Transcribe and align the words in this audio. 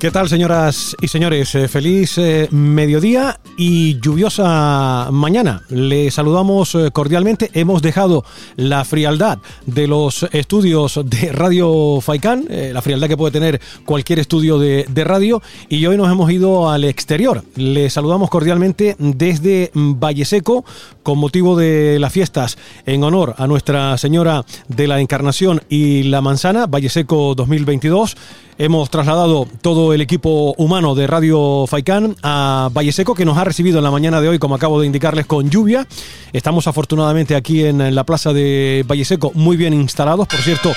¿Qué 0.00 0.10
tal, 0.10 0.30
señoras 0.30 0.96
y 1.02 1.08
señores? 1.08 1.54
Eh, 1.54 1.68
feliz 1.68 2.16
eh, 2.16 2.48
mediodía 2.50 3.38
y 3.58 4.00
lluviosa 4.00 5.10
mañana. 5.12 5.60
Le 5.68 6.10
saludamos 6.10 6.74
eh, 6.74 6.90
cordialmente. 6.90 7.50
Hemos 7.52 7.82
dejado 7.82 8.24
la 8.56 8.86
frialdad 8.86 9.40
de 9.66 9.86
los 9.86 10.26
estudios 10.32 10.98
de 11.04 11.32
Radio 11.32 12.00
Faicán, 12.00 12.46
la 12.48 12.80
frialdad 12.80 13.08
que 13.08 13.18
puede 13.18 13.32
tener 13.32 13.60
cualquier 13.84 14.20
estudio 14.20 14.58
de, 14.58 15.04
radio, 15.04 15.42
y 15.68 15.84
hoy 15.84 15.98
nos 15.98 16.10
hemos 16.10 16.30
ido 16.30 16.70
al 16.70 16.84
exterior. 16.84 17.44
Le 17.56 17.90
saludamos 17.90 18.30
cordialmente 18.30 18.96
desde 18.98 19.70
Valle 19.74 20.24
Seco 20.24 20.64
con 21.02 21.18
motivo 21.18 21.56
de 21.56 21.98
las 21.98 22.10
fiestas 22.10 22.56
en 22.86 23.04
honor 23.04 23.34
a 23.36 23.46
Nuestra 23.46 23.98
Señora 23.98 24.46
de 24.68 24.86
la 24.86 24.98
Encarnación 24.98 25.60
y 25.68 26.04
la 26.04 26.22
Manzana, 26.22 26.64
Valle 26.66 26.88
Seco 26.88 27.34
2022. 27.34 28.16
Hemos 28.62 28.90
trasladado 28.90 29.48
todo 29.62 29.94
el 29.94 30.02
equipo 30.02 30.52
humano 30.58 30.94
de 30.94 31.06
Radio 31.06 31.64
Faicán 31.66 32.14
a 32.22 32.68
Valle 32.76 32.92
Seco, 32.92 33.14
que 33.14 33.24
nos 33.24 33.38
ha 33.38 33.44
recibido 33.44 33.78
en 33.78 33.84
la 33.84 33.90
mañana 33.90 34.20
de 34.20 34.28
hoy, 34.28 34.38
como 34.38 34.54
acabo 34.54 34.78
de 34.78 34.84
indicarles, 34.84 35.24
con 35.24 35.48
lluvia. 35.48 35.86
Estamos 36.34 36.66
afortunadamente 36.66 37.34
aquí 37.36 37.64
en 37.64 37.94
la 37.94 38.04
plaza 38.04 38.34
de 38.34 38.84
Valle 38.86 39.06
Seco, 39.06 39.32
muy 39.32 39.56
bien 39.56 39.72
instalados. 39.72 40.28
Por 40.28 40.40
cierto, 40.40 40.74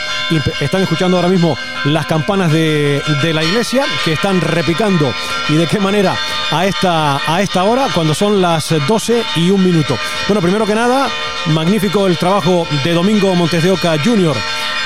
están 0.62 0.84
escuchando 0.84 1.18
ahora 1.18 1.28
mismo 1.28 1.58
las 1.84 2.06
campanas 2.06 2.54
de, 2.54 3.02
la 3.34 3.44
iglesia, 3.44 3.84
que 4.06 4.14
están 4.14 4.40
repicando 4.40 5.12
y 5.50 5.56
de 5.56 5.68
qué 5.68 5.82
manera 5.82 6.16
a 6.52 6.66
esta, 6.66 7.20
a 7.28 7.42
esta 7.42 7.66
hora, 7.66 7.90
cuando 7.94 8.14
son 8.14 8.42
las 8.42 8.74
12 8.88 9.24
y 9.36 9.50
un 9.50 9.62
minuto. 9.62 9.98
Bueno, 10.30 10.42
primero 10.42 10.66
que 10.66 10.74
nada, 10.74 11.10
magnífico 11.48 12.08
el 12.08 12.18
trabajo 12.18 12.66
de 12.86 12.94
Domingo 12.94 13.36
Montes 13.36 13.62
de 13.62 13.72
Oca 13.72 13.98
Jr 14.02 14.38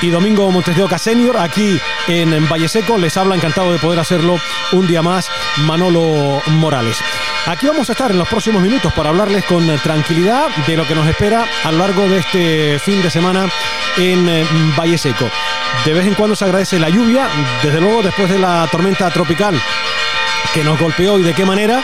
y 0.01 0.09
Domingo 0.09 0.49
Montes 0.51 0.75
de 0.75 0.83
Oca 0.83 0.97
Senior 0.97 1.37
aquí 1.37 1.79
en 2.07 2.47
Valle 2.49 2.67
Seco. 2.67 2.86
Les 2.95 3.17
habla 3.17 3.35
encantado 3.35 3.71
de 3.73 3.79
poder 3.79 3.99
hacerlo 3.99 4.39
un 4.71 4.87
día 4.87 5.01
más 5.01 5.29
Manolo 5.57 6.41
Morales. 6.47 6.97
Aquí 7.45 7.67
vamos 7.67 7.89
a 7.89 7.91
estar 7.91 8.09
en 8.09 8.17
los 8.17 8.27
próximos 8.27 8.61
minutos 8.61 8.91
para 8.93 9.09
hablarles 9.09 9.43
con 9.43 9.67
tranquilidad 9.79 10.47
de 10.65 10.77
lo 10.77 10.87
que 10.87 10.95
nos 10.95 11.05
espera 11.05 11.45
a 11.63 11.71
lo 11.71 11.79
largo 11.79 12.07
de 12.07 12.19
este 12.19 12.79
fin 12.79 13.03
de 13.03 13.11
semana 13.11 13.49
en 13.97 14.27
eh, 14.29 14.45
Valle 14.79 14.97
Seco. 14.97 15.29
De 15.85 15.93
vez 15.93 16.07
en 16.07 16.15
cuando 16.15 16.35
se 16.35 16.45
agradece 16.45 16.79
la 16.79 16.89
lluvia, 16.89 17.27
desde 17.61 17.81
luego 17.81 18.01
después 18.01 18.29
de 18.29 18.39
la 18.39 18.67
tormenta 18.71 19.11
tropical 19.11 19.61
que 20.53 20.63
nos 20.63 20.79
golpeó 20.79 21.19
y 21.19 21.23
de 21.23 21.33
qué 21.33 21.45
manera. 21.45 21.83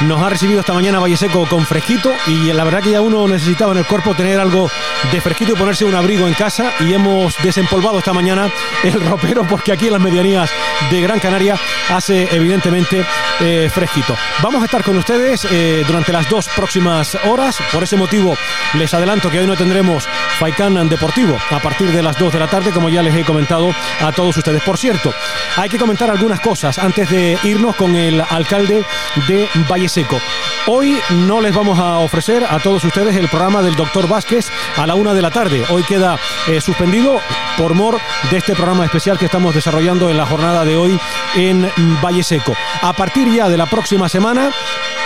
Nos 0.00 0.20
ha 0.20 0.28
recibido 0.28 0.60
esta 0.60 0.74
mañana 0.74 0.98
Valle 0.98 1.16
Seco 1.16 1.46
con 1.46 1.64
fresquito 1.64 2.12
y 2.26 2.52
la 2.52 2.64
verdad 2.64 2.82
que 2.82 2.90
ya 2.90 3.00
uno 3.00 3.28
necesitaba 3.28 3.72
en 3.72 3.78
el 3.78 3.86
cuerpo 3.86 4.12
tener 4.14 4.40
algo 4.40 4.68
de 5.12 5.20
fresquito 5.20 5.52
y 5.52 5.54
ponerse 5.54 5.84
un 5.84 5.94
abrigo 5.94 6.26
en 6.26 6.34
casa 6.34 6.72
y 6.80 6.92
hemos 6.92 7.36
desempolvado 7.42 7.98
esta 7.98 8.12
mañana 8.12 8.50
el 8.82 9.00
ropero 9.08 9.44
porque 9.44 9.70
aquí 9.70 9.86
en 9.86 9.92
las 9.92 10.02
medianías 10.02 10.50
de 10.90 11.00
Gran 11.00 11.20
Canaria 11.20 11.56
hace 11.90 12.28
evidentemente 12.34 13.04
eh, 13.40 13.70
fresquito. 13.72 14.16
Vamos 14.42 14.62
a 14.62 14.64
estar 14.64 14.82
con 14.82 14.96
ustedes 14.96 15.46
eh, 15.50 15.84
durante 15.86 16.12
las 16.12 16.28
dos 16.28 16.48
próximas 16.48 17.16
horas, 17.26 17.58
por 17.72 17.84
ese 17.84 17.96
motivo 17.96 18.36
les 18.74 18.92
adelanto 18.92 19.30
que 19.30 19.38
hoy 19.38 19.46
no 19.46 19.56
tendremos 19.56 20.08
Faikan 20.40 20.88
Deportivo 20.88 21.38
a 21.50 21.60
partir 21.60 21.92
de 21.92 22.02
las 22.02 22.18
2 22.18 22.32
de 22.32 22.38
la 22.40 22.48
tarde 22.48 22.72
como 22.72 22.88
ya 22.88 23.02
les 23.02 23.14
he 23.14 23.24
comentado 23.24 23.72
a 24.00 24.10
todos 24.10 24.36
ustedes. 24.36 24.62
Por 24.62 24.76
cierto, 24.76 25.14
hay 25.56 25.68
que 25.68 25.78
comentar 25.78 26.10
algunas 26.10 26.40
cosas 26.40 26.78
antes 26.78 27.08
de 27.08 27.38
irnos 27.44 27.76
con 27.76 27.94
el 27.94 28.20
alcalde 28.20 28.84
de 29.28 29.48
Valle 29.70 29.83
Seco. 29.88 30.20
Hoy 30.66 30.98
no 31.10 31.40
les 31.40 31.54
vamos 31.54 31.78
a 31.78 31.98
ofrecer 31.98 32.44
a 32.48 32.58
todos 32.58 32.84
ustedes 32.84 33.16
el 33.16 33.28
programa 33.28 33.62
del 33.62 33.76
doctor 33.76 34.08
Vázquez 34.08 34.50
a 34.76 34.86
la 34.86 34.94
una 34.94 35.12
de 35.12 35.22
la 35.22 35.30
tarde. 35.30 35.64
Hoy 35.70 35.82
queda 35.82 36.18
eh, 36.48 36.60
suspendido 36.60 37.20
por 37.56 37.74
mor 37.74 38.00
de 38.30 38.38
este 38.38 38.54
programa 38.54 38.84
especial 38.84 39.18
que 39.18 39.26
estamos 39.26 39.54
desarrollando 39.54 40.10
en 40.10 40.16
la 40.16 40.26
jornada 40.26 40.64
de 40.64 40.76
hoy 40.76 40.98
en 41.34 41.70
Valle 42.02 42.22
Seco. 42.22 42.54
A 42.82 42.92
partir 42.92 43.32
ya 43.32 43.48
de 43.48 43.56
la 43.56 43.66
próxima 43.66 44.08
semana, 44.08 44.50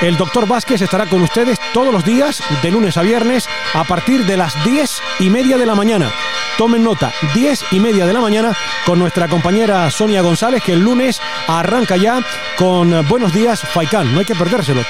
el 0.00 0.16
doctor 0.16 0.46
Vázquez 0.46 0.80
estará 0.80 1.06
con 1.06 1.22
ustedes 1.22 1.58
todos 1.72 1.92
los 1.92 2.04
días, 2.04 2.42
de 2.62 2.70
lunes 2.70 2.96
a 2.96 3.02
viernes, 3.02 3.48
a 3.74 3.84
partir 3.84 4.24
de 4.26 4.36
las 4.36 4.62
diez 4.64 5.02
y 5.18 5.28
media 5.28 5.58
de 5.58 5.66
la 5.66 5.74
mañana. 5.74 6.12
Tomen 6.56 6.82
nota, 6.82 7.12
diez 7.34 7.64
y 7.70 7.78
media 7.78 8.06
de 8.06 8.12
la 8.12 8.20
mañana 8.20 8.56
con 8.84 8.98
nuestra 8.98 9.28
compañera 9.28 9.90
Sonia 9.90 10.22
González, 10.22 10.62
que 10.62 10.72
el 10.72 10.80
lunes 10.80 11.20
arranca 11.46 11.96
ya 11.96 12.20
con 12.56 13.06
Buenos 13.08 13.32
Días 13.32 13.60
Faicán. 13.60 14.12
No 14.12 14.20
hay 14.20 14.26
que 14.26 14.34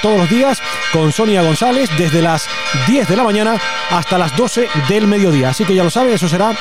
todos 0.01 0.17
los 0.17 0.29
días 0.29 0.61
con 0.91 1.11
Sonia 1.11 1.41
González 1.41 1.89
desde 1.97 2.21
las 2.21 2.49
10 2.87 3.07
de 3.07 3.15
la 3.15 3.23
mañana 3.23 3.57
hasta 3.89 4.17
las 4.17 4.35
12 4.35 4.67
del 4.89 5.07
mediodía. 5.07 5.49
Así 5.49 5.63
que 5.63 5.75
ya 5.75 5.83
lo 5.83 5.89
sabe, 5.89 6.13
eso 6.13 6.27
será 6.27 6.55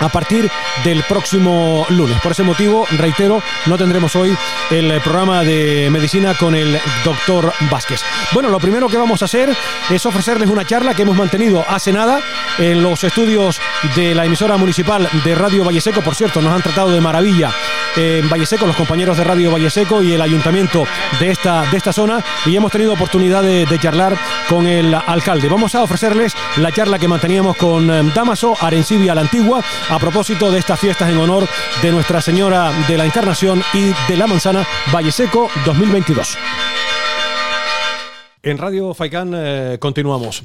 a 0.00 0.08
partir 0.08 0.50
del 0.84 1.02
próximo 1.04 1.86
lunes. 1.90 2.20
Por 2.20 2.32
ese 2.32 2.42
motivo, 2.42 2.86
reitero, 2.96 3.42
no 3.66 3.76
tendremos 3.76 4.14
hoy 4.16 4.36
el 4.70 5.00
programa 5.00 5.42
de 5.42 5.88
medicina 5.90 6.34
con 6.34 6.54
el 6.54 6.80
doctor 7.04 7.52
Vázquez. 7.70 8.02
Bueno, 8.32 8.48
lo 8.48 8.60
primero 8.60 8.88
que 8.88 8.96
vamos 8.96 9.22
a 9.22 9.24
hacer 9.24 9.54
es 9.90 10.06
ofrecerles 10.06 10.48
una 10.48 10.64
charla 10.64 10.94
que 10.94 11.02
hemos 11.02 11.16
mantenido 11.16 11.64
hace 11.68 11.92
nada 11.92 12.20
en 12.58 12.82
los 12.82 13.02
estudios 13.04 13.60
de 13.96 14.14
la 14.14 14.24
emisora 14.24 14.56
municipal 14.56 15.08
de 15.24 15.34
Radio 15.34 15.64
Valleseco. 15.64 16.00
Por 16.00 16.14
cierto, 16.14 16.40
nos 16.40 16.52
han 16.52 16.62
tratado 16.62 16.90
de 16.90 17.00
maravilla 17.00 17.52
en 17.96 18.28
Valleseco, 18.28 18.66
los 18.66 18.76
compañeros 18.76 19.16
de 19.16 19.24
Radio 19.24 19.50
Valleseco 19.50 20.02
y 20.02 20.12
el 20.12 20.20
ayuntamiento 20.20 20.84
de 21.18 21.30
esta, 21.30 21.62
de 21.62 21.76
esta 21.76 21.92
zona 21.92 22.22
y 22.46 22.56
hemos 22.56 22.72
tenido 22.72 22.92
oportunidad 22.92 23.42
de, 23.42 23.78
charlar 23.78 24.16
con 24.48 24.66
el 24.66 24.94
alcalde. 24.94 25.48
Vamos 25.48 25.74
a 25.74 25.82
ofrecerles 25.82 26.34
la 26.56 26.72
charla 26.72 26.98
que 26.98 27.08
manteníamos 27.08 27.56
con 27.56 27.90
eh, 27.90 28.12
Damaso 28.14 28.54
Arencibia 28.60 29.14
la 29.14 29.22
Antigua 29.22 29.62
a 29.88 29.98
propósito 29.98 30.50
de 30.50 30.58
estas 30.58 30.80
fiestas 30.80 31.10
en 31.10 31.18
honor 31.18 31.46
de 31.82 31.92
Nuestra 31.92 32.20
Señora 32.20 32.72
de 32.88 32.96
la 32.96 33.04
Encarnación 33.04 33.62
y 33.72 33.92
de 34.10 34.16
la 34.16 34.26
Manzana 34.26 34.66
Valleseco 34.92 35.48
2022. 35.64 36.36
En 38.42 38.58
Radio 38.58 38.94
Faicán 38.94 39.32
eh, 39.34 39.78
continuamos. 39.80 40.44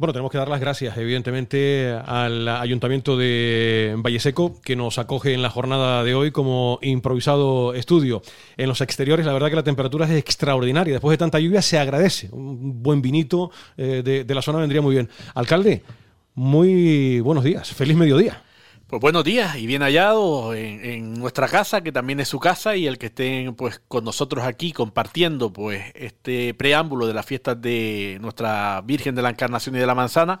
Bueno, 0.00 0.14
tenemos 0.14 0.32
que 0.32 0.38
dar 0.38 0.48
las 0.48 0.60
gracias, 0.60 0.96
evidentemente, 0.96 1.94
al 2.06 2.48
Ayuntamiento 2.48 3.18
de 3.18 3.94
Valleseco, 3.98 4.58
que 4.62 4.74
nos 4.74 4.96
acoge 4.96 5.34
en 5.34 5.42
la 5.42 5.50
jornada 5.50 6.02
de 6.02 6.14
hoy 6.14 6.30
como 6.30 6.78
improvisado 6.80 7.74
estudio. 7.74 8.22
En 8.56 8.70
los 8.70 8.80
exteriores, 8.80 9.26
la 9.26 9.34
verdad 9.34 9.50
que 9.50 9.56
la 9.56 9.62
temperatura 9.62 10.06
es 10.06 10.12
extraordinaria. 10.12 10.94
Después 10.94 11.12
de 11.12 11.18
tanta 11.18 11.38
lluvia, 11.38 11.60
se 11.60 11.78
agradece. 11.78 12.30
Un 12.32 12.82
buen 12.82 13.02
vinito 13.02 13.50
eh, 13.76 14.00
de, 14.02 14.24
de 14.24 14.34
la 14.34 14.40
zona 14.40 14.60
vendría 14.60 14.80
muy 14.80 14.94
bien. 14.94 15.10
Alcalde, 15.34 15.82
muy 16.32 17.20
buenos 17.20 17.44
días. 17.44 17.70
Feliz 17.70 17.94
mediodía. 17.94 18.42
Pues 18.90 19.00
buenos 19.00 19.22
días 19.22 19.54
y 19.54 19.68
bien 19.68 19.82
hallado 19.82 20.52
en, 20.52 21.14
nuestra 21.14 21.46
casa, 21.46 21.80
que 21.80 21.92
también 21.92 22.18
es 22.18 22.26
su 22.26 22.40
casa, 22.40 22.74
y 22.74 22.88
el 22.88 22.98
que 22.98 23.06
estén 23.06 23.54
pues 23.54 23.80
con 23.86 24.02
nosotros 24.02 24.44
aquí 24.44 24.72
compartiendo 24.72 25.52
pues 25.52 25.92
este 25.94 26.54
preámbulo 26.54 27.06
de 27.06 27.14
las 27.14 27.24
fiestas 27.24 27.62
de 27.62 28.18
nuestra 28.20 28.80
Virgen 28.80 29.14
de 29.14 29.22
la 29.22 29.30
Encarnación 29.30 29.76
y 29.76 29.78
de 29.78 29.86
la 29.86 29.94
Manzana, 29.94 30.40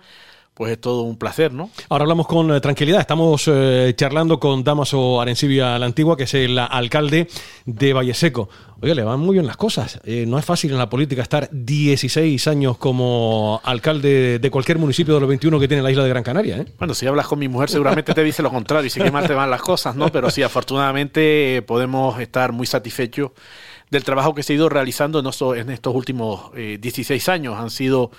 pues 0.54 0.72
es 0.72 0.80
todo 0.80 1.02
un 1.02 1.16
placer, 1.16 1.52
¿no? 1.52 1.70
Ahora 1.88 2.02
hablamos 2.02 2.26
con 2.26 2.52
eh, 2.52 2.60
tranquilidad. 2.60 3.00
Estamos 3.00 3.44
eh, 3.46 3.94
charlando 3.96 4.38
con 4.38 4.62
Damaso 4.62 5.20
Arencibia 5.20 5.78
la 5.78 5.86
Antigua, 5.86 6.16
que 6.16 6.24
es 6.24 6.34
el 6.34 6.58
alcalde 6.58 7.28
de 7.64 7.92
Valleseco. 7.92 8.48
Oye, 8.82 8.94
le 8.94 9.02
van 9.02 9.20
muy 9.20 9.34
bien 9.34 9.46
las 9.46 9.56
cosas. 9.56 10.00
Eh, 10.04 10.24
no 10.26 10.38
es 10.38 10.44
fácil 10.44 10.72
en 10.72 10.78
la 10.78 10.88
política 10.88 11.22
estar 11.22 11.48
16 11.52 12.46
años 12.48 12.78
como 12.78 13.60
alcalde 13.62 14.38
de 14.38 14.50
cualquier 14.50 14.78
municipio 14.78 15.14
de 15.14 15.20
los 15.20 15.28
21 15.28 15.60
que 15.60 15.68
tiene 15.68 15.82
la 15.82 15.90
isla 15.90 16.02
de 16.02 16.08
Gran 16.08 16.22
Canaria. 16.22 16.64
Bueno, 16.78 16.94
si 16.94 17.06
hablas 17.06 17.26
con 17.26 17.38
mi 17.38 17.48
mujer 17.48 17.68
seguramente 17.68 18.14
te 18.14 18.24
dice 18.24 18.42
lo 18.42 18.50
contrario 18.50 18.86
y 18.86 18.90
sí 18.90 19.00
que 19.00 19.10
mal 19.10 19.26
te 19.26 19.34
van 19.34 19.50
las 19.50 19.62
cosas, 19.62 19.96
¿no? 19.96 20.10
Pero 20.10 20.30
sí, 20.30 20.42
afortunadamente 20.42 21.62
podemos 21.66 22.18
estar 22.20 22.52
muy 22.52 22.66
satisfechos 22.66 23.32
del 23.90 24.04
trabajo 24.04 24.34
que 24.34 24.42
se 24.42 24.52
ha 24.52 24.56
ido 24.56 24.68
realizando 24.68 25.18
en, 25.54 25.70
estos 25.70 25.94
últimos 25.94 26.52
16 26.54 27.28
eh, 27.28 27.30
años. 27.30 27.56
Han 27.58 27.70
sido 27.70 28.10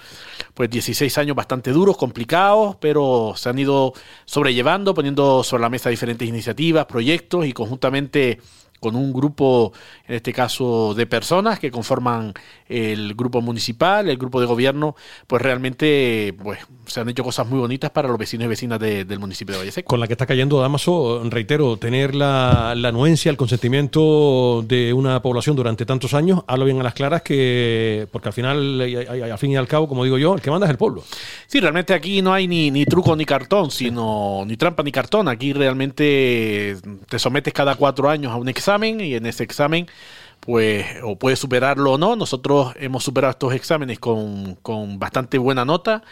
pues 0.54 0.70
16 0.70 1.18
años 1.18 1.36
bastante 1.36 1.72
duros, 1.72 1.98
complicados, 1.98 2.76
pero 2.80 3.34
se 3.36 3.50
han 3.50 3.58
ido 3.58 3.94
sobrellevando, 4.26 4.94
poniendo 4.94 5.44
sobre 5.44 5.62
la 5.62 5.70
mesa 5.70 5.90
diferentes 5.90 6.28
iniciativas, 6.28 6.86
proyectos 6.86 7.46
y 7.46 7.54
conjuntamente 7.54 8.40
con 8.82 8.96
un 8.96 9.14
grupo, 9.14 9.72
en 10.08 10.16
este 10.16 10.34
caso, 10.34 10.96
de 10.96 11.06
personas 11.06 11.60
que 11.60 11.70
conforman 11.70 12.34
el 12.68 13.14
grupo 13.14 13.40
municipal, 13.40 14.10
el 14.10 14.18
grupo 14.18 14.42
de 14.42 14.48
gobierno, 14.48 14.96
pues 15.28 15.40
realmente 15.40 16.34
pues, 16.42 16.60
se 16.88 17.00
han 17.00 17.08
hecho 17.08 17.24
cosas 17.24 17.48
muy 17.48 17.60
bonitas 17.60 17.92
para 17.92 18.08
los 18.08 18.18
vecinos 18.18 18.46
y 18.46 18.48
vecinas 18.48 18.80
del 18.80 19.20
municipio 19.20 19.54
de 19.54 19.60
Valleseco. 19.60 19.88
Con 19.88 20.00
la 20.00 20.08
que 20.08 20.14
está 20.14 20.26
cayendo 20.26 20.60
Damaso, 20.60 21.22
reitero, 21.30 21.78
tener 21.78 22.16
la, 22.16 22.72
anuencia, 22.72 23.30
el 23.30 23.38
consentimiento 23.38 24.66
de 24.68 24.94
una 24.94 25.22
población 25.22 25.56
durante 25.56 25.86
tantos 25.86 26.16
años, 26.16 26.42
hablo 26.48 26.66
bien 26.66 26.80
a 26.80 26.84
las 26.84 26.96
claras 26.96 27.22
que, 27.22 28.08
porque 28.12 28.30
al 28.30 28.34
final, 28.34 28.82
al 28.82 29.38
fin 29.38 29.52
y 29.52 29.58
al 29.58 29.68
cabo, 29.68 29.88
como 29.88 30.04
digo 30.04 30.18
yo, 30.18 30.34
el 30.34 30.42
que 30.42 30.50
manda 30.50 30.66
es 30.66 30.72
el 30.72 30.78
pueblo. 30.78 31.04
Sí, 31.46 31.60
realmente 31.60 31.94
aquí 31.94 32.24
no 32.24 32.34
hay 32.34 32.48
ni, 32.48 32.72
ni 32.72 32.86
truco 32.86 33.16
ni 33.16 33.26
cartón, 33.26 33.70
sino 33.70 34.44
ni 34.48 34.58
trampa 34.58 34.82
ni 34.82 34.92
cartón. 34.92 35.28
Aquí 35.28 35.54
realmente 35.54 36.78
te 37.08 37.20
sometes 37.20 37.54
cada 37.54 37.76
cuatro 37.76 38.10
años 38.10 38.32
a 38.32 38.38
un 38.38 38.50
examen 38.50 38.71
y 38.80 39.16
en 39.16 39.26
ese 39.26 39.44
examen 39.44 39.88
pues 40.40 40.86
o 41.04 41.18
puede 41.18 41.36
superarlo 41.36 41.94
o 41.94 41.98
no. 41.98 42.16
Nosotros 42.16 42.74
hemos 42.80 43.04
superado 43.04 43.32
estos 43.32 43.54
exámenes 43.54 44.00
con, 44.00 44.56
con 44.56 44.98
bastante 45.00 45.38
buena 45.38 45.66
nota. 45.66 46.04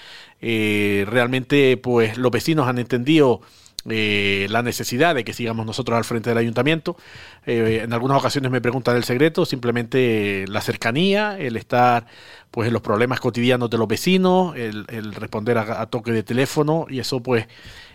Eh, 0.41 1.06
realmente 1.07 1.77
pues 1.77 2.17
los 2.17 2.31
vecinos 2.31 2.67
han 2.67 2.79
entendido 2.79 3.41
eh, 3.89 4.47
la 4.50 4.61
necesidad 4.61 5.15
de 5.15 5.23
que 5.23 5.33
sigamos 5.33 5.65
nosotros 5.65 5.97
al 5.97 6.03
frente 6.03 6.29
del 6.29 6.38
ayuntamiento. 6.38 6.97
Eh, 7.45 7.81
en 7.83 7.94
algunas 7.94 8.19
ocasiones 8.19 8.51
me 8.51 8.61
preguntan 8.61 8.95
el 8.95 9.03
secreto, 9.03 9.45
simplemente 9.45 10.45
la 10.47 10.61
cercanía, 10.61 11.38
el 11.39 11.56
estar 11.57 12.06
pues 12.51 12.67
en 12.67 12.73
los 12.73 12.81
problemas 12.81 13.19
cotidianos 13.19 13.69
de 13.69 13.77
los 13.77 13.88
vecinos, 13.88 14.56
el, 14.56 15.13
responder 15.13 15.57
a, 15.57 15.85
toque 15.88 16.11
de 16.11 16.23
teléfono 16.23 16.88
y 16.89 17.00
eso 17.00 17.21
pues 17.21 17.47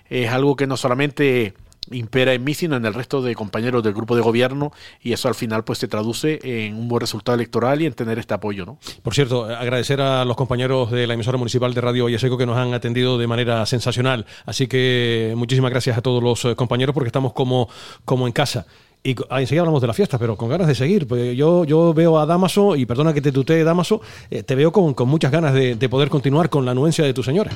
es 0.09 0.31
algo 0.31 0.57
que 0.57 0.67
no 0.67 0.77
solamente 0.77 1.55
impera 1.91 2.33
en 2.33 2.45
mí, 2.45 2.55
sino 2.55 2.77
en 2.77 2.85
el 2.85 2.95
resto 2.95 3.23
de 3.23 3.35
compañeros 3.35 3.83
del 3.83 3.93
grupo 3.93 4.17
de 4.17 4.23
gobierno 4.23 4.73
y 5.03 5.13
eso 5.13 5.29
al 5.29 5.35
final 5.35 5.65
pues 5.65 5.79
se 5.79 5.89
traduce 5.89 6.39
en 6.43 6.77
un 6.77 6.89
buen 6.89 7.01
resultado 7.01 7.35
electoral 7.37 7.83
y 7.83 7.87
en 7.87 7.93
tener 7.93 8.19
este 8.19 8.35
apoyo. 8.35 8.65
¿no? 8.65 8.79
Por 9.03 9.15
cierto, 9.15 9.45
agradecer 9.45 10.01
a 10.01 10.25
los 10.25 10.37
compañeros 10.37 10.91
de 10.91 11.07
la 11.07 11.15
emisora 11.15 11.39
municipal 11.39 11.75
de 11.75 11.81
Radio 11.81 12.05
Vallaseco 12.05 12.39
que 12.39 12.47
nos 12.47 12.57
han 12.57 12.75
atendido 12.75 13.19
de 13.19 13.27
manera 13.27 13.65
sensacional. 13.67 14.27
Así 14.47 14.67
que 14.67 15.35
muchísimas 15.37 15.71
gracias 15.71 15.99
a 15.99 16.03
todos 16.03 16.23
los 16.23 16.45
eh, 16.45 16.57
compañeros 16.57 16.95
porque 16.95 17.09
estamos 17.09 17.33
como, 17.33 17.69
como 18.05 18.27
en 18.27 18.33
casa. 18.33 18.67
Y 19.07 19.15
ah, 19.29 19.43
enseguida 19.43 19.61
hablamos 19.61 19.83
de 19.83 19.87
la 19.87 19.93
fiesta, 19.93 20.19
pero 20.19 20.35
con 20.35 20.49
ganas 20.49 20.67
de 20.67 20.75
seguir. 20.75 21.07
Pues 21.07 21.37
yo, 21.37 21.65
yo 21.65 21.93
veo 21.93 22.19
a 22.19 22.25
Damaso, 22.25 22.75
y 22.75 22.87
perdona 22.87 23.13
que 23.13 23.21
te 23.21 23.33
tutee 23.33 23.63
Damaso, 23.63 24.01
eh, 24.31 24.43
te 24.43 24.55
veo 24.55 24.73
con, 24.73 24.95
muchas 25.07 25.31
ganas 25.31 25.53
de, 25.53 25.75
de 25.75 25.89
poder 25.91 26.09
continuar 26.09 26.49
con 26.49 26.65
la 26.65 26.71
anuencia 26.71 27.05
de 27.05 27.13
tu 27.13 27.23
señora. 27.23 27.51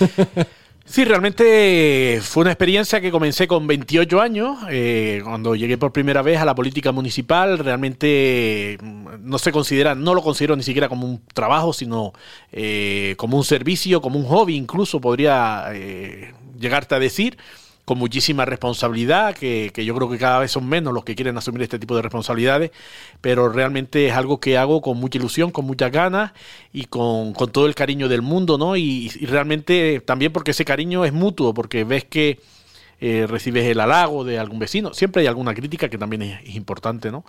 Sí, 0.90 1.04
realmente 1.04 2.18
fue 2.22 2.40
una 2.42 2.50
experiencia 2.50 2.98
que 3.02 3.10
comencé 3.10 3.46
con 3.46 3.66
28 3.66 4.22
años, 4.22 4.56
eh, 4.70 5.20
cuando 5.22 5.54
llegué 5.54 5.76
por 5.76 5.92
primera 5.92 6.22
vez 6.22 6.40
a 6.40 6.46
la 6.46 6.54
política 6.54 6.92
municipal. 6.92 7.58
Realmente 7.58 8.78
mm, 8.80 9.06
no 9.20 9.38
se 9.38 9.52
considera, 9.52 9.94
no 9.94 10.14
lo 10.14 10.22
considero 10.22 10.56
ni 10.56 10.62
siquiera 10.62 10.88
como 10.88 11.06
un 11.06 11.20
trabajo, 11.34 11.74
sino 11.74 12.14
eh, 12.52 13.14
como 13.18 13.36
un 13.36 13.44
servicio, 13.44 14.00
como 14.00 14.18
un 14.18 14.24
hobby, 14.24 14.56
incluso 14.56 14.98
podría 14.98 15.66
eh, 15.74 16.32
llegarte 16.58 16.94
a 16.94 16.98
decir 16.98 17.36
con 17.88 17.96
muchísima 17.96 18.44
responsabilidad, 18.44 19.34
que, 19.34 19.72
yo 19.74 19.94
creo 19.94 20.10
que 20.10 20.18
cada 20.18 20.40
vez 20.40 20.50
son 20.50 20.68
menos 20.68 20.92
los 20.92 21.04
que 21.04 21.14
quieren 21.14 21.38
asumir 21.38 21.62
este 21.62 21.78
tipo 21.78 21.96
de 21.96 22.02
responsabilidades, 22.02 22.70
pero 23.22 23.48
realmente 23.48 24.06
es 24.06 24.12
algo 24.12 24.40
que 24.40 24.58
hago 24.58 24.82
con 24.82 24.98
mucha 24.98 25.16
ilusión, 25.16 25.50
con 25.50 25.64
muchas 25.64 25.90
ganas 25.90 26.32
y 26.70 26.84
con, 26.84 27.32
todo 27.32 27.64
el 27.64 27.74
cariño 27.74 28.10
del 28.10 28.20
mundo, 28.20 28.58
¿no? 28.58 28.76
Y, 28.76 29.08
realmente 29.22 30.02
también 30.04 30.34
porque 30.34 30.50
ese 30.50 30.66
cariño 30.66 31.06
es 31.06 31.14
mutuo, 31.14 31.54
porque 31.54 31.84
ves 31.84 32.04
que 32.04 32.40
eh, 33.00 33.26
recibes 33.26 33.64
el 33.64 33.80
halago 33.80 34.22
de 34.22 34.38
algún 34.38 34.58
vecino, 34.58 34.92
siempre 34.92 35.22
hay 35.22 35.28
alguna 35.28 35.54
crítica 35.54 35.88
que 35.88 35.96
también 35.96 36.20
es, 36.20 36.56
importante, 36.56 37.10
¿no? 37.10 37.24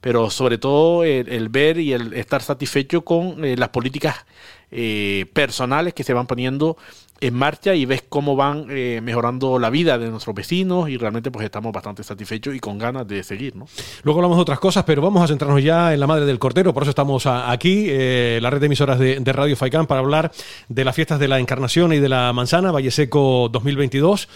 Pero 0.00 0.30
sobre 0.30 0.58
todo 0.58 1.02
el, 1.02 1.48
ver 1.48 1.80
y 1.80 1.92
el 1.92 2.12
estar 2.12 2.40
satisfecho 2.40 3.04
con 3.04 3.44
eh, 3.44 3.56
las 3.56 3.70
políticas 3.70 4.26
eh, 4.70 5.26
personales 5.32 5.92
que 5.92 6.04
se 6.04 6.12
van 6.14 6.28
poniendo 6.28 6.76
en 7.20 7.34
marcha 7.34 7.74
y 7.74 7.86
ves 7.86 8.04
cómo 8.08 8.36
van 8.36 8.66
eh, 8.70 9.00
mejorando 9.02 9.58
la 9.58 9.70
vida 9.70 9.98
de 9.98 10.10
nuestros 10.10 10.34
vecinos 10.34 10.88
y 10.88 10.96
realmente 10.96 11.30
pues 11.30 11.44
estamos 11.44 11.72
bastante 11.72 12.02
satisfechos 12.02 12.54
y 12.54 12.60
con 12.60 12.78
ganas 12.78 13.06
de 13.06 13.22
seguir. 13.22 13.56
¿no? 13.56 13.66
Luego 14.02 14.20
hablamos 14.20 14.36
de 14.36 14.42
otras 14.42 14.58
cosas, 14.58 14.84
pero 14.84 15.02
vamos 15.02 15.22
a 15.22 15.28
centrarnos 15.28 15.62
ya 15.62 15.94
en 15.94 16.00
la 16.00 16.06
Madre 16.06 16.26
del 16.26 16.38
Cordero, 16.38 16.74
por 16.74 16.82
eso 16.82 16.90
estamos 16.90 17.26
aquí, 17.26 17.86
eh, 17.88 18.38
la 18.42 18.50
red 18.50 18.60
de 18.60 18.66
emisoras 18.66 18.98
de, 18.98 19.20
de 19.20 19.32
Radio 19.32 19.56
Faicán, 19.56 19.86
para 19.86 20.00
hablar 20.00 20.32
de 20.68 20.84
las 20.84 20.94
fiestas 20.94 21.18
de 21.18 21.28
la 21.28 21.38
Encarnación 21.38 21.92
y 21.92 21.98
de 21.98 22.08
la 22.08 22.32
Manzana, 22.32 22.72
Valle 22.72 22.90
Seco 22.90 23.48
2022 23.50 24.28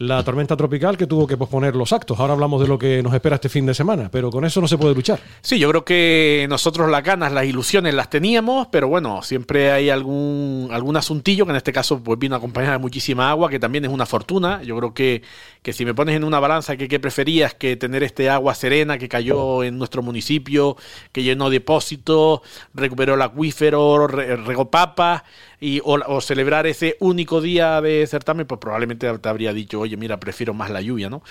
la 0.00 0.24
tormenta 0.24 0.56
tropical 0.56 0.96
que 0.96 1.06
tuvo 1.06 1.26
que 1.26 1.36
posponer 1.36 1.76
los 1.76 1.92
actos. 1.92 2.18
Ahora 2.18 2.32
hablamos 2.32 2.58
de 2.62 2.66
lo 2.66 2.78
que 2.78 3.02
nos 3.02 3.12
espera 3.12 3.34
este 3.34 3.50
fin 3.50 3.66
de 3.66 3.74
semana, 3.74 4.08
pero 4.10 4.30
con 4.30 4.46
eso 4.46 4.58
no 4.62 4.66
se 4.66 4.78
puede 4.78 4.94
luchar. 4.94 5.20
Sí, 5.42 5.58
yo 5.58 5.68
creo 5.68 5.84
que 5.84 6.46
nosotros 6.48 6.90
las 6.90 7.04
ganas, 7.04 7.32
las 7.32 7.44
ilusiones 7.44 7.92
las 7.92 8.08
teníamos, 8.08 8.68
pero 8.68 8.88
bueno, 8.88 9.20
siempre 9.20 9.70
hay 9.70 9.90
algún, 9.90 10.70
algún 10.72 10.96
asuntillo 10.96 11.44
que 11.44 11.50
en 11.50 11.56
este 11.56 11.70
caso 11.70 12.02
pues 12.02 12.18
vino 12.18 12.34
acompañado 12.34 12.72
de 12.72 12.78
muchísima 12.78 13.28
agua, 13.28 13.50
que 13.50 13.58
también 13.58 13.84
es 13.84 13.90
una 13.90 14.06
fortuna. 14.06 14.62
Yo 14.62 14.74
creo 14.78 14.94
que, 14.94 15.22
que 15.62 15.72
si 15.72 15.84
me 15.84 15.94
pones 15.94 16.16
en 16.16 16.24
una 16.24 16.40
balanza 16.40 16.76
que 16.76 16.88
qué 16.88 16.98
preferías 16.98 17.54
que 17.54 17.76
tener 17.76 18.02
este 18.02 18.30
agua 18.30 18.54
serena 18.54 18.98
que 18.98 19.08
cayó 19.08 19.62
en 19.62 19.78
nuestro 19.78 20.02
municipio, 20.02 20.76
que 21.12 21.22
llenó 21.22 21.50
depósitos, 21.50 22.40
recuperó 22.74 23.14
el 23.14 23.22
acuífero, 23.22 24.06
regó 24.06 24.70
papas, 24.70 25.22
y, 25.60 25.80
o, 25.84 26.20
celebrar 26.22 26.66
ese 26.66 26.96
único 27.00 27.40
día 27.40 27.80
de 27.82 28.06
certamen, 28.06 28.46
pues 28.46 28.58
probablemente 28.58 29.18
te 29.18 29.28
habría 29.28 29.52
dicho, 29.52 29.80
oye, 29.80 29.96
mira, 29.96 30.18
prefiero 30.18 30.54
más 30.54 30.70
la 30.70 30.80
lluvia, 30.80 31.10
¿no? 31.10 31.22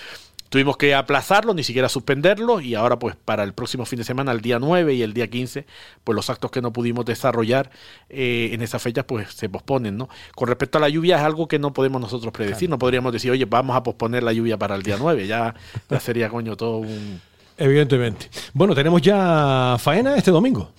Tuvimos 0.50 0.78
que 0.78 0.96
aplazarlo, 0.96 1.54
ni 1.54 1.64
siquiera 1.64 1.90
suspenderlo, 1.90 2.60
y 2.60 2.74
ahora 2.76 2.98
pues 2.98 3.16
para 3.16 3.44
el 3.44 3.54
próximo 3.54 3.86
fin 3.86 4.00
de 4.00 4.04
semana, 4.04 4.32
el 4.32 4.42
día 4.42 4.58
9 4.60 4.96
y 4.96 5.04
el 5.04 5.14
día 5.14 5.30
15, 5.30 5.66
pues 6.04 6.16
los 6.16 6.30
actos 6.30 6.50
que 6.50 6.62
no 6.62 6.74
pudimos 6.74 7.06
desarrollar 7.06 7.70
eh, 8.10 8.50
en 8.52 8.62
esas 8.62 8.82
fechas 8.82 9.06
pues 9.06 9.32
se 9.34 9.48
posponen, 9.48 9.98
¿no? 9.98 10.10
Con 10.36 10.48
respecto 10.48 10.80
a 10.80 10.82
la 10.82 10.90
lluvia 10.90 11.18
es 11.18 11.22
algo 11.22 11.48
que 11.48 11.60
no 11.60 11.72
podemos 11.72 12.02
nosotros 12.02 12.34
predecir, 12.34 12.70
no 12.70 12.80
podríamos 12.80 13.14
decir, 13.14 13.32
oye, 13.32 13.46
vamos 13.46 13.76
a 13.76 13.84
posponer 13.84 14.24
la 14.24 14.34
lluvia 14.34 14.58
para 14.58 14.76
el 14.76 14.82
día 14.82 14.98
9, 15.00 15.28
ya, 15.28 15.54
ya 15.90 16.00
sería, 16.00 16.30
coño, 16.30 16.56
todo 16.56 16.78
un... 16.78 17.22
Evidentemente. 17.58 18.30
Bueno, 18.54 18.74
tenemos 18.74 19.02
ya 19.02 19.76
faena 19.80 20.16
este 20.16 20.32
domingo. 20.32 20.72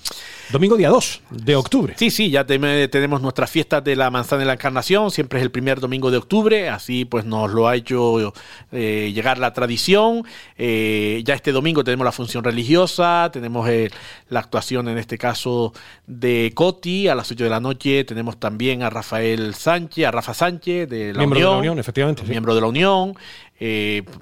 Domingo 0.53 0.77
día 0.77 0.89
2 0.89 1.23
de 1.31 1.55
octubre. 1.55 1.95
Sí, 1.97 2.11
sí, 2.11 2.29
ya 2.29 2.45
tenemos 2.45 3.23
nuestras 3.23 3.49
fiestas 3.49 3.85
de 3.85 3.95
la 3.95 4.11
manzana 4.11 4.41
de 4.41 4.47
la 4.47 4.55
encarnación, 4.55 5.13
siempre 5.13 5.39
es 5.39 5.45
el 5.45 5.53
primer 5.53 5.79
domingo 5.79 6.11
de 6.11 6.17
octubre, 6.17 6.69
así 6.69 7.05
pues 7.05 7.25
nos 7.25 7.53
lo 7.53 7.69
ha 7.69 7.77
hecho 7.77 8.33
eh, 8.73 9.13
llegar 9.15 9.39
la 9.39 9.53
tradición. 9.53 10.25
Eh, 10.59 11.23
ya 11.25 11.35
este 11.35 11.53
domingo 11.53 11.85
tenemos 11.85 12.05
la 12.05 12.11
función 12.11 12.43
religiosa, 12.43 13.31
tenemos 13.33 13.69
eh, 13.69 13.91
la 14.29 14.41
actuación 14.41 14.89
en 14.89 14.99
este 14.99 15.19
caso 15.19 15.73
de 16.09 16.51
Coti 16.53 17.07
a 17.07 17.15
las 17.15 17.31
8 17.31 17.45
de 17.45 17.51
la 17.51 17.61
noche, 17.61 18.03
tenemos 18.03 18.41
también 18.41 18.83
a 18.83 18.91
Rafael 18.91 19.55
Sánchez, 19.55 20.05
a 20.07 20.11
Rafa 20.11 20.35
Sánchez 20.35 20.89
de 20.89 21.13
la 21.13 21.19
miembro 21.21 21.39
Unión. 21.39 21.51
de 21.51 21.55
la 21.55 21.59
Unión, 21.59 21.79
efectivamente. 21.79 22.25
Miembro 22.25 22.57
de 22.57 22.61
la 22.61 22.67
Unión, 22.67 23.15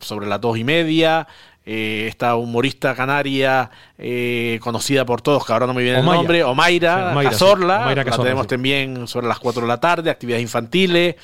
sobre 0.00 0.26
las 0.26 0.40
dos 0.42 0.58
y 0.58 0.64
media. 0.64 1.26
Eh, 1.70 2.06
esta 2.08 2.34
humorista 2.36 2.94
canaria 2.94 3.70
eh, 3.98 4.58
conocida 4.62 5.04
por 5.04 5.20
todos, 5.20 5.44
que 5.44 5.52
ahora 5.52 5.66
no 5.66 5.74
me 5.74 5.82
viene 5.82 5.98
el 5.98 6.04
nombre, 6.06 6.42
Omaira, 6.42 7.12
Cazorla, 7.22 7.94
la 7.94 8.04
tenemos 8.04 8.46
también 8.46 9.06
sobre 9.06 9.28
las 9.28 9.38
4 9.38 9.60
de 9.60 9.68
la 9.68 9.78
tarde, 9.78 10.08
actividades 10.08 10.42
infantiles. 10.42 11.16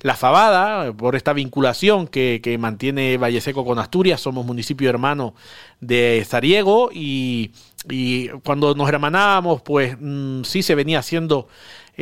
La 0.00 0.14
Fabada, 0.14 0.90
por 0.94 1.16
esta 1.16 1.34
vinculación 1.34 2.06
que, 2.06 2.40
que 2.42 2.56
mantiene 2.56 3.18
Valle 3.18 3.42
Seco 3.42 3.62
con 3.62 3.78
Asturias, 3.78 4.22
somos 4.22 4.46
municipio 4.46 4.88
hermano 4.88 5.34
de 5.80 6.24
Zariego 6.26 6.88
y, 6.90 7.50
y 7.90 8.28
cuando 8.42 8.74
nos 8.74 8.88
hermanábamos, 8.88 9.60
pues 9.60 9.98
mm, 10.00 10.44
sí 10.44 10.62
se 10.62 10.74
venía 10.74 11.00
haciendo 11.00 11.46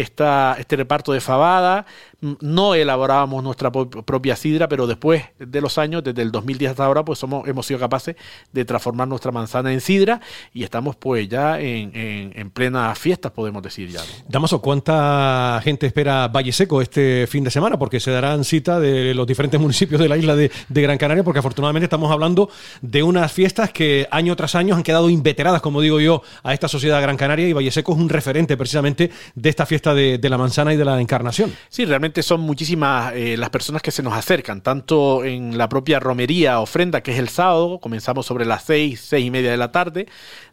esta, 0.00 0.56
este 0.58 0.76
reparto 0.76 1.12
de 1.12 1.20
fabada. 1.20 1.84
No 2.20 2.74
elaborábamos 2.74 3.44
nuestra 3.44 3.70
propia 3.70 4.34
sidra, 4.34 4.68
pero 4.68 4.86
después 4.86 5.22
de 5.38 5.60
los 5.60 5.78
años, 5.78 6.02
desde 6.02 6.22
el 6.22 6.32
2010 6.32 6.72
hasta 6.72 6.84
ahora, 6.84 7.04
pues 7.04 7.18
somos, 7.18 7.46
hemos 7.46 7.64
sido 7.66 7.78
capaces 7.78 8.16
de 8.52 8.64
transformar 8.64 9.06
nuestra 9.06 9.30
manzana 9.30 9.72
en 9.72 9.80
sidra 9.80 10.20
y 10.52 10.64
estamos 10.64 10.96
pues 10.96 11.28
ya 11.28 11.60
en, 11.60 11.92
en, 11.94 12.50
plenas 12.50 12.98
fiestas, 12.98 13.30
podemos 13.30 13.62
decir 13.62 13.88
ya. 13.90 14.00
Damaso, 14.28 14.60
¿cuánta 14.60 15.60
gente 15.62 15.86
espera 15.86 16.26
Valle 16.28 16.52
Seco 16.52 16.82
este 16.82 17.26
fin 17.28 17.44
de 17.44 17.50
semana? 17.50 17.78
Porque 17.78 18.00
se 18.00 18.10
darán 18.10 18.44
cita 18.44 18.80
de 18.80 19.14
los 19.14 19.26
diferentes 19.26 19.60
municipios 19.68 20.00
de 20.00 20.08
la 20.08 20.16
isla 20.16 20.34
de, 20.34 20.50
de 20.68 20.82
Gran 20.82 20.98
Canaria, 20.98 21.22
porque 21.22 21.38
afortunadamente 21.38 21.84
estamos 21.84 22.10
hablando 22.10 22.50
de 22.82 23.02
unas 23.02 23.30
fiestas 23.30 23.70
que 23.70 24.08
año 24.10 24.34
tras 24.34 24.54
año 24.54 24.74
han 24.74 24.82
quedado 24.82 25.08
inveteradas, 25.08 25.62
como 25.62 25.80
digo 25.80 26.00
yo, 26.00 26.22
a 26.42 26.52
esta 26.52 26.66
sociedad 26.66 27.00
Gran 27.00 27.16
Canaria 27.16 27.48
y 27.48 27.52
Valle 27.52 27.70
Seco 27.70 27.92
es 27.92 27.98
un 27.98 28.08
referente 28.08 28.56
precisamente 28.56 29.10
de 29.34 29.48
esta 29.48 29.66
fiesta 29.66 29.94
de, 29.94 30.18
la 30.28 30.36
manzana 30.36 30.74
y 30.74 30.76
de 30.76 30.84
la 30.84 31.00
encarnación. 31.00 31.54
Sí, 31.68 31.84
realmente 31.84 32.07
son 32.22 32.40
muchísimas 32.40 33.12
eh, 33.14 33.36
las 33.36 33.50
personas 33.50 33.82
que 33.82 33.90
se 33.90 34.02
nos 34.02 34.14
acercan, 34.14 34.60
tanto 34.60 35.24
en 35.24 35.56
la 35.58 35.68
propia 35.68 36.00
romería 36.00 36.60
ofrenda, 36.60 37.02
que 37.02 37.12
es 37.12 37.18
el 37.18 37.28
sábado, 37.28 37.78
comenzamos 37.78 38.26
sobre 38.26 38.44
las 38.44 38.64
seis, 38.64 39.00
seis 39.00 39.26
y 39.26 39.30
media 39.30 39.50
de 39.50 39.56
la 39.56 39.72
tarde, 39.72 40.06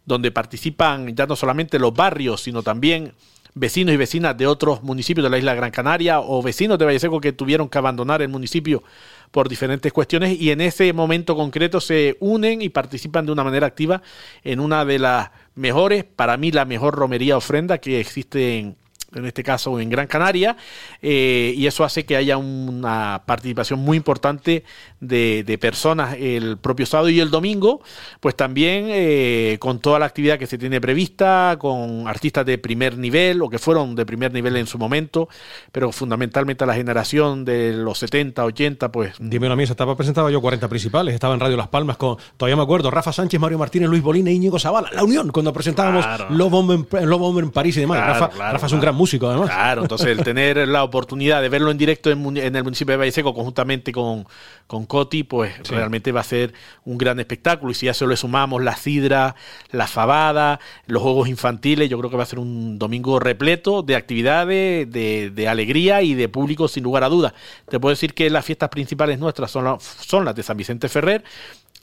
donde 0.04 0.30
participan 0.30 1.14
ya 1.14 1.26
no 1.26 1.36
solamente 1.36 1.78
los 1.78 1.94
barrios, 1.94 2.42
sino 2.42 2.62
también 2.62 3.12
vecinos 3.54 3.94
y 3.94 3.96
vecinas 3.96 4.36
de 4.36 4.46
otros 4.46 4.82
municipios 4.82 5.24
de 5.24 5.30
la 5.30 5.38
isla 5.38 5.54
Gran 5.54 5.70
Canaria 5.70 6.20
o 6.20 6.42
vecinos 6.42 6.78
de 6.78 6.84
Valle 6.84 6.98
Seco 6.98 7.20
que 7.20 7.32
tuvieron 7.32 7.70
que 7.70 7.78
abandonar 7.78 8.20
el 8.20 8.28
municipio 8.28 8.82
por 9.30 9.48
diferentes 9.48 9.92
cuestiones 9.92 10.38
y 10.38 10.50
en 10.50 10.60
ese 10.60 10.92
momento 10.92 11.34
concreto 11.34 11.80
se 11.80 12.18
unen 12.20 12.60
y 12.60 12.68
participan 12.68 13.24
de 13.24 13.32
una 13.32 13.44
manera 13.44 13.66
activa 13.66 14.02
en 14.44 14.60
una 14.60 14.84
de 14.84 14.98
las 14.98 15.30
mejores, 15.54 16.04
para 16.04 16.36
mí 16.36 16.52
la 16.52 16.66
mejor 16.66 16.94
romería 16.94 17.36
ofrenda 17.36 17.78
que 17.78 17.98
existe 17.98 18.58
en, 18.58 18.76
en 19.16 19.26
este 19.26 19.42
caso 19.42 19.78
en 19.80 19.88
Gran 19.88 20.06
Canaria, 20.06 20.56
eh, 21.02 21.54
y 21.56 21.66
eso 21.66 21.84
hace 21.84 22.04
que 22.04 22.16
haya 22.16 22.36
una 22.36 23.22
participación 23.26 23.80
muy 23.80 23.96
importante 23.96 24.64
de, 25.00 25.58
personas 25.60 26.16
el 26.18 26.58
propio 26.58 26.84
sábado 26.84 27.08
y 27.08 27.18
el 27.18 27.30
domingo, 27.30 27.80
pues 28.20 28.36
también 28.36 28.86
eh, 28.88 29.56
con 29.58 29.80
toda 29.80 29.98
la 29.98 30.06
actividad 30.06 30.38
que 30.38 30.46
se 30.46 30.58
tiene 30.58 30.80
prevista, 30.80 31.56
con 31.58 32.06
artistas 32.06 32.44
de 32.44 32.58
primer 32.58 32.98
nivel 32.98 33.40
o 33.40 33.48
que 33.48 33.58
fueron 33.58 33.94
de 33.94 34.04
primer 34.04 34.32
nivel 34.32 34.56
en 34.56 34.66
su 34.66 34.78
momento, 34.78 35.28
pero 35.72 35.92
fundamentalmente 35.92 36.66
la 36.66 36.74
generación 36.74 37.44
de 37.44 37.72
los 37.72 37.98
70, 37.98 38.44
80, 38.44 38.92
pues... 38.92 39.14
Dime 39.18 39.46
una 39.46 39.56
mesa, 39.56 39.72
estaba 39.72 39.96
presentado 39.96 40.28
yo 40.28 40.40
40 40.40 40.68
principales, 40.68 41.14
estaba 41.14 41.34
en 41.34 41.40
Radio 41.40 41.56
Las 41.56 41.68
Palmas 41.68 41.96
con, 41.96 42.18
todavía 42.36 42.56
me 42.56 42.62
acuerdo, 42.62 42.90
Rafa 42.90 43.12
Sánchez, 43.12 43.40
Mario 43.40 43.58
Martínez, 43.58 43.88
Luis 43.88 44.02
Bolín 44.02 44.28
e 44.28 44.32
Íñigo 44.32 44.58
Zavala, 44.58 44.90
la 44.92 45.04
unión, 45.04 45.30
cuando 45.30 45.52
presentábamos 45.52 46.04
Los 46.30 46.50
Bombers 46.50 46.86
en, 46.92 47.44
en, 47.44 47.50
París 47.50 47.76
y 47.78 47.80
demás. 47.80 47.98
Rafa, 47.98 48.52
Rafa 48.52 48.66
es 48.66 48.72
un 48.72 48.80
gran 48.80 48.94
músico 48.94 49.05
músico 49.06 49.28
además. 49.28 49.50
Claro, 49.50 49.82
entonces 49.82 50.08
el 50.08 50.24
tener 50.24 50.66
la 50.68 50.82
oportunidad 50.82 51.40
de 51.40 51.48
verlo 51.48 51.70
en 51.70 51.78
directo 51.78 52.10
en, 52.10 52.36
el 52.36 52.64
municipio 52.64 52.92
de 52.92 52.98
Valle 52.98 53.12
Seco 53.12 53.32
conjuntamente 53.32 53.92
con, 53.92 54.26
con 54.66 54.86
Coti, 54.86 55.22
pues 55.22 55.52
realmente 55.68 56.12
va 56.12 56.20
a 56.20 56.24
ser 56.24 56.52
un 56.84 56.98
gran 56.98 57.20
espectáculo. 57.20 57.70
Y 57.70 57.74
si 57.74 57.88
a 57.88 57.92
eso 57.92 58.06
le 58.06 58.16
sumamos 58.16 58.62
la 58.62 58.76
sidra, 58.76 59.36
la 59.70 59.86
fabada, 59.86 60.58
los 60.86 61.02
juegos 61.02 61.28
infantiles, 61.28 61.88
yo 61.88 61.98
creo 61.98 62.10
que 62.10 62.16
va 62.16 62.24
a 62.24 62.26
ser 62.26 62.38
un 62.38 62.78
domingo 62.78 63.20
repleto 63.20 63.82
de 63.82 63.96
actividades, 63.96 64.90
de, 64.90 65.30
de 65.30 65.48
alegría 65.48 66.02
y 66.02 66.14
de 66.14 66.28
público 66.28 66.68
sin 66.68 66.82
lugar 66.82 67.04
a 67.04 67.08
dudas. 67.08 67.32
Te 67.68 67.78
puedo 67.78 67.92
decir 67.92 68.14
que 68.14 68.28
las 68.30 68.44
fiestas 68.44 68.68
principales 68.70 69.18
nuestras 69.18 69.50
son, 69.50 69.78
son 69.80 70.24
las 70.24 70.34
de 70.34 70.42
San 70.42 70.56
Vicente 70.56 70.88
Ferrer, 70.88 71.22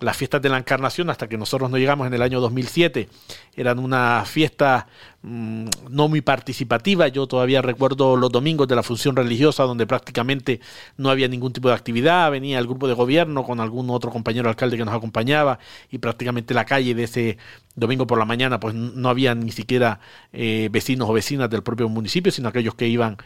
las 0.03 0.17
fiestas 0.17 0.41
de 0.41 0.49
la 0.49 0.57
Encarnación, 0.57 1.09
hasta 1.09 1.27
que 1.27 1.37
nosotros 1.37 1.69
no 1.69 1.77
llegamos 1.77 2.07
en 2.07 2.13
el 2.13 2.21
año 2.21 2.39
2007, 2.41 3.09
eran 3.55 3.79
una 3.79 4.23
fiesta 4.25 4.87
mm, 5.21 5.65
no 5.89 6.07
muy 6.07 6.21
participativa. 6.21 7.07
Yo 7.07 7.27
todavía 7.27 7.61
recuerdo 7.61 8.15
los 8.15 8.31
domingos 8.31 8.67
de 8.67 8.75
la 8.75 8.83
función 8.83 9.15
religiosa, 9.15 9.63
donde 9.63 9.87
prácticamente 9.87 10.59
no 10.97 11.09
había 11.09 11.27
ningún 11.27 11.53
tipo 11.53 11.69
de 11.69 11.75
actividad. 11.75 12.31
Venía 12.31 12.59
el 12.59 12.67
grupo 12.67 12.87
de 12.87 12.93
gobierno 12.93 13.43
con 13.43 13.59
algún 13.59 13.89
otro 13.89 14.11
compañero 14.11 14.49
alcalde 14.49 14.77
que 14.77 14.85
nos 14.85 14.93
acompañaba 14.93 15.59
y 15.89 15.97
prácticamente 15.97 16.53
la 16.53 16.65
calle 16.65 16.93
de 16.93 17.03
ese 17.03 17.37
domingo 17.75 18.05
por 18.05 18.19
la 18.19 18.25
mañana, 18.25 18.59
pues 18.59 18.75
no 18.75 19.09
había 19.09 19.33
ni 19.35 19.51
siquiera 19.51 19.99
eh, 20.31 20.69
vecinos 20.71 21.09
o 21.09 21.13
vecinas 21.13 21.49
del 21.49 21.63
propio 21.63 21.89
municipio, 21.89 22.31
sino 22.31 22.49
aquellos 22.49 22.75
que 22.75 22.87
iban 22.87 23.17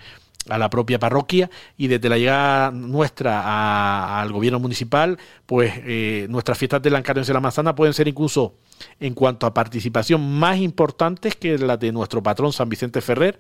a 0.50 0.58
la 0.58 0.70
propia 0.70 1.00
parroquia 1.00 1.50
y 1.78 1.88
desde 1.88 2.10
la 2.10 2.18
llegada 2.18 2.72
nuestra 2.72 4.20
al 4.20 4.32
gobierno 4.32 4.60
municipal, 4.60 5.18
pues 5.46 5.74
eh, 5.78 6.28
nuestras 6.30 6.58
fiestas 6.58 6.82
de 6.82 6.90
la 6.90 7.00
Encarnación 7.00 7.34
de 7.34 7.34
la 7.34 7.42
Manzana 7.42 7.76
pueden 7.76 7.94
ser 7.94 8.08
incluso 8.08 8.56
en 9.00 9.14
cuanto 9.14 9.48
a 9.48 9.54
participación 9.54 10.38
más 10.38 10.58
importantes 10.58 11.36
que 11.36 11.58
las 11.58 11.80
de 11.80 11.92
nuestro 11.92 12.22
patrón 12.22 12.54
San 12.54 12.70
Vicente 12.70 13.02
Ferrer 13.02 13.40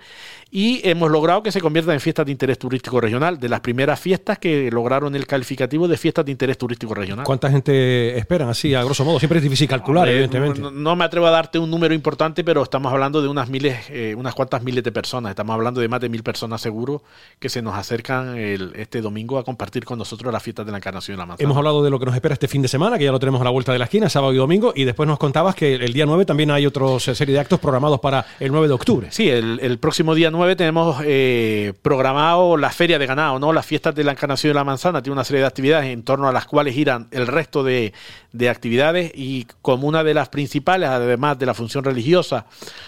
y 0.49 0.81
hemos 0.87 1.11
logrado 1.11 1.43
que 1.43 1.51
se 1.51 1.61
conviertan 1.61 1.93
en 1.93 1.99
fiestas 1.99 2.25
de 2.25 2.31
interés 2.31 2.57
turístico 2.57 2.99
regional, 2.99 3.39
de 3.39 3.49
las 3.49 3.59
primeras 3.59 3.99
fiestas 3.99 4.39
que 4.39 4.71
lograron 4.71 5.15
el 5.15 5.27
calificativo 5.27 5.87
de 5.87 5.97
fiestas 5.97 6.25
de 6.25 6.31
interés 6.31 6.57
turístico 6.57 6.93
regional. 6.93 7.25
¿Cuánta 7.25 7.49
gente 7.49 8.17
esperan 8.17 8.49
así, 8.49 8.73
a 8.73 8.83
grosso 8.83 9.05
modo? 9.05 9.19
Siempre 9.19 9.39
es 9.39 9.43
difícil 9.43 9.67
calcular, 9.67 10.07
evidentemente. 10.07 10.59
No, 10.59 10.95
me 10.95 11.05
atrevo 11.05 11.27
a 11.27 11.31
darte 11.31 11.59
un 11.59 11.69
número 11.69 11.93
importante, 11.93 12.43
pero 12.43 12.63
estamos 12.63 12.91
hablando 12.91 13.21
de 13.21 13.27
unas 13.27 13.49
miles, 13.49 13.77
eh, 13.89 14.15
unas 14.15 14.33
cuantas 14.33 14.63
miles 14.63 14.83
de 14.83 14.91
personas. 14.91 15.31
Estamos 15.31 15.53
hablando 15.53 15.81
de 15.81 15.87
más 15.87 16.01
de 16.01 16.09
mil 16.09 16.23
personas 16.23 16.61
seguro 16.61 16.96
que 17.39 17.49
se 17.49 17.61
nos 17.61 17.75
acercan 17.75 18.37
el, 18.37 18.73
este 18.75 19.01
domingo 19.01 19.37
a 19.37 19.43
compartir 19.43 19.85
con 19.85 19.99
nosotros 19.99 20.31
las 20.33 20.41
fiestas 20.41 20.65
de 20.65 20.71
la 20.71 20.79
Encarnación 20.79 21.15
de 21.15 21.19
la 21.19 21.25
Manzana. 21.25 21.45
Hemos 21.45 21.57
hablado 21.57 21.83
de 21.83 21.89
lo 21.89 21.99
que 21.99 22.05
nos 22.05 22.15
espera 22.15 22.33
este 22.33 22.47
fin 22.47 22.61
de 22.61 22.67
semana, 22.67 22.97
que 22.97 23.03
ya 23.03 23.11
lo 23.11 23.19
tenemos 23.19 23.41
a 23.41 23.43
la 23.43 23.49
vuelta 23.49 23.71
de 23.71 23.79
la 23.79 23.85
esquina, 23.85 24.09
sábado 24.09 24.33
y 24.33 24.37
domingo, 24.37 24.73
y 24.75 24.85
después 24.85 25.07
nos 25.07 25.19
contabas 25.19 25.55
que 25.55 25.75
el 25.75 25.93
día 25.93 26.05
9 26.05 26.25
también 26.25 26.51
hay 26.51 26.65
otra 26.65 26.99
serie 26.99 27.33
de 27.33 27.39
actos 27.39 27.59
programados 27.59 27.99
para 27.99 28.25
el 28.39 28.51
9 28.51 28.67
de 28.67 28.73
octubre. 28.73 29.07
Sí, 29.11 29.29
el, 29.29 29.77
próximo 29.79 30.15
día 30.15 30.31
9 30.31 30.55
tenemos 30.55 30.97
eh, 31.03 31.73
programado 31.81 32.57
la 32.57 32.71
Feria 32.71 32.97
de 32.97 33.05
Ganado, 33.05 33.39
¿no? 33.39 33.53
Las 33.53 33.65
fiestas 33.65 33.93
de 33.93 34.03
la 34.03 34.11
Encarnación 34.11 34.51
de 34.51 34.55
la 34.55 34.63
Manzana 34.63 35.01
tiene 35.01 35.13
una 35.13 35.23
serie 35.23 35.41
de 35.41 35.47
actividades 35.47 35.87
en 35.87 36.03
torno 36.03 36.27
a 36.27 36.31
las 36.31 36.45
cuales 36.45 36.73
giran 36.73 37.07
el 37.11 37.27
resto 37.27 37.63
de, 37.63 37.93
de 38.37 38.49
actividades 38.49 39.11
y 39.15 39.47
como 39.61 39.87
una 39.87 40.03
de 40.03 40.13
las 40.13 40.29
principales, 40.29 40.89
además 40.89 41.39
de 41.39 41.45
la 41.45 41.53
función 41.53 41.83
religiosa, 41.83 42.45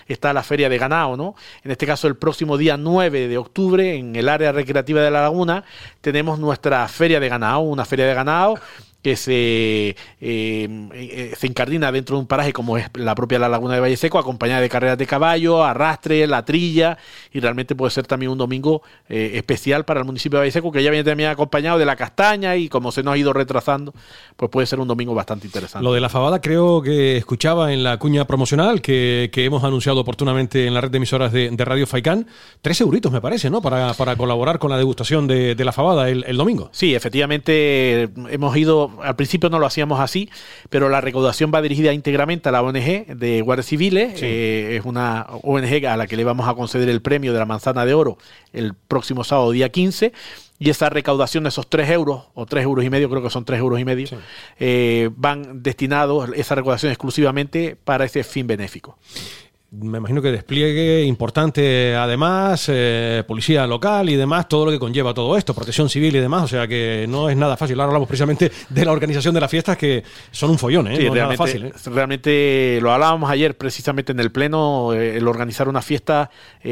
está 0.08 0.34
la 0.34 0.44
Feria 0.44 0.70
de 0.70 0.78
Ganado, 0.78 1.18
¿no? 1.18 1.36
En 1.64 1.72
este 1.72 1.86
caso, 1.86 2.08
el 2.08 2.16
próximo 2.16 2.58
día 2.58 2.78
9 2.78 3.28
de 3.28 3.38
octubre, 3.38 3.99
en 4.00 4.16
el 4.16 4.30
área 4.30 4.52
recreativa 4.52 5.02
de 5.02 5.12
la 5.12 5.22
laguna, 5.22 5.64
tenemos 6.02 6.40
nuestra 6.40 6.88
Feria 6.88 7.20
de 7.20 7.30
Ganado, 7.30 7.60
una 7.60 7.86
feria 7.86 8.08
de 8.08 8.14
ganado 8.14 8.60
que 9.02 9.16
se, 9.16 9.90
eh, 9.90 9.96
eh, 10.22 11.34
se 11.38 11.48
incardina 11.48 11.92
dentro 11.92 12.18
de 12.18 12.22
un 12.22 12.28
paraje 12.28 12.52
como 12.52 12.78
es 12.78 12.90
la 12.96 13.16
propia 13.16 13.40
la 13.40 13.48
Laguna 13.48 13.76
de 13.76 13.80
Valle 13.80 13.96
Seco, 13.96 14.20
acompañada 14.20 14.60
de 14.60 14.70
carreras 14.70 14.98
de 14.98 15.08
caballo, 15.08 15.64
arrastre, 15.64 16.28
la 16.28 16.44
trilla, 16.44 16.98
y 17.32 17.40
realmente 17.40 17.76
puede 17.76 17.92
ser 17.92 18.06
también 18.08 18.32
un 18.32 18.38
domingo 18.38 18.82
eh, 19.08 19.32
especial 19.36 19.86
para 19.86 20.02
el 20.02 20.06
municipio 20.06 20.38
de 20.38 20.44
Valle 20.44 20.52
Seco, 20.52 20.72
que 20.72 20.84
ya 20.84 20.92
viene 20.92 21.06
también 21.06 21.30
acompañado 21.30 21.78
de 21.78 21.86
la 21.86 21.96
castaña, 21.96 22.58
y 22.58 22.68
como 22.68 22.92
se 22.92 23.02
nos 23.02 23.14
ha 23.14 23.18
ido 23.18 23.32
retrasando, 23.32 23.94
pues 24.36 24.52
puede 24.52 24.68
ser 24.68 24.80
un 24.80 24.88
domingo 24.88 25.14
bastante 25.14 25.48
interesante. 25.48 25.84
Lo 25.84 25.94
de 25.94 26.02
la 26.02 26.10
fabada 26.10 26.42
creo 26.42 26.82
que 26.82 27.16
escuchaba 27.16 27.72
en 27.72 27.84
la 27.84 27.98
cuña 27.98 28.28
promocional 28.28 28.82
que, 28.82 29.30
hemos 29.40 29.64
anunciado 29.64 30.02
oportunamente 30.02 30.68
en 30.68 30.74
la 30.74 30.82
red 30.82 30.92
de 30.92 30.98
emisoras 30.98 31.32
de, 31.32 31.56
Radio 31.60 31.88
Faicán, 31.88 32.28
tres 32.62 32.82
euritos 32.82 33.12
me 33.12 33.22
parece, 33.22 33.50
¿no? 33.50 33.62
Para, 33.62 33.94
para 33.94 34.16
colaborar 34.18 34.60
con 34.60 34.70
la 34.70 34.78
degustación 34.78 35.28
de, 35.28 35.56
la 35.56 35.72
fabada 35.72 36.10
el, 36.10 36.26
el 36.28 36.36
domingo. 36.36 36.70
Sí, 36.74 36.94
efectivamente 36.94 38.10
hemos 38.30 38.58
ido 38.58 38.89
al 39.04 39.16
principio 39.16 39.50
no 39.50 39.60
lo 39.60 39.66
hacíamos 39.66 40.00
así, 40.00 40.30
pero 40.70 40.90
la 40.90 41.02
recaudación 41.02 41.52
va 41.54 41.62
dirigida 41.62 41.94
íntegramente 41.94 42.50
a 42.50 42.52
la 42.52 42.62
ONG 42.62 43.06
de 43.08 43.42
Guardias 43.42 43.68
Civiles. 43.68 44.22
Eh, 44.22 44.78
es 44.78 44.86
una 44.86 45.26
ONG 45.44 45.86
a 45.86 45.98
la 45.98 46.08
que 46.08 46.18
le 46.18 46.24
vamos 46.24 46.48
a 46.48 46.54
conceder 46.54 46.90
el 46.90 47.02
premio 47.02 47.34
de 47.34 47.40
la 47.40 47.46
Manzana 47.46 47.86
de 47.86 47.94
Oro 47.94 48.18
el 48.54 48.74
próximo 48.74 49.24
sábado, 49.24 49.52
día 49.52 49.70
15 49.70 50.14
y 50.60 50.70
esa 50.70 50.90
recaudación 50.90 51.44
de 51.44 51.50
esos 51.50 51.70
3 51.70 51.90
euros, 51.92 52.24
o 52.34 52.46
3 52.46 52.66
euros 52.66 52.84
y 52.84 52.90
medio, 52.90 53.10
creo 53.10 53.24
que 53.24 53.30
son 53.30 53.46
3 53.46 53.60
euros 53.60 53.80
y 53.80 53.86
medio, 53.86 54.10
eh, 54.60 55.10
van 55.16 55.64
destinados, 55.64 56.30
esa 56.36 56.56
recaudación 56.56 56.92
exclusivamente 56.92 57.78
para 57.82 58.04
ese 58.04 58.24
fin 58.26 58.46
benéfico 58.46 58.98
me 59.72 60.00
imagino 60.00 60.22
que 60.22 60.32
despliegue 60.32 61.04
importante 61.04 61.96
además, 61.96 62.66
eh, 62.70 63.24
policía 63.28 63.68
local 63.68 64.10
y 64.10 64.16
demás, 64.16 64.48
todo 64.48 64.66
lo 64.66 64.72
que 64.72 64.80
conlleva 64.80 65.14
todo 65.14 65.38
esto, 65.38 65.54
protección 65.54 65.90
civil 65.90 66.16
y 66.16 66.20
demás, 66.20 66.44
o 66.44 66.48
sea 66.48 66.68
que 66.68 67.06
no 67.08 67.30
es 67.30 67.38
nada 67.38 67.56
fácil. 67.56 67.80
Ahora 67.80 67.90
hablamos 67.90 68.08
precisamente 68.08 68.52
de 68.68 68.86
la 68.86 68.92
organización 68.92 69.34
de 69.34 69.42
las 69.42 69.52
fiestas 69.52 69.78
que 69.78 70.04
son 70.32 70.50
un 70.50 70.58
follón, 70.58 70.88
¿eh? 70.88 71.04
no 71.08 71.14
realmente, 71.14 71.20
es 71.20 71.24
nada 71.24 71.38
fácil. 71.38 71.66
¿eh? 71.66 71.74
Realmente 71.94 72.80
lo 72.82 72.92
hablábamos 72.92 73.30
ayer 73.30 73.56
precisamente 73.58 74.12
en 74.12 74.20
el 74.20 74.32
Pleno, 74.32 74.94
eh, 74.94 75.18
el 75.18 75.28
organizar 75.28 75.70
una 75.70 75.82
fiesta 75.82 76.32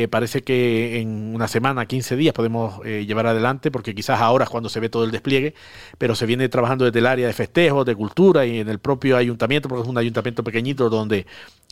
parece 0.10 0.42
que 0.42 1.00
en 1.00 1.36
una 1.36 1.48
semana, 1.48 1.86
15 1.86 2.16
días 2.16 2.34
podemos 2.34 2.84
llevar 2.84 3.28
adelante, 3.28 3.72
porque 3.72 3.96
quizás 3.96 4.20
ahora 4.22 4.46
es 4.46 4.50
cuando 4.50 4.70
se 4.70 4.80
ve 4.80 4.90
todo 4.90 5.04
el 5.04 5.12
despliegue, 5.12 5.54
pero 5.98 6.16
se 6.16 6.26
viene 6.26 6.50
trabajando 6.50 6.86
desde 6.86 7.00
el 7.00 7.06
área 7.06 7.28
de 7.28 7.34
festejos, 7.34 7.86
de 7.86 7.96
cultura 7.96 8.46
y 8.46 8.60
en 8.60 8.70
el 8.70 8.80
propio 8.80 9.18
ayuntamiento, 9.18 9.70
porque 9.70 9.84
es 9.84 9.90
un 9.90 9.98
ayuntamiento 9.98 10.44
pequeñito 10.44 10.90
donde 10.90 11.26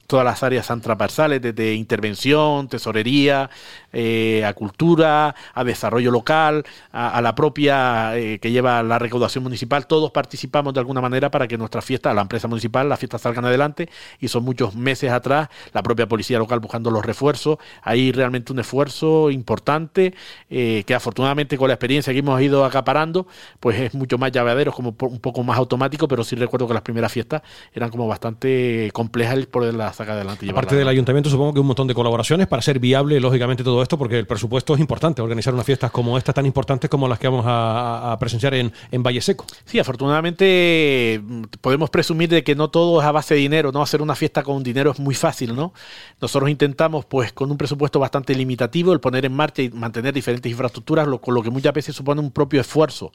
todas 0.07 0.25
las 0.25 0.43
áreas 0.43 0.67
transversales, 0.67 1.41
desde 1.41 1.73
intervención, 1.73 2.67
tesorería, 2.67 3.49
eh, 3.97 4.43
a 4.43 4.53
cultura, 4.53 5.33
a 5.53 5.63
desarrollo 5.63 6.11
local, 6.11 6.65
a, 6.91 7.21
la 7.21 7.33
propia 7.33 8.17
eh, 8.17 8.39
que 8.39 8.51
lleva 8.51 8.83
la 8.83 8.99
recaudación 8.99 9.43
municipal. 9.43 9.87
Todos 9.87 10.11
participamos 10.11 10.73
de 10.73 10.81
alguna 10.81 10.99
manera 10.99 11.31
para 11.31 11.47
que 11.47 11.57
nuestra 11.57 11.81
fiesta, 11.81 12.13
la 12.13 12.23
empresa 12.23 12.49
municipal, 12.49 12.89
las 12.89 12.99
fiestas 12.99 13.21
salgan 13.21 13.45
adelante 13.45 13.87
y 14.19 14.27
son 14.27 14.43
muchos 14.43 14.75
meses 14.75 15.11
atrás 15.11 15.47
la 15.71 15.81
propia 15.81 16.07
policía 16.07 16.37
local 16.37 16.59
buscando 16.59 16.91
los 16.91 17.05
refuerzos. 17.05 17.57
Hay 17.83 18.11
realmente 18.11 18.51
un 18.51 18.59
esfuerzo 18.59 19.31
importante 19.31 20.13
eh, 20.49 20.83
que 20.85 20.93
afortunadamente 20.93 21.57
con 21.57 21.69
la 21.69 21.75
experiencia 21.75 22.11
que 22.11 22.19
hemos 22.19 22.41
ido 22.41 22.65
acaparando, 22.65 23.27
pues 23.61 23.79
es 23.79 23.93
mucho 23.93 24.17
más 24.17 24.31
llavadero, 24.31 24.73
como 24.73 24.95
un 24.99 25.19
poco 25.19 25.43
más 25.43 25.57
automático, 25.57 26.07
pero 26.07 26.23
sí 26.23 26.35
recuerdo 26.35 26.67
que 26.67 26.73
las 26.73 26.83
primeras 26.83 27.11
fiestas 27.13 27.41
eran 27.73 27.89
como 27.89 28.07
bastante 28.07 28.89
complejas 28.93 29.45
por 29.45 29.63
las 29.73 29.95
saca 29.95 30.13
adelante. 30.13 30.49
Aparte 30.49 30.75
del 30.75 30.87
ayuntamiento, 30.87 31.29
supongo 31.29 31.53
que 31.53 31.59
un 31.59 31.67
montón 31.67 31.87
de 31.87 31.93
colaboraciones 31.93 32.47
para 32.47 32.61
ser 32.61 32.79
viable, 32.79 33.19
lógicamente, 33.19 33.63
todo 33.63 33.81
esto, 33.81 33.84
porque 33.89 34.19
el 34.19 34.27
presupuesto 34.27 34.73
es 34.73 34.79
importante, 34.79 35.21
organizar 35.21 35.53
unas 35.53 35.65
fiestas 35.65 35.91
como 35.91 36.17
estas, 36.17 36.33
tan 36.35 36.45
importantes 36.45 36.89
como 36.89 37.07
las 37.07 37.19
que 37.19 37.27
vamos 37.27 37.45
a, 37.47 38.15
presenciar 38.19 38.53
en, 38.55 38.73
en, 38.91 39.03
Valle 39.03 39.21
Seco. 39.21 39.45
Sí, 39.65 39.79
afortunadamente 39.79 41.21
mm, 41.23 41.41
podemos 41.61 41.89
presumir 41.89 42.29
de 42.29 42.43
que 42.43 42.55
no 42.55 42.69
todo 42.69 42.99
es 42.99 43.05
a 43.05 43.11
base 43.11 43.35
de 43.35 43.41
dinero, 43.41 43.71
¿no? 43.71 43.81
Hacer 43.81 44.01
una 44.01 44.15
fiesta 44.15 44.43
con 44.43 44.63
dinero 44.63 44.91
es 44.91 44.99
muy 44.99 45.15
fácil, 45.15 45.55
¿no? 45.55 45.73
Nosotros 46.19 46.49
intentamos, 46.49 47.05
pues, 47.05 47.31
con 47.33 47.51
un 47.51 47.57
presupuesto 47.57 47.99
bastante 47.99 48.33
limitativo, 48.33 48.93
el 48.93 48.99
poner 48.99 49.25
en 49.25 49.33
marcha 49.33 49.61
y 49.61 49.69
mantener 49.69 50.13
diferentes 50.13 50.51
infraestructuras, 50.51 51.07
lo, 51.07 51.21
con 51.21 51.35
lo 51.35 51.43
que 51.43 51.49
muchas 51.49 51.73
veces 51.73 51.95
supone 51.95 52.21
un 52.21 52.31
propio 52.31 52.61
esfuerzo 52.61 53.11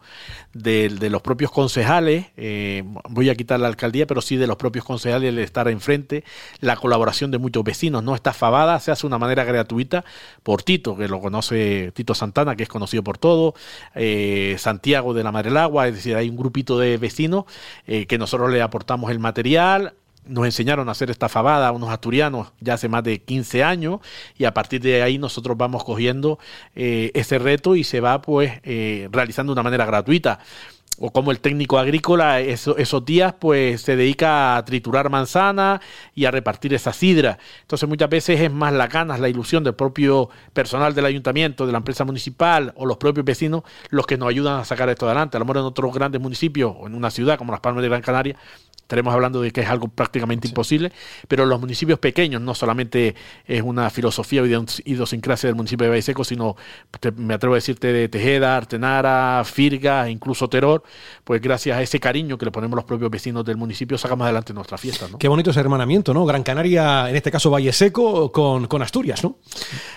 de, 0.53 0.89
de 0.89 1.11
los 1.11 1.23
propios 1.23 1.51
concejales, 1.51 2.27
eh, 2.37 2.85
voy 3.09 3.31
a 3.31 3.35
quitar 3.35 3.59
la 3.61 3.69
alcaldía, 3.69 4.07
pero 4.07 4.21
sí 4.21 4.37
de 4.37 4.47
los 4.47 4.57
propios 4.57 4.85
concejales 4.85 5.31
el 5.31 5.39
estar 5.39 5.69
enfrente, 5.69 6.25
la 6.61 6.77
colaboración 6.77 7.31
de 7.31 7.39
muchos 7.39 7.65
vecinos. 7.65 8.03
No 8.03 8.15
esta 8.15 8.33
fabada 8.33 8.79
se 8.81 8.91
hace 8.91 9.03
de 9.03 9.07
una 9.09 9.19
manera 9.19 9.45
gratuita 9.45 10.05
por 10.43 10.60
Tito, 10.65 10.97
que 10.97 11.09
lo 11.09 11.21
conoce 11.21 11.93
Tito 11.95 12.15
Santana, 12.15 12.57
que 12.57 12.63
es 12.63 12.69
conocido 12.69 13.03
por 13.03 13.19
todo, 13.19 13.55
eh, 13.95 14.57
Santiago 14.59 15.15
de 15.15 15.25
la 15.25 15.33
Madre 15.33 15.51
del 15.51 15.59
Agua, 15.59 15.89
es 15.89 15.95
decir, 15.95 16.17
hay 16.17 16.29
un 16.29 16.37
grupito 16.37 16.79
de 16.79 16.97
vecinos 16.97 17.45
eh, 17.87 18.07
que 18.07 18.19
nosotros 18.19 18.51
le 18.51 18.63
aportamos 18.63 19.11
el 19.11 19.19
material, 19.19 19.95
nos 20.27 20.45
enseñaron 20.45 20.89
a 20.89 20.93
hacer 20.93 21.11
esta 21.11 21.29
fabada 21.29 21.69
a 21.69 21.73
unos 21.73 21.91
asturianos 21.91 22.53
ya 22.61 22.75
hace 22.75 22.89
más 22.89 23.03
de 23.03 23.21
15 23.23 23.65
años 23.65 24.01
y 24.37 24.45
a 24.45 24.53
partir 24.53 24.81
de 24.81 25.03
ahí 25.03 25.19
nosotros 25.19 25.57
vamos 25.57 25.83
cogiendo 25.83 26.39
eh, 26.77 27.11
ese 27.15 27.39
reto 27.39 27.75
y 27.75 27.85
se 27.85 28.01
va 28.01 28.21
pues 28.21 28.61
realizando 29.11 29.53
de 29.53 29.55
una 29.55 29.63
manera 29.63 29.87
gratuita 29.87 30.39
o 31.01 31.11
como 31.11 31.31
el 31.31 31.41
técnico 31.41 31.79
agrícola 31.79 32.41
esos 32.41 33.05
días 33.07 33.35
pues 33.39 33.81
se 33.81 33.97
dedica 33.97 34.57
a 34.57 34.65
triturar 34.65 35.09
manzana 35.09 35.81
y 36.15 36.27
a 36.27 36.31
repartir 36.31 36.75
esa 36.75 36.93
sidra. 36.93 37.39
Entonces 37.63 37.89
muchas 37.89 38.11
veces 38.11 38.39
es 38.39 38.53
más 38.53 38.73
la 38.75 38.87
ganas, 38.87 39.19
la 39.19 39.31
ilusión 39.31 39.65
del 39.65 39.75
propio 39.75 40.29
personal 40.53 40.95
del 40.95 41.07
ayuntamiento, 41.07 41.67
de 41.67 41.73
la 41.73 41.79
empresa 41.79 42.05
municipal 42.05 42.75
o 42.77 42.85
los 42.85 42.99
propios 42.99 43.25
vecinos 43.25 43.63
los 43.89 44.07
que 44.07 44.19
nos 44.19 44.29
ayudan 44.29 44.61
a 44.61 44.65
sacar 44.65 44.91
esto 44.91 45.07
adelante. 45.07 45.39
A 45.39 45.41
lo 45.41 45.47
mejor 45.47 45.57
en 45.57 45.65
otros 45.65 45.93
grandes 45.95 46.21
municipios 46.21 46.75
o 46.79 46.87
en 46.87 46.95
una 46.95 47.11
ciudad 47.11 47.39
como 47.39 47.53
Las 47.53 47.61
Palmas 47.61 47.83
de 47.83 47.89
Gran 47.89 48.03
Canaria 48.03 48.37
estaremos 48.91 49.15
hablando 49.15 49.41
de 49.41 49.53
que 49.53 49.61
es 49.61 49.69
algo 49.69 49.87
prácticamente 49.87 50.49
imposible, 50.49 50.91
pero 51.29 51.47
los 51.47 51.61
municipios 51.61 52.01
pequeños 52.01 52.43
no 52.43 52.57
solamente 52.57 53.15
es 53.47 53.63
una 53.63 53.89
filosofía 53.89 54.43
o 54.43 54.47
idiosincrasia 54.47 55.47
del 55.47 55.55
municipio 55.55 55.89
de 55.89 56.03
Seco, 56.03 56.25
sino 56.25 56.57
me 57.17 57.35
atrevo 57.35 57.55
a 57.55 57.59
decirte 57.59 57.93
de 57.93 58.09
Tejeda, 58.09 58.57
Artenara, 58.57 59.45
Firga, 59.45 60.11
incluso 60.11 60.49
Teror, 60.49 60.83
pues 61.23 61.41
gracias 61.41 61.79
a 61.79 61.83
ese 61.83 62.01
cariño 62.01 62.37
que 62.37 62.47
le 62.47 62.51
ponemos 62.51 62.75
los 62.75 62.85
propios 62.85 63.11
vecinos 63.13 63.45
del 63.45 63.57
municipio 63.57 63.97
sacamos 63.97 64.25
adelante 64.25 64.53
nuestra 64.53 64.77
fiesta. 64.77 65.07
Qué 65.19 65.29
bonito 65.29 65.51
ese 65.51 65.61
hermanamiento, 65.61 66.13
¿no? 66.13 66.25
Gran 66.27 66.43
Canaria, 66.43 67.09
en 67.09 67.15
este 67.15 67.31
caso 67.31 67.51
Valle 67.51 67.73
Seco, 67.73 68.33
con, 68.33 68.67
con 68.67 68.83
Asturias, 68.83 69.23
¿no? 69.23 69.37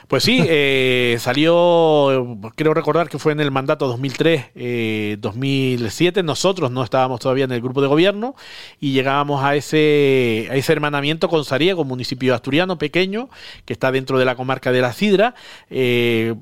Pues 0.08 0.24
sí, 0.24 0.44
eh, 0.48 1.18
salió, 1.20 2.38
creo 2.56 2.76
recordar 2.76 3.10
que 3.10 3.18
fue 3.18 3.32
en 3.32 3.40
el 3.40 3.50
mandato 3.50 3.88
2003, 3.88 5.18
2007, 5.20 6.20
eh, 6.20 6.24
nosotros 6.24 6.70
no 6.70 6.84
estábamos 6.84 7.20
todavía 7.20 7.46
en 7.46 7.52
el 7.54 7.62
grupo 7.62 7.82
de 7.82 7.88
gobierno 7.88 8.36
y 8.84 8.92
llegábamos 8.92 9.42
a 9.42 9.56
ese, 9.56 10.50
a 10.52 10.56
ese 10.56 10.74
hermanamiento 10.74 11.30
con 11.30 11.46
Sariego, 11.46 11.86
municipio 11.86 12.36
asturiano 12.36 12.78
pequeño, 12.78 13.30
que 13.64 13.72
está 13.72 13.94
dentro 13.94 14.20
de 14.20 14.26
la 14.26 14.36
comarca 14.36 14.74
de 14.74 14.82
la 14.82 14.92
Sidra, 14.92 15.36
eh, 15.70 16.36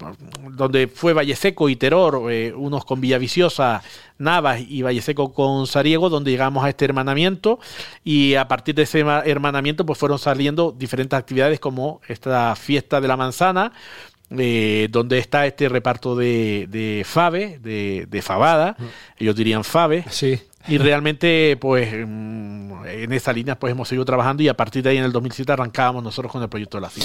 donde 0.49 0.87
fue 0.87 1.13
Valleseco 1.13 1.69
y 1.69 1.75
Teror, 1.75 2.31
eh, 2.31 2.51
unos 2.51 2.83
con 2.83 2.99
Villaviciosa, 2.99 3.83
Navas 4.17 4.59
y 4.67 4.81
Valleseco 4.81 5.35
con 5.35 5.67
Sariego, 5.67 6.09
donde 6.09 6.31
llegamos 6.31 6.65
a 6.65 6.69
este 6.69 6.83
hermanamiento 6.83 7.59
y 8.03 8.33
a 8.33 8.47
partir 8.47 8.73
de 8.73 8.83
ese 8.83 9.01
hermanamiento 9.01 9.85
pues 9.85 9.99
fueron 9.99 10.17
saliendo 10.17 10.71
diferentes 10.75 11.19
actividades 11.19 11.59
como 11.59 12.01
esta 12.07 12.55
fiesta 12.55 12.99
de 12.99 13.07
la 13.07 13.17
manzana, 13.17 13.71
eh, 14.35 14.87
donde 14.89 15.19
está 15.19 15.45
este 15.45 15.69
reparto 15.69 16.15
de, 16.15 16.65
de 16.71 17.03
fave, 17.05 17.59
de, 17.59 18.07
de 18.09 18.21
fabada, 18.23 18.75
mm. 18.79 18.85
ellos 19.19 19.35
dirían 19.35 19.63
fave, 19.63 20.05
sí. 20.09 20.41
Y 20.67 20.77
realmente, 20.77 21.57
pues, 21.59 21.91
mm, 21.91 22.85
en 22.85 23.13
esa 23.13 23.33
línea, 23.33 23.57
pues 23.57 23.71
hemos 23.71 23.87
seguido 23.87 24.05
trabajando 24.05 24.43
y 24.43 24.47
a 24.47 24.55
partir 24.55 24.83
de 24.83 24.91
ahí, 24.91 24.97
en 24.97 25.03
el 25.03 25.11
2007, 25.11 25.51
arrancábamos 25.51 26.03
nosotros 26.03 26.31
con 26.31 26.41
el 26.41 26.49
proyecto 26.49 26.77
de 26.77 26.81
la 26.81 26.89
CIE 26.89 27.03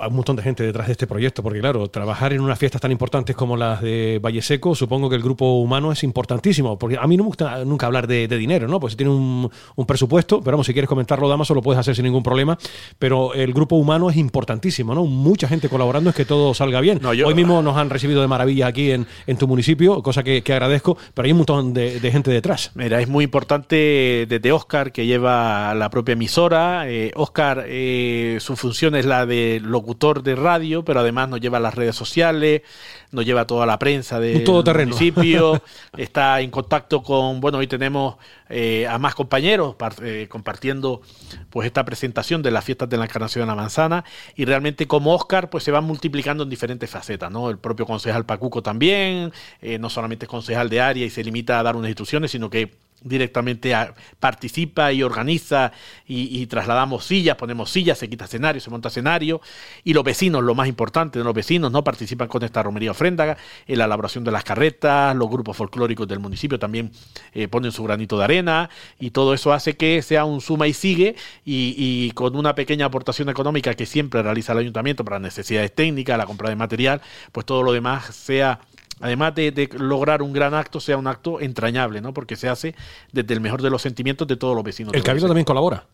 hay 0.00 0.08
un 0.08 0.16
montón 0.16 0.36
de 0.36 0.42
gente 0.42 0.62
detrás 0.62 0.86
de 0.86 0.92
este 0.92 1.06
proyecto, 1.06 1.42
porque 1.42 1.60
claro, 1.60 1.88
trabajar 1.88 2.32
en 2.32 2.40
unas 2.40 2.58
fiestas 2.58 2.80
tan 2.80 2.92
importantes 2.92 3.36
como 3.36 3.56
las 3.56 3.80
de 3.80 4.20
Valle 4.22 4.42
Seco, 4.42 4.74
supongo 4.74 5.08
que 5.08 5.16
el 5.16 5.22
grupo 5.22 5.60
humano 5.60 5.92
es 5.92 6.02
importantísimo, 6.02 6.78
porque 6.78 6.96
a 6.98 7.06
mí 7.06 7.16
no 7.16 7.24
me 7.24 7.28
gusta 7.28 7.64
nunca 7.64 7.86
hablar 7.86 8.06
de, 8.06 8.28
dinero, 8.28 8.68
¿no? 8.68 8.80
Pues 8.80 8.96
tiene 8.96 9.12
un, 9.12 9.50
presupuesto, 9.86 10.40
pero 10.40 10.56
vamos, 10.56 10.66
si 10.66 10.72
quieres 10.72 10.88
comentarlo, 10.88 11.28
Damaso, 11.28 11.54
lo 11.54 11.62
puedes 11.62 11.80
hacer 11.80 11.96
sin 11.96 12.04
ningún 12.04 12.22
problema, 12.22 12.56
pero 12.98 13.34
el 13.34 13.52
grupo 13.52 13.76
humano 13.76 14.08
es 14.08 14.16
importantísimo, 14.16 14.94
¿no? 14.94 15.04
Mucha 15.04 15.48
gente 15.48 15.68
colaborando 15.68 16.10
es 16.10 16.16
que 16.16 16.24
todo 16.24 16.54
salga 16.54 16.80
bien. 16.80 17.04
Hoy 17.04 17.34
mismo 17.34 17.60
nos 17.60 17.76
han 17.76 17.90
recibido 17.90 18.20
de 18.20 18.28
maravilla 18.28 18.68
aquí 18.68 18.92
en, 18.92 19.06
tu 19.36 19.48
municipio, 19.48 20.02
cosa 20.02 20.22
que, 20.22 20.42
agradezco, 20.50 20.96
pero 21.14 21.26
hay 21.26 21.32
un 21.32 21.38
montón 21.38 21.74
de, 21.74 22.10
gente 22.10 22.30
detrás. 22.30 22.72
Mira, 22.74 23.00
es 23.00 23.08
muy 23.08 23.24
importante 23.24 24.26
desde 24.28 24.52
Oscar, 24.52 24.92
que 24.92 25.06
lleva 25.06 25.74
la 25.74 25.90
propia 25.90 26.12
emisora. 26.12 26.90
Eh, 26.90 27.12
Oscar, 27.14 27.64
eh, 27.66 28.38
su 28.40 28.56
función 28.56 28.94
es 28.96 29.06
la 29.06 29.26
de 29.26 29.60
locutor 29.62 29.89
de 30.22 30.36
radio, 30.36 30.84
pero 30.84 31.00
además 31.00 31.28
nos 31.28 31.40
lleva 31.40 31.58
a 31.58 31.60
las 31.60 31.74
redes 31.74 31.96
sociales, 31.96 32.62
nos 33.10 33.24
lleva 33.24 33.42
a 33.42 33.46
toda 33.46 33.66
la 33.66 33.78
prensa 33.78 34.20
del 34.20 34.44
municipio, 34.46 35.62
está 35.96 36.40
en 36.40 36.50
contacto 36.50 37.02
con, 37.02 37.40
bueno, 37.40 37.58
hoy 37.58 37.66
tenemos 37.66 38.16
eh, 38.48 38.86
a 38.86 38.98
más 38.98 39.14
compañeros 39.14 39.76
eh, 40.02 40.26
compartiendo 40.28 41.02
pues 41.50 41.66
esta 41.66 41.84
presentación 41.84 42.42
de 42.42 42.50
las 42.50 42.64
fiestas 42.64 42.88
de 42.88 42.96
la 42.96 43.04
Encarnación 43.04 43.42
de 43.42 43.46
la 43.46 43.54
Manzana 43.54 44.04
y 44.36 44.44
realmente 44.44 44.86
como 44.86 45.14
Oscar 45.14 45.50
pues 45.50 45.64
se 45.64 45.70
van 45.70 45.84
multiplicando 45.84 46.44
en 46.44 46.50
diferentes 46.50 46.88
facetas, 46.88 47.30
¿no? 47.30 47.50
El 47.50 47.58
propio 47.58 47.86
concejal 47.86 48.24
Pacuco 48.24 48.62
también, 48.62 49.32
eh, 49.60 49.78
no 49.78 49.90
solamente 49.90 50.26
es 50.26 50.28
concejal 50.28 50.68
de 50.68 50.80
área 50.80 51.04
y 51.04 51.10
se 51.10 51.24
limita 51.24 51.58
a 51.58 51.62
dar 51.62 51.76
unas 51.76 51.88
instrucciones, 51.88 52.30
sino 52.30 52.50
que 52.50 52.72
directamente 53.02 53.74
participa 54.18 54.92
y 54.92 55.02
organiza 55.02 55.72
y, 56.06 56.46
trasladamos 56.46 57.04
sillas, 57.04 57.36
ponemos 57.36 57.70
sillas, 57.70 57.98
se 57.98 58.08
quita 58.08 58.24
escenario, 58.24 58.60
se 58.60 58.70
monta 58.70 58.88
escenario. 58.88 59.40
Y 59.84 59.94
los 59.94 60.04
vecinos, 60.04 60.42
lo 60.42 60.54
más 60.54 60.68
importante 60.68 61.18
de 61.18 61.24
los 61.24 61.34
vecinos, 61.34 61.72
no 61.72 61.84
participan 61.84 62.28
con 62.28 62.42
esta 62.42 62.62
romería 62.62 62.90
ofrenda 62.90 63.36
en 63.66 63.78
la 63.78 63.84
elaboración 63.84 64.24
de 64.24 64.30
las 64.30 64.44
carretas, 64.44 65.14
los 65.16 65.30
grupos 65.30 65.56
folclóricos 65.56 66.08
del 66.08 66.18
municipio 66.18 66.58
también 66.58 66.90
eh, 67.32 67.48
ponen 67.48 67.72
su 67.72 67.84
granito 67.84 68.18
de 68.18 68.24
arena 68.24 68.70
y 68.98 69.10
todo 69.10 69.34
eso 69.34 69.52
hace 69.52 69.76
que 69.76 70.02
sea 70.02 70.24
un 70.24 70.40
suma 70.40 70.66
y 70.66 70.72
sigue 70.72 71.16
y, 71.44 71.74
y 71.76 72.10
con 72.12 72.36
una 72.36 72.54
pequeña 72.54 72.86
aportación 72.86 73.28
económica 73.28 73.74
que 73.74 73.86
siempre 73.86 74.22
realiza 74.22 74.52
el 74.52 74.58
ayuntamiento 74.58 75.04
para 75.04 75.18
necesidades 75.18 75.74
técnicas, 75.74 76.18
la 76.18 76.26
compra 76.26 76.50
de 76.50 76.56
material, 76.56 77.00
pues 77.32 77.46
todo 77.46 77.62
lo 77.62 77.72
demás 77.72 78.14
sea 78.14 78.60
además 79.00 79.34
de, 79.34 79.68
lograr 79.78 80.22
un 80.22 80.32
gran 80.32 80.54
acto, 80.54 80.80
sea 80.80 80.96
un 80.96 81.06
acto 81.06 81.40
entrañable, 81.40 82.00
¿no? 82.00 82.12
Porque 82.12 82.36
se 82.36 82.48
hace 82.48 82.74
desde 83.12 83.34
el 83.34 83.40
mejor 83.40 83.62
de 83.62 83.70
los 83.70 83.82
sentimientos 83.82 84.28
de 84.28 84.36
todos 84.36 84.54
los 84.54 84.64
vecinos. 84.64 84.94
El 84.94 85.02
Cabildo 85.02 85.26
también 85.26 85.44
colabora. 85.44 85.84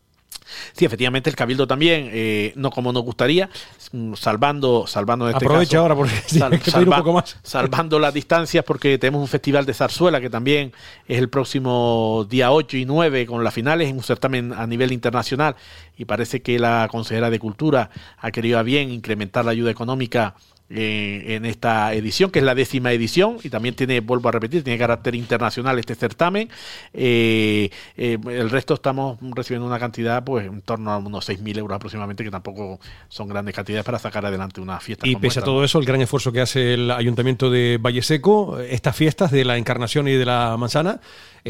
Sí, 0.72 0.84
efectivamente, 0.84 1.28
el 1.28 1.36
Cabildo 1.36 1.66
también, 1.66 2.08
eh, 2.12 2.52
no 2.56 2.70
como 2.70 2.92
nos 2.92 3.02
gustaría, 3.02 3.48
mm, 3.92 4.14
salvando, 4.14 4.86
salvando 4.86 5.28
este 5.28 5.44
Aprovecha 5.44 5.78
ahora 5.78 5.94
porque 5.94 6.12
un 6.78 6.84
poco 6.84 7.12
más. 7.12 7.36
salvando 7.42 7.98
las 7.98 8.14
distancias, 8.14 8.64
porque 8.64 8.98
tenemos 8.98 9.20
un 9.20 9.28
festival 9.28 9.66
de 9.66 9.74
zarzuela 9.74 10.20
que 10.20 10.30
también 10.30 10.72
es 11.08 11.18
el 11.18 11.28
próximo 11.28 12.26
día 12.28 12.52
8 12.52 12.76
y 12.76 12.84
9 12.84 13.26
con 13.26 13.42
las 13.42 13.54
finales, 13.54 13.88
en 13.88 13.96
un 13.96 14.02
certamen 14.02 14.52
a 14.52 14.66
nivel 14.66 14.92
internacional, 14.92 15.56
y 15.96 16.04
parece 16.04 16.42
que 16.42 16.58
la 16.58 16.88
consejera 16.90 17.30
de 17.30 17.38
Cultura 17.38 17.90
ha 18.18 18.30
querido 18.30 18.58
a 18.58 18.62
bien 18.62 18.90
incrementar 18.90 19.44
la 19.44 19.50
ayuda 19.50 19.70
económica 19.70 20.34
en 20.68 21.44
esta 21.46 21.94
edición, 21.94 22.30
que 22.30 22.40
es 22.40 22.44
la 22.44 22.54
décima 22.54 22.92
edición, 22.92 23.38
y 23.42 23.50
también 23.50 23.74
tiene, 23.74 24.00
vuelvo 24.00 24.28
a 24.28 24.32
repetir, 24.32 24.64
tiene 24.64 24.78
carácter 24.78 25.14
internacional 25.14 25.78
este 25.78 25.94
certamen. 25.94 26.48
Eh, 26.92 27.70
eh, 27.96 28.18
el 28.28 28.50
resto 28.50 28.74
estamos 28.74 29.18
recibiendo 29.34 29.66
una 29.66 29.78
cantidad, 29.78 30.24
pues, 30.24 30.46
en 30.46 30.62
torno 30.62 30.90
a 30.92 30.98
unos 30.98 31.28
6.000 31.28 31.58
euros 31.58 31.76
aproximadamente, 31.76 32.24
que 32.24 32.30
tampoco 32.30 32.80
son 33.08 33.28
grandes 33.28 33.54
cantidades 33.54 33.84
para 33.84 33.98
sacar 33.98 34.26
adelante 34.26 34.60
una 34.60 34.80
fiesta. 34.80 35.06
Y 35.06 35.16
pese 35.16 35.40
a 35.40 35.42
todo 35.42 35.62
eso, 35.62 35.78
el 35.78 35.84
gran 35.84 36.00
esfuerzo 36.00 36.32
que 36.32 36.40
hace 36.40 36.74
el 36.74 36.90
Ayuntamiento 36.90 37.50
de 37.50 37.78
Valle 37.80 38.02
Seco, 38.02 38.58
estas 38.58 38.96
fiestas 38.96 39.30
de 39.30 39.44
la 39.44 39.56
Encarnación 39.56 40.08
y 40.08 40.14
de 40.14 40.24
la 40.24 40.56
Manzana, 40.56 41.00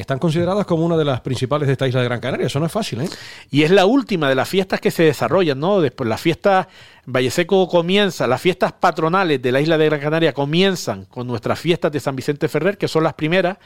están 0.01 0.19
consideradas 0.19 0.67
como 0.67 0.85
una 0.85 0.97
de 0.97 1.05
las 1.05 1.21
principales 1.21 1.67
de 1.67 1.73
esta 1.73 1.89
isla 1.89 2.01
de 2.01 2.07
Gran 2.07 2.21
Canaria. 2.21 2.47
Eso 2.47 2.61
no 2.61 2.67
es 2.67 2.73
fácil, 2.73 3.01
¿eh? 3.01 3.09
Y 3.51 3.63
es 3.63 3.71
la 3.71 3.87
última 3.87 4.29
de 4.29 4.35
las 4.35 4.49
fiestas 4.49 4.81
que 4.81 4.91
se 4.91 5.05
desarrollan, 5.05 5.59
¿no? 5.59 5.81
Después 5.81 6.09
las 6.09 6.21
fiestas 6.21 6.67
Valleseco 7.07 7.69
comienza, 7.69 8.27
las 8.27 8.41
fiestas 8.41 8.73
patronales 8.73 9.41
de 9.41 9.53
la 9.53 9.61
isla 9.61 9.79
de 9.79 9.87
Gran 9.87 10.01
Canaria 10.01 10.33
comienzan 10.33 11.05
con 11.07 11.27
nuestras 11.27 11.59
fiestas 11.59 11.93
de 11.93 12.01
San 12.01 12.17
Vicente 12.17 12.49
Ferrer, 12.49 12.77
que 12.77 12.89
son 12.89 13.05
las 13.05 13.15
primeras 13.15 13.59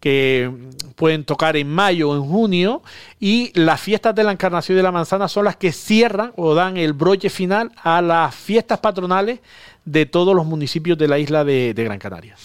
que 0.00 0.50
pueden 0.94 1.24
tocar 1.24 1.56
en 1.56 1.68
mayo 1.68 2.10
o 2.10 2.16
en 2.16 2.22
junio, 2.22 2.82
y 3.18 3.50
las 3.58 3.80
fiestas 3.80 4.14
de 4.14 4.22
la 4.22 4.32
Encarnación 4.32 4.76
de 4.76 4.82
la 4.82 4.92
Manzana 4.92 5.26
son 5.26 5.44
las 5.44 5.56
que 5.56 5.72
cierran 5.72 6.32
o 6.36 6.54
dan 6.54 6.76
el 6.76 6.92
broche 6.92 7.30
final 7.30 7.72
a 7.82 8.00
las 8.00 8.34
fiestas 8.34 8.78
patronales 8.78 9.40
de 9.84 10.06
todos 10.06 10.36
los 10.36 10.46
municipios 10.46 10.96
de 10.98 11.08
la 11.08 11.18
isla 11.18 11.44
de, 11.44 11.74
Gran 11.76 11.98
Canaria. 11.98 12.36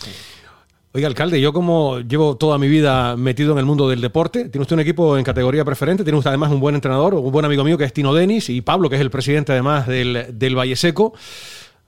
Oiga, 0.96 1.08
alcalde, 1.08 1.42
yo 1.42 1.54
como 1.54 2.02
llevo 2.02 2.38
toda 2.38 2.60
mi 2.60 2.68
vida 2.68 3.18
metido 3.18 3.54
en 3.54 3.58
el 3.58 3.66
mundo 3.66 3.90
del 3.90 4.00
deporte, 4.00 4.48
tiene 4.50 4.62
usted 4.62 4.76
un 4.76 4.82
equipo 4.82 5.18
en 5.18 5.24
categoría 5.24 5.66
preferente, 5.66 6.04
tiene 6.04 6.20
usted 6.20 6.30
además 6.30 6.52
un 6.52 6.60
buen 6.60 6.76
entrenador, 6.76 7.16
un 7.16 7.32
buen 7.32 7.46
amigo 7.46 7.64
mío 7.64 7.80
que 7.80 7.84
es 7.84 7.94
Tino 7.94 8.14
Denis 8.14 8.48
y 8.52 8.62
Pablo, 8.62 8.92
que 8.92 8.98
es 8.98 9.02
el 9.02 9.10
presidente 9.10 9.54
además 9.54 9.88
del, 9.88 10.28
del 10.38 10.56
Valle 10.56 10.76
Seco. 10.76 11.16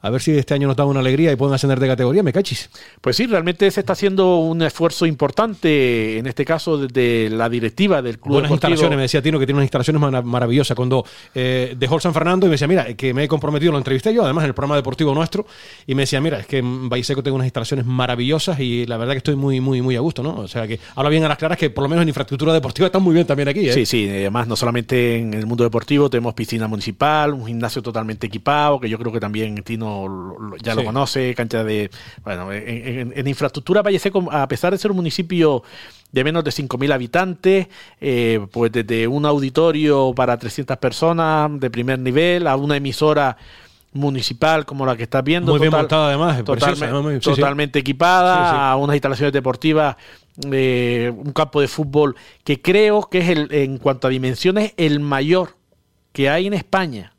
A 0.05 0.11
ver 0.11 0.21
si 0.21 0.37
este 0.37 0.53
año 0.53 0.67
nos 0.67 0.77
da 0.77 0.85
una 0.85 0.99
alegría 0.99 1.31
y 1.31 1.35
pueden 1.35 1.55
ascender 1.55 1.79
de 1.79 1.87
categoría, 1.87 2.21
me 2.21 2.31
cachis. 2.31 2.69
Pues 3.01 3.15
sí, 3.15 3.25
realmente 3.25 3.71
se 3.71 3.79
está 3.79 3.93
haciendo 3.93 4.37
un 4.37 4.61
esfuerzo 4.61 5.07
importante, 5.07 6.19
en 6.19 6.27
este 6.27 6.45
caso 6.45 6.77
desde 6.77 7.35
la 7.35 7.49
directiva 7.49 8.03
del 8.03 8.19
club. 8.19 8.33
Buenas 8.33 8.51
instalaciones, 8.51 8.97
me 8.97 9.01
decía 9.01 9.23
Tino 9.23 9.39
que 9.39 9.47
tiene 9.47 9.57
unas 9.57 9.65
instalaciones 9.65 10.23
maravillosas. 10.23 10.75
Cuando 10.75 11.03
eh, 11.33 11.73
dejó 11.75 11.95
el 11.95 12.01
San 12.01 12.13
Fernando 12.13 12.45
y 12.45 12.49
me 12.49 12.53
decía, 12.53 12.67
mira, 12.67 12.93
que 12.93 13.15
me 13.15 13.23
he 13.23 13.27
comprometido, 13.27 13.71
lo 13.71 13.79
entrevisté 13.79 14.13
yo, 14.13 14.23
además 14.23 14.43
en 14.43 14.49
el 14.49 14.53
programa 14.53 14.75
deportivo 14.75 15.11
nuestro, 15.15 15.47
y 15.87 15.95
me 15.95 16.03
decía, 16.03 16.21
mira, 16.21 16.37
es 16.37 16.45
que 16.45 16.59
en 16.59 17.03
Seco 17.03 17.23
tengo 17.23 17.35
unas 17.35 17.47
instalaciones 17.47 17.87
maravillosas 17.87 18.59
y 18.59 18.85
la 18.85 18.97
verdad 18.97 19.13
que 19.13 19.17
estoy 19.17 19.35
muy, 19.35 19.59
muy, 19.59 19.81
muy 19.81 19.95
a 19.95 20.01
gusto, 20.01 20.21
¿no? 20.21 20.35
O 20.35 20.47
sea 20.47 20.67
que 20.67 20.79
habla 20.95 21.09
bien 21.09 21.23
a 21.23 21.29
las 21.29 21.39
claras 21.39 21.57
que 21.57 21.71
por 21.71 21.81
lo 21.81 21.89
menos 21.89 22.03
en 22.03 22.09
infraestructura 22.09 22.53
deportiva 22.53 22.85
están 22.85 23.01
muy 23.01 23.15
bien 23.15 23.25
también 23.25 23.49
aquí. 23.49 23.67
¿eh? 23.67 23.73
Sí, 23.73 23.87
sí, 23.87 24.07
además 24.07 24.47
no 24.47 24.55
solamente 24.55 25.17
en 25.17 25.33
el 25.33 25.47
mundo 25.47 25.63
deportivo, 25.63 26.11
tenemos 26.11 26.35
piscina 26.35 26.67
municipal, 26.67 27.33
un 27.33 27.47
gimnasio 27.47 27.81
totalmente 27.81 28.27
equipado, 28.27 28.79
que 28.79 28.87
yo 28.87 28.99
creo 28.99 29.11
que 29.11 29.19
también 29.19 29.63
Tino 29.63 29.94
ya 30.61 30.75
lo 30.75 30.83
conoce, 30.83 31.33
cancha 31.35 31.63
de... 31.63 31.89
Bueno, 32.23 32.51
en, 32.51 33.27
infraestructura 33.27 33.81
Valle 33.81 33.99
Seco, 33.99 34.27
a 34.31 34.47
pesar 34.47 34.71
de 34.71 34.77
ser 34.77 34.91
un 34.91 34.97
municipio 34.97 35.63
de 36.11 36.23
menos 36.23 36.43
de 36.43 36.51
5.000 36.51 36.93
habitantes, 36.93 37.67
eh, 37.99 38.45
pues 38.51 38.71
desde 38.71 39.07
un 39.07 39.25
auditorio 39.25 40.13
para 40.15 40.37
300 40.37 40.77
personas 40.77 41.51
de 41.59 41.69
primer 41.69 41.99
nivel 41.99 42.47
a 42.47 42.55
una 42.55 42.77
emisora 42.77 43.37
municipal 43.91 44.65
como 44.65 44.85
la 44.85 44.95
que 44.95 45.03
estás 45.03 45.23
viendo. 45.23 45.51
Muy 45.51 45.61
bien 45.61 45.71
montada 45.71 46.07
además, 46.07 46.43
totalmente 47.21 47.79
equipada, 47.79 48.71
a 48.71 48.75
unas 48.75 48.95
instalaciones 48.95 49.33
deportivas 49.33 49.95
eh, 50.51 51.13
un 51.15 51.31
campo 51.31 51.61
de 51.61 51.69
fútbol 51.69 52.15
que 52.43 52.61
creo 52.61 53.03
que 53.09 53.19
es 53.19 53.29
el, 53.29 53.47
en 53.53 53.77
cuanto 53.77 54.07
a 54.07 54.09
dimensiones 54.09 54.73
el 54.75 54.99
mayor 54.99 55.55
que 56.11 56.29
hay 56.29 56.47
en 56.47 56.53
España, 56.53 57.13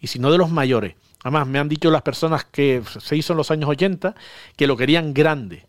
y 0.00 0.06
si 0.06 0.18
no 0.18 0.30
de 0.30 0.38
los 0.38 0.50
mayores. 0.50 0.94
Además, 1.22 1.46
me 1.46 1.58
han 1.58 1.68
dicho 1.68 1.90
las 1.90 2.02
personas 2.02 2.44
que 2.44 2.82
se 3.00 3.16
hizo 3.16 3.32
en 3.32 3.36
los 3.38 3.50
años 3.50 3.68
80 3.68 4.14
que 4.56 4.66
lo 4.66 4.76
querían 4.76 5.12
grande. 5.12 5.66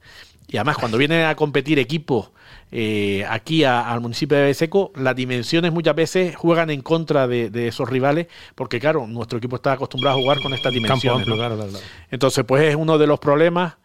Y 0.48 0.58
además, 0.58 0.78
cuando 0.78 0.98
vienen 0.98 1.26
a 1.26 1.36
competir 1.36 1.78
equipos 1.78 2.30
eh, 2.72 3.26
aquí 3.30 3.64
al 3.64 4.00
municipio 4.00 4.38
de 4.38 4.54
Seco, 4.54 4.92
las 4.96 5.16
dimensiones 5.16 5.72
muchas 5.74 5.96
veces 5.96 6.36
juegan 6.36 6.70
en 6.70 6.82
contra 6.82 7.28
de, 7.28 7.68
esos 7.68 7.90
rivales, 7.90 8.28
porque 8.56 8.80
claro, 8.80 9.08
nuestro 9.08 9.40
equipo 9.40 9.58
está 9.58 9.74
acostumbrado 9.74 10.18
a 10.18 10.22
jugar 10.22 10.42
con 10.42 10.54
estas 10.54 10.74
dimensiones. 10.74 11.28
Entonces, 12.12 12.46
pues 12.46 12.64
es 12.64 12.76
uno 12.76 12.98
de 12.98 13.08
los 13.08 13.20
problemas 13.20 13.76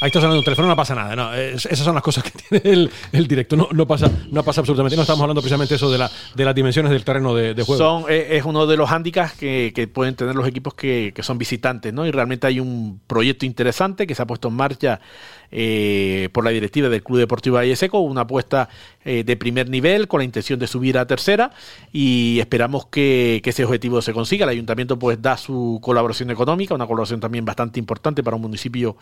Ahí 0.00 0.08
está 0.08 0.20
sonando 0.20 0.38
un 0.38 0.44
teléfono, 0.44 0.68
no 0.68 0.76
pasa 0.76 0.94
nada. 0.94 1.16
No, 1.16 1.34
esas 1.34 1.78
son 1.78 1.94
las 1.94 2.04
cosas 2.04 2.22
que 2.22 2.30
tiene 2.60 2.90
el, 3.12 3.28
directo. 3.28 3.56
No, 3.56 3.68
no, 3.72 3.86
pasa, 3.86 4.10
no 4.30 4.44
pasa 4.44 4.60
absolutamente. 4.60 4.94
No 4.94 5.02
estamos 5.02 5.22
hablando 5.22 5.40
precisamente 5.40 5.74
eso 5.74 5.90
de, 5.90 5.98
la, 5.98 6.10
de 6.34 6.44
las 6.44 6.54
dimensiones 6.54 6.92
del 6.92 7.04
terreno 7.04 7.34
de, 7.34 7.54
juego. 7.62 7.76
Son, 7.76 8.04
eh, 8.08 8.36
es 8.36 8.44
uno 8.44 8.66
de 8.66 8.76
los 8.76 8.88
hándicaps 8.88 9.32
que, 9.32 9.72
que 9.74 9.88
pueden 9.88 10.14
tener 10.14 10.34
los 10.36 10.46
equipos 10.46 10.74
que, 10.74 11.12
que, 11.14 11.22
son 11.22 11.36
visitantes, 11.36 11.92
¿no? 11.92 12.06
Y 12.06 12.12
realmente 12.12 12.46
hay 12.46 12.60
un 12.60 13.00
proyecto 13.06 13.44
interesante 13.44 14.06
que 14.06 14.14
se 14.14 14.22
ha 14.22 14.26
puesto 14.26 14.48
en 14.48 14.54
marcha 14.54 15.00
eh, 15.50 16.28
por 16.32 16.44
la 16.44 16.50
directiva 16.50 16.88
del 16.88 17.02
Club 17.02 17.18
Deportivo 17.18 17.56
Valle 17.56 17.74
Seco, 17.74 18.00
una 18.00 18.22
apuesta 18.22 18.68
eh, 19.08 19.24
de 19.24 19.36
primer 19.36 19.70
nivel 19.70 20.06
con 20.06 20.18
la 20.18 20.24
intención 20.24 20.58
de 20.58 20.66
subir 20.66 20.98
a 20.98 21.06
tercera 21.06 21.50
y 21.92 22.38
esperamos 22.40 22.86
que, 22.86 23.40
ese 23.48 23.64
objetivo 23.64 24.02
se 24.02 24.12
consiga. 24.12 24.44
El 24.44 24.50
ayuntamiento 24.50 24.98
pues 24.98 25.22
da 25.22 25.38
su 25.38 25.78
colaboración 25.82 26.30
económica, 26.30 26.74
una 26.74 26.86
colaboración 26.86 27.18
también 27.18 27.46
bastante 27.46 27.80
importante 27.80 28.22
para 28.22 28.36
un 28.36 28.42
municipio 28.42 28.98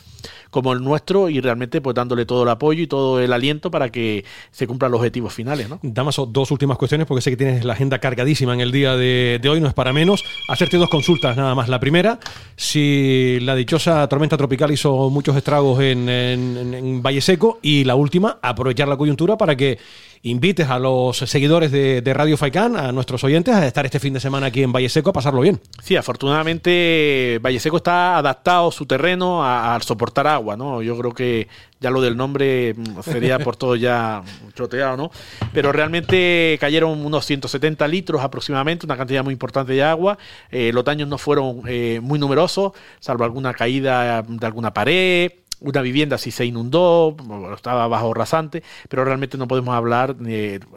como 0.50 0.72
el 0.72 0.84
nuestro 0.84 1.28
y 1.28 1.40
realmente 1.40 1.80
pues 1.80 1.96
dándole 1.96 2.24
todo 2.26 2.44
el 2.44 2.48
apoyo 2.48 2.84
y 2.84 2.86
todo 2.86 3.20
el 3.20 3.32
aliento 3.32 3.72
para 3.72 3.90
que 3.90 4.24
se 4.52 4.68
cumplan 4.68 4.92
los 4.92 5.00
objetivos 5.00 5.34
finales. 5.34 5.68
¿no? 5.68 5.80
Damaso, 5.82 6.24
dos 6.24 6.52
últimas 6.52 6.78
cuestiones 6.78 7.08
porque 7.08 7.22
sé 7.22 7.30
que 7.30 7.36
tienes 7.36 7.64
la 7.64 7.72
agenda 7.72 7.98
cargadísima 7.98 8.54
en 8.54 8.60
el 8.60 8.70
día 8.70 8.94
de, 8.96 9.40
hoy, 9.50 9.60
no 9.60 9.66
es 9.66 9.74
para 9.74 9.92
menos. 9.92 10.24
Hacerte 10.48 10.76
dos 10.76 10.88
consultas 10.88 11.36
nada 11.36 11.56
más. 11.56 11.68
La 11.68 11.80
primera, 11.80 12.20
si 12.54 13.38
la 13.40 13.56
dichosa 13.56 14.06
tormenta 14.06 14.36
tropical 14.36 14.70
hizo 14.70 15.10
muchos 15.10 15.34
estragos 15.34 15.80
en 15.80 15.96
en, 16.08 17.02
Valle 17.02 17.20
Seco. 17.20 17.58
Y 17.62 17.84
la 17.84 17.94
última, 17.94 18.38
aprovechar 18.42 18.88
la 18.88 18.96
coyuntura 18.96 19.36
para 19.36 19.56
que 19.56 19.78
invites 20.22 20.68
a 20.68 20.78
los 20.78 21.18
seguidores 21.18 21.70
de, 21.70 22.14
Radio 22.14 22.36
Faicán, 22.36 22.76
a 22.76 22.92
nuestros 22.92 23.22
oyentes, 23.24 23.54
a 23.54 23.66
estar 23.66 23.84
este 23.84 24.00
fin 24.00 24.14
de 24.14 24.20
semana 24.20 24.46
aquí 24.46 24.62
en 24.62 24.72
Valle 24.72 24.88
Seco 24.88 25.10
a 25.10 25.12
pasarlo 25.12 25.40
bien. 25.40 25.60
Sí, 25.82 25.96
afortunadamente 25.96 27.38
Valle 27.42 27.60
Seco 27.60 27.78
está 27.78 28.16
adaptado 28.16 28.70
su 28.70 28.86
terreno 28.86 29.44
a, 29.44 29.78
soportar 29.80 30.26
agua, 30.26 30.56
¿no? 30.56 30.82
Yo 30.82 30.96
creo 30.98 31.12
que 31.12 31.48
ya 31.80 31.90
lo 31.90 32.00
del 32.00 32.16
nombre 32.16 32.74
mm, 32.74 33.02
sería 33.02 33.38
por 33.38 33.56
todo 33.56 33.76
ya 33.76 34.22
choteado, 34.54 34.96
¿no? 34.96 35.10
Pero 35.52 35.72
realmente 35.72 36.56
cayeron 36.60 37.04
unos 37.04 37.26
170 37.26 37.86
litros 37.86 38.22
aproximadamente, 38.22 38.86
una 38.86 38.96
cantidad 38.96 39.22
muy 39.22 39.32
importante 39.32 39.74
de 39.74 39.82
agua. 39.82 40.18
Eh, 40.50 40.70
los 40.72 40.84
daños 40.84 41.08
no 41.08 41.18
fueron 41.18 41.62
eh, 41.68 42.00
muy 42.02 42.18
numerosos, 42.18 42.72
salvo 43.00 43.24
alguna 43.24 43.52
caída 43.52 44.22
de 44.22 44.46
alguna 44.46 44.72
pared 44.72 45.30
una 45.60 45.80
vivienda 45.80 46.18
si 46.18 46.30
se 46.30 46.44
inundó, 46.44 47.16
estaba 47.54 47.88
bajo 47.88 48.12
rasante, 48.12 48.62
pero 48.88 49.04
realmente 49.04 49.38
no 49.38 49.48
podemos 49.48 49.74
hablar, 49.74 50.16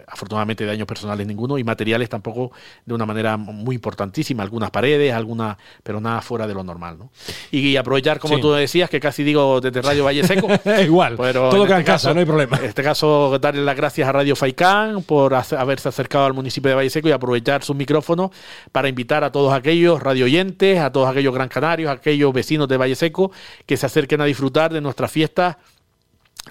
afortunadamente, 0.07 0.63
de 0.63 0.69
daños 0.71 0.87
personales 0.87 1.27
ninguno 1.27 1.57
y 1.57 1.63
materiales 1.63 2.09
tampoco 2.09 2.51
de 2.85 2.93
una 2.93 3.05
manera 3.05 3.37
muy 3.37 3.75
importantísima, 3.75 4.43
algunas 4.43 4.71
paredes, 4.71 5.13
algunas, 5.13 5.57
pero 5.83 5.99
nada 5.99 6.21
fuera 6.21 6.47
de 6.47 6.53
lo 6.53 6.63
normal. 6.63 6.97
¿no? 6.97 7.09
Y, 7.51 7.75
aprovechar, 7.75 8.19
como 8.19 8.39
tú 8.39 8.51
decías, 8.51 8.89
que 8.89 8.99
casi 8.99 9.23
digo 9.23 9.59
desde 9.61 9.81
Radio 9.81 10.05
Valle 10.05 10.25
Seco. 10.25 10.47
Igual, 10.81 11.15
pero 11.17 11.49
todo 11.49 11.65
en 11.65 11.71
este 11.71 11.83
casa, 11.83 12.13
no 12.13 12.19
hay 12.19 12.25
problema. 12.25 12.57
En 12.57 12.65
este 12.65 12.83
caso, 12.83 13.37
darle 13.39 13.63
las 13.63 13.75
gracias 13.75 14.07
a 14.07 14.11
Radio 14.11 14.35
Faicán 14.35 15.03
por 15.03 15.33
haberse 15.33 15.89
acercado 15.89 16.25
al 16.25 16.33
municipio 16.33 16.69
de 16.69 16.75
Valle 16.75 16.89
Seco 16.89 17.09
y 17.09 17.11
aprovechar 17.11 17.63
sus 17.63 17.75
micrófonos 17.75 18.31
para 18.71 18.87
invitar 18.87 19.23
a 19.23 19.31
todos 19.31 19.53
aquellos 19.53 20.01
radio 20.01 20.25
oyentes, 20.25 20.79
a 20.79 20.91
todos 20.91 21.09
aquellos 21.09 21.33
gran 21.33 21.49
canarios, 21.49 21.89
a 21.89 21.93
aquellos 21.93 22.33
vecinos 22.33 22.67
de 22.67 22.77
Valle 22.77 22.95
Seco 22.95 23.31
que 23.65 23.77
se 23.77 23.85
acerquen 23.85 24.21
a 24.21 24.25
disfrutar 24.25 24.73
de 24.73 24.78
nuestra 24.81 25.07
fiesta 25.07 25.57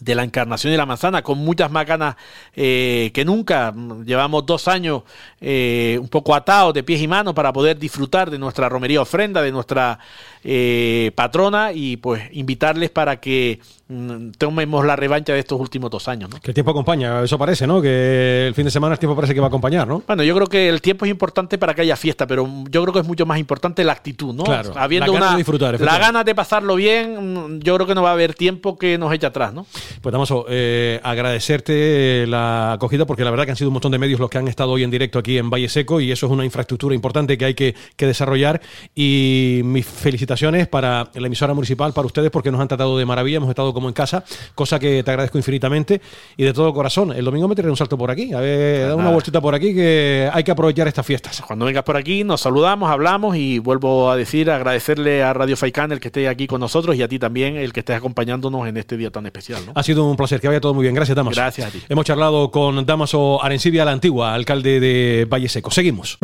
de 0.00 0.14
la 0.14 0.24
encarnación 0.24 0.72
de 0.72 0.76
la 0.76 0.86
manzana, 0.86 1.22
con 1.22 1.38
muchas 1.38 1.70
más 1.70 1.86
ganas 1.86 2.16
eh, 2.54 3.10
que 3.12 3.24
nunca. 3.24 3.74
Llevamos 4.04 4.46
dos 4.46 4.68
años 4.68 5.02
eh, 5.40 5.98
un 6.00 6.08
poco 6.08 6.34
atados 6.34 6.74
de 6.74 6.82
pies 6.82 7.00
y 7.00 7.08
manos 7.08 7.34
para 7.34 7.52
poder 7.52 7.78
disfrutar 7.78 8.30
de 8.30 8.38
nuestra 8.38 8.68
romería 8.68 9.00
ofrenda, 9.00 9.42
de 9.42 9.52
nuestra 9.52 9.98
eh, 10.44 11.10
patrona 11.14 11.72
y 11.72 11.96
pues 11.96 12.22
invitarles 12.32 12.90
para 12.90 13.16
que 13.16 13.60
mm, 13.88 14.30
tomemos 14.38 14.84
la 14.86 14.94
revancha 14.94 15.32
de 15.32 15.40
estos 15.40 15.60
últimos 15.60 15.90
dos 15.90 16.06
años. 16.08 16.30
Que 16.42 16.52
el 16.52 16.54
tiempo 16.54 16.70
acompaña, 16.70 17.22
eso 17.22 17.36
parece, 17.36 17.66
¿no? 17.66 17.82
Que 17.82 18.46
el 18.46 18.54
fin 18.54 18.64
de 18.64 18.70
semana 18.70 18.94
el 18.94 18.98
tiempo 18.98 19.16
parece 19.16 19.34
que 19.34 19.40
va 19.40 19.46
a 19.46 19.48
acompañar, 19.48 19.88
¿no? 19.88 20.02
Bueno, 20.06 20.22
yo 20.22 20.34
creo 20.34 20.46
que 20.46 20.68
el 20.68 20.80
tiempo 20.80 21.04
es 21.04 21.10
importante 21.10 21.58
para 21.58 21.74
que 21.74 21.82
haya 21.82 21.96
fiesta, 21.96 22.26
pero 22.26 22.48
yo 22.70 22.82
creo 22.82 22.92
que 22.92 23.00
es 23.00 23.06
mucho 23.06 23.26
más 23.26 23.38
importante 23.38 23.82
la 23.82 23.92
actitud, 23.92 24.32
¿no? 24.32 24.44
Claro, 24.44 24.72
Habiendo 24.76 25.12
la 25.12 25.18
una, 25.18 25.30
de 25.32 25.36
disfrutar. 25.38 25.80
La 25.80 25.98
ganas 25.98 26.24
de 26.24 26.34
pasarlo 26.34 26.76
bien, 26.76 27.56
mm, 27.56 27.60
yo 27.60 27.74
creo 27.74 27.86
que 27.86 27.94
no 27.94 28.02
va 28.02 28.10
a 28.10 28.12
haber 28.12 28.34
tiempo 28.34 28.78
que 28.78 28.96
nos 28.96 29.12
eche 29.12 29.26
atrás, 29.26 29.52
¿no? 29.52 29.66
Pues 30.00 30.12
vamos 30.12 30.32
eh, 30.48 31.00
agradecerte 31.02 32.26
la 32.26 32.72
acogida 32.72 33.06
porque 33.06 33.24
la 33.24 33.30
verdad 33.30 33.44
que 33.44 33.52
han 33.52 33.56
sido 33.56 33.70
un 33.70 33.74
montón 33.74 33.92
de 33.92 33.98
medios 33.98 34.20
los 34.20 34.30
que 34.30 34.38
han 34.38 34.48
estado 34.48 34.72
hoy 34.72 34.84
en 34.84 34.90
directo 34.90 35.18
aquí 35.18 35.38
en 35.38 35.50
Valle 35.50 35.68
Seco 35.68 36.00
y 36.00 36.12
eso 36.12 36.26
es 36.26 36.32
una 36.32 36.44
infraestructura 36.44 36.94
importante 36.94 37.38
que 37.38 37.44
hay 37.44 37.54
que, 37.54 37.74
que 37.96 38.06
desarrollar 38.06 38.60
y 38.94 39.62
mis 39.64 39.86
felicitaciones 39.86 40.68
para 40.68 41.10
la 41.14 41.26
emisora 41.26 41.54
municipal, 41.54 41.92
para 41.92 42.06
ustedes, 42.06 42.30
porque 42.30 42.50
nos 42.50 42.60
han 42.60 42.68
tratado 42.68 42.98
de 42.98 43.06
maravilla, 43.06 43.38
hemos 43.38 43.50
estado 43.50 43.72
como 43.72 43.88
en 43.88 43.94
casa, 43.94 44.24
cosa 44.54 44.78
que 44.78 45.02
te 45.02 45.10
agradezco 45.10 45.38
infinitamente 45.38 46.00
y 46.36 46.44
de 46.44 46.52
todo 46.52 46.72
corazón. 46.72 47.12
El 47.12 47.24
domingo 47.24 47.48
me 47.48 47.54
tiraré 47.54 47.70
un 47.70 47.76
salto 47.76 47.96
por 47.96 48.10
aquí, 48.10 48.32
a 48.32 48.40
ver, 48.40 48.94
una 48.94 49.10
vueltita 49.10 49.40
por 49.40 49.54
aquí, 49.54 49.74
que 49.74 50.28
hay 50.32 50.44
que 50.44 50.50
aprovechar 50.50 50.88
estas 50.88 51.06
fiestas. 51.06 51.42
Cuando 51.46 51.64
vengas 51.64 51.84
por 51.84 51.96
aquí, 51.96 52.24
nos 52.24 52.40
saludamos, 52.40 52.90
hablamos 52.90 53.36
y 53.36 53.58
vuelvo 53.58 54.10
a 54.10 54.16
decir, 54.16 54.50
agradecerle 54.50 55.22
a 55.22 55.32
Radio 55.32 55.56
Faicán 55.56 55.92
el 55.92 56.00
que 56.00 56.08
esté 56.08 56.28
aquí 56.28 56.46
con 56.46 56.60
nosotros 56.60 56.96
y 56.96 57.02
a 57.02 57.08
ti 57.08 57.18
también 57.18 57.56
el 57.56 57.72
que 57.72 57.80
estés 57.80 57.96
acompañándonos 57.96 58.68
en 58.68 58.76
este 58.76 58.96
día 58.96 59.10
tan 59.10 59.26
especial. 59.26 59.62
Ha 59.78 59.82
sido 59.84 60.10
un 60.10 60.16
placer, 60.16 60.40
que 60.40 60.48
vaya 60.48 60.60
todo 60.60 60.74
muy 60.74 60.82
bien. 60.82 60.92
Gracias, 60.92 61.14
Damaso. 61.14 61.40
Gracias 61.40 61.68
a 61.68 61.70
ti. 61.70 61.80
Hemos 61.88 62.04
charlado 62.04 62.50
con 62.50 62.84
Damaso 62.84 63.40
Arencibia, 63.40 63.84
la 63.84 63.92
antigua 63.92 64.34
alcalde 64.34 64.80
de 64.80 65.24
Valle 65.30 65.48
Seco. 65.48 65.70
Seguimos. 65.70 66.18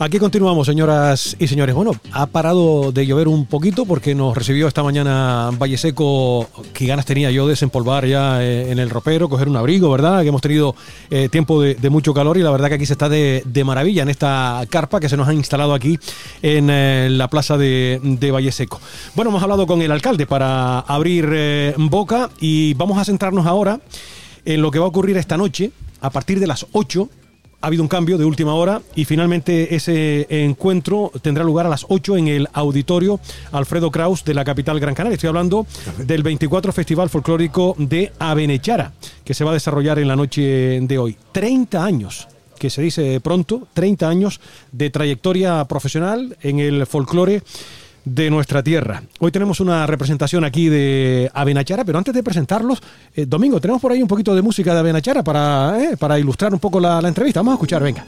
Aquí 0.00 0.20
continuamos, 0.20 0.68
señoras 0.68 1.34
y 1.40 1.48
señores. 1.48 1.74
Bueno, 1.74 1.90
ha 2.12 2.26
parado 2.26 2.92
de 2.92 3.04
llover 3.04 3.26
un 3.26 3.46
poquito 3.46 3.84
porque 3.84 4.14
nos 4.14 4.36
recibió 4.36 4.68
esta 4.68 4.84
mañana 4.84 5.50
Valle 5.58 5.76
Seco. 5.76 6.48
Qué 6.72 6.86
ganas 6.86 7.04
tenía 7.04 7.32
yo 7.32 7.46
de 7.46 7.54
desempolvar 7.54 8.06
ya 8.06 8.40
eh, 8.40 8.70
en 8.70 8.78
el 8.78 8.90
ropero, 8.90 9.28
coger 9.28 9.48
un 9.48 9.56
abrigo, 9.56 9.90
¿verdad? 9.90 10.22
Que 10.22 10.28
hemos 10.28 10.40
tenido 10.40 10.76
eh, 11.10 11.28
tiempo 11.28 11.60
de, 11.62 11.90
mucho 11.90 12.14
calor 12.14 12.38
y 12.38 12.42
la 12.42 12.52
verdad 12.52 12.68
que 12.68 12.74
aquí 12.74 12.86
se 12.86 12.92
está 12.92 13.08
de, 13.08 13.42
maravilla 13.66 14.02
en 14.02 14.08
esta 14.08 14.62
carpa 14.70 15.00
que 15.00 15.08
se 15.08 15.16
nos 15.16 15.26
ha 15.26 15.34
instalado 15.34 15.74
aquí 15.74 15.98
en 16.42 16.70
eh, 16.70 17.08
la 17.10 17.26
plaza 17.26 17.58
de, 17.58 17.98
de, 18.00 18.30
Valle 18.30 18.52
Seco. 18.52 18.80
Bueno, 19.16 19.32
hemos 19.32 19.42
hablado 19.42 19.66
con 19.66 19.82
el 19.82 19.90
alcalde 19.90 20.26
para 20.26 20.78
abrir 20.78 21.74
boca 21.76 22.30
y 22.38 22.72
vamos 22.74 22.98
a 22.98 23.04
centrarnos 23.04 23.46
ahora 23.46 23.80
en 24.44 24.62
lo 24.62 24.70
que 24.70 24.78
va 24.78 24.84
a 24.84 24.88
ocurrir 24.88 25.16
esta 25.16 25.36
noche 25.36 25.72
a 26.00 26.10
partir 26.10 26.38
de 26.38 26.46
las 26.46 26.66
8 26.70 27.08
ha 27.60 27.66
habido 27.66 27.82
un 27.82 27.88
cambio 27.88 28.18
de 28.18 28.24
última 28.24 28.54
hora 28.54 28.80
y 28.94 29.04
finalmente 29.04 29.74
ese 29.74 30.26
encuentro 30.44 31.10
tendrá 31.22 31.42
lugar 31.42 31.66
a 31.66 31.68
las 31.68 31.86
8 31.88 32.16
en 32.16 32.28
el 32.28 32.48
auditorio 32.52 33.18
Alfredo 33.50 33.90
Kraus 33.90 34.24
de 34.24 34.34
la 34.34 34.44
capital 34.44 34.78
Gran 34.78 34.94
Canaria. 34.94 35.14
Estoy 35.14 35.28
hablando 35.28 35.66
del 35.98 36.22
24 36.22 36.72
Festival 36.72 37.10
Folclórico 37.10 37.74
de 37.78 38.12
Abenechara, 38.18 38.92
que 39.24 39.34
se 39.34 39.44
va 39.44 39.50
a 39.50 39.54
desarrollar 39.54 39.98
en 39.98 40.08
la 40.08 40.16
noche 40.16 40.80
de 40.80 40.98
hoy. 40.98 41.16
30 41.32 41.84
años 41.84 42.28
que 42.58 42.70
se 42.70 42.82
dice 42.82 43.20
pronto, 43.20 43.68
30 43.72 44.08
años 44.08 44.40
de 44.72 44.90
trayectoria 44.90 45.64
profesional 45.66 46.36
en 46.42 46.58
el 46.58 46.86
folclore 46.86 47.42
de 48.14 48.30
nuestra 48.30 48.62
tierra. 48.62 49.02
Hoy 49.20 49.30
tenemos 49.30 49.60
una 49.60 49.86
representación 49.86 50.44
aquí 50.44 50.68
de 50.68 51.30
Abenachara, 51.34 51.84
pero 51.84 51.98
antes 51.98 52.14
de 52.14 52.22
presentarlos, 52.22 52.82
eh, 53.14 53.26
Domingo, 53.26 53.60
tenemos 53.60 53.80
por 53.82 53.92
ahí 53.92 54.02
un 54.02 54.08
poquito 54.08 54.34
de 54.34 54.42
música 54.42 54.72
de 54.72 54.80
Abenachara 54.80 55.22
para, 55.22 55.78
eh, 55.82 55.96
para 55.96 56.18
ilustrar 56.18 56.52
un 56.52 56.60
poco 56.60 56.80
la, 56.80 57.00
la 57.00 57.08
entrevista. 57.08 57.40
Vamos 57.40 57.52
a 57.52 57.54
escuchar, 57.56 57.82
venga. 57.82 58.04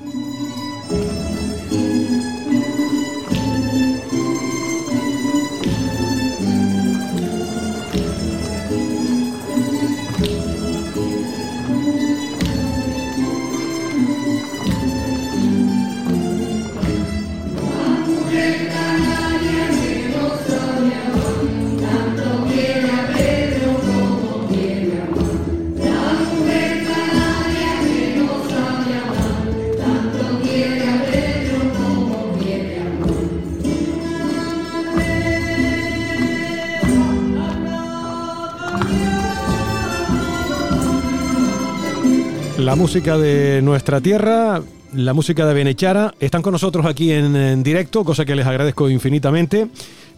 La 42.61 42.77
música 42.77 43.17
de 43.19 43.61
nuestra 43.63 44.01
tierra, 44.01 44.61
la 44.93 45.13
música 45.15 45.47
de 45.47 45.55
Benechara, 45.55 46.15
están 46.21 46.43
con 46.43 46.53
nosotros 46.53 46.85
aquí 46.87 47.11
en, 47.13 47.35
en 47.35 47.63
directo, 47.63 48.05
cosa 48.05 48.25
que 48.25 48.35
les 48.37 48.47
agradezco 48.47 48.89
infinitamente. 48.91 49.69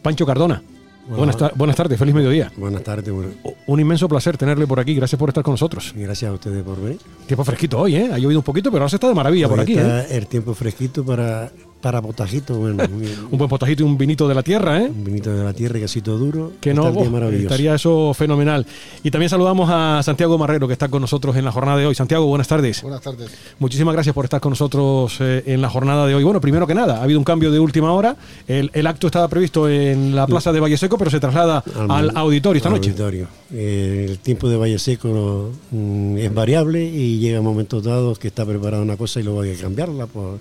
Pancho 0.03 0.27
Cardona. 0.27 0.63
Buenas, 1.09 1.37
ta- 1.37 1.53
buenas 1.55 1.77
tardes, 1.77 1.99
feliz 1.99 2.15
mediodía. 2.15 2.53
Buenas 2.57 2.83
tardes, 2.83 3.13
bueno, 3.13 3.29
Un 3.67 3.81
inmenso 3.81 4.09
placer 4.09 4.37
tenerle 4.37 4.67
por 4.67 4.81
aquí. 4.81 4.95
Gracias 4.95 5.19
por 5.19 5.29
estar 5.31 5.43
con 5.45 5.53
nosotros. 5.53 5.93
y 5.97 6.01
gracias 6.03 6.31
a 6.31 6.35
ustedes 6.35 6.63
por 6.63 6.81
venir. 6.81 6.99
Tiempo 7.27 7.45
fresquito 7.45 7.79
hoy, 7.79 7.97
¿eh? 7.97 8.11
Ha 8.13 8.19
llovido 8.19 8.41
un 8.41 8.45
poquito, 8.45 8.71
pero 8.71 8.83
ahora 8.83 8.91
se 8.91 8.97
está 8.97 9.09
de 9.09 9.15
maravilla 9.15 9.49
por 9.49 9.61
aquí, 9.61 9.75
está 9.75 10.03
¿eh? 10.03 10.07
el 10.17 10.27
tiempo 10.27 10.55
fresquito 10.55 11.05
para, 11.05 11.51
para 11.83 12.01
potajito, 12.01 12.55
bueno. 12.55 12.85
Un 13.31 13.37
buen 13.39 13.51
potajito 13.51 13.83
y 13.83 13.87
un 13.87 13.99
vinito 13.99 14.29
de 14.29 14.35
la 14.35 14.43
tierra, 14.43 14.81
¿eh? 14.81 14.87
un 14.89 15.05
vinito 15.05 15.35
de 15.35 15.45
la 15.45 15.53
tierra, 15.53 15.81
casito 15.81 16.17
duro. 16.17 16.53
Que 16.61 16.73
no, 16.73 16.85
oh, 16.85 17.05
maravilloso. 17.07 17.43
estaría 17.43 17.75
eso 17.75 18.15
fenomenal. 18.15 18.65
Y 19.03 19.11
también 19.11 19.29
saludamos 19.29 19.69
a 19.71 20.01
Santiago 20.03 20.39
Marrero, 20.39 20.69
que 20.69 20.73
está 20.73 20.89
con 20.89 21.03
nosotros 21.03 21.37
en 21.37 21.45
la 21.45 21.51
jornada 21.51 21.79
de 21.79 21.87
hoy. 21.87 21.95
Santiago, 21.95 22.25
buenas 22.27 22.47
tardes. 22.47 22.83
Buenas 22.83 23.03
tardes. 23.03 23.31
Muchísimas 23.59 23.93
gracias 23.95 24.15
por 24.15 24.25
estar 24.25 24.41
con 24.41 24.51
nosotros 24.51 25.17
eh, 25.21 25.43
en 25.47 25.61
la 25.61 25.69
jornada 25.69 26.07
de 26.07 26.15
hoy. 26.15 26.23
Bueno, 26.23 26.41
primero 26.41 26.67
que 26.67 26.75
nada, 26.75 26.99
ha 26.99 27.03
habido 27.03 27.19
un 27.19 27.25
cambio 27.25 27.51
de 27.51 27.59
última 27.59 27.93
hora. 27.93 28.17
El, 28.47 28.71
el 28.73 28.87
acto 28.87 29.09
estaba 29.09 29.27
previsto 29.27 29.69
en 29.69 30.15
la 30.15 30.27
plaza 30.29 30.53
de 30.53 30.61
Valle 30.61 30.79
Seco, 30.79 30.97
pero 30.97 31.11
se 31.11 31.19
traslada 31.19 31.65
al, 31.89 32.17
auditorio 32.17 32.59
esta 32.59 32.69
al 32.69 32.77
noche. 32.77 32.91
auditorio. 32.91 33.27
Eh, 33.53 34.07
el 34.09 34.19
tiempo 34.21 34.49
de 34.49 34.57
Valle 34.57 34.79
Seco 34.79 35.51
mm, 35.73 36.17
es 36.19 36.33
variable 36.33 36.85
y 36.85 37.19
llega 37.19 37.41
momentos 37.43 37.83
dados 37.83 38.21
que 38.21 38.29
está 38.29 38.47
preparada 38.47 38.83
una 38.83 38.97
cosa 38.97 39.19
y 39.19 39.25
luego 39.25 39.41
hay 39.41 39.55
que 39.55 39.63
cambiarla 39.63 40.07
por 40.07 40.39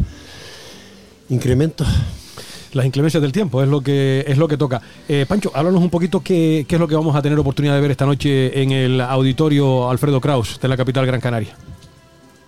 incrementos. 1.32 1.88
Las 2.74 2.86
inclemencias 2.86 3.22
del 3.22 3.32
tiempo 3.32 3.62
es 3.62 3.68
lo 3.68 3.82
que 3.82 4.24
es 4.28 4.38
lo 4.38 4.48
que 4.48 4.56
toca. 4.56 4.82
Eh, 5.10 5.26
Pancho, 5.28 5.52
háblanos 5.54 5.82
un 5.82 5.90
poquito 5.90 6.22
qué, 6.22 6.66
qué 6.68 6.76
es 6.76 6.80
lo 6.80 6.88
que 6.88 6.96
vamos 6.96 7.16
a 7.16 7.22
tener 7.22 7.38
oportunidad 7.40 7.76
de 7.76 7.82
ver 7.82 7.92
esta 7.92 8.06
noche 8.06 8.62
en 8.62 8.72
el 8.72 9.02
auditorio 9.02 9.90
Alfredo 9.90 10.22
Kraus 10.22 10.60
de 10.62 10.68
la 10.68 10.78
capital 10.78 11.06
Gran 11.06 11.20
Canaria. 11.20 11.56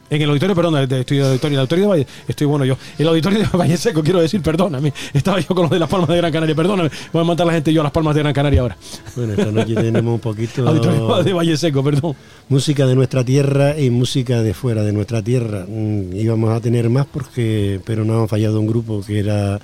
En 0.09 0.21
el 0.21 0.29
auditorio, 0.29 0.55
perdón, 0.55 0.87
de- 0.87 0.99
estoy, 0.99 1.19
auditorio, 1.21 1.55
el 1.55 1.59
auditorio 1.61 1.85
de 1.85 1.89
Valle, 1.89 2.07
estoy 2.27 2.45
bueno 2.45 2.65
yo. 2.65 2.77
El 2.99 3.07
auditorio 3.07 3.39
de 3.39 3.45
Valle 3.57 3.77
Seco, 3.77 4.03
quiero 4.03 4.21
decir, 4.21 4.41
perdóname. 4.41 4.93
Estaba 5.13 5.39
yo 5.39 5.47
con 5.47 5.63
los 5.63 5.71
de 5.71 5.79
las 5.79 5.89
Palmas 5.89 6.09
de 6.09 6.17
Gran 6.17 6.31
Canaria, 6.31 6.53
perdóname. 6.55 6.91
Voy 7.11 7.21
a 7.21 7.25
mandar 7.25 7.45
a 7.45 7.47
la 7.47 7.53
gente 7.53 7.73
yo 7.73 7.81
a 7.81 7.83
las 7.85 7.91
Palmas 7.93 8.13
de 8.13 8.21
Gran 8.21 8.33
Canaria 8.33 8.61
ahora. 8.61 8.77
Bueno, 9.15 9.33
esta 9.33 9.51
noche 9.51 9.73
tenemos 9.73 10.13
un 10.13 10.19
poquito 10.19 10.67
Auditorio 10.67 11.23
de 11.23 11.33
Valle 11.33 11.57
Seco, 11.57 11.83
perdón. 11.83 12.15
música 12.49 12.85
de 12.85 12.95
nuestra 12.95 13.23
tierra 13.23 13.79
y 13.79 13.89
música 13.89 14.43
de 14.43 14.53
fuera 14.53 14.83
de 14.83 14.93
nuestra 14.93 15.23
tierra. 15.23 15.65
Mm, 15.67 16.13
íbamos 16.15 16.51
a 16.51 16.59
tener 16.59 16.89
más 16.91 17.07
porque, 17.07 17.79
pero 17.85 18.05
nos 18.05 18.21
han 18.21 18.27
fallado 18.27 18.59
un 18.59 18.67
grupo 18.67 19.01
que 19.05 19.17
era 19.19 19.59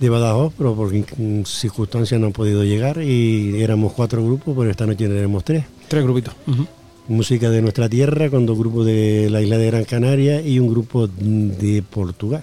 de 0.00 0.08
Badajoz, 0.08 0.54
pero 0.56 0.74
por 0.74 0.92
in- 0.94 1.44
circunstancias 1.46 2.18
no 2.20 2.28
han 2.28 2.32
podido 2.32 2.64
llegar 2.64 3.00
y 3.02 3.62
éramos 3.62 3.92
cuatro 3.92 4.24
grupos, 4.24 4.56
pero 4.58 4.70
esta 4.70 4.86
noche 4.86 5.06
tenemos 5.06 5.44
tres. 5.44 5.64
Tres 5.88 6.02
grupitos. 6.02 6.34
Ujú. 6.46 6.66
Música 7.10 7.50
de 7.50 7.60
nuestra 7.60 7.88
tierra 7.88 8.30
con 8.30 8.46
dos 8.46 8.56
grupos 8.56 8.86
de 8.86 9.28
la 9.30 9.42
isla 9.42 9.58
de 9.58 9.66
Gran 9.66 9.84
Canaria 9.84 10.40
y 10.42 10.60
un 10.60 10.68
grupo 10.68 11.08
de 11.08 11.82
Portugal, 11.82 12.42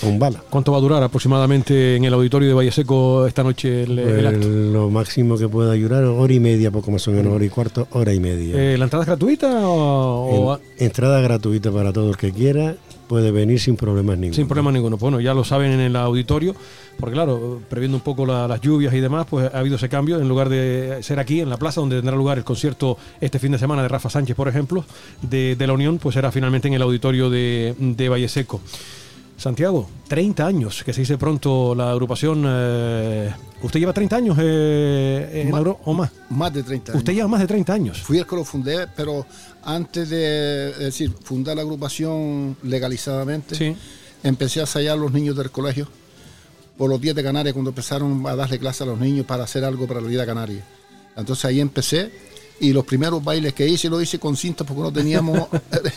con 0.00 0.18
bala. 0.18 0.42
¿Cuánto 0.48 0.72
va 0.72 0.78
a 0.78 0.80
durar 0.80 1.02
aproximadamente 1.02 1.96
en 1.96 2.04
el 2.06 2.14
auditorio 2.14 2.48
de 2.48 2.54
Valle 2.54 2.72
Seco 2.72 3.26
esta 3.26 3.42
noche 3.42 3.82
el, 3.82 3.98
el 3.98 4.08
Pues 4.14 4.26
acto? 4.26 4.48
lo 4.48 4.88
máximo 4.88 5.36
que 5.36 5.46
pueda 5.48 5.74
durar, 5.74 6.04
hora 6.04 6.32
y 6.32 6.40
media, 6.40 6.70
poco 6.70 6.90
más 6.90 7.06
o 7.08 7.10
menos, 7.10 7.30
hora 7.34 7.44
y 7.44 7.50
cuarto, 7.50 7.88
hora 7.92 8.14
y 8.14 8.18
media. 8.20 8.54
Eh, 8.56 8.78
¿La 8.78 8.84
entrada 8.84 9.02
es 9.04 9.06
gratuita 9.06 9.68
o, 9.68 10.52
o- 10.52 10.56
En- 10.78 10.86
entrada 10.86 11.20
gratuita 11.20 11.70
para 11.70 11.92
todo 11.92 12.08
el 12.08 12.16
que 12.16 12.32
quiera, 12.32 12.74
puede 13.08 13.30
venir 13.30 13.60
sin 13.60 13.76
problemas 13.76 14.18
ninguno. 14.18 14.34
sin 14.34 14.46
problema 14.48 14.72
ninguno? 14.72 14.96
Bueno, 14.96 15.20
ya 15.20 15.32
lo 15.34 15.44
saben 15.44 15.72
en 15.72 15.80
el 15.80 15.96
auditorio, 15.96 16.54
porque 16.98 17.14
claro, 17.14 17.60
previendo 17.68 17.96
un 17.96 18.02
poco 18.02 18.26
la- 18.26 18.48
las 18.48 18.60
lluvias 18.60 18.92
y 18.94 19.00
demás, 19.00 19.26
pues 19.30 19.52
ha 19.52 19.58
habido 19.58 19.76
ese 19.76 19.88
cambio. 19.88 20.18
En 20.20 20.28
lugar 20.28 20.48
de 20.48 20.98
ser 21.02 21.18
aquí, 21.18 21.40
en 21.40 21.48
la 21.50 21.56
plaza, 21.56 21.80
donde 21.80 21.96
tendrá 21.96 22.16
lugar 22.16 22.38
el 22.38 22.44
concierto 22.44 22.96
este 23.20 23.38
fin 23.38 23.52
de 23.52 23.58
semana 23.58 23.82
de 23.82 23.88
Rafa 23.88 24.10
Sánchez, 24.10 24.34
por 24.36 24.48
ejemplo, 24.48 24.84
de, 25.22 25.56
de 25.56 25.66
la 25.66 25.72
Unión, 25.72 25.98
pues 25.98 26.14
será 26.14 26.32
finalmente 26.32 26.68
en 26.68 26.74
el 26.74 26.82
auditorio 26.82 27.30
de, 27.30 27.74
de 27.78 28.08
Valle 28.08 28.28
Seco. 28.28 28.60
Santiago, 29.36 29.88
30 30.08 30.46
años, 30.46 30.82
que 30.82 30.92
se 30.92 31.00
dice 31.00 31.18
pronto 31.18 31.74
la 31.74 31.90
agrupación. 31.90 32.44
eh, 32.46 33.30
¿Usted 33.62 33.80
lleva 33.80 33.92
30 33.92 34.16
años 34.16 34.36
eh, 34.40 35.42
en 35.46 35.52
agru- 35.52 35.76
o 35.84 35.92
más? 35.94 36.10
Más 36.30 36.52
de 36.52 36.62
30 36.62 36.92
años. 36.92 37.00
Usted 37.00 37.12
lleva 37.14 37.28
más 37.28 37.40
de 37.40 37.46
30 37.46 37.72
años. 37.72 38.02
Fui 38.02 38.18
el 38.18 38.26
que 38.26 38.36
lo 38.36 38.44
fundé, 38.44 38.86
pero 38.96 39.26
antes 39.64 40.08
de 40.08 40.70
es 40.70 40.78
decir, 40.78 41.12
fundar 41.22 41.56
la 41.56 41.62
agrupación 41.62 42.56
legalizadamente, 42.62 43.54
Sí. 43.54 43.76
empecé 44.22 44.60
a 44.60 44.62
ensayar 44.62 44.94
a 44.94 45.00
los 45.00 45.12
niños 45.12 45.36
del 45.36 45.50
colegio 45.50 45.86
por 46.78 46.88
los 46.90 47.00
días 47.00 47.14
de 47.16 47.22
Canarias 47.22 47.52
cuando 47.52 47.70
empezaron 47.70 48.26
a 48.26 48.36
darle 48.36 48.58
clase 48.58 48.84
a 48.84 48.86
los 48.86 48.98
niños 48.98 49.26
para 49.26 49.44
hacer 49.44 49.64
algo 49.64 49.86
para 49.86 50.00
la 50.00 50.08
vida 50.08 50.24
canaria. 50.26 50.62
Entonces 51.16 51.44
ahí 51.46 51.60
empecé 51.60 52.10
y 52.60 52.72
los 52.72 52.84
primeros 52.86 53.22
bailes 53.22 53.52
que 53.54 53.66
hice 53.68 53.88
lo 53.90 54.00
hice 54.00 54.18
con 54.18 54.34
cintas 54.36 54.66
porque 54.66 54.82
no 54.82 54.92
teníamos 54.92 55.48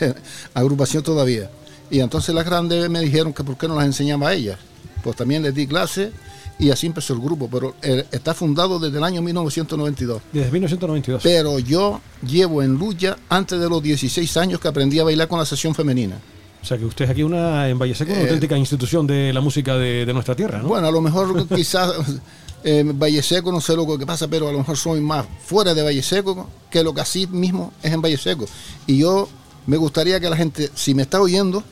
agrupación 0.54 1.02
todavía. 1.02 1.50
Y 1.90 2.00
entonces 2.00 2.34
las 2.34 2.44
grandes 2.44 2.88
me 2.88 3.00
dijeron 3.00 3.32
que 3.32 3.42
por 3.44 3.56
qué 3.56 3.66
no 3.68 3.76
las 3.76 3.86
enseñaba 3.86 4.28
a 4.28 4.34
ellas. 4.34 4.58
Pues 5.02 5.16
también 5.16 5.42
les 5.42 5.54
di 5.54 5.66
clase 5.66 6.12
y 6.58 6.70
así 6.70 6.86
empezó 6.86 7.14
el 7.14 7.20
grupo, 7.20 7.48
pero 7.50 7.74
eh, 7.82 8.04
está 8.12 8.34
fundado 8.34 8.78
desde 8.78 8.98
el 8.98 9.04
año 9.04 9.22
1992. 9.22 10.22
Desde 10.32 10.50
1992. 10.50 11.22
Pero 11.22 11.58
yo 11.58 12.00
llevo 12.26 12.62
en 12.62 12.74
lucha 12.74 13.16
antes 13.28 13.58
de 13.58 13.68
los 13.68 13.82
16 13.82 14.36
años 14.36 14.60
que 14.60 14.68
aprendí 14.68 14.98
a 14.98 15.04
bailar 15.04 15.26
con 15.26 15.38
la 15.38 15.46
sesión 15.46 15.74
femenina. 15.74 16.16
O 16.62 16.66
sea 16.66 16.76
que 16.76 16.84
usted 16.84 17.06
es 17.06 17.10
aquí 17.12 17.22
una, 17.22 17.66
en 17.70 17.78
Valle 17.78 17.94
Seco, 17.94 18.12
una 18.12 18.20
Eh, 18.20 18.24
auténtica 18.24 18.58
institución 18.58 19.06
de 19.06 19.32
la 19.32 19.40
música 19.40 19.78
de, 19.78 20.04
de 20.04 20.12
nuestra 20.12 20.36
tierra, 20.36 20.58
¿no? 20.58 20.68
Bueno, 20.68 20.86
a 20.86 20.90
lo 20.90 21.00
mejor 21.00 21.48
quizás 21.54 21.90
en 22.62 22.98
Valle 22.98 23.22
Seco, 23.22 23.50
no 23.50 23.62
sé 23.62 23.74
lo 23.74 23.86
que 23.98 24.04
pasa, 24.04 24.28
pero 24.28 24.46
a 24.48 24.52
lo 24.52 24.58
mejor 24.58 24.76
soy 24.76 25.00
más 25.00 25.24
fuera 25.42 25.72
de 25.72 25.82
Valle 25.82 26.02
Seco 26.02 26.46
que 26.70 26.84
lo 26.84 26.92
que 26.92 27.00
así 27.00 27.26
mismo 27.26 27.72
es 27.82 27.90
en 27.90 28.02
Valle 28.02 28.18
Seco. 28.18 28.44
Y 28.86 28.98
yo 28.98 29.26
me 29.66 29.78
gustaría 29.78 30.20
que 30.20 30.28
la 30.28 30.36
gente, 30.36 30.68
si 30.74 30.94
me 30.94 31.00
está 31.02 31.18
oyendo, 31.22 31.64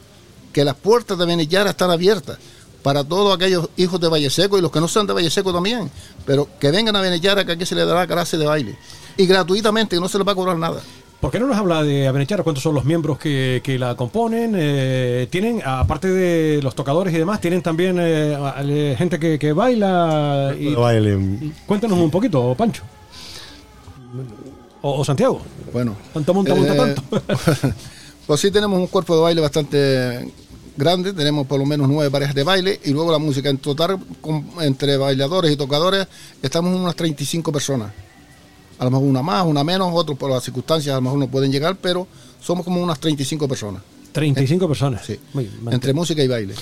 que 0.53 0.65
las 0.65 0.75
puertas 0.75 1.19
de 1.19 1.27
Benellara 1.27 1.71
están 1.71 1.91
abiertas 1.91 2.39
para 2.83 3.03
todos 3.05 3.35
aquellos 3.35 3.69
hijos 3.77 4.01
de 4.01 4.09
Valle 4.09 4.31
Seco 4.31 4.57
y 4.59 4.63
los 4.63 4.71
que 4.71 4.81
no 4.81 4.89
sean 4.89 5.07
de 5.07 5.13
Valle 5.13 5.31
Seco 5.31 5.53
también, 5.53 5.91
pero 6.25 6.49
que 6.61 6.71
vengan 6.71 6.95
a 6.97 7.01
Benellara 7.01 7.45
que 7.45 7.53
aquí 7.53 7.67
se 7.67 7.75
les 7.75 7.87
dará 7.87 8.07
clase 8.07 8.37
de 8.39 8.47
baile. 8.47 8.77
Y 9.17 9.27
gratuitamente, 9.27 9.97
y 9.97 10.01
no 10.01 10.09
se 10.09 10.17
les 10.19 10.27
va 10.27 10.33
a 10.33 10.35
cobrar 10.37 10.57
nada. 10.57 10.81
¿Por 11.21 11.33
qué 11.33 11.41
no 11.41 11.49
nos 11.49 11.57
habla 11.57 11.83
de 11.83 12.07
Avenechara? 12.07 12.45
¿Cuántos 12.45 12.63
son 12.63 12.77
los 12.77 12.85
miembros 12.85 13.19
que, 13.19 13.61
que 13.65 13.77
la 13.77 13.97
componen? 13.97 14.53
Eh, 14.57 15.27
tienen, 15.31 15.61
aparte 15.65 16.07
de 16.07 16.63
los 16.63 16.77
tocadores 16.77 17.13
y 17.13 17.19
demás, 17.19 17.41
tienen 17.41 17.61
también 17.61 17.97
eh, 17.99 18.37
a- 18.41 18.63
gente 18.97 19.19
que, 19.19 19.37
que 19.37 19.53
baila. 19.53 20.55
Y, 20.57 20.73
Bailen. 20.77 21.53
cuéntanos 21.67 21.99
un 21.99 22.13
poquito, 22.13 22.55
Pancho. 22.57 22.85
O, 24.81 25.01
o 25.01 25.05
Santiago. 25.05 25.41
Bueno. 25.73 25.97
Tanto 26.15 26.33
monta, 26.33 26.55
monta 26.55 26.73
Eh, 26.75 26.77
tanto. 26.77 27.03
pues 28.29 28.41
sí 28.41 28.53
tenemos 28.53 28.79
un 28.79 28.87
cuerpo 28.87 29.17
de 29.17 29.23
baile 29.23 29.41
bastante 29.41 30.31
grande, 30.77 31.13
tenemos 31.13 31.47
por 31.49 31.59
lo 31.59 31.67
menos 31.67 31.89
nueve 31.89 32.09
parejas 32.11 32.35
de 32.37 32.45
baile 32.45 32.79
y 32.85 32.91
luego 32.91 33.11
la 33.11 33.19
música. 33.19 33.49
En 33.51 33.59
total, 33.59 33.99
con- 34.21 34.47
entre 34.61 34.97
bailadores 34.97 35.51
y 35.51 35.57
tocadores, 35.57 36.07
estamos 36.41 36.73
en 36.73 36.81
unas 36.83 36.95
35 36.95 37.51
personas. 37.51 37.91
A 38.79 38.85
lo 38.85 38.91
mejor 38.93 39.07
una 39.09 39.23
más, 39.23 39.45
una 39.45 39.65
menos, 39.65 39.91
otros 39.93 40.17
por 40.17 40.31
las 40.31 40.45
circunstancias 40.45 40.93
a 40.93 40.97
lo 40.99 41.03
mejor 41.03 41.19
no 41.19 41.27
pueden 41.29 41.51
llegar, 41.51 41.77
pero 41.83 42.07
somos 42.41 42.65
como 42.65 42.81
unas 42.81 43.01
35 43.01 43.49
personas. 43.49 43.83
35 44.13 44.69
personas. 44.69 45.05
Sí. 45.05 45.19
Muy. 45.33 45.51
Entre 45.73 45.93
música 45.93 46.23
y 46.23 46.29
baile. 46.29 46.55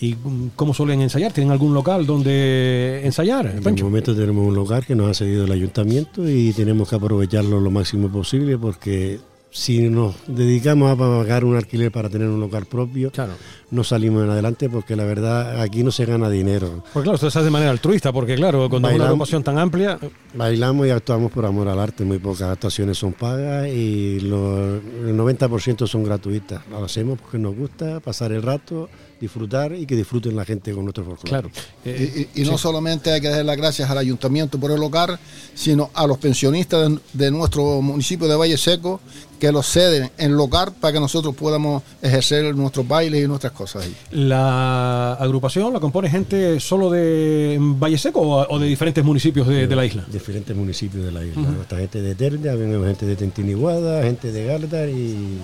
¿Y 0.00 0.16
cómo 0.56 0.74
suelen 0.74 1.00
ensayar? 1.00 1.32
¿Tienen 1.32 1.52
algún 1.52 1.72
local 1.72 2.04
donde 2.04 3.00
ensayar, 3.04 3.46
En 3.46 3.64
el 3.66 3.84
momento 3.84 4.14
tenemos 4.14 4.46
un 4.46 4.54
lugar 4.54 4.84
que 4.84 4.96
nos 4.96 5.08
ha 5.08 5.14
cedido 5.14 5.44
el 5.44 5.52
ayuntamiento 5.52 6.28
y 6.28 6.52
tenemos 6.52 6.88
que 6.90 6.96
aprovecharlo 6.96 7.60
lo 7.60 7.70
máximo 7.70 8.08
posible 8.10 8.58
porque 8.58 9.20
si 9.54 9.90
nos 9.90 10.14
dedicamos 10.26 10.90
a 10.90 10.96
pagar 10.96 11.44
un 11.44 11.56
alquiler 11.56 11.92
para 11.92 12.08
tener 12.08 12.26
un 12.26 12.40
local 12.40 12.64
propio, 12.64 13.10
Claro. 13.10 13.34
no 13.70 13.84
salimos 13.84 14.24
en 14.24 14.30
adelante 14.30 14.70
porque 14.70 14.96
la 14.96 15.04
verdad 15.04 15.60
aquí 15.60 15.84
no 15.84 15.92
se 15.92 16.06
gana 16.06 16.30
dinero. 16.30 16.82
Pues 16.94 17.02
claro, 17.02 17.16
esto 17.16 17.30
se 17.30 17.38
hace 17.38 17.44
de 17.44 17.50
manera 17.50 17.70
altruista, 17.70 18.12
porque 18.12 18.34
claro, 18.34 18.70
cuando 18.70 18.88
una 18.88 19.04
agrupación 19.04 19.42
tan 19.42 19.58
amplia, 19.58 19.98
Bailamos 20.34 20.86
y 20.86 20.90
actuamos 20.90 21.30
por 21.30 21.44
amor 21.44 21.68
al 21.68 21.78
arte, 21.78 22.02
muy 22.04 22.18
pocas 22.18 22.48
actuaciones 22.48 22.96
son 22.96 23.12
pagas 23.12 23.68
y 23.68 24.20
lo- 24.20 24.76
el 24.76 25.14
90% 25.14 25.86
son 25.86 26.02
gratuitas. 26.04 26.66
Lo 26.70 26.82
hacemos 26.84 27.20
porque 27.20 27.36
nos 27.38 27.54
gusta 27.54 28.00
pasar 28.00 28.32
el 28.32 28.42
rato, 28.42 28.88
disfrutar 29.22 29.72
y 29.74 29.86
que 29.86 29.96
disfruten 29.96 30.34
la 30.36 30.44
gente 30.44 30.72
con 30.74 30.84
nuestro 30.84 31.04
folclore. 31.04 31.30
claro. 31.30 31.50
eh, 31.84 32.28
Y, 32.34 32.40
y- 32.40 32.42
y 32.42 32.50
no 32.50 32.58
solamente 32.58 33.10
hay 33.12 33.20
que 33.20 33.28
dar 33.28 33.44
las 33.44 33.56
gracias 33.56 33.88
al 33.88 33.96
ayuntamiento 33.98 34.58
por 34.58 34.70
el 34.72 34.80
local, 34.80 35.18
sino 35.54 35.90
a 35.94 36.06
los 36.06 36.18
pensionistas 36.18 36.90
de, 36.90 36.98
de 37.14 37.30
nuestro 37.30 37.80
municipio 37.80 38.26
de 38.28 38.34
Valle 38.36 38.58
Seco 38.58 39.00
que 39.38 39.50
los 39.50 39.66
ceden 39.66 40.10
en 40.18 40.36
local 40.36 40.72
para 40.80 40.92
que 40.92 41.00
nosotros 41.00 41.34
podamos 41.34 41.82
ejercer 42.00 42.54
nuestros 42.54 42.86
bailes 42.86 43.24
y 43.24 43.28
nuestras 43.28 43.52
cosas 43.52 43.84
ahí. 43.84 43.94
¿La 44.12 45.14
agrupación 45.14 45.72
la 45.72 45.80
compone 45.80 46.08
gente 46.10 46.58
solo 46.60 46.90
de 46.90 47.58
Valle 47.60 47.98
Seco 47.98 48.20
o, 48.20 48.46
o 48.54 48.58
de 48.58 48.66
diferentes 48.66 49.04
municipios 49.04 49.46
de, 49.48 49.66
de 49.66 49.76
la 49.76 49.84
isla? 49.84 50.04
Diferentes 50.12 50.54
municipios 50.56 51.04
de 51.04 51.12
la 51.12 51.24
isla. 51.24 51.42
Nuestra 51.42 51.78
gente 51.78 52.00
de 52.02 52.14
Ternia, 52.14 52.54
viene 52.54 52.84
gente 52.86 53.06
de 53.06 53.16
Tentiniguada, 53.16 54.02
gente 54.02 54.30
de 54.32 54.44
Galdar 54.44 54.88
y 54.88 55.38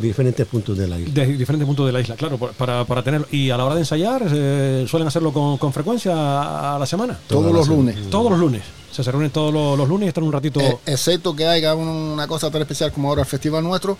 diferentes 0.00 0.46
puntos 0.46 0.76
de 0.78 0.88
la 0.88 0.98
isla. 0.98 1.12
De 1.12 1.26
diferentes 1.36 1.66
puntos 1.66 1.86
de 1.86 1.92
la 1.92 2.00
isla, 2.00 2.14
claro, 2.16 2.38
para, 2.38 2.84
para 2.84 3.02
tenerlo. 3.02 3.26
Y 3.30 3.50
a 3.50 3.56
la 3.56 3.64
hora 3.64 3.74
de 3.74 3.80
ensayar, 3.82 4.22
eh, 4.32 4.84
¿suelen 4.88 5.08
hacerlo 5.08 5.32
con, 5.32 5.58
con 5.58 5.72
frecuencia 5.72 6.74
a 6.74 6.78
la 6.78 6.86
semana? 6.86 7.18
Todos 7.26 7.52
los 7.52 7.68
lunes. 7.68 7.96
Todos 8.10 8.30
los 8.30 8.40
lunes. 8.40 8.62
Se, 8.90 9.02
se 9.02 9.10
reúnen 9.10 9.30
todos 9.30 9.52
los, 9.54 9.78
los 9.78 9.88
lunes 9.88 10.06
y 10.06 10.08
están 10.08 10.24
un 10.24 10.32
ratito. 10.32 10.60
Eh, 10.60 10.76
excepto 10.86 11.34
que 11.34 11.46
haya 11.46 11.74
un- 11.74 11.88
una 11.88 12.26
cosa 12.26 12.50
tan 12.50 12.60
especial 12.62 12.92
como 12.92 13.08
ahora 13.08 13.22
el 13.22 13.26
festival 13.26 13.64
nuestro, 13.64 13.96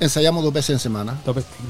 ensayamos 0.00 0.44
dos 0.44 0.52
veces 0.52 0.70
en 0.70 0.78
semana. 0.78 1.18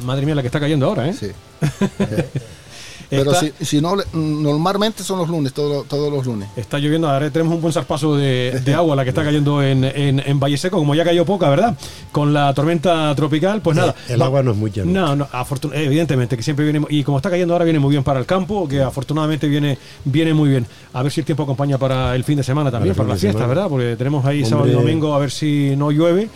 Madre 0.05 0.27
mía, 0.27 0.35
la 0.35 0.43
que 0.43 0.49
está 0.49 0.59
cayendo 0.61 0.87
ahora, 0.87 1.09
¿eh? 1.09 1.15
Sí. 1.15 1.29
Pero 3.11 3.33
Está- 3.33 3.40
si, 3.59 3.64
si 3.64 3.81
no, 3.81 3.97
normalmente 4.12 5.03
son 5.03 5.19
los 5.19 5.29
lunes, 5.29 5.53
todos, 5.53 5.87
todos 5.88 6.12
los 6.12 6.27
lunes. 6.27 6.49
Está 6.57 6.79
lloviendo, 6.79 7.09
ahora 7.09 7.31
tenemos 7.31 7.55
un 7.55 7.61
buen 7.61 7.73
zarpazo 7.73 8.17
de, 8.17 8.61
de 8.64 8.75
agua, 8.75 8.97
la 8.97 9.05
que 9.05 9.11
está 9.11 9.23
cayendo 9.25 9.62
en, 9.62 9.85
en, 9.85 10.21
en 10.25 10.40
Valle 10.40 10.57
Seco, 10.57 10.79
como 10.79 10.95
ya 10.95 11.05
cayó 11.05 11.25
poca, 11.25 11.49
¿verdad? 11.49 11.77
Con 12.12 12.33
la 12.33 12.53
tormenta 12.55 13.14
tropical, 13.14 13.61
pues 13.61 13.77
nada. 13.77 13.95
El 14.09 14.21
agua 14.23 14.43
no 14.43 14.53
es 14.53 14.57
mucha, 14.57 14.85
¿no? 14.85 14.90
No, 14.93 15.17
no, 15.17 15.27
afortun- 15.29 15.73
evidentemente, 15.75 16.37
que 16.37 16.43
siempre 16.43 16.64
viene, 16.64 16.85
y 16.90 17.03
como 17.05 17.19
está 17.19 17.31
cayendo 17.31 17.55
ahora, 17.55 17.64
viene 17.64 17.79
muy 17.79 17.90
bien 17.90 18.05
para 18.05 18.19
el 18.21 18.27
campo, 18.27 18.67
que 18.69 18.81
afortunadamente 18.83 19.49
viene, 19.49 19.79
viene 20.05 20.35
muy 20.35 20.49
bien. 20.49 20.67
A 20.93 21.03
ver 21.03 21.12
si 21.12 21.21
el 21.21 21.27
tiempo 21.27 21.43
acompaña 21.43 21.79
para 21.79 22.14
el 22.14 22.25
fin 22.25 22.37
de 22.37 22.43
semana 22.45 22.71
también, 22.71 22.95
Para 22.95 23.09
para, 23.09 23.14
el 23.14 23.21
fin 23.21 23.29
la 23.29 23.33
de 23.33 23.33
fiesta, 23.33 23.38
semana. 23.38 23.55
¿verdad? 23.55 23.69
Porque 23.71 23.97
tenemos 23.97 24.25
ahí 24.25 24.45
sábado 24.45 24.69
y 24.69 24.73
domingo, 24.73 25.14
a 25.14 25.19
ver 25.19 25.31
si 25.31 25.75
no 25.77 25.90
llueve. 25.90 26.29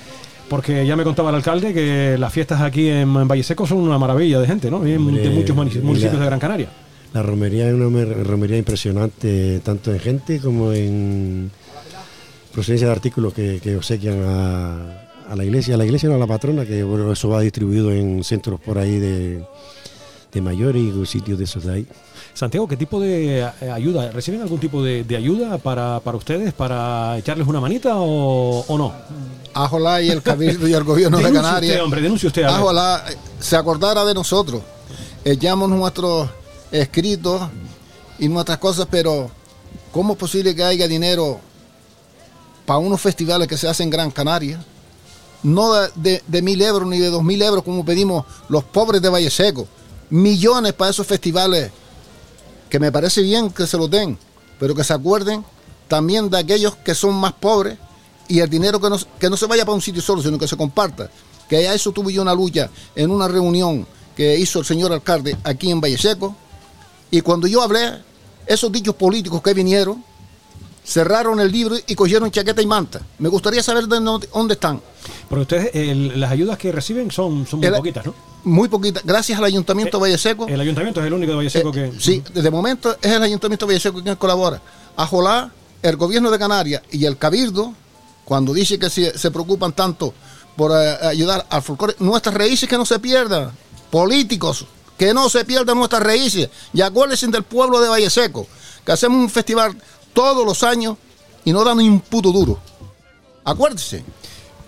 Porque 0.48 0.86
ya 0.86 0.96
me 0.96 1.04
contaba 1.04 1.28
el 1.30 1.36
alcalde 1.36 1.74
que 1.74 2.16
las 2.18 2.32
fiestas 2.32 2.60
aquí 2.62 2.88
en, 2.88 3.14
en 3.14 3.28
Valle 3.28 3.42
Seco 3.42 3.66
son 3.66 3.78
una 3.78 3.98
maravilla 3.98 4.40
de 4.40 4.46
gente, 4.46 4.70
¿no? 4.70 4.78
Hombre, 4.78 5.20
de 5.20 5.28
muchos 5.30 5.54
municipios 5.56 6.12
la- 6.14 6.20
de 6.20 6.26
Gran 6.26 6.38
Canaria. 6.40 6.68
La 7.12 7.22
romería 7.22 7.68
es 7.68 7.74
una 7.74 7.88
mer- 7.88 8.26
romería 8.26 8.56
impresionante, 8.58 9.60
tanto 9.64 9.92
en 9.92 9.98
gente 10.00 10.40
como 10.40 10.72
en 10.72 11.50
procedencia 12.52 12.86
de 12.86 12.92
artículos 12.92 13.32
que, 13.34 13.60
que 13.62 13.76
obsequian 13.76 14.22
a, 14.24 15.02
a 15.30 15.36
la 15.36 15.44
iglesia. 15.44 15.74
A 15.74 15.78
la 15.78 15.84
iglesia 15.84 16.08
no 16.08 16.14
a 16.16 16.18
la 16.18 16.26
patrona, 16.26 16.64
que 16.66 16.82
bueno, 16.82 17.12
eso 17.12 17.28
va 17.28 17.40
distribuido 17.40 17.92
en 17.92 18.24
centros 18.24 18.58
por 18.60 18.78
ahí 18.78 18.98
de, 18.98 19.42
de 20.32 20.40
mayores 20.40 20.82
y 20.82 21.06
sitios 21.06 21.38
de 21.38 21.44
esos 21.44 21.64
de 21.64 21.72
ahí. 21.74 21.86
Santiago, 22.38 22.68
¿qué 22.68 22.76
tipo 22.76 23.00
de 23.00 23.40
eh, 23.60 23.70
ayuda? 23.70 24.12
¿Reciben 24.12 24.40
algún 24.40 24.60
tipo 24.60 24.80
de, 24.80 25.02
de 25.02 25.16
ayuda 25.16 25.58
para, 25.58 25.98
para 25.98 26.16
ustedes, 26.16 26.52
para 26.54 27.18
echarles 27.18 27.48
una 27.48 27.60
manita 27.60 27.96
o, 27.96 28.60
o 28.60 28.78
no? 28.78 28.92
Ajolá 29.54 30.00
y 30.02 30.08
el 30.10 30.22
Cabildo 30.22 30.68
y 30.68 30.72
el 30.72 30.84
Gobierno 30.84 31.18
de 31.18 31.32
Canarias. 31.32 31.72
usted, 31.72 31.82
hombre, 31.82 32.00
denuncie 32.00 32.28
usted. 32.28 32.44
eh, 33.10 33.16
se 33.40 33.56
acordara 33.56 34.04
de 34.04 34.14
nosotros. 34.14 34.62
Echamos 35.24 35.68
nuestros 35.68 36.28
escritos 36.70 37.42
y 38.20 38.28
nuestras 38.28 38.58
cosas, 38.58 38.86
pero 38.88 39.28
¿cómo 39.90 40.12
es 40.12 40.18
posible 40.20 40.54
que 40.54 40.62
haya 40.62 40.86
dinero 40.86 41.40
para 42.66 42.78
unos 42.78 43.00
festivales 43.00 43.48
que 43.48 43.56
se 43.56 43.66
hacen 43.68 43.86
en 43.86 43.90
Gran 43.90 44.10
Canaria? 44.12 44.64
No 45.42 45.74
de, 45.74 45.88
de- 45.96 46.22
de 46.24 46.42
mil 46.42 46.62
euros 46.62 46.88
ni 46.88 46.98
de 46.98 47.10
dos 47.10 47.24
mil 47.24 47.42
euros 47.42 47.64
como 47.64 47.84
pedimos 47.84 48.24
los 48.48 48.62
pobres 48.62 49.02
de 49.02 49.08
Valle 49.08 49.28
Seco. 49.30 49.66
Millones 50.10 50.72
para 50.74 50.92
esos 50.92 51.04
festivales 51.04 51.72
que 52.68 52.78
me 52.78 52.92
parece 52.92 53.22
bien 53.22 53.50
que 53.50 53.66
se 53.66 53.76
los 53.76 53.90
den, 53.90 54.18
pero 54.58 54.74
que 54.74 54.84
se 54.84 54.92
acuerden 54.92 55.44
también 55.88 56.28
de 56.30 56.38
aquellos 56.38 56.76
que 56.76 56.94
son 56.94 57.14
más 57.14 57.32
pobres 57.32 57.78
y 58.28 58.40
el 58.40 58.50
dinero 58.50 58.80
que 58.80 58.90
no, 58.90 58.98
que 59.18 59.30
no 59.30 59.36
se 59.36 59.46
vaya 59.46 59.64
para 59.64 59.74
un 59.74 59.80
sitio 59.82 60.02
solo, 60.02 60.22
sino 60.22 60.38
que 60.38 60.46
se 60.48 60.56
comparta. 60.56 61.10
Que 61.48 61.66
a 61.66 61.72
eso 61.74 61.92
tuve 61.92 62.12
yo 62.12 62.20
una 62.20 62.34
lucha 62.34 62.68
en 62.94 63.10
una 63.10 63.26
reunión 63.26 63.86
que 64.14 64.36
hizo 64.38 64.58
el 64.58 64.66
señor 64.66 64.92
alcalde 64.92 65.36
aquí 65.44 65.70
en 65.70 65.80
Valle 65.80 65.96
Seco. 65.96 66.36
Y 67.10 67.22
cuando 67.22 67.46
yo 67.46 67.62
hablé, 67.62 68.02
esos 68.46 68.70
dichos 68.70 68.94
políticos 68.96 69.40
que 69.40 69.54
vinieron, 69.54 70.04
cerraron 70.84 71.40
el 71.40 71.50
libro 71.50 71.76
y 71.86 71.94
cogieron 71.94 72.30
chaqueta 72.30 72.60
y 72.60 72.66
manta. 72.66 73.00
Me 73.18 73.28
gustaría 73.30 73.62
saber 73.62 73.86
de 73.86 73.98
dónde 74.00 74.54
están. 74.54 74.80
Pero 75.30 75.42
ustedes, 75.42 75.70
el- 75.74 76.20
las 76.20 76.30
ayudas 76.30 76.58
que 76.58 76.70
reciben 76.72 77.10
son, 77.10 77.46
son 77.46 77.60
muy 77.60 77.68
El- 77.68 77.74
poquitas, 77.76 78.04
¿no? 78.04 78.14
Muy 78.44 78.68
poquitas. 78.68 79.02
Gracias 79.04 79.38
al 79.38 79.44
Ayuntamiento 79.44 79.98
de 79.98 80.02
Valle 80.02 80.18
Seco. 80.18 80.46
El 80.46 80.60
ayuntamiento 80.60 81.00
es 81.00 81.06
el 81.06 81.12
único 81.12 81.32
de 81.32 81.36
Valle 81.36 81.50
Seco 81.50 81.70
Eh, 81.70 81.92
que... 81.92 82.00
Sí, 82.00 82.22
de 82.32 82.50
momento 82.50 82.96
es 83.00 83.12
el 83.12 83.22
Ayuntamiento 83.22 83.66
de 83.66 83.74
Villaseco 83.74 84.02
quien 84.02 84.16
colabora. 84.16 84.60
Ajolá, 84.96 85.50
el 85.82 85.96
gobierno 85.96 86.30
de 86.30 86.38
Canarias 86.38 86.82
y 86.90 87.04
el 87.04 87.16
Cabildo, 87.16 87.72
cuando 88.24 88.52
dice 88.52 88.78
que 88.78 88.90
se, 88.90 89.16
se 89.18 89.30
preocupan 89.30 89.72
tanto 89.72 90.14
por 90.56 90.72
eh, 90.72 90.96
ayudar 91.02 91.46
al 91.50 91.62
folclore, 91.62 91.94
nuestras 91.98 92.34
raíces 92.34 92.68
que 92.68 92.76
no 92.76 92.84
se 92.84 92.98
pierdan, 92.98 93.52
políticos, 93.90 94.66
que 94.96 95.14
no 95.14 95.28
se 95.28 95.44
pierdan 95.44 95.78
nuestras 95.78 96.02
raíces. 96.02 96.48
Y 96.72 96.80
acuérdense 96.80 97.26
del 97.28 97.44
pueblo 97.44 97.80
de 97.80 97.88
Valle 97.88 98.10
Seco, 98.10 98.46
que 98.84 98.92
hacemos 98.92 99.18
un 99.18 99.30
festival 99.30 99.76
todos 100.12 100.44
los 100.44 100.62
años 100.62 100.96
y 101.44 101.52
no 101.52 101.64
dan 101.64 101.78
ni 101.78 101.88
un 101.88 102.00
puto 102.00 102.32
duro. 102.32 102.58
Acuérdense. 103.44 104.04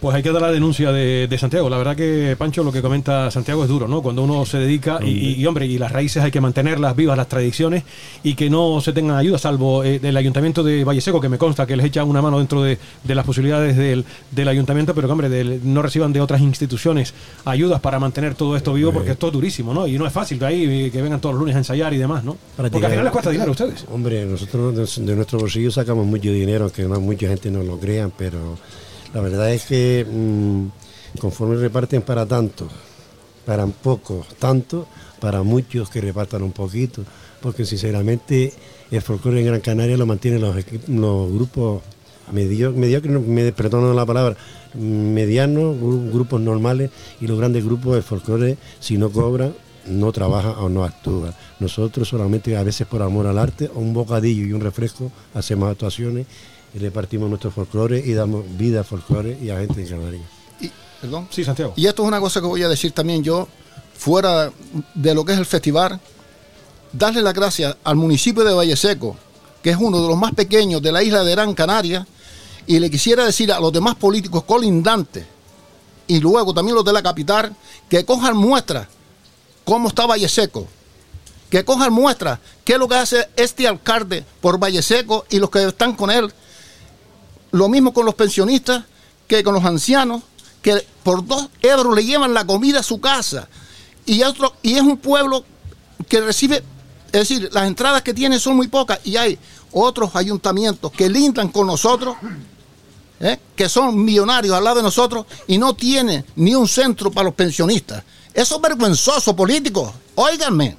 Pues 0.01 0.17
hay 0.17 0.23
que 0.23 0.33
dar 0.33 0.41
la 0.41 0.51
denuncia 0.51 0.93
de, 0.93 1.27
de 1.29 1.39
Santiago. 1.39 1.69
La 1.69 1.77
verdad 1.77 1.95
que, 1.95 2.35
Pancho, 2.39 2.65
lo 2.65 2.73
que 2.73 2.81
comenta 2.81 3.31
Santiago 3.31 3.63
es 3.65 3.69
duro, 3.69 3.87
¿no? 3.87 4.01
Cuando 4.01 4.23
uno 4.25 4.47
se 4.47 4.57
dedica 4.57 4.99
y, 5.03 5.11
y- 5.11 5.35
y, 5.35 5.47
hombre, 5.47 5.67
y 5.67 5.77
las 5.77 5.93
raíces 5.93 6.23
hay 6.23 6.31
que 6.31 6.41
mantenerlas 6.41 6.97
vivas, 6.97 7.19
las 7.19 7.29
tradiciones, 7.29 7.83
y 8.23 8.35
que 8.35 8.49
no 8.49 8.81
se 8.81 8.95
tengan 8.95 9.19
ayuda, 9.19 9.37
salvo 9.37 9.85
eh, 9.85 9.99
del 9.99 10.17
Ayuntamiento 10.17 10.63
de 10.63 10.85
Valle 10.85 11.03
Seco, 11.03 11.21
que 11.21 11.29
me 11.29 11.37
consta 11.37 11.67
que 11.67 11.77
les 11.77 11.85
echa 11.85 12.03
una 12.05 12.23
mano 12.23 12.39
dentro 12.39 12.63
de, 12.63 12.79
de 13.05 13.15
las 13.15 13.27
posibilidades 13.27 13.77
del, 13.77 14.07
del 14.31 14.49
Ayuntamiento, 14.49 14.95
pero 14.95 15.07
que, 15.07 15.13
hombre, 15.13 15.29
del- 15.29 15.61
no 15.65 15.83
reciban 15.83 16.15
de 16.15 16.23
otras 16.23 16.41
instituciones 16.41 17.13
ayudas 17.45 17.81
para 17.81 17.99
mantener 18.01 18.35
todo 18.35 18.57
esto 18.57 18.73
vivo, 18.73 18.93
porque 18.95 19.11
esto 19.13 19.27
es 19.27 19.33
durísimo, 19.35 19.75
¿no? 19.75 19.87
Y 19.87 19.99
no 19.99 20.07
es 20.07 20.13
fácil 20.15 20.39
de 20.39 20.47
ahí 20.47 20.65
eh, 20.87 20.91
que 20.91 21.03
vengan 21.03 21.21
todos 21.21 21.35
los 21.35 21.41
lunes 21.41 21.57
a 21.57 21.59
ensayar 21.59 21.93
y 21.93 21.99
demás, 21.99 22.25
¿no? 22.25 22.39
Porque 22.71 22.87
al 22.87 22.93
final 22.93 23.05
les 23.05 23.13
cuesta 23.13 23.31
dinero 23.31 23.51
a 23.51 23.53
ustedes. 23.53 23.85
Hombre, 23.93 24.25
nosotros 24.25 24.97
de, 24.97 25.05
de 25.05 25.15
nuestro 25.15 25.39
bolsillo 25.39 25.71
sacamos 25.71 26.07
mucho 26.07 26.33
dinero, 26.33 26.73
no 26.89 27.01
mucha 27.01 27.29
gente 27.29 27.51
no 27.51 27.63
lo 27.63 27.79
crean, 27.79 28.11
pero 28.17 28.57
la 29.15 29.21
verdad 29.21 29.53
es 29.53 29.65
que 29.65 30.07
mm, 30.11 31.19
conforme 31.21 31.57
reparten 31.57 32.03
para 32.03 32.27
tanto, 32.27 32.69
para 33.47 33.67
pocos 33.67 34.27
tanto, 34.39 34.87
para 35.21 35.43
muchos 35.43 35.91
que 35.91 36.01
repartan 36.01 36.43
un 36.43 36.53
poquito, 36.53 37.03
porque 37.41 37.65
sinceramente 37.65 38.53
el 38.91 39.03
folclore 39.03 39.41
en 39.41 39.47
Gran 39.47 39.61
Canaria 39.61 39.97
lo 39.97 40.07
mantienen 40.07 40.41
los, 40.41 40.55
grupos 41.33 41.83
medio- 42.33 42.73
mediocres, 42.73 43.13
no, 43.13 43.21
me, 43.21 43.53
perdón 43.53 43.95
la 43.97 44.07
palabra, 44.07 44.37
medianos, 44.75 45.77
gru- 45.77 46.13
grupos 46.13 46.41
normales 46.41 46.91
y 47.21 47.27
los 47.27 47.39
grandes 47.39 47.65
grupos 47.65 47.97
de 47.97 48.03
folclore, 48.03 48.57
si 48.79 48.97
no 48.99 49.11
cobran, 49.11 49.55
no 49.87 50.13
trabajan 50.13 50.55
o 50.59 50.69
no 50.69 50.85
actúan. 50.85 51.35
Nosotros 51.59 52.09
solamente 52.09 52.57
a 52.57 52.63
veces 52.63 52.87
por 52.87 53.03
amor 53.03 53.27
al 53.27 53.39
arte, 53.39 53.71
un 53.75 53.93
bocadillo 53.93 54.45
y 54.47 54.53
un 54.53 54.61
refresco, 54.61 55.11
hacemos 55.35 55.71
actuaciones 55.71 56.27
y 56.75 56.79
repartimos 56.79 57.29
nuestro 57.29 57.51
folclore 57.51 58.03
y 58.05 58.13
damos 58.13 58.45
vida 58.57 58.81
al 58.81 58.85
folclore 58.85 59.39
y 59.41 59.51
a 59.51 59.59
gente 59.59 59.83
en 59.83 59.89
Canarias. 59.89 60.23
Y, 60.61 60.71
perdón. 61.01 61.29
Sí, 61.31 61.45
Santiago. 61.45 61.73
Y 61.77 61.87
esto 61.87 62.03
es 62.03 62.09
una 62.09 62.21
cosa 62.21 62.41
que 62.41 62.47
voy 62.47 62.63
a 62.63 62.69
decir 62.69 62.93
también 62.93 63.23
yo, 63.23 63.49
fuera 63.97 64.53
de 64.95 65.15
lo 65.15 65.25
que 65.25 65.33
es 65.33 65.39
el 65.39 65.47
festival, 65.47 66.01
darle 66.93 67.23
las 67.23 67.35
gracias 67.35 67.77
al 67.85 67.97
municipio 67.97 68.45
de 68.45 68.53
Valle 68.53 68.77
Seco, 68.77 69.17
que 69.63 69.71
es 69.71 69.77
uno 69.77 70.01
de 70.01 70.09
los 70.09 70.17
más 70.17 70.33
pequeños 70.33 70.81
de 70.81 70.93
la 70.93 71.03
isla 71.03 71.23
de 71.23 71.33
Gran 71.33 71.55
Canaria, 71.55 72.07
y 72.67 72.79
le 72.79 72.91
quisiera 72.91 73.25
decir 73.25 73.53
a 73.53 73.61
los 73.61 73.73
demás 73.73 73.97
políticos 73.97 74.45
colindantes, 74.45 75.25
y 76.07 76.21
luego 76.21 76.55
también 76.55 76.75
los 76.75 76.85
de 76.85 76.93
la 76.93 77.03
capital, 77.03 77.55
que 77.89 78.05
cojan 78.05 78.37
muestras 78.37 78.89
cómo 79.65 79.89
está 79.89 80.07
Valle 80.07 80.29
Seco, 80.29 80.67
que 81.49 81.65
cojan 81.65 81.93
muestras 81.93 82.39
qué 82.65 82.75
es 82.75 82.79
lo 82.79 82.89
que 82.89 82.95
hace 82.95 83.29
este 83.37 83.67
alcalde 83.67 84.25
por 84.41 84.59
Valle 84.59 84.83
Seco 84.83 85.25
y 85.31 85.39
los 85.39 85.51
que 85.51 85.65
están 85.65 85.95
con 85.95 86.11
él, 86.11 86.33
lo 87.53 87.69
mismo 87.69 87.93
con 87.93 88.07
los 88.07 88.15
pensionistas 88.15 88.85
que 89.27 89.43
con 89.43 89.55
los 89.55 89.65
ancianos, 89.65 90.23
que 90.63 90.87
por 91.03 91.27
dos 91.27 91.49
euros 91.63 91.95
le 91.95 92.05
llevan 92.05 92.35
la 92.35 92.45
comida 92.45 92.81
a 92.81 92.83
su 92.83 93.01
casa. 93.01 93.49
Y, 94.07 94.23
otro, 94.23 94.55
y 94.63 94.75
es 94.75 94.83
un 94.83 94.97
pueblo 94.99 95.45
que 96.09 96.21
recibe, 96.21 96.65
es 97.07 97.13
decir, 97.13 97.49
las 97.53 97.67
entradas 97.67 98.03
que 98.03 98.15
tiene 98.15 98.41
son 98.41 98.57
muy 98.57 98.69
pocas 98.69 98.99
y 99.05 99.17
hay 99.17 99.39
otros 99.73 100.17
ayuntamientos 100.17 100.91
que 100.93 101.09
lindan 101.09 101.49
con 101.49 101.67
nosotros, 101.67 102.17
¿eh? 103.21 103.39
que 103.55 103.69
son 103.69 104.03
millonarios 104.05 104.55
al 104.57 104.65
lado 104.65 104.77
de 104.77 104.83
nosotros 104.83 105.27
y 105.47 105.59
no 105.59 105.75
tienen 105.75 106.25
ni 106.37 106.55
un 106.55 106.67
centro 106.67 107.11
para 107.11 107.27
los 107.27 107.35
pensionistas. 107.35 108.03
Eso 108.35 108.57
es 108.57 108.63
vergonzoso, 108.63 109.35
políticos. 109.35 109.93
Óiganme, 110.15 110.77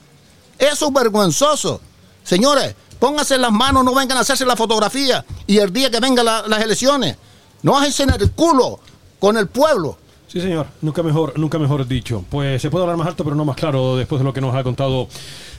eso 0.57 0.87
es 0.87 0.93
vergonzoso. 0.93 1.81
Señores, 2.23 2.75
pónganse 3.01 3.35
las 3.39 3.51
manos, 3.51 3.83
no 3.83 3.95
vengan 3.95 4.15
a 4.19 4.21
hacerse 4.21 4.45
la 4.45 4.55
fotografía 4.55 5.25
y 5.47 5.57
el 5.57 5.73
día 5.73 5.89
que 5.89 5.99
vengan 5.99 6.23
la- 6.23 6.47
las 6.47 6.61
elecciones, 6.61 7.17
no 7.63 7.75
hacen 7.79 8.11
el 8.11 8.31
culo 8.31 8.79
con 9.19 9.37
el 9.37 9.47
pueblo. 9.47 9.97
Sí, 10.31 10.39
señor. 10.39 10.67
Nunca 10.81 11.03
mejor, 11.03 11.37
nunca 11.37 11.59
mejor 11.59 11.85
dicho. 11.85 12.23
Pues 12.29 12.61
se 12.61 12.69
puede 12.69 12.83
hablar 12.83 12.95
más 12.95 13.07
alto, 13.07 13.25
pero 13.25 13.35
no 13.35 13.43
más 13.43 13.57
claro 13.57 13.97
después 13.97 14.21
de 14.21 14.23
lo 14.23 14.31
que 14.31 14.39
nos 14.39 14.55
ha 14.55 14.63
contado 14.63 15.09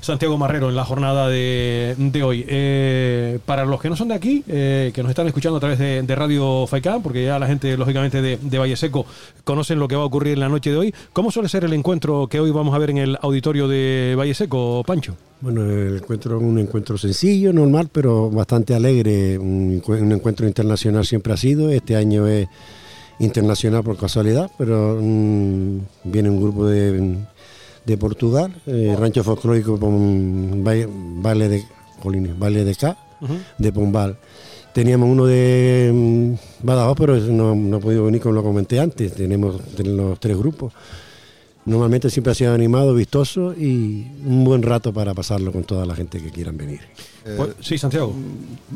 Santiago 0.00 0.38
Marrero 0.38 0.70
en 0.70 0.76
la 0.76 0.84
jornada 0.86 1.28
de, 1.28 1.94
de 1.98 2.22
hoy. 2.22 2.42
Eh, 2.48 3.38
para 3.44 3.66
los 3.66 3.82
que 3.82 3.90
no 3.90 3.96
son 3.96 4.08
de 4.08 4.14
aquí, 4.14 4.42
eh, 4.48 4.90
que 4.94 5.02
nos 5.02 5.10
están 5.10 5.26
escuchando 5.26 5.58
a 5.58 5.60
través 5.60 5.78
de, 5.78 6.00
de 6.00 6.14
Radio 6.16 6.66
Faicán, 6.66 7.02
porque 7.02 7.22
ya 7.22 7.38
la 7.38 7.46
gente, 7.48 7.76
lógicamente, 7.76 8.22
de, 8.22 8.38
de 8.40 8.58
Valle 8.58 8.74
Seco 8.76 9.04
conocen 9.44 9.78
lo 9.78 9.88
que 9.88 9.94
va 9.96 10.04
a 10.04 10.06
ocurrir 10.06 10.32
en 10.32 10.40
la 10.40 10.48
noche 10.48 10.70
de 10.70 10.78
hoy. 10.78 10.94
¿Cómo 11.12 11.30
suele 11.30 11.50
ser 11.50 11.64
el 11.64 11.74
encuentro 11.74 12.26
que 12.28 12.40
hoy 12.40 12.50
vamos 12.50 12.74
a 12.74 12.78
ver 12.78 12.88
en 12.88 12.96
el 12.96 13.18
auditorio 13.20 13.68
de 13.68 14.14
Valle 14.18 14.32
Seco, 14.32 14.82
Pancho? 14.86 15.14
Bueno, 15.42 15.66
el 15.70 15.96
encuentro 15.96 16.38
es 16.38 16.42
un 16.42 16.58
encuentro 16.58 16.96
sencillo, 16.96 17.52
normal, 17.52 17.90
pero 17.92 18.30
bastante 18.30 18.74
alegre. 18.74 19.36
Un, 19.38 19.82
encue- 19.82 20.00
un 20.00 20.12
encuentro 20.12 20.46
internacional 20.46 21.04
siempre 21.04 21.34
ha 21.34 21.36
sido. 21.36 21.68
Este 21.68 21.94
año 21.94 22.26
es 22.26 22.48
internacional 23.18 23.82
por 23.82 23.96
casualidad, 23.96 24.50
pero 24.58 24.98
mm, 25.00 25.78
viene 26.04 26.30
un 26.30 26.40
grupo 26.40 26.66
de, 26.66 27.18
de 27.84 27.96
Portugal, 27.96 28.54
eh, 28.66 28.94
Rancho 28.98 29.24
Folclórico 29.24 29.78
Vale 29.80 31.48
de 31.48 31.64
Jolines, 32.02 32.38
Vale 32.38 32.64
de 32.64 32.74
K, 32.74 32.96
de 33.58 33.72
Pombal. 33.72 34.16
Teníamos 34.72 35.08
uno 35.10 35.26
de 35.26 35.90
mm, 35.92 36.64
Badajoz, 36.66 36.96
pero 36.98 37.16
no, 37.16 37.54
no 37.54 37.76
ha 37.76 37.80
podido 37.80 38.04
venir 38.04 38.20
como 38.22 38.34
lo 38.34 38.42
comenté 38.42 38.80
antes. 38.80 39.12
Tenemos, 39.12 39.60
tenemos 39.76 40.10
los 40.10 40.20
tres 40.20 40.36
grupos. 40.36 40.72
Normalmente 41.64 42.10
siempre 42.10 42.32
ha 42.32 42.34
sido 42.34 42.52
animado, 42.52 42.92
vistoso 42.92 43.54
y 43.54 44.06
un 44.26 44.44
buen 44.44 44.62
rato 44.62 44.92
para 44.92 45.14
pasarlo 45.14 45.52
con 45.52 45.62
toda 45.62 45.86
la 45.86 45.94
gente 45.94 46.20
que 46.20 46.30
quieran 46.30 46.56
venir. 46.56 46.80
Eh, 47.24 47.34
pues, 47.36 47.50
sí, 47.60 47.78
Santiago. 47.78 48.12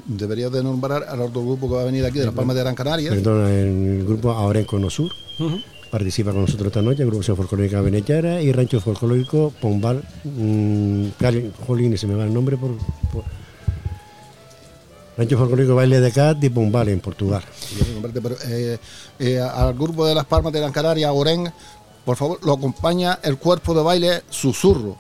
Deberías 0.07 0.53
de 0.53 0.63
nombrar 0.63 1.05
al 1.09 1.21
otro 1.21 1.43
grupo 1.43 1.69
que 1.69 1.75
va 1.75 1.83
a 1.83 1.87
venir 1.87 2.05
aquí 2.05 2.21
de 2.21 2.27
Las 2.27 2.35
Palmas 2.35 2.55
de 2.55 2.63
Gran 2.63 2.77
Canaria. 2.77 3.11
Perdón, 3.11 3.47
el 3.49 4.05
grupo 4.05 4.31
Aurenco 4.31 4.79
No 4.79 4.89
Sur. 4.89 5.11
Participa 5.91 6.33
con 6.33 6.43
nosotros 6.43 6.69
esta 6.69 6.83
noche, 6.83 7.03
el 7.03 7.11
Grupo 7.11 7.37
Folclórica 7.37 7.81
Venechara 7.81 8.43
y 8.43 8.53
Rancho 8.53 8.81
Folclórico 8.81 9.53
Pombal. 9.61 10.03
Mmm, 10.25 11.07
Jolín, 11.67 11.97
se 11.97 12.07
me 12.07 12.15
va 12.15 12.25
el 12.25 12.35
nombre 12.35 12.57
por, 12.57 12.73
Rancho 15.17 15.39
Folclórico 15.39 15.75
Baile 15.75 16.01
de 16.01 16.13
Cat 16.13 16.43
y 16.43 16.51
Pombal 16.51 16.89
en 16.89 17.01
Portugal. 17.01 17.43
Eh, 18.49 18.79
eh, 19.19 19.41
al 19.41 19.75
grupo 19.75 20.07
de 20.07 20.15
Las 20.15 20.27
Palmas 20.27 20.53
de 20.53 20.61
Gran 20.61 20.73
Canaria, 20.73 21.13
Oren, 21.13 21.51
por 22.07 22.17
favor, 22.17 22.39
lo 22.45 22.53
acompaña 22.53 23.19
el 23.25 23.37
cuerpo 23.37 23.75
de 23.75 23.83
baile 23.83 24.23
Susurro. 24.31 24.97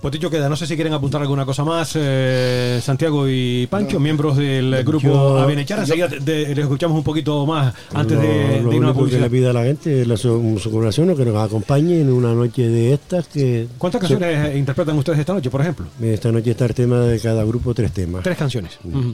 Pues 0.00 0.12
dicho 0.12 0.28
queda, 0.28 0.48
no 0.48 0.56
sé 0.56 0.66
si 0.66 0.74
quieren 0.74 0.92
apuntar 0.92 1.22
alguna 1.22 1.46
cosa 1.46 1.64
más, 1.64 1.92
eh, 1.94 2.80
Santiago 2.82 3.28
y 3.28 3.66
Pancho, 3.68 4.00
miembros 4.00 4.36
del 4.36 4.84
grupo 4.84 5.38
Avenechara. 5.38 5.82
Enseguida 5.82 6.08
les 6.08 6.58
escuchamos 6.58 6.98
un 6.98 7.04
poquito 7.04 7.46
más 7.46 7.72
antes 7.94 8.20
de, 8.20 8.62
lo, 8.62 8.70
de 8.70 8.78
una 8.78 8.92
que 8.92 9.18
le 9.18 9.30
pide 9.30 9.48
a 9.48 9.52
la 9.52 9.62
gente 9.62 10.04
la 10.04 10.16
su, 10.16 10.60
colaboración 10.64 11.16
que 11.16 11.24
nos 11.24 11.36
acompañe 11.36 12.00
en 12.00 12.12
una 12.12 12.34
noche 12.34 12.68
de 12.68 12.94
estas. 12.94 13.28
que 13.28 13.68
¿Cuántas 13.78 14.00
canciones 14.00 14.56
interpretan 14.56 14.98
ustedes 14.98 15.20
esta 15.20 15.34
noche, 15.34 15.50
por 15.50 15.60
ejemplo? 15.60 15.86
Esta 16.02 16.32
noche 16.32 16.50
está 16.50 16.66
el 16.66 16.74
tema 16.74 17.00
de 17.00 17.20
cada 17.20 17.44
grupo, 17.44 17.72
tres 17.74 17.92
temas. 17.92 18.24
Tres 18.24 18.36
canciones. 18.36 18.78
Mm. 18.82 19.12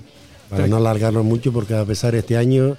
Para 0.49 0.67
no 0.67 0.79
alargarnos 0.79 1.25
mucho, 1.25 1.53
porque 1.53 1.75
a 1.75 1.85
pesar 1.85 2.13
de 2.13 2.21
este 2.21 2.37
año 2.37 2.77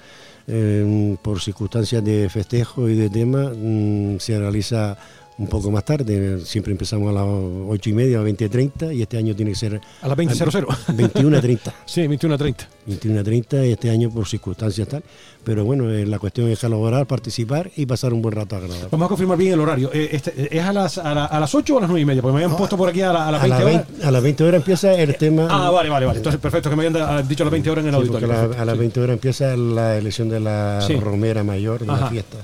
por 1.21 1.39
circunstancias 1.41 2.03
de 2.03 2.29
festejo 2.29 2.89
y 2.89 2.95
de 2.95 3.09
tema, 3.09 3.51
mm, 3.55 4.19
se 4.19 4.37
realiza 4.37 4.97
un 5.37 5.47
poco 5.47 5.71
más 5.71 5.85
tarde. 5.85 6.39
Siempre 6.45 6.71
empezamos 6.71 7.09
a 7.09 7.13
las 7.13 7.23
8 7.25 7.89
y 7.89 7.93
media, 7.93 8.19
a 8.19 8.23
20.30 8.23 8.95
y 8.95 9.01
este 9.01 9.17
año 9.17 9.35
tiene 9.35 9.51
que 9.51 9.57
ser... 9.57 9.81
A 10.01 10.07
las 10.07 10.17
20.00. 10.17 10.65
21.30. 10.65 11.59
sí, 11.85 12.01
21.30. 12.01 12.55
21.30 12.87 13.53
este 13.63 13.89
año 13.89 14.09
por 14.09 14.27
circunstancias 14.27 14.87
tal. 14.87 15.03
Pero 15.43 15.65
bueno, 15.65 15.89
eh, 15.89 16.05
la 16.05 16.19
cuestión 16.19 16.49
es 16.49 16.59
colaborar, 16.59 17.05
participar 17.05 17.69
y 17.75 17.85
pasar 17.85 18.13
un 18.13 18.21
buen 18.21 18.35
rato 18.35 18.55
agradable. 18.55 18.87
Vamos 18.91 19.05
a 19.05 19.09
confirmar 19.09 19.37
bien 19.37 19.53
el 19.53 19.59
horario. 19.59 19.89
Eh, 19.93 20.09
este, 20.11 20.55
¿Es 20.55 20.63
a 20.63 20.71
las, 20.71 20.97
a, 20.97 21.39
las 21.39 21.55
8 21.55 21.75
o 21.75 21.77
a 21.77 21.81
las 21.81 21.89
9 21.89 22.01
y 22.01 22.05
media? 22.05 22.21
Porque 22.21 22.37
me 22.37 22.43
habían 22.43 22.57
puesto 22.57 22.77
por 22.77 22.89
aquí 22.89 23.01
a, 23.01 23.11
las 23.11 23.41
20 23.41 23.63
horas. 23.63 23.85
a 24.03 24.11
las 24.11 24.23
20 24.23 24.43
horas 24.43 24.59
empieza 24.59 24.93
el 24.93 25.15
tema... 25.17 25.47
Ah, 25.49 25.69
vale, 25.69 25.89
vale, 25.89 26.05
vale. 26.05 26.17
Entonces, 26.17 26.39
perfecto, 26.39 26.69
que 26.69 26.75
me 26.75 26.87
hayan 26.87 27.27
dicho 27.27 27.43
a 27.43 27.45
las 27.45 27.51
20 27.51 27.69
horas 27.69 27.83
en 27.83 27.89
el 27.89 27.95
auditorio. 27.95 28.53
a 28.57 28.65
las 28.65 28.77
20 28.77 28.99
horas 29.01 29.13
empieza 29.13 29.55
la 29.57 29.97
elección 29.97 30.29
de 30.29 30.39
la 30.39 30.87
romera 30.99 31.43
mayor 31.43 31.81
de 31.81 31.87
la 31.87 32.07
fiesta. 32.07 32.37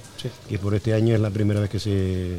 Y 0.50 0.58
por 0.58 0.76
este 0.76 0.94
año 0.94 1.16
es 1.16 1.22
la 1.22 1.30
primera 1.30 1.62
vez 1.62 1.70
que 1.70 1.80
se 1.80 2.38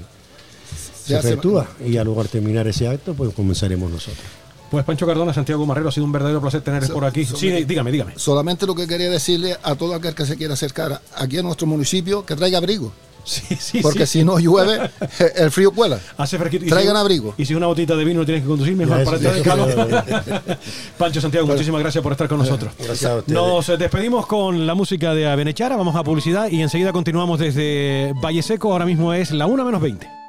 se, 1.04 1.18
efectúa 1.18 1.68
y 1.84 1.96
al 1.96 2.06
lugar 2.06 2.28
terminar 2.28 2.66
ese 2.66 2.88
acto, 2.88 3.14
pues 3.14 3.32
comenzaremos 3.34 3.90
nosotros. 3.90 4.24
Pues 4.70 4.84
Pancho 4.84 5.04
Cardona, 5.04 5.34
Santiago 5.34 5.66
Marrero, 5.66 5.88
ha 5.88 5.92
sido 5.92 6.06
un 6.06 6.12
verdadero 6.12 6.40
placer 6.40 6.60
tener 6.60 6.86
por 6.92 7.04
aquí. 7.04 7.24
Sí, 7.24 7.64
dígame, 7.64 7.90
dígame. 7.90 8.12
Solamente 8.16 8.66
lo 8.66 8.74
que 8.74 8.86
quería 8.86 9.10
decirle 9.10 9.56
a 9.62 9.74
todo 9.74 9.94
aquel 9.94 10.14
que 10.14 10.24
se 10.24 10.36
quiera 10.36 10.54
acercar 10.54 11.00
aquí 11.16 11.38
a 11.38 11.42
nuestro 11.42 11.66
municipio, 11.66 12.24
que 12.24 12.36
traiga 12.36 12.58
abrigo. 12.58 12.92
Sí, 13.24 13.56
sí, 13.56 13.80
Porque 13.80 14.06
si 14.06 14.24
no 14.24 14.38
llueve, 14.38 14.90
el 15.36 15.50
frío 15.50 15.72
cuela. 15.72 15.98
Hace 16.16 16.38
fresquito. 16.38 16.66
Traigan 16.66 16.96
abrigo. 16.96 17.34
Y 17.36 17.44
si 17.44 17.54
una 17.54 17.66
botita 17.66 17.96
de 17.96 18.04
vino 18.04 18.24
tienes 18.24 18.42
que 18.42 18.48
conducir, 18.48 18.76
mejor 18.76 19.04
para 19.04 19.16
estar 19.16 19.42
calor. 19.42 20.04
Pancho 20.98 21.20
Santiago, 21.20 21.46
muchísimas 21.46 21.80
gracias 21.80 22.02
por 22.02 22.12
estar 22.12 22.28
con 22.28 22.38
nosotros. 22.38 22.72
Gracias 22.78 23.10
a 23.10 23.22
Nos 23.26 23.66
despedimos 23.66 24.26
con 24.26 24.66
la 24.66 24.74
música 24.74 25.14
de 25.14 25.28
Avenechara, 25.28 25.76
vamos 25.76 25.96
a 25.96 26.04
publicidad 26.04 26.48
y 26.48 26.62
enseguida 26.62 26.92
continuamos 26.92 27.40
desde 27.40 28.14
Valle 28.22 28.42
Seco. 28.42 28.72
Ahora 28.72 28.86
mismo 28.86 29.12
es 29.12 29.32
la 29.32 29.46
1 29.46 29.64
menos 29.64 29.80
20. 29.80 30.19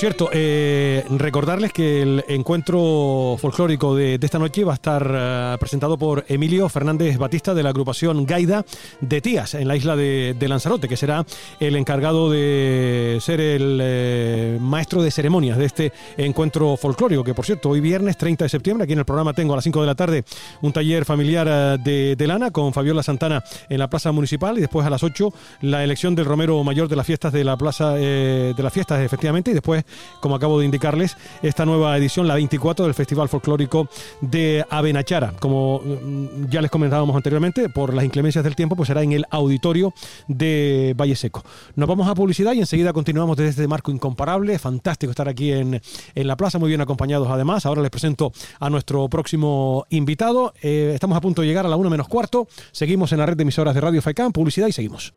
Cierto, 0.00 0.30
eh, 0.32 1.04
recordarles 1.10 1.74
que 1.74 2.00
el 2.00 2.24
encuentro 2.28 3.36
folclórico 3.38 3.94
de, 3.94 4.18
esta 4.20 4.38
noche 4.38 4.64
va 4.64 4.72
a 4.72 4.76
estar 4.76 5.10
eh, 5.14 5.56
presentado 5.60 5.98
por 5.98 6.24
Emilio 6.26 6.70
Fernández 6.70 7.18
Batista 7.18 7.52
de 7.52 7.62
la 7.62 7.68
agrupación 7.68 8.24
Gaida 8.24 8.64
de 9.02 9.20
Tías 9.20 9.52
en 9.52 9.68
la 9.68 9.76
isla 9.76 9.94
de, 9.96 10.46
Lanzarote, 10.48 10.88
que 10.88 10.96
será 10.96 11.26
el 11.60 11.76
encargado 11.76 12.30
de 12.30 13.18
ser 13.20 13.42
el 13.42 13.78
eh, 13.82 14.58
maestro 14.58 15.02
de 15.02 15.10
ceremonias 15.10 15.58
de 15.58 15.66
este 15.66 15.92
encuentro 16.16 16.78
folclórico, 16.78 17.24
que 17.24 17.34
por 17.34 17.44
cierto, 17.44 17.68
hoy 17.68 17.80
viernes 17.80 18.16
30 18.16 18.46
de 18.46 18.48
septiembre, 18.48 18.84
aquí 18.84 18.94
en 18.94 19.00
el 19.00 19.04
programa 19.04 19.34
tengo 19.34 19.52
a 19.52 19.56
las 19.56 19.64
5 19.64 19.82
de 19.82 19.86
la 19.86 19.94
tarde 19.94 20.24
un 20.62 20.72
taller 20.72 21.04
familiar 21.04 21.78
de 21.78 22.26
lana 22.26 22.50
con 22.50 22.72
Fabiola 22.72 23.02
Santana 23.02 23.44
en 23.68 23.78
la 23.78 23.90
Plaza 23.90 24.12
Municipal 24.12 24.56
y 24.56 24.62
después 24.62 24.86
a 24.86 24.90
las 24.90 25.02
8 25.02 25.30
la 25.60 25.84
elección 25.84 26.14
del 26.14 26.24
Romero 26.24 26.64
Mayor 26.64 26.88
de 26.88 26.96
las 26.96 27.06
fiestas 27.06 27.34
de 27.34 27.44
la 27.44 27.58
Plaza 27.58 27.92
de 27.94 28.54
las 28.56 28.72
fiestas, 28.72 29.00
efectivamente, 29.00 29.39
y 29.48 29.54
después 29.54 29.84
como 30.20 30.34
acabo 30.34 30.58
de 30.58 30.64
indicarles, 30.64 31.16
esta 31.42 31.64
nueva 31.64 31.96
edición, 31.96 32.28
la 32.28 32.34
24 32.34 32.84
del 32.84 32.94
Festival 32.94 33.28
Folclórico 33.28 33.88
de 34.20 34.64
Avenachara. 34.68 35.32
Como 35.38 35.80
mm, 35.80 36.48
ya 36.50 36.60
les 36.60 36.70
comentábamos 36.70 37.16
anteriormente, 37.16 37.68
por 37.68 37.94
las 37.94 38.04
inclemencias 38.04 38.44
del 38.44 38.56
tiempo, 38.56 38.76
pues 38.76 38.88
será 38.88 39.02
en 39.02 39.12
el 39.12 39.24
auditorio 39.30 39.94
de 40.28 40.94
Valle 40.96 41.16
Seco. 41.16 41.42
Nos 41.76 41.88
vamos 41.88 42.08
a 42.08 42.14
publicidad 42.14 42.52
y 42.52 42.60
enseguida 42.60 42.92
continuamos 42.92 43.36
desde 43.36 43.50
este 43.50 43.68
marco 43.68 43.90
incomparable. 43.90 44.58
Fantástico 44.58 45.10
estar 45.10 45.28
aquí 45.28 45.52
en, 45.52 45.80
la 46.14 46.36
plaza, 46.36 46.58
muy 46.58 46.68
bien 46.68 46.80
acompañados 46.80 47.28
además. 47.30 47.66
Ahora 47.66 47.82
les 47.82 47.90
presento 47.90 48.32
a 48.58 48.70
nuestro 48.70 49.08
próximo 49.08 49.86
invitado. 49.90 50.52
Eh, 50.62 50.92
estamos 50.94 51.16
a 51.16 51.20
punto 51.20 51.42
de 51.42 51.48
llegar 51.48 51.66
a 51.66 51.68
la 51.68 51.76
1 51.76 51.90
menos 51.90 52.08
cuarto. 52.08 52.46
Seguimos 52.72 53.12
en 53.12 53.18
la 53.18 53.26
red 53.26 53.36
de 53.36 53.42
emisoras 53.42 53.74
de 53.74 53.80
Radio 53.80 54.02
FAICAM, 54.02 54.32
publicidad 54.32 54.68
y 54.68 54.72
seguimos. 54.72 55.12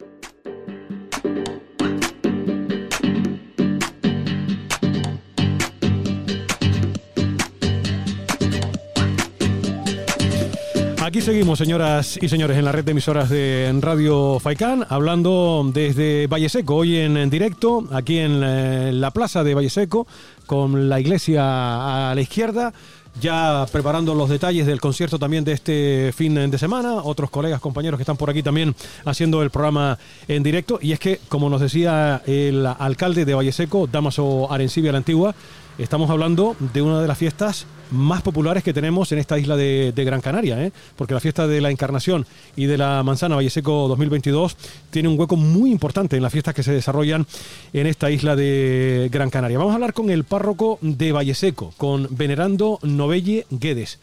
Aquí 11.03 11.19
seguimos, 11.19 11.59
señoras 11.59 12.17
y 12.21 12.29
señores, 12.29 12.57
en 12.57 12.63
la 12.63 12.71
red 12.71 12.85
de 12.85 12.91
emisoras 12.91 13.29
de 13.29 13.77
Radio 13.81 14.39
Faicán, 14.39 14.85
hablando 14.87 15.69
desde 15.73 16.27
Valle 16.27 16.47
Seco, 16.47 16.77
hoy 16.77 16.95
en, 16.95 17.29
directo, 17.29 17.85
aquí 17.91 18.19
en 18.19 18.41
eh, 18.41 18.91
la 18.93 19.11
plaza 19.11 19.43
de 19.43 19.53
Valle 19.53 19.69
Seco, 19.69 20.07
con 20.45 20.87
la 20.87 21.01
iglesia 21.01 22.09
a 22.09 22.15
la 22.15 22.21
izquierda, 22.21 22.73
ya 23.19 23.65
preparando 23.69 24.15
los 24.15 24.29
detalles 24.29 24.65
del 24.65 24.79
concierto 24.79 25.19
también 25.19 25.43
de 25.43 25.51
este 25.51 26.13
fin 26.15 26.35
de 26.35 26.57
semana, 26.57 26.93
otros 27.03 27.29
colegas, 27.29 27.59
compañeros 27.59 27.97
que 27.97 28.03
están 28.03 28.15
por 28.15 28.29
aquí 28.29 28.41
también 28.41 28.73
haciendo 29.03 29.43
el 29.43 29.49
programa 29.49 29.99
en 30.29 30.41
directo, 30.41 30.79
y 30.81 30.93
es 30.93 30.99
que, 30.99 31.19
como 31.27 31.49
nos 31.49 31.59
decía 31.59 32.21
el 32.25 32.65
alcalde 32.65 33.25
de 33.25 33.33
Valle 33.33 33.51
Seco, 33.51 33.87
Damaso 33.91 34.49
Arencibia 34.49 34.93
la 34.93 34.99
Antigua, 34.99 35.35
Estamos 35.77 36.11
hablando 36.11 36.55
de 36.71 36.83
una 36.83 37.01
de 37.01 37.07
las 37.07 37.17
fiestas 37.17 37.65
más 37.93 38.21
populares 38.21 38.63
que 38.63 38.73
tenemos 38.73 39.11
en 39.11 39.19
esta 39.19 39.37
isla 39.39 39.55
de, 39.55 39.93
Gran 39.95 40.21
Canaria, 40.21 40.61
¿eh? 40.61 40.71
porque 40.97 41.13
la 41.13 41.19
fiesta 41.19 41.47
de 41.47 41.61
la 41.61 41.71
Encarnación 41.71 42.25
y 42.55 42.65
de 42.65 42.77
la 42.77 43.03
Manzana 43.03 43.35
Valleseco 43.35 43.87
2022 43.87 44.57
tiene 44.89 45.07
un 45.07 45.19
hueco 45.19 45.37
muy 45.37 45.71
importante 45.71 46.17
en 46.17 46.23
las 46.23 46.31
fiestas 46.31 46.53
que 46.53 46.63
se 46.63 46.73
desarrollan 46.73 47.25
en 47.71 47.87
esta 47.87 48.11
isla 48.11 48.35
de 48.35 49.09
Gran 49.11 49.29
Canaria. 49.29 49.57
Vamos 49.57 49.71
a 49.71 49.75
hablar 49.75 49.93
con 49.93 50.09
el 50.09 50.23
párroco 50.25 50.79
de 50.81 51.11
Valleseco, 51.11 51.73
con 51.77 52.07
Venerando 52.11 52.79
Novelle 52.81 53.45
Guedes. 53.49 53.99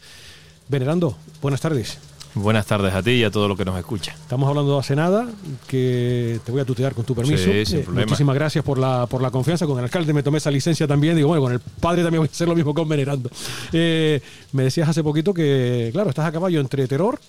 Venerando, 0.67 1.17
buenas 1.41 1.61
tardes. 1.61 2.10
Buenas 2.33 2.65
tardes 2.65 2.93
a 2.93 3.03
ti 3.03 3.11
y 3.11 3.23
a 3.23 3.31
todo 3.31 3.47
lo 3.47 3.57
que 3.57 3.65
nos 3.65 3.77
escucha. 3.77 4.13
Estamos 4.13 4.47
hablando 4.47 4.79
hace 4.79 4.95
nada, 4.95 5.27
que 5.67 6.39
te 6.45 6.51
voy 6.51 6.61
a 6.61 6.65
tutear 6.65 6.93
con 6.93 7.03
tu 7.03 7.13
permiso. 7.13 7.43
Sí, 7.43 7.65
sin 7.65 7.79
eh, 7.79 7.83
problema. 7.83 8.05
Muchísimas 8.05 8.35
gracias 8.35 8.63
por 8.63 8.77
la, 8.77 9.05
por 9.07 9.21
la 9.21 9.31
confianza. 9.31 9.65
Con 9.65 9.77
el 9.77 9.83
alcalde 9.83 10.13
me 10.13 10.23
tomé 10.23 10.37
esa 10.37 10.49
licencia 10.49 10.87
también. 10.87 11.15
Digo, 11.15 11.27
bueno, 11.27 11.43
con 11.43 11.51
el 11.51 11.59
padre 11.59 12.03
también 12.03 12.21
voy 12.21 12.29
a 12.29 12.31
hacer 12.31 12.47
lo 12.47 12.55
mismo 12.55 12.73
con 12.73 12.87
Venerando. 12.87 13.29
Eh, 13.73 14.21
me 14.53 14.63
decías 14.63 14.87
hace 14.87 15.03
poquito 15.03 15.33
que, 15.33 15.89
claro, 15.91 16.09
estás 16.09 16.25
a 16.25 16.31
caballo 16.31 16.61
entre 16.61 16.87
terror 16.87 17.19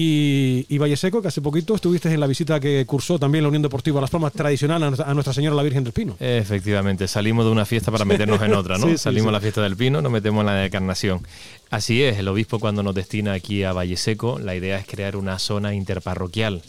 y, 0.00 0.64
y 0.68 0.78
Valle 0.78 0.96
Seco, 0.96 1.20
que 1.20 1.26
hace 1.26 1.40
poquito 1.40 1.74
estuviste 1.74 2.08
en 2.14 2.20
la 2.20 2.28
visita 2.28 2.60
que 2.60 2.86
cursó 2.86 3.18
también 3.18 3.42
la 3.42 3.48
Unión 3.48 3.62
Deportiva 3.62 4.00
Las 4.00 4.10
Palmas 4.10 4.32
tradicional 4.32 4.80
a 4.80 5.12
Nuestra 5.12 5.34
Señora 5.34 5.56
la 5.56 5.64
Virgen 5.64 5.82
del 5.82 5.92
Pino. 5.92 6.14
Efectivamente, 6.20 7.08
salimos 7.08 7.44
de 7.44 7.50
una 7.50 7.66
fiesta 7.66 7.90
para 7.90 8.04
meternos 8.04 8.40
en 8.40 8.54
otra, 8.54 8.78
¿no? 8.78 8.96
salimos 8.96 9.30
a 9.30 9.32
la 9.32 9.40
fiesta 9.40 9.60
del 9.60 9.76
Pino, 9.76 10.00
nos 10.00 10.12
metemos 10.12 10.42
en 10.42 10.46
la 10.46 10.54
de 10.54 10.66
Encarnación. 10.66 11.26
Así 11.68 12.00
es, 12.04 12.16
el 12.16 12.28
obispo 12.28 12.60
cuando 12.60 12.84
nos 12.84 12.94
destina 12.94 13.32
aquí 13.32 13.64
a 13.64 13.72
Valle 13.72 13.96
Seco, 13.96 14.38
la 14.38 14.54
idea 14.54 14.78
es 14.78 14.86
crear 14.86 15.16
una 15.16 15.40
zona 15.40 15.74
interparroquial. 15.74 16.62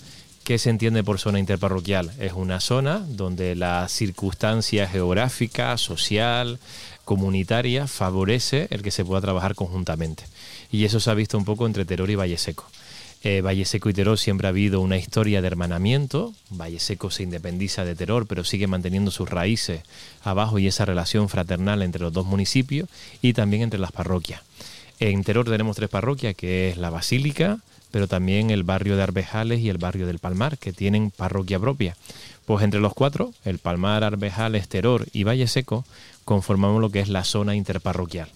¿Qué 0.43 0.57
se 0.57 0.71
entiende 0.71 1.03
por 1.03 1.19
zona 1.19 1.37
interparroquial? 1.37 2.11
Es 2.19 2.33
una 2.33 2.59
zona 2.59 3.05
donde 3.07 3.55
la 3.55 3.87
circunstancia 3.89 4.87
geográfica, 4.87 5.77
social, 5.77 6.57
comunitaria 7.05 7.85
favorece 7.85 8.67
el 8.71 8.81
que 8.81 8.89
se 8.89 9.05
pueda 9.05 9.21
trabajar 9.21 9.53
conjuntamente. 9.53 10.23
Y 10.71 10.85
eso 10.85 10.99
se 10.99 11.11
ha 11.11 11.13
visto 11.13 11.37
un 11.37 11.45
poco 11.45 11.67
entre 11.67 11.85
Teror 11.85 12.09
y 12.09 12.15
Valle 12.15 12.39
Seco. 12.39 12.65
Eh, 13.21 13.41
Valle 13.41 13.65
Seco 13.65 13.89
y 13.89 13.93
Teror 13.93 14.17
siempre 14.17 14.47
ha 14.47 14.49
habido 14.49 14.79
una 14.79 14.97
historia 14.97 15.41
de 15.41 15.47
hermanamiento. 15.47 16.33
Valle 16.51 16.79
Seco 16.79 17.11
se 17.11 17.23
independiza 17.23 17.83
de 17.83 17.95
Teror, 17.95 18.27
pero 18.27 18.45
sigue 18.45 18.67
manteniendo 18.67 19.11
sus 19.11 19.29
raíces 19.29 19.81
abajo 20.23 20.57
y 20.57 20.67
esa 20.67 20.85
relación 20.85 21.27
fraternal 21.27 21.81
entre 21.81 22.01
los 22.01 22.13
dos 22.13 22.25
municipios 22.25 22.87
y 23.21 23.33
también 23.33 23.63
entre 23.63 23.79
las 23.79 23.91
parroquias. 23.91 24.41
En 24.99 25.23
Teror 25.23 25.49
tenemos 25.49 25.75
tres 25.75 25.89
parroquias, 25.89 26.35
que 26.35 26.69
es 26.69 26.77
la 26.77 26.89
Basílica, 26.89 27.59
pero 27.91 28.07
también 28.07 28.51
el 28.51 28.63
barrio 28.63 28.95
de 28.95 29.03
Arbejales 29.03 29.59
y 29.59 29.69
el 29.69 29.77
barrio 29.77 30.07
del 30.07 30.19
Palmar, 30.19 30.57
que 30.57 30.71
tienen 30.71 31.11
parroquia 31.11 31.59
propia. 31.59 31.97
Pues 32.45 32.63
entre 32.63 32.79
los 32.79 32.93
cuatro, 32.93 33.33
el 33.43 33.59
Palmar, 33.59 34.03
Arbejales, 34.03 34.67
Teror 34.69 35.07
y 35.11 35.23
Valle 35.23 35.47
Seco, 35.47 35.85
conformamos 36.23 36.81
lo 36.81 36.89
que 36.89 36.99
es 36.99 37.09
la 37.09 37.23
zona 37.23 37.55
interparroquial. 37.55 38.29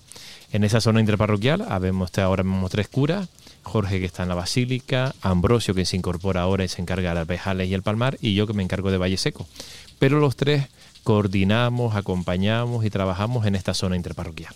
En 0.51 0.63
esa 0.63 0.81
zona 0.81 0.99
interparroquial 0.99 1.65
habemos 1.67 2.17
ahora 2.17 2.43
mismo 2.43 2.69
tres 2.69 2.87
curas, 2.87 3.27
Jorge 3.63 3.99
que 3.99 4.05
está 4.05 4.23
en 4.23 4.29
la 4.29 4.35
Basílica, 4.35 5.13
Ambrosio 5.21 5.73
que 5.73 5.85
se 5.85 5.97
incorpora 5.97 6.41
ahora 6.41 6.63
y 6.63 6.67
se 6.67 6.81
encarga 6.81 7.09
de 7.09 7.15
las 7.15 7.27
Pejales 7.27 7.69
y 7.69 7.73
el 7.73 7.81
Palmar, 7.81 8.17
y 8.21 8.35
yo 8.35 8.45
que 8.47 8.53
me 8.53 8.63
encargo 8.63 8.91
de 8.91 8.97
Valle 8.97 9.17
Seco. 9.17 9.47
Pero 9.99 10.19
los 10.19 10.35
tres 10.35 10.67
coordinamos, 11.03 11.95
acompañamos 11.95 12.85
y 12.85 12.89
trabajamos 12.89 13.45
en 13.45 13.55
esta 13.55 13.73
zona 13.73 13.95
interparroquial 13.95 14.53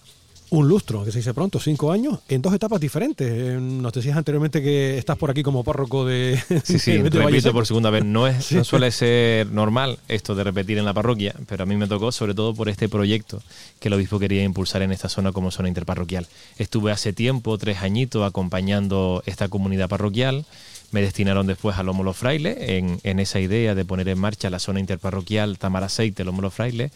un 0.50 0.68
lustro, 0.68 1.04
que 1.04 1.12
se 1.12 1.20
dice 1.20 1.34
pronto, 1.34 1.60
cinco 1.60 1.91
años, 1.91 2.20
en 2.30 2.41
dos 2.41 2.54
etapas 2.54 2.80
diferentes. 2.80 3.28
Eh, 3.30 3.58
nos 3.60 3.91
decías 3.91 4.16
anteriormente 4.16 4.62
que 4.62 4.98
estás 4.98 5.18
por 5.18 5.30
aquí 5.30 5.43
como 5.43 5.64
párroco 5.64 6.06
de. 6.06 6.41
Sí, 6.64 6.80
sí, 6.80 6.98
repito 6.98 7.52
por 7.52 7.68
segunda 7.68 7.89
vez. 7.89 8.06
No, 8.06 8.28
es, 8.28 8.52
no 8.52 8.64
suele 8.64 8.91
ser 8.91 9.48
normal 9.48 10.00
esto 10.08 10.36
de 10.36 10.43
repetir 10.43 10.78
en 10.78 10.86
la 10.86 10.93
parroquia, 10.93 11.36
pero 11.48 11.64
a 11.64 11.66
mí 11.66 11.76
me 11.76 11.88
tocó 11.88 12.12
sobre 12.12 12.34
todo 12.34 12.54
por 12.54 12.70
este 12.70 12.88
proyecto 12.88 13.41
que 13.80 13.89
el 13.89 13.93
obispo 13.93 14.20
quería 14.20 14.43
impulsar 14.43 14.82
en 14.82 14.91
esta 14.91 15.10
zona 15.10 15.32
como 15.32 15.52
zona 15.52 15.68
interparroquial. 15.68 16.28
Estuve 16.58 16.91
hace 16.91 17.14
tiempo, 17.14 17.58
tres 17.58 17.82
añitos, 17.82 18.26
acompañando 18.26 19.24
esta 19.26 19.50
comunidad 19.50 19.89
parroquial. 19.89 20.45
Me 20.91 21.02
destinaron 21.02 21.48
después 21.48 21.78
a 21.78 21.84
Lómolo 21.84 22.14
Fraile 22.14 22.78
en, 22.78 23.02
en 23.04 23.20
esa 23.20 23.41
idea 23.41 23.76
de 23.76 23.84
poner 23.84 24.08
en 24.08 24.18
marcha 24.18 24.50
la 24.50 24.60
zona 24.60 24.80
interparroquial 24.80 25.58
Tamaraceite, 25.58 26.24
Lómolo 26.24 26.50
Fraile 26.50 26.91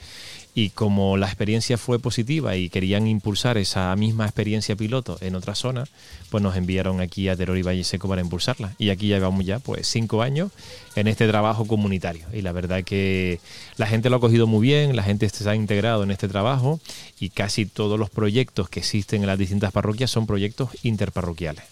y 0.53 0.69
como 0.71 1.15
la 1.17 1.27
experiencia 1.27 1.77
fue 1.77 1.99
positiva 1.99 2.55
y 2.57 2.69
querían 2.69 3.07
impulsar 3.07 3.57
esa 3.57 3.95
misma 3.95 4.25
experiencia 4.25 4.75
piloto 4.75 5.17
en 5.21 5.35
otra 5.35 5.55
zona, 5.55 5.85
pues 6.29 6.43
nos 6.43 6.55
enviaron 6.55 6.99
aquí 6.99 7.29
a 7.29 7.35
Teror 7.35 7.57
y 7.57 7.61
Valle 7.61 7.83
Seco 7.83 8.09
para 8.09 8.21
impulsarla. 8.21 8.73
Y 8.77 8.89
aquí 8.89 9.07
llevamos 9.07 9.45
ya 9.45 9.59
pues 9.59 9.87
cinco 9.87 10.21
años 10.21 10.51
en 10.95 11.07
este 11.07 11.27
trabajo 11.27 11.65
comunitario. 11.65 12.25
Y 12.33 12.41
la 12.41 12.51
verdad 12.51 12.83
que 12.83 13.39
la 13.77 13.87
gente 13.87 14.09
lo 14.09 14.17
ha 14.17 14.19
cogido 14.19 14.45
muy 14.45 14.61
bien, 14.67 14.95
la 14.95 15.03
gente 15.03 15.29
se 15.29 15.49
ha 15.49 15.55
integrado 15.55 16.03
en 16.03 16.11
este 16.11 16.27
trabajo 16.27 16.79
y 17.19 17.29
casi 17.29 17.65
todos 17.65 17.97
los 17.97 18.09
proyectos 18.09 18.69
que 18.69 18.81
existen 18.81 19.21
en 19.21 19.27
las 19.27 19.39
distintas 19.39 19.71
parroquias 19.71 20.11
son 20.11 20.27
proyectos 20.27 20.69
interparroquiales 20.83 21.70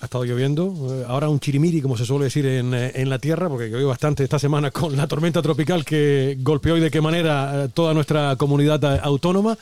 ha 0.00 0.04
estado 0.04 0.24
lloviendo. 0.24 0.74
Eh, 0.90 1.04
ahora 1.08 1.28
un 1.28 1.40
chirimiri, 1.40 1.80
como 1.80 1.96
se 1.96 2.04
suele 2.04 2.24
decir 2.24 2.46
en, 2.46 2.74
eh, 2.74 2.92
en 2.94 3.08
la 3.08 3.18
tierra, 3.18 3.48
porque 3.48 3.70
llovió 3.70 3.88
bastante 3.88 4.24
esta 4.24 4.38
semana 4.38 4.70
con 4.70 4.96
la 4.96 5.06
tormenta 5.06 5.42
tropical 5.42 5.84
que 5.84 6.36
golpeó 6.40 6.76
y 6.76 6.80
de 6.80 6.90
qué 6.90 7.00
manera 7.00 7.64
eh, 7.64 7.68
toda 7.72 7.94
nuestra 7.94 8.36
comunidad 8.36 8.84
autónoma. 9.02 9.56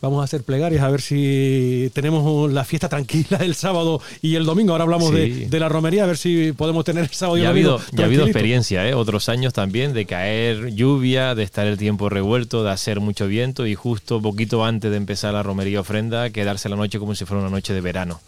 Vamos 0.00 0.20
a 0.20 0.24
hacer 0.24 0.44
plegarias 0.44 0.84
a 0.84 0.90
ver 0.90 1.00
si 1.00 1.90
tenemos 1.92 2.52
la 2.52 2.64
fiesta 2.64 2.88
tranquila 2.88 3.38
el 3.40 3.56
sábado 3.56 4.00
y 4.22 4.36
el 4.36 4.44
domingo. 4.44 4.70
Ahora 4.70 4.84
hablamos 4.84 5.10
de, 5.10 5.48
la 5.58 5.68
romería, 5.68 6.04
a 6.04 6.06
ver 6.06 6.16
si 6.16 6.52
podemos 6.52 6.84
tener 6.84 7.02
el 7.02 7.10
sábado 7.10 7.36
y, 7.36 7.40
el 7.40 7.48
domingo. 7.48 7.80
Ya 7.90 8.04
ha 8.04 8.06
habido 8.06 8.24
experiencia, 8.24 8.88
¿eh? 8.88 8.94
otros 8.94 9.28
años 9.28 9.52
también, 9.52 9.94
de 9.94 10.06
caer 10.06 10.72
lluvia, 10.72 11.34
de 11.34 11.42
estar 11.42 11.66
el 11.66 11.78
tiempo 11.78 12.08
revuelto, 12.08 12.62
de 12.62 12.70
hacer 12.70 13.00
mucho 13.00 13.26
viento 13.26 13.66
y 13.66 13.74
justo 13.74 14.22
poquito 14.22 14.64
antes 14.64 14.88
de 14.88 14.96
empezar 14.96 15.34
la 15.34 15.42
romería 15.42 15.80
ofrenda, 15.80 16.30
quedarse 16.30 16.68
la 16.68 16.76
noche 16.76 17.00
como 17.00 17.16
si 17.16 17.24
fuera 17.24 17.40
una 17.40 17.50
noche 17.50 17.74
de 17.74 17.80
verano 17.80 18.20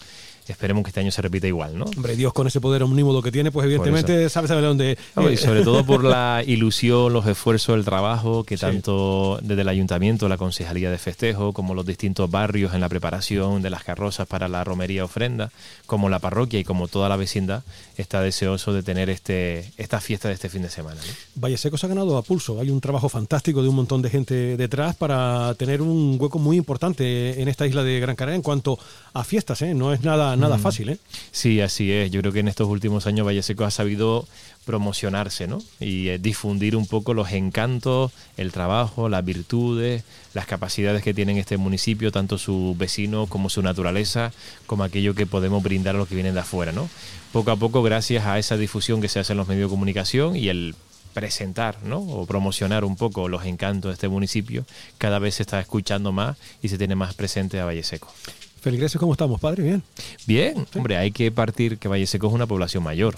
esperemos 0.48 0.82
que 0.82 0.88
este 0.90 1.00
año 1.00 1.10
se 1.10 1.22
repita 1.22 1.46
igual, 1.46 1.78
¿no? 1.78 1.84
Hombre, 1.84 2.16
Dios 2.16 2.32
con 2.32 2.46
ese 2.46 2.60
poder 2.60 2.82
omnímodo 2.82 3.22
que 3.22 3.32
tiene, 3.32 3.50
pues 3.50 3.66
evidentemente 3.66 4.28
sabe 4.28 4.48
saber 4.48 4.64
dónde... 4.64 4.98
y 5.30 5.36
sobre 5.36 5.62
todo 5.62 5.84
por 5.84 6.04
la 6.04 6.42
ilusión, 6.46 7.12
los 7.12 7.26
esfuerzos, 7.26 7.76
el 7.76 7.84
trabajo 7.84 8.44
que 8.44 8.56
tanto 8.56 9.38
desde 9.42 9.62
el 9.62 9.68
ayuntamiento, 9.68 10.28
la 10.28 10.36
concejalía 10.36 10.90
de 10.90 10.98
festejo, 10.98 11.52
como 11.52 11.74
los 11.74 11.86
distintos 11.86 12.30
barrios 12.30 12.74
en 12.74 12.80
la 12.80 12.88
preparación 12.88 13.62
de 13.62 13.70
las 13.70 13.84
carrozas 13.84 14.26
para 14.26 14.48
la 14.48 14.64
romería 14.64 15.04
ofrenda, 15.04 15.50
como 15.86 16.08
la 16.08 16.18
parroquia 16.18 16.60
y 16.60 16.64
como 16.64 16.88
toda 16.88 17.08
la 17.08 17.16
vecindad 17.16 17.62
está 17.96 18.22
deseoso 18.22 18.72
de 18.72 18.82
tener 18.82 19.10
este 19.10 19.70
esta 19.76 20.00
fiesta 20.00 20.28
de 20.28 20.34
este 20.34 20.48
fin 20.48 20.62
de 20.62 20.70
semana. 20.70 21.00
Valle 21.34 21.56
Seco 21.56 21.76
se 21.76 21.86
ha 21.86 21.88
ganado 21.88 22.16
a 22.16 22.22
pulso, 22.22 22.60
hay 22.60 22.70
un 22.70 22.80
trabajo 22.80 23.08
fantástico 23.08 23.62
de 23.62 23.68
un 23.68 23.76
montón 23.76 24.02
de 24.02 24.10
gente 24.10 24.56
detrás 24.56 24.96
para 24.96 25.54
tener 25.54 25.82
un 25.82 26.16
hueco 26.18 26.38
muy 26.38 26.56
importante 26.56 27.40
en 27.40 27.48
esta 27.48 27.66
isla 27.66 27.82
de 27.82 28.00
Gran 28.00 28.16
Canaria 28.16 28.36
en 28.36 28.42
cuanto 28.42 28.78
a 29.12 29.24
fiestas, 29.24 29.62
¿eh? 29.62 29.74
no 29.74 29.92
es 29.92 30.02
nada 30.02 30.29
nada 30.36 30.56
mm. 30.56 30.60
fácil, 30.60 30.88
¿eh? 30.90 30.98
Sí, 31.32 31.60
así 31.60 31.92
es. 31.92 32.10
Yo 32.10 32.20
creo 32.20 32.32
que 32.32 32.40
en 32.40 32.48
estos 32.48 32.68
últimos 32.68 33.06
años 33.06 33.26
Valle 33.26 33.42
Seco 33.42 33.64
ha 33.64 33.70
sabido 33.70 34.26
promocionarse, 34.64 35.46
¿no? 35.46 35.58
Y 35.80 36.08
eh, 36.08 36.18
difundir 36.18 36.76
un 36.76 36.86
poco 36.86 37.14
los 37.14 37.32
encantos, 37.32 38.12
el 38.36 38.52
trabajo, 38.52 39.08
las 39.08 39.24
virtudes, 39.24 40.04
las 40.34 40.46
capacidades 40.46 41.02
que 41.02 41.14
tiene 41.14 41.38
este 41.38 41.56
municipio, 41.56 42.12
tanto 42.12 42.38
sus 42.38 42.76
vecinos 42.76 43.28
como 43.28 43.50
su 43.50 43.62
naturaleza, 43.62 44.32
como 44.66 44.84
aquello 44.84 45.14
que 45.14 45.26
podemos 45.26 45.62
brindar 45.62 45.94
a 45.94 45.98
los 45.98 46.08
que 46.08 46.14
vienen 46.14 46.34
de 46.34 46.40
afuera, 46.40 46.72
¿no? 46.72 46.88
Poco 47.32 47.50
a 47.50 47.56
poco, 47.56 47.82
gracias 47.82 48.26
a 48.26 48.38
esa 48.38 48.56
difusión 48.56 49.00
que 49.00 49.08
se 49.08 49.20
hace 49.20 49.32
en 49.32 49.38
los 49.38 49.48
medios 49.48 49.70
de 49.70 49.74
comunicación 49.74 50.36
y 50.36 50.48
el 50.48 50.74
presentar 51.12 51.76
¿no? 51.82 51.98
o 51.98 52.26
promocionar 52.26 52.84
un 52.84 52.96
poco 52.96 53.28
los 53.28 53.44
encantos 53.44 53.90
de 53.90 53.94
este 53.94 54.08
municipio, 54.08 54.64
cada 54.98 55.18
vez 55.18 55.36
se 55.36 55.42
está 55.42 55.60
escuchando 55.60 56.12
más 56.12 56.36
y 56.62 56.68
se 56.68 56.78
tiene 56.78 56.94
más 56.94 57.14
presente 57.14 57.60
a 57.60 57.64
Valle 57.64 57.82
Seco. 57.82 58.12
Feligreses, 58.60 58.98
¿cómo 58.98 59.12
estamos, 59.12 59.40
padre? 59.40 59.62
Bien. 59.62 59.82
Bien, 60.26 60.66
hombre, 60.74 60.98
hay 60.98 61.12
que 61.12 61.32
partir 61.32 61.78
que 61.78 61.88
Valle 61.88 62.06
Seco 62.06 62.26
es 62.26 62.34
una 62.34 62.46
población 62.46 62.82
mayor 62.82 63.14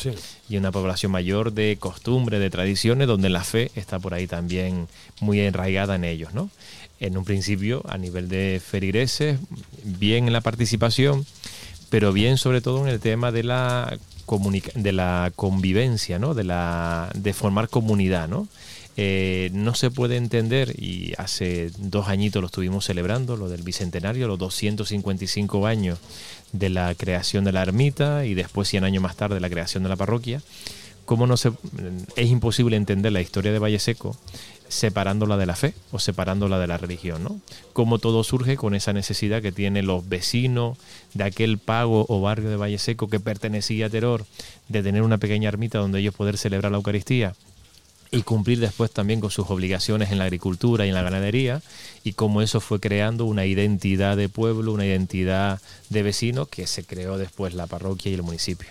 y 0.49 0.57
una 0.57 0.71
población 0.71 1.11
mayor 1.11 1.53
de 1.53 1.77
costumbre, 1.81 2.39
de 2.39 2.49
tradiciones, 2.49 3.09
donde 3.09 3.29
la 3.29 3.43
fe 3.43 3.73
está 3.75 3.99
por 3.99 4.15
ahí 4.15 4.29
también 4.29 4.87
muy 5.21 5.41
enraigada 5.41 5.97
en 5.97 6.05
ellos, 6.05 6.33
¿no? 6.33 6.49
En 7.01 7.17
un 7.19 7.25
principio, 7.25 7.83
a 7.89 7.99
nivel 7.99 8.29
de 8.29 8.63
feligreses, 8.65 9.41
bien 9.83 10.29
en 10.29 10.33
la 10.33 10.43
participación, 10.43 11.27
pero 11.91 12.13
bien 12.13 12.39
sobre 12.39 12.61
todo 12.61 12.87
en 12.87 12.93
el 12.93 13.01
tema 13.01 13.33
de 13.33 13.43
la 13.43 13.99
de 14.77 14.93
la 14.93 15.33
convivencia, 15.35 16.19
¿no? 16.19 16.35
De 16.35 16.45
la 16.45 17.11
de 17.15 17.33
formar 17.35 17.69
comunidad, 17.69 18.29
¿no? 18.29 18.47
Eh, 18.97 19.51
no 19.55 19.75
se 19.75 19.91
puede 19.91 20.17
entender, 20.17 20.75
y 20.79 21.15
hace 21.17 21.71
dos 21.79 22.09
añitos 22.09 22.43
lo 22.43 22.47
estuvimos 22.47 22.85
celebrando, 22.85 23.37
lo 23.37 23.49
del 23.49 23.63
Bicentenario, 23.63 24.29
los 24.29 24.39
255 24.39 25.67
años 25.67 25.99
de 26.53 26.69
la 26.69 26.95
creación 26.95 27.45
de 27.45 27.53
la 27.53 27.63
ermita 27.63 28.27
y 28.27 28.35
después 28.35 28.69
100 28.69 28.85
años 28.85 29.03
más 29.03 29.17
tarde 29.17 29.41
la 29.41 29.49
creación 29.49 29.83
de 29.83 29.89
la 29.89 29.97
parroquia, 29.97 30.43
cómo 31.07 31.27
no 31.27 31.37
se, 31.39 31.53
es 32.17 32.31
imposible 32.31 32.77
entender 32.77 33.13
la 33.13 33.23
historia 33.23 33.53
de 33.53 33.59
Valle 33.59 33.79
Seco 33.79 34.17
separándola 34.69 35.37
de 35.37 35.45
la 35.45 35.55
fe 35.55 35.75
o 35.91 35.99
separándola 35.99 36.59
de 36.59 36.67
la 36.67 36.79
religión, 36.79 37.23
¿no? 37.23 37.41
Cómo 37.75 37.99
todo 37.99 38.25
surge 38.25 38.57
con 38.57 38.75
esa 38.75 38.95
necesidad 38.95 39.43
que 39.43 39.53
tienen 39.53 39.87
los 39.87 40.09
vecinos 40.09 40.79
de 41.13 41.25
aquel 41.25 41.59
pago 41.59 42.07
o 42.09 42.21
barrio 42.23 42.49
de 42.49 42.57
Valle 42.57 42.79
Seco 42.79 43.09
que 43.09 43.21
pertenecía 43.21 43.87
a 43.87 43.91
Teror 43.91 44.25
de 44.69 44.83
tener 44.83 45.03
una 45.03 45.19
pequeña 45.19 45.49
ermita 45.49 45.79
donde 45.79 46.01
ellos 46.01 46.15
poder 46.15 46.39
celebrar 46.39 46.73
la 46.73 46.79
Eucaristía 46.79 47.35
y 48.13 48.23
cumplir 48.23 48.61
después 48.61 48.91
también 48.91 49.21
con 49.21 49.31
sus 49.31 49.51
obligaciones 49.51 50.13
en 50.13 50.19
la 50.19 50.25
agricultura 50.25 50.85
y 50.85 50.91
en 50.91 50.95
la 50.95 51.03
ganadería 51.03 51.63
y 52.05 52.13
cómo 52.13 52.43
eso 52.43 52.61
fue 52.61 52.79
creando 52.79 53.25
una 53.25 53.47
identidad 53.47 54.19
de 54.19 54.29
pueblo, 54.29 54.73
una 54.73 54.87
identidad 54.87 55.61
de 55.89 56.03
vecino 56.03 56.47
que 56.47 56.67
se 56.67 56.85
creó 56.85 57.17
después 57.17 57.55
la 57.55 57.67
parroquia 57.67 58.11
y 58.11 58.15
el 58.15 58.23
municipio. 58.23 58.69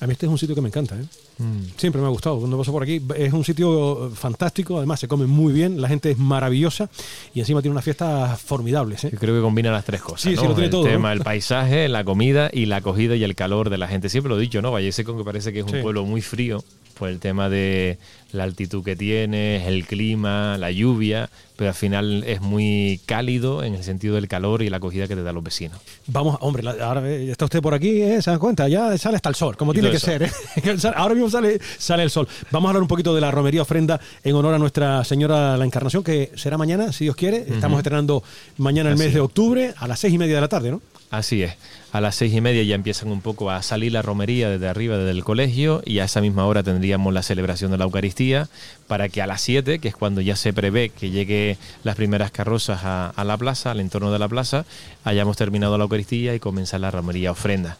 A 0.00 0.06
mí 0.06 0.12
este 0.12 0.26
es 0.26 0.32
un 0.32 0.38
sitio 0.38 0.54
que 0.54 0.62
me 0.62 0.68
encanta, 0.68 0.94
¿eh? 0.94 1.04
Mm. 1.38 1.76
Siempre 1.76 2.00
me 2.00 2.06
ha 2.06 2.10
gustado. 2.10 2.38
Cuando 2.38 2.56
paso 2.56 2.70
por 2.70 2.82
aquí 2.82 3.02
es 3.16 3.32
un 3.32 3.44
sitio 3.44 4.10
fantástico, 4.14 4.78
además 4.78 5.00
se 5.00 5.08
come 5.08 5.26
muy 5.26 5.52
bien, 5.52 5.80
la 5.80 5.88
gente 5.88 6.10
es 6.10 6.18
maravillosa 6.18 6.88
y 7.34 7.40
encima 7.40 7.60
tiene 7.60 7.72
unas 7.72 7.84
fiestas 7.84 8.40
formidables. 8.40 9.04
¿eh? 9.04 9.10
Yo 9.12 9.18
creo 9.18 9.34
que 9.34 9.42
combina 9.42 9.72
las 9.72 9.84
tres 9.84 10.00
cosas. 10.00 10.22
Sí, 10.22 10.36
sí, 10.36 10.44
lo 10.46 10.52
tiene 10.52 10.66
el 10.66 10.70
todo. 10.70 10.84
tema, 10.84 11.12
el 11.12 11.20
paisaje, 11.20 11.88
la 11.88 12.04
comida 12.04 12.50
y 12.52 12.66
la 12.66 12.76
acogida 12.76 13.16
y 13.16 13.24
el 13.24 13.34
calor 13.34 13.68
de 13.68 13.78
la 13.78 13.88
gente. 13.88 14.08
Siempre 14.08 14.30
lo 14.30 14.38
he 14.38 14.40
dicho, 14.40 14.62
¿no? 14.62 14.70
Valle 14.70 14.92
Seco 14.92 15.16
que 15.16 15.24
parece 15.24 15.52
que 15.52 15.60
es 15.60 15.64
un 15.64 15.82
pueblo 15.82 16.04
muy 16.04 16.22
frío 16.22 16.62
por 16.98 17.08
el 17.08 17.18
tema 17.18 17.48
de 17.48 17.98
la 18.32 18.44
altitud 18.44 18.84
que 18.84 18.96
tiene, 18.96 19.66
el 19.66 19.86
clima, 19.86 20.56
la 20.58 20.70
lluvia, 20.70 21.30
pero 21.56 21.70
al 21.70 21.74
final 21.74 22.24
es 22.26 22.40
muy 22.40 23.00
cálido 23.06 23.62
en 23.64 23.74
el 23.74 23.82
sentido 23.82 24.14
del 24.14 24.28
calor 24.28 24.62
y 24.62 24.70
la 24.70 24.78
acogida 24.78 25.08
que 25.08 25.16
te 25.16 25.22
da 25.22 25.32
los 25.32 25.42
vecinos. 25.42 25.80
Vamos, 26.06 26.36
hombre, 26.40 26.66
ahora 26.80 27.08
está 27.10 27.44
usted 27.44 27.60
por 27.60 27.74
aquí, 27.74 28.00
¿eh? 28.02 28.22
¿se 28.22 28.30
dan 28.30 28.38
cuenta? 28.38 28.68
Ya 28.68 28.96
sale 28.98 29.16
hasta 29.16 29.28
el 29.28 29.34
sol, 29.34 29.56
como 29.56 29.72
tiene 29.72 29.90
que 29.90 29.98
ser. 29.98 30.22
¿eh? 30.22 30.30
ahora 30.94 31.14
mismo 31.14 31.28
sale, 31.28 31.60
sale 31.78 32.02
el 32.02 32.10
sol. 32.10 32.28
Vamos 32.50 32.68
a 32.68 32.70
hablar 32.70 32.82
un 32.82 32.88
poquito 32.88 33.14
de 33.14 33.20
la 33.20 33.30
romería 33.30 33.62
ofrenda 33.62 34.00
en 34.22 34.34
honor 34.34 34.54
a 34.54 34.58
Nuestra 34.58 35.04
Señora 35.04 35.56
la 35.56 35.64
Encarnación, 35.64 36.02
que 36.02 36.32
será 36.36 36.56
mañana, 36.56 36.92
si 36.92 37.04
Dios 37.04 37.16
quiere. 37.16 37.44
Estamos 37.48 37.78
estrenando 37.78 38.22
mañana 38.58 38.90
el 38.90 38.96
mes 38.96 39.12
de 39.12 39.20
octubre 39.20 39.74
a 39.76 39.88
las 39.88 39.98
seis 39.98 40.14
y 40.14 40.18
media 40.18 40.36
de 40.36 40.40
la 40.40 40.48
tarde, 40.48 40.70
¿no? 40.70 40.80
Así 41.10 41.42
es. 41.42 41.54
A 41.92 42.00
las 42.00 42.14
seis 42.14 42.32
y 42.32 42.40
media 42.40 42.62
ya 42.62 42.76
empiezan 42.76 43.10
un 43.10 43.20
poco 43.20 43.50
a 43.50 43.62
salir 43.62 43.90
la 43.90 44.00
romería 44.00 44.48
desde 44.48 44.68
arriba, 44.68 44.96
desde 44.96 45.10
el 45.10 45.24
colegio, 45.24 45.82
y 45.84 45.98
a 45.98 46.04
esa 46.04 46.20
misma 46.20 46.46
hora 46.46 46.62
tendríamos 46.62 47.12
la 47.12 47.24
celebración 47.24 47.72
de 47.72 47.78
la 47.78 47.84
Eucaristía, 47.84 48.48
para 48.86 49.08
que 49.08 49.20
a 49.22 49.26
las 49.26 49.40
siete, 49.40 49.80
que 49.80 49.88
es 49.88 49.96
cuando 49.96 50.20
ya 50.20 50.36
se 50.36 50.52
prevé 50.52 50.90
que 50.90 51.10
llegue 51.10 51.58
las 51.82 51.96
primeras 51.96 52.30
carrozas 52.30 52.84
a, 52.84 53.10
a 53.10 53.24
la 53.24 53.36
plaza, 53.36 53.72
al 53.72 53.80
entorno 53.80 54.12
de 54.12 54.20
la 54.20 54.28
plaza, 54.28 54.66
hayamos 55.02 55.36
terminado 55.36 55.76
la 55.78 55.84
Eucaristía 55.84 56.32
y 56.32 56.38
comenzar 56.38 56.80
la 56.80 56.92
romería 56.92 57.32
ofrenda. 57.32 57.76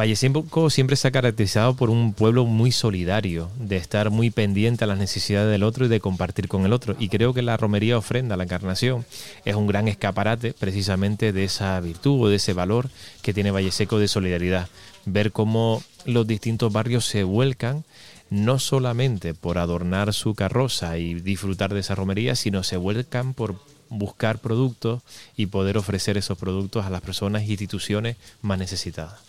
Valle 0.00 0.16
siempre 0.16 0.96
se 0.96 1.08
ha 1.08 1.10
caracterizado 1.10 1.76
por 1.76 1.90
un 1.90 2.14
pueblo 2.14 2.46
muy 2.46 2.72
solidario, 2.72 3.50
de 3.58 3.76
estar 3.76 4.08
muy 4.08 4.30
pendiente 4.30 4.84
a 4.84 4.86
las 4.86 4.96
necesidades 4.96 5.50
del 5.50 5.62
otro 5.62 5.84
y 5.84 5.88
de 5.88 6.00
compartir 6.00 6.48
con 6.48 6.64
el 6.64 6.72
otro. 6.72 6.96
Y 6.98 7.10
creo 7.10 7.34
que 7.34 7.42
la 7.42 7.58
romería 7.58 7.98
ofrenda, 7.98 8.38
la 8.38 8.44
encarnación, 8.44 9.04
es 9.44 9.56
un 9.56 9.66
gran 9.66 9.88
escaparate 9.88 10.54
precisamente 10.54 11.34
de 11.34 11.44
esa 11.44 11.78
virtud 11.80 12.22
o 12.22 12.28
de 12.30 12.36
ese 12.36 12.54
valor 12.54 12.88
que 13.20 13.34
tiene 13.34 13.50
Valle 13.50 13.72
Seco 13.72 13.98
de 13.98 14.08
solidaridad. 14.08 14.70
Ver 15.04 15.32
cómo 15.32 15.82
los 16.06 16.26
distintos 16.26 16.72
barrios 16.72 17.04
se 17.04 17.22
vuelcan 17.22 17.84
no 18.30 18.58
solamente 18.58 19.34
por 19.34 19.58
adornar 19.58 20.14
su 20.14 20.34
carroza 20.34 20.96
y 20.96 21.12
disfrutar 21.12 21.74
de 21.74 21.80
esa 21.80 21.94
romería, 21.94 22.36
sino 22.36 22.62
se 22.62 22.78
vuelcan 22.78 23.34
por 23.34 23.56
buscar 23.90 24.38
productos 24.38 25.02
y 25.36 25.44
poder 25.46 25.76
ofrecer 25.76 26.16
esos 26.16 26.38
productos 26.38 26.86
a 26.86 26.90
las 26.90 27.02
personas 27.02 27.42
e 27.42 27.50
instituciones 27.50 28.16
más 28.40 28.58
necesitadas. 28.58 29.20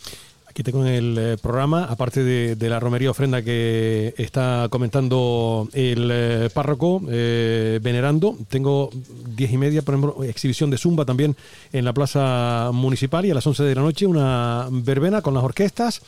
Aquí 0.52 0.64
tengo 0.64 0.86
en 0.86 0.94
el 0.94 1.18
eh, 1.18 1.38
programa, 1.42 1.86
aparte 1.86 2.26
de, 2.26 2.70
la 2.70 2.78
romería 2.78 3.10
ofrenda 3.10 3.42
que 3.42 4.14
está 4.18 4.68
comentando 4.70 5.70
el 5.72 6.10
eh, 6.12 6.50
párroco 6.54 7.02
eh, 7.10 7.80
venerando, 7.82 8.36
tengo 8.50 8.90
diez 9.34 9.50
y 9.54 9.58
media, 9.58 9.82
por 9.82 9.96
ejemplo, 9.96 10.24
exhibición 10.26 10.70
de 10.70 10.78
zumba 10.78 11.06
también 11.06 11.38
en 11.72 11.86
la 11.86 11.94
plaza 11.94 12.72
municipal 12.74 13.26
y 13.26 13.32
a 13.32 13.34
las 13.34 13.48
once 13.48 13.64
de 13.64 13.74
la 13.74 13.82
noche 13.82 14.06
una 14.06 14.68
verbena 14.70 15.22
con 15.22 15.34
las 15.34 15.44
orquestas 15.46 16.02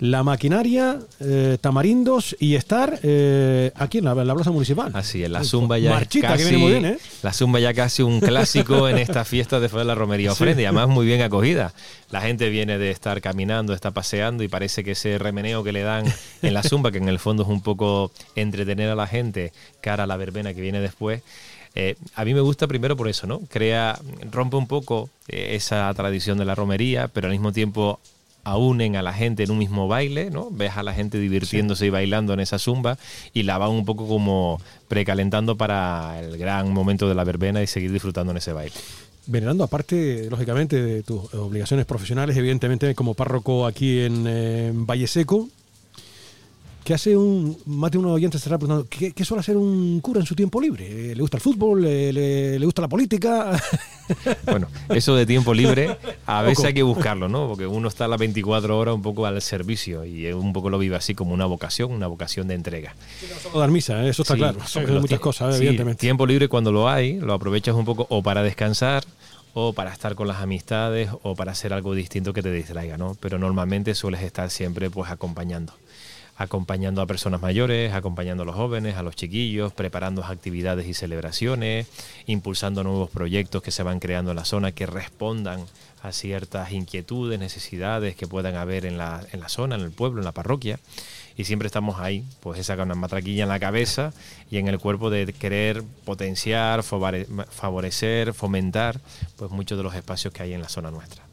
la 0.00 0.22
maquinaria, 0.22 0.98
eh, 1.20 1.58
tamarindos 1.60 2.34
y 2.40 2.54
estar 2.54 2.98
eh, 3.02 3.70
aquí 3.74 3.98
en 3.98 4.06
la, 4.06 4.14
plaza 4.14 4.50
municipal. 4.50 4.90
Así 4.94 5.22
es, 5.22 5.28
la 5.28 5.44
zumba 5.44 5.78
ya 5.78 5.90
casi, 6.22 6.54
¿eh? 6.54 6.98
la 7.22 7.32
zumba 7.34 7.60
ya 7.60 7.74
casi 7.74 8.02
un 8.02 8.18
clásico 8.20 8.88
en 8.88 8.96
esta 8.98 9.26
fiesta 9.26 9.60
después 9.60 9.82
de 9.82 9.84
la 9.84 9.94
romería 9.94 10.32
ofrenda 10.32 10.62
y 10.62 10.64
además 10.64 10.88
muy 10.88 11.04
bien 11.04 11.20
acogida. 11.20 11.74
La 12.10 12.22
gente 12.22 12.48
viene 12.48 12.78
de 12.78 12.90
estar 12.90 13.20
caminando, 13.20 13.74
está 13.74 13.90
paseando 13.90 14.42
y 14.42 14.48
parece 14.48 14.82
que 14.82 14.92
ese 14.92 15.18
remeneo 15.18 15.62
que 15.62 15.72
le 15.72 15.82
dan 15.82 16.06
en 16.42 16.54
la 16.54 16.62
zumba, 16.62 16.90
que 16.90 16.98
en 16.98 17.08
el 17.08 17.18
fondo 17.18 17.42
es 17.42 17.48
un 17.50 17.60
poco 17.60 18.10
entretener 18.34 18.88
a 18.88 18.94
la 18.94 19.06
gente 19.06 19.52
cara 19.82 20.04
a 20.04 20.06
la 20.06 20.16
verbena 20.16 20.54
que 20.54 20.62
viene 20.62 20.80
después. 20.80 21.22
a 22.14 22.24
mí 22.24 22.32
me 22.32 22.40
gusta 22.40 22.66
primero 22.66 22.96
por 22.96 23.06
eso, 23.06 23.26
¿no? 23.26 23.40
Crea, 23.50 23.98
rompe 24.32 24.56
un 24.56 24.66
poco 24.66 25.10
esa 25.28 25.92
tradición 25.92 26.38
de 26.38 26.46
la 26.46 26.54
romería, 26.54 27.08
pero 27.08 27.26
al 27.26 27.32
mismo 27.32 27.52
tiempo 27.52 28.00
unen 28.44 28.96
a 28.96 29.02
la 29.02 29.12
gente 29.12 29.42
en 29.42 29.50
un 29.50 29.58
mismo 29.58 29.88
baile, 29.88 30.30
¿no? 30.30 30.50
Ves 30.50 30.76
a 30.76 30.82
la 30.82 30.92
gente 30.92 31.18
divirtiéndose 31.18 31.86
y 31.86 31.90
bailando 31.90 32.32
en 32.32 32.40
esa 32.40 32.58
zumba 32.58 32.98
y 33.32 33.42
la 33.42 33.58
van 33.58 33.70
un 33.70 33.84
poco 33.84 34.06
como 34.06 34.60
precalentando 34.88 35.56
para 35.56 36.20
el 36.20 36.36
gran 36.36 36.72
momento 36.72 37.08
de 37.08 37.14
la 37.14 37.24
verbena 37.24 37.62
y 37.62 37.66
seguir 37.66 37.92
disfrutando 37.92 38.32
en 38.32 38.38
ese 38.38 38.52
baile. 38.52 38.74
Venerando, 39.26 39.62
aparte, 39.64 40.28
lógicamente, 40.30 40.82
de 40.82 41.02
tus 41.02 41.32
obligaciones 41.34 41.86
profesionales, 41.86 42.36
evidentemente, 42.36 42.94
como 42.94 43.14
párroco 43.14 43.66
aquí 43.66 44.00
en, 44.00 44.26
en 44.26 44.86
Valle 44.86 45.06
Seco, 45.06 45.48
¿Qué 46.90 46.94
hace 46.94 47.16
un. 47.16 47.56
Más 47.66 47.92
de 47.92 47.98
uno 47.98 48.12
oyente 48.14 48.36
estará 48.36 48.58
preguntando, 48.58 48.88
¿qué, 48.90 49.12
¿qué, 49.12 49.24
suele 49.24 49.38
hacer 49.38 49.56
un 49.56 50.00
cura 50.00 50.18
en 50.18 50.26
su 50.26 50.34
tiempo 50.34 50.60
libre? 50.60 51.14
¿Le 51.14 51.20
gusta 51.20 51.36
el 51.36 51.40
fútbol? 51.40 51.82
¿Le, 51.82 52.12
le, 52.12 52.64
gusta 52.64 52.82
la 52.82 52.88
política? 52.88 53.52
Bueno, 54.44 54.66
eso 54.88 55.14
de 55.14 55.24
tiempo 55.24 55.54
libre, 55.54 55.96
a 56.26 56.42
veces 56.42 56.64
hay 56.64 56.74
que 56.74 56.82
buscarlo, 56.82 57.28
¿no? 57.28 57.46
Porque 57.46 57.64
uno 57.64 57.86
está 57.86 58.06
a 58.06 58.08
las 58.08 58.18
24 58.18 58.76
horas 58.76 58.92
un 58.92 59.02
poco 59.02 59.24
al 59.24 59.40
servicio 59.40 60.04
y 60.04 60.26
un 60.32 60.52
poco 60.52 60.68
lo 60.68 60.80
vive 60.80 60.96
así 60.96 61.14
como 61.14 61.32
una 61.32 61.46
vocación, 61.46 61.92
una 61.92 62.08
vocación 62.08 62.48
de 62.48 62.54
entrega. 62.54 62.96
No 63.54 63.60
dar 63.60 63.70
misa, 63.70 64.04
¿eh? 64.04 64.08
eso 64.08 64.22
está 64.22 64.34
claro. 64.34 64.58
Son 64.66 64.92
muchas 65.00 65.20
cosas, 65.20 65.54
sí, 65.54 65.58
evidentemente. 65.58 66.00
Tiempo 66.00 66.26
libre 66.26 66.48
cuando 66.48 66.72
lo 66.72 66.88
hay, 66.88 67.20
lo 67.20 67.34
aprovechas 67.34 67.76
un 67.76 67.84
poco 67.84 68.08
o 68.10 68.20
para 68.20 68.42
descansar 68.42 69.04
o 69.54 69.74
para 69.74 69.92
estar 69.92 70.16
con 70.16 70.26
las 70.26 70.38
amistades 70.38 71.08
o 71.22 71.36
para 71.36 71.52
hacer 71.52 71.72
algo 71.72 71.94
distinto 71.94 72.32
que 72.32 72.42
te 72.42 72.50
distraiga, 72.50 72.96
¿no? 72.96 73.16
Pero 73.20 73.38
normalmente 73.38 73.94
sueles 73.94 74.22
estar 74.22 74.50
siempre 74.50 74.90
pues 74.90 75.08
acompañando 75.08 75.72
acompañando 76.40 77.02
a 77.02 77.06
personas 77.06 77.42
mayores, 77.42 77.92
acompañando 77.92 78.44
a 78.44 78.46
los 78.46 78.54
jóvenes, 78.54 78.96
a 78.96 79.02
los 79.02 79.14
chiquillos, 79.14 79.74
preparando 79.74 80.24
actividades 80.24 80.86
y 80.86 80.94
celebraciones, 80.94 81.86
impulsando 82.24 82.82
nuevos 82.82 83.10
proyectos 83.10 83.62
que 83.62 83.70
se 83.70 83.82
van 83.82 84.00
creando 84.00 84.30
en 84.30 84.38
la 84.38 84.46
zona 84.46 84.72
que 84.72 84.86
respondan 84.86 85.66
a 86.02 86.12
ciertas 86.12 86.72
inquietudes, 86.72 87.38
necesidades 87.38 88.16
que 88.16 88.26
puedan 88.26 88.56
haber 88.56 88.86
en 88.86 88.96
la, 88.96 89.22
en 89.32 89.40
la 89.40 89.50
zona, 89.50 89.74
en 89.74 89.82
el 89.82 89.90
pueblo, 89.90 90.22
en 90.22 90.24
la 90.24 90.32
parroquia. 90.32 90.80
Y 91.36 91.44
siempre 91.44 91.66
estamos 91.66 92.00
ahí, 92.00 92.24
pues 92.40 92.58
esa 92.58 92.82
una 92.82 92.94
matraquilla 92.94 93.42
en 93.42 93.50
la 93.50 93.60
cabeza 93.60 94.14
y 94.50 94.56
en 94.56 94.68
el 94.68 94.78
cuerpo 94.78 95.10
de 95.10 95.30
querer 95.34 95.82
potenciar, 96.06 96.82
favorecer, 96.82 98.32
fomentar 98.32 98.98
pues 99.36 99.50
muchos 99.50 99.76
de 99.76 99.84
los 99.84 99.94
espacios 99.94 100.32
que 100.32 100.42
hay 100.42 100.54
en 100.54 100.62
la 100.62 100.70
zona 100.70 100.90
nuestra 100.90 101.29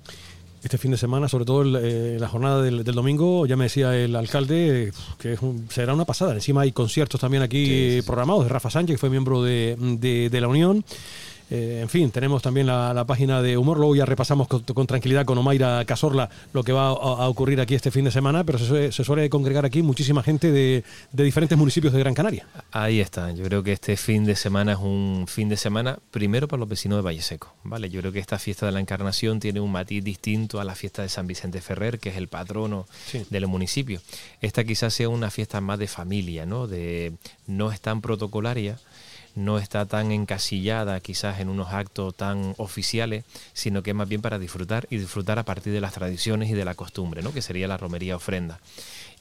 este 0.67 0.77
fin 0.77 0.91
de 0.91 0.97
semana, 0.97 1.29
sobre 1.29 1.45
todo 1.45 1.79
eh, 1.79 2.17
la 2.19 2.27
jornada 2.27 2.61
del, 2.61 2.83
domingo, 2.83 3.45
ya 3.45 3.55
me 3.55 3.65
decía 3.65 3.95
el 3.95 4.15
alcalde 4.15 4.91
que 5.17 5.37
será 5.69 5.93
una 5.93 6.05
pasada. 6.05 6.33
Encima 6.33 6.61
hay 6.61 6.73
conciertos 6.73 7.21
también 7.21 7.41
aquí 7.41 8.01
programados 8.05 8.43
de 8.43 8.49
Rafa 8.49 8.69
Sánchez, 8.69 8.95
que 8.95 8.99
fue 8.99 9.09
miembro 9.09 9.41
de, 9.41 9.75
de 10.29 10.41
la 10.41 10.47
Unión. 10.47 10.83
Eh, 11.49 11.79
en 11.81 11.89
fin, 11.89 12.11
tenemos 12.11 12.41
también 12.41 12.67
la, 12.67 13.05
página 13.07 13.41
de 13.41 13.57
Humor, 13.57 13.77
luego 13.77 13.95
ya 13.95 14.05
repasamos 14.05 14.47
con, 14.47 14.87
tranquilidad 14.87 15.25
con 15.25 15.37
Omaira 15.37 15.83
Casorla 15.85 16.29
lo 16.51 16.63
que 16.63 16.73
va 16.73 16.87
a, 16.87 17.29
ocurrir 17.29 17.61
aquí 17.61 17.73
este 17.73 17.89
fin 17.89 18.03
de 18.03 18.11
semana, 18.11 18.43
pero 18.43 18.59
se, 18.59 18.91
suele 18.91 19.29
congregar 19.29 19.65
aquí 19.65 19.81
muchísima 19.81 20.23
gente 20.23 20.51
de, 20.51 20.83
diferentes 21.11 21.57
municipios 21.57 21.93
de 21.93 21.99
Gran 21.99 22.13
Canaria. 22.13 22.47
Ahí 22.71 22.99
está, 22.99 23.31
yo 23.31 23.45
creo 23.45 23.63
que 23.63 23.71
este 23.71 23.95
fin 23.95 24.25
de 24.25 24.35
semana 24.35 24.73
es 24.73 24.79
un 24.79 25.25
fin 25.27 25.47
de 25.47 25.55
semana 25.55 25.99
primero 26.11 26.47
para 26.47 26.59
los 26.59 26.69
vecinos 26.69 26.97
de 26.97 27.03
Valle 27.03 27.21
Seco, 27.21 27.53
¿vale? 27.63 27.89
Yo 27.89 28.01
creo 28.01 28.11
que 28.11 28.19
esta 28.19 28.39
fiesta 28.39 28.65
de 28.65 28.73
la 28.73 28.81
Encarnación 28.81 29.39
tiene 29.39 29.61
un 29.61 29.71
matiz 29.71 30.03
distinto 30.03 30.59
a 30.59 30.65
la 30.65 30.75
fiesta 30.75 31.01
de 31.01 31.09
San 31.09 31.27
Vicente 31.27 31.61
Ferrer, 31.61 31.99
que 31.99 32.09
es 32.09 32.17
el 32.17 32.27
patrono 32.27 32.87
del 33.29 33.47
municipio. 33.47 34.01
Esta 34.41 34.63
quizás 34.65 34.93
sea 34.93 35.07
una 35.07 35.31
fiesta 35.31 35.61
más 35.61 35.79
de 35.79 35.87
familia, 35.87 36.45
¿no? 36.45 36.67
De, 36.67 37.13
no 37.45 37.71
es 37.71 37.79
tan 37.79 38.01
protocolaria, 38.01 38.79
no 39.37 39.59
está 39.59 39.85
tan 39.85 40.11
encasillada 40.11 40.99
quizás 40.99 41.39
en 41.39 41.49
unos 41.49 41.71
actos 41.71 42.15
tan 42.15 42.55
oficiales, 42.57 43.23
sino 43.53 43.83
que 43.83 43.91
es 43.91 43.95
más 43.95 44.09
bien 44.09 44.21
para 44.21 44.39
disfrutar 44.39 44.87
y 44.89 44.97
disfrutar 44.97 45.39
a 45.39 45.43
partir 45.43 45.71
de 45.71 45.79
las 45.79 45.93
tradiciones 45.93 46.49
y 46.49 46.53
de 46.53 46.65
la 46.65 46.75
costumbre, 46.75 47.21
¿no? 47.21 47.31
que 47.31 47.41
sería 47.41 47.67
la 47.67 47.77
romería 47.77 48.15
ofrenda. 48.15 48.59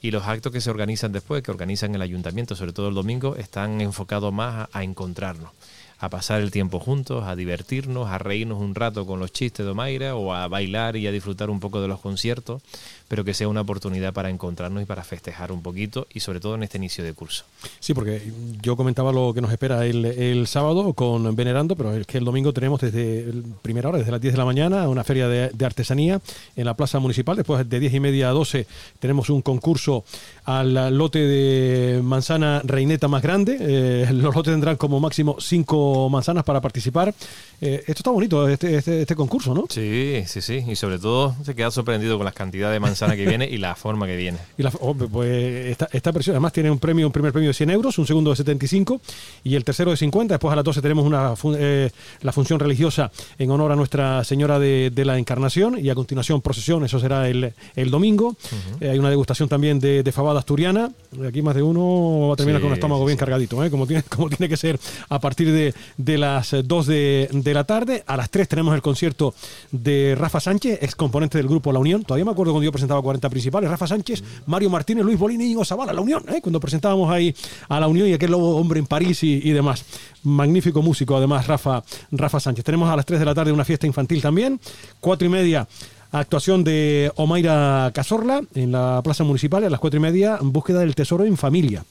Y 0.01 0.11
los 0.11 0.25
actos 0.25 0.51
que 0.51 0.61
se 0.61 0.69
organizan 0.69 1.11
después, 1.11 1.43
que 1.43 1.51
organizan 1.51 1.93
el 1.95 2.01
ayuntamiento, 2.01 2.55
sobre 2.55 2.73
todo 2.73 2.89
el 2.89 2.95
domingo, 2.95 3.35
están 3.35 3.79
enfocados 3.81 4.33
más 4.33 4.67
a, 4.71 4.83
encontrarnos, 4.83 5.51
a 5.99 6.09
pasar 6.09 6.41
el 6.41 6.51
tiempo 6.51 6.79
juntos, 6.79 7.25
a 7.25 7.35
divertirnos, 7.35 8.07
a 8.07 8.17
reírnos 8.17 8.59
un 8.59 8.75
rato 8.75 9.05
con 9.05 9.19
los 9.19 9.31
chistes 9.31 9.65
de 9.65 9.71
Omaira 9.71 10.15
o 10.15 10.33
a 10.33 10.47
bailar 10.47 10.97
y 10.97 11.07
a 11.07 11.11
disfrutar 11.11 11.49
un 11.49 11.59
poco 11.59 11.81
de 11.81 11.87
los 11.87 11.99
conciertos, 11.99 12.61
pero 13.07 13.23
que 13.23 13.33
sea 13.33 13.47
una 13.47 13.61
oportunidad 13.61 14.13
para 14.13 14.29
encontrarnos 14.29 14.83
y 14.83 14.85
para 14.85 15.03
festejar 15.03 15.51
un 15.51 15.61
poquito 15.61 16.07
y 16.13 16.19
sobre 16.19 16.39
todo 16.39 16.55
en 16.55 16.63
este 16.63 16.77
inicio 16.77 17.03
de 17.03 17.13
curso. 17.13 17.45
Sí, 17.79 17.93
porque 17.93 18.21
yo 18.61 18.75
comentaba 18.75 19.11
lo 19.11 19.33
que 19.33 19.41
nos 19.41 19.51
espera 19.51 19.85
el, 19.85 20.05
el 20.05 20.47
sábado 20.47 20.93
con 20.93 21.35
Venerando, 21.35 21.75
pero 21.75 21.93
es 21.93 22.05
que 22.07 22.17
el 22.17 22.25
domingo 22.25 22.53
tenemos 22.53 22.81
desde 22.81 23.31
primera 23.61 23.89
hora, 23.89 23.99
desde 23.99 24.11
las 24.11 24.21
10 24.21 24.33
de 24.33 24.37
la 24.37 24.45
mañana, 24.45 24.87
una 24.89 25.03
feria 25.03 25.27
de, 25.27 25.49
de 25.49 25.65
artesanía 25.65 26.21
en 26.55 26.65
la 26.65 26.75
plaza 26.75 26.99
municipal. 26.99 27.35
Después 27.35 27.67
de 27.67 27.79
10 27.79 27.93
y 27.93 27.99
media 27.99 28.29
a 28.29 28.31
12 28.31 28.67
tenemos 28.99 29.29
un 29.29 29.41
concurso 29.41 30.03
al 30.45 30.97
lote 30.97 31.19
de 31.19 32.01
manzana 32.01 32.61
reineta 32.63 33.07
más 33.07 33.21
grande. 33.21 33.57
Eh, 33.59 34.07
los 34.13 34.33
lotes 34.35 34.53
tendrán 34.53 34.77
como 34.77 34.99
máximo 34.99 35.37
5 35.39 36.09
manzanas 36.09 36.43
para 36.43 36.61
participar. 36.61 37.13
Eh, 37.59 37.83
esto 37.87 37.99
está 37.99 38.11
bonito, 38.11 38.47
este, 38.47 38.75
este, 38.77 39.01
este, 39.01 39.15
concurso, 39.15 39.53
¿no? 39.53 39.65
Sí, 39.69 40.23
sí, 40.25 40.41
sí. 40.41 40.63
Y 40.67 40.75
sobre 40.75 40.99
todo 40.99 41.35
se 41.43 41.55
queda 41.55 41.71
sorprendido 41.71 42.17
con 42.17 42.25
la 42.25 42.31
cantidad 42.31 42.71
de 42.71 42.79
manzana 42.97 43.15
que 43.15 43.27
viene 43.27 43.47
y 43.47 43.57
la 43.57 43.75
forma 43.75 44.07
que 44.07 44.15
viene. 44.15 44.39
Y 44.57 44.63
la, 44.63 44.71
pues 44.71 45.67
esta, 45.67 45.87
esta 45.91 46.11
versión 46.11 46.35
además 46.35 46.51
tiene 46.51 46.71
un 46.71 46.79
premio, 46.79 47.05
un 47.05 47.13
primer 47.13 47.31
premio 47.31 47.49
de 47.49 47.53
100 47.53 47.69
euros, 47.69 47.97
un 47.99 48.07
segundo 48.07 48.31
de 48.31 48.35
75 48.37 48.99
y 49.43 49.55
el 49.55 49.63
tercero 49.63 49.91
de 49.91 49.97
50. 49.97 50.33
Después 50.33 50.51
a 50.51 50.55
las 50.55 50.65
12 50.65 50.81
tenemos 50.81 51.05
una, 51.05 51.33
eh, 51.59 51.91
la 52.21 52.31
función 52.31 52.59
religiosa 52.59 53.11
en 53.37 53.51
honor 53.51 53.71
a 53.71 53.75
Nuestra 53.75 54.23
Señora 54.23 54.57
de, 54.59 54.89
de, 54.93 55.05
la 55.05 55.17
Encarnación 55.19 55.77
y 55.79 55.89
a 55.89 55.95
continuación 55.95 56.41
procesión, 56.41 56.83
eso 56.85 56.99
será 56.99 57.29
el, 57.29 57.53
el 57.75 57.91
domingo. 57.91 58.35
eh, 58.81 58.89
hay 58.89 58.97
una 58.99 59.09
degustación 59.09 59.47
también 59.47 59.79
de, 59.79 60.01
de 60.01 60.11
fabada 60.11 60.39
asturiana. 60.39 60.91
Aquí 61.27 61.41
más 61.43 61.55
de 61.55 61.61
uno 61.61 62.29
va 62.29 62.33
a 62.33 62.37
terminar 62.37 62.59
Sí, 62.59 62.63
con 62.63 62.71
un 62.71 62.73
estómago 62.73 63.01
sí, 63.03 63.07
bien 63.07 63.17
sí. 63.17 63.19
cargadito, 63.19 63.63
¿eh? 63.63 63.69
como, 63.69 63.85
tiene, 63.85 64.01
como 64.09 64.29
tiene 64.29 64.49
que 64.49 64.57
ser 64.57 64.79
a 65.09 65.19
partir 65.19 65.51
de, 65.51 65.73
de 65.97 66.17
las 66.17 66.55
2 66.63 66.87
de, 66.87 67.29
de 67.31 67.53
la 67.53 67.63
tarde. 67.63 68.03
A 68.07 68.17
las 68.17 68.29
3 68.31 68.47
tenemos 68.47 68.73
el 68.73 68.81
concierto 68.81 69.35
de 69.71 70.15
Rafa 70.17 70.39
Sánchez, 70.39 70.79
ex 70.81 70.95
componente 70.95 71.37
del 71.37 71.47
grupo 71.47 71.71
La 71.71 71.79
Unión. 71.79 72.03
Todavía 72.03 72.25
me 72.25 72.31
acuerdo 72.31 72.53
cuando 72.53 72.65
yo 72.65 72.71
presentaba 72.87 73.01
40 73.01 73.29
principales. 73.29 73.69
Rafa 73.69 73.87
Sánchez, 73.87 74.23
Mario 74.45 74.69
Martínez, 74.69 75.03
Luis 75.03 75.19
Bolín 75.19 75.41
y 75.41 75.45
Íñigo 75.45 75.65
Zavala, 75.65 75.91
La 75.93 76.01
Unión, 76.01 76.23
¿eh? 76.29 76.39
cuando 76.41 76.59
presentábamos 76.59 77.11
ahí 77.11 77.35
a 77.67 77.79
La 77.79 77.87
Unión 77.87 78.07
y 78.07 78.13
aquel 78.13 78.31
lobo 78.31 78.55
hombre 78.55 78.79
en 78.79 78.85
París 78.85 79.23
y, 79.23 79.41
y 79.43 79.51
demás. 79.51 79.83
Magnífico 80.23 80.81
músico, 80.81 81.17
además, 81.17 81.47
Rafa, 81.47 81.83
Rafa 82.11 82.39
Sánchez. 82.39 82.63
Tenemos 82.63 82.89
a 82.89 82.95
las 82.95 83.05
3 83.05 83.19
de 83.19 83.25
la 83.25 83.35
tarde 83.35 83.51
una 83.51 83.65
fiesta 83.65 83.85
infantil 83.85 84.21
también. 84.21 84.59
4 85.01 85.25
y 85.25 85.29
media. 85.29 85.67
Actuación 86.11 86.63
de 86.63 87.11
Omaira 87.15 87.91
Casorla 87.93 88.41
en 88.55 88.71
la 88.71 89.01
Plaza 89.03 89.25
Municipal 89.25 89.63
a 89.65 89.69
las 89.69 89.79
cuatro 89.79 89.99
y 89.99 90.01
media, 90.01 90.39
búsqueda 90.41 90.79
del 90.79 90.95
tesoro 90.95 91.25
en 91.25 91.35
familia. 91.35 91.83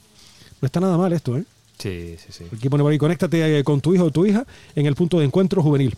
No 0.62 0.66
está 0.66 0.80
nada 0.80 0.96
mal 0.96 1.12
esto, 1.12 1.36
¿eh? 1.36 1.44
Sí, 1.78 2.16
sí, 2.18 2.32
sí. 2.32 2.44
Aquí 2.50 2.70
pone 2.70 2.82
por 2.82 2.90
ahí, 2.90 2.96
conéctate 2.96 3.58
eh, 3.58 3.62
con 3.62 3.82
tu 3.82 3.94
hijo 3.94 4.04
o 4.04 4.10
tu 4.10 4.24
hija 4.24 4.46
en 4.74 4.86
el 4.86 4.94
punto 4.94 5.18
de 5.18 5.26
encuentro 5.26 5.62
juvenil. 5.62 5.94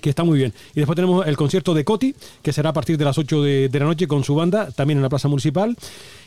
Que 0.00 0.08
está 0.08 0.24
muy 0.24 0.38
bien. 0.38 0.54
Y 0.74 0.80
después 0.80 0.96
tenemos 0.96 1.26
el 1.26 1.36
concierto 1.36 1.74
de 1.74 1.84
Coti, 1.84 2.14
que 2.42 2.52
será 2.52 2.70
a 2.70 2.72
partir 2.72 2.96
de 2.96 3.04
las 3.04 3.18
8 3.18 3.42
de, 3.42 3.68
de 3.68 3.78
la 3.78 3.84
noche 3.84 4.08
con 4.08 4.24
su 4.24 4.34
banda, 4.34 4.70
también 4.70 4.96
en 4.98 5.02
la 5.02 5.10
Plaza 5.10 5.28
Municipal. 5.28 5.76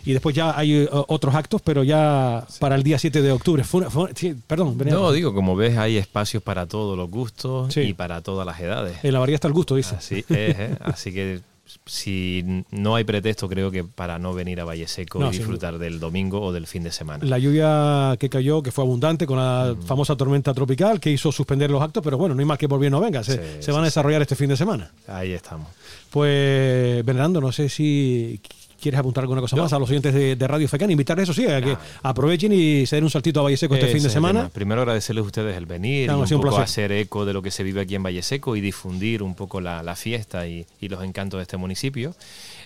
Y 0.05 0.13
después 0.13 0.35
ya 0.35 0.55
hay 0.55 0.73
eh, 0.83 0.89
otros 0.91 1.33
actos, 1.33 1.61
pero 1.63 1.83
ya 1.83 2.45
para 2.59 2.75
el 2.75 2.83
día 2.83 2.99
7 2.99 3.23
de 3.23 3.31
octubre. 3.31 3.63
Fue 3.63 3.81
una- 3.81 3.89
fue- 3.89 4.11
sí, 4.15 4.35
perdón, 4.45 4.77
venía- 4.77 4.93
No, 4.93 5.11
digo, 5.11 5.33
como 5.33 5.55
ves, 5.55 5.77
hay 5.77 5.97
espacios 5.97 6.43
para 6.43 6.67
todos 6.67 6.95
los 6.95 7.09
gustos 7.09 7.73
Sí. 7.73 7.81
y 7.81 7.93
para 7.93 8.21
todas 8.21 8.45
las 8.45 8.59
edades. 8.59 8.97
en 9.03 9.11
la 9.13 9.19
variedad 9.19 9.35
está 9.37 9.47
el 9.47 9.53
gusto, 9.55 9.75
dice. 9.75 9.95
Así 9.95 10.17
es, 10.19 10.25
¿eh? 10.29 10.77
Así 10.81 11.11
que 11.11 11.39
si 11.85 12.63
no 12.71 12.95
hay 12.95 13.03
pretexto, 13.03 13.49
creo 13.49 13.71
que 13.71 13.83
para 13.83 14.19
no 14.19 14.33
venir 14.33 14.59
a 14.61 14.65
Valle 14.65 14.87
Seco 14.87 15.19
No, 15.19 15.29
y 15.29 15.37
disfrutar 15.37 15.77
del 15.79 15.99
domingo 15.99 16.41
o 16.41 16.51
del 16.53 16.67
fin 16.67 16.83
de 16.83 16.91
semana. 16.91 17.25
La 17.25 17.39
lluvia 17.39 18.15
que 18.19 18.29
cayó, 18.29 18.61
que 18.61 18.71
fue 18.71 18.83
abundante 18.83 19.25
con 19.25 19.37
la 19.37 19.75
famosa 19.85 20.15
tormenta 20.15 20.53
tropical, 20.53 20.99
que 20.99 21.11
hizo 21.11 21.31
suspender 21.31 21.71
los 21.71 21.81
actos, 21.81 22.03
pero 22.03 22.17
bueno, 22.17 22.35
no 22.35 22.39
hay 22.41 22.45
mal 22.45 22.57
que 22.57 22.69
por 22.69 22.79
bien 22.79 22.91
no 22.91 22.99
venga. 23.01 23.23
Se, 23.23 23.33
Sí, 23.33 23.39
se 23.57 23.63
sí, 23.63 23.71
van 23.71 23.81
a 23.81 23.85
sí. 23.85 23.87
desarrollar 23.87 24.21
este 24.21 24.35
fin 24.35 24.49
de 24.49 24.57
semana. 24.57 24.91
Ahí 25.07 25.31
estamos. 25.31 25.67
Pues, 26.11 27.03
Bernardo, 27.03 27.41
no 27.41 27.51
sé 27.51 27.67
si 27.69 28.39
quieres 28.85 28.99
apuntar 28.99 29.23
alguna 29.23 29.41
cosa 29.41 29.55
más 29.55 29.73
a 29.73 29.79
los 29.79 29.89
oyentes 29.89 30.13
de, 30.13 30.35
de 30.35 30.47
Radio 30.47 30.67
Fecán. 30.67 30.91
Invitarles, 30.91 31.27
eso 31.27 31.33
sí, 31.33 31.47
a 31.47 31.59
que 31.59 31.75
aprovechen 32.03 32.53
y 32.53 32.85
se 32.85 32.97
den 32.97 33.03
un 33.03 33.09
saltito 33.09 33.39
a 33.39 33.43
Valle 33.43 33.57
Seco 33.57 33.73
este 33.73 33.87
fin 33.87 34.03
de 34.03 34.11
semana. 34.11 34.49
Primero 34.49 34.81
agradecerles 34.81 35.23
a 35.23 35.25
ustedes 35.25 35.57
el 35.57 35.65
venir 35.65 36.05
Claro, 36.05 36.23
y 36.29 36.33
un 36.35 36.41
poco 36.41 36.59
hacer 36.59 36.91
eco 36.91 37.25
de 37.25 37.33
lo 37.33 37.41
que 37.41 37.49
se 37.49 37.63
vive 37.63 37.81
aquí 37.81 37.95
en 37.95 38.03
Valle 38.03 38.21
Seco 38.21 38.55
y 38.55 38.61
difundir 38.61 39.23
un 39.23 39.33
poco 39.33 39.59
la, 39.59 39.81
la 39.81 39.95
fiesta 39.95 40.45
y, 40.47 40.67
y 40.79 40.89
los 40.89 41.03
encantos 41.03 41.39
de 41.39 41.41
este 41.41 41.57
municipio 41.57 42.15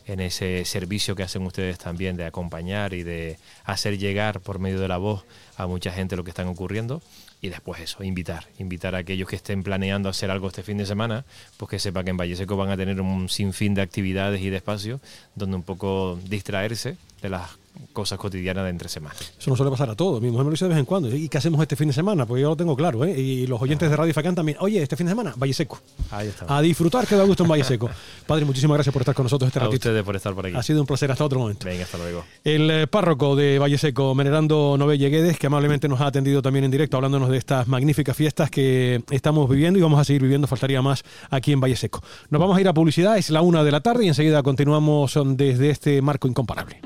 en 0.07 0.19
ese 0.19 0.65
servicio 0.65 1.15
que 1.15 1.23
hacen 1.23 1.43
ustedes 1.43 1.77
también 1.77 2.17
de 2.17 2.25
acompañar 2.25 2.93
y 2.93 3.03
de 3.03 3.37
hacer 3.63 3.97
llegar 3.97 4.41
por 4.41 4.59
medio 4.59 4.81
de 4.81 4.89
la 4.89 4.97
voz 4.97 5.23
a 5.55 5.67
mucha 5.67 5.91
gente 5.91 6.17
lo 6.17 6.25
que 6.25 6.31
están 6.31 6.47
ocurriendo 6.47 7.01
y 7.41 7.49
después 7.49 7.81
eso, 7.81 8.03
invitar, 8.03 8.47
invitar 8.57 8.95
a 8.95 8.99
aquellos 8.99 9.27
que 9.27 9.35
estén 9.35 9.63
planeando 9.63 10.09
hacer 10.09 10.29
algo 10.29 10.47
este 10.47 10.63
fin 10.63 10.77
de 10.77 10.85
semana, 10.85 11.25
pues 11.57 11.69
que 11.69 11.79
sepa 11.79 12.03
que 12.03 12.09
en 12.09 12.17
Valle 12.17 12.35
Seco 12.35 12.57
van 12.57 12.69
a 12.69 12.77
tener 12.77 12.99
un 12.99 13.29
sinfín 13.29 13.73
de 13.73 13.81
actividades 13.81 14.41
y 14.41 14.49
de 14.49 14.57
espacios 14.57 14.99
donde 15.35 15.55
un 15.55 15.63
poco 15.63 16.19
distraerse 16.25 16.97
de 17.21 17.29
las 17.29 17.58
cosas 17.93 18.17
cotidianas 18.17 18.63
de 18.63 18.69
entre 18.69 18.89
semana. 18.89 19.15
Eso 19.37 19.49
no 19.49 19.55
suele 19.55 19.71
pasar 19.71 19.89
a 19.89 19.95
todos. 19.95 20.21
Mi 20.21 20.29
mujer 20.29 20.45
me 20.45 20.49
lo 20.49 20.51
dice 20.51 20.65
de 20.65 20.69
vez 20.69 20.79
en 20.79 20.85
cuando. 20.85 21.13
¿Y 21.13 21.27
qué 21.29 21.37
hacemos 21.37 21.61
este 21.61 21.75
fin 21.75 21.87
de 21.87 21.93
semana? 21.93 22.25
Pues 22.25 22.41
yo 22.41 22.49
lo 22.49 22.57
tengo 22.57 22.75
claro, 22.75 23.03
¿eh? 23.05 23.19
Y 23.19 23.47
los 23.47 23.61
oyentes 23.61 23.89
de 23.89 23.95
Radio 23.95 24.13
Facán 24.13 24.35
también. 24.35 24.57
Oye, 24.61 24.81
este 24.81 24.95
fin 24.95 25.05
de 25.05 25.11
semana, 25.11 25.33
Valle 25.37 25.53
Seco. 25.53 25.79
Ahí 26.11 26.27
está. 26.27 26.45
A 26.55 26.61
disfrutar, 26.61 27.07
que 27.07 27.15
da 27.15 27.23
gusto 27.23 27.43
en 27.43 27.49
Valle 27.49 27.63
Seco. 27.63 27.89
Padre, 28.27 28.45
muchísimas 28.45 28.75
gracias 28.75 28.93
por 28.93 29.01
estar 29.01 29.15
con 29.15 29.23
nosotros 29.23 29.47
este 29.47 29.59
a 29.59 29.63
ratito. 29.63 29.89
ustedes 29.89 30.03
por 30.03 30.15
estar 30.15 30.33
por 30.33 30.45
aquí. 30.45 30.55
Ha 30.55 30.63
sido 30.63 30.81
un 30.81 30.87
placer. 30.87 31.11
Hasta 31.11 31.23
otro 31.23 31.39
momento. 31.39 31.65
Venga, 31.65 31.83
hasta 31.83 31.97
luego. 31.97 32.23
El 32.43 32.69
eh, 32.69 32.87
párroco 32.87 33.35
de 33.35 33.59
Valle 33.59 33.77
Seco, 33.77 34.13
Venerando 34.15 34.75
Novelle 34.77 35.09
Guedes, 35.09 35.39
que 35.39 35.47
amablemente 35.47 35.87
nos 35.87 36.01
ha 36.01 36.07
atendido 36.07 36.41
también 36.41 36.65
en 36.65 36.71
directo, 36.71 36.97
hablándonos 36.97 37.29
de 37.29 37.37
estas 37.37 37.67
magníficas 37.67 38.15
fiestas 38.15 38.49
que 38.51 39.03
estamos 39.09 39.49
viviendo 39.49 39.79
y 39.79 39.81
vamos 39.81 39.99
a 39.99 40.03
seguir 40.03 40.21
viviendo, 40.21 40.47
faltaría 40.47 40.81
más 40.81 41.03
aquí 41.29 41.51
en 41.51 41.59
Valle 41.59 41.75
Seco. 41.75 42.01
Nos 42.29 42.39
vamos 42.39 42.57
a 42.57 42.61
ir 42.61 42.67
a 42.67 42.73
publicidad, 42.73 43.17
es 43.17 43.29
la 43.29 43.41
una 43.41 43.63
de 43.63 43.71
la 43.71 43.81
tarde 43.81 44.05
y 44.05 44.07
enseguida 44.07 44.43
continuamos 44.43 45.17
desde 45.25 45.69
este 45.69 46.01
marco 46.01 46.27
incomparable. 46.27 46.79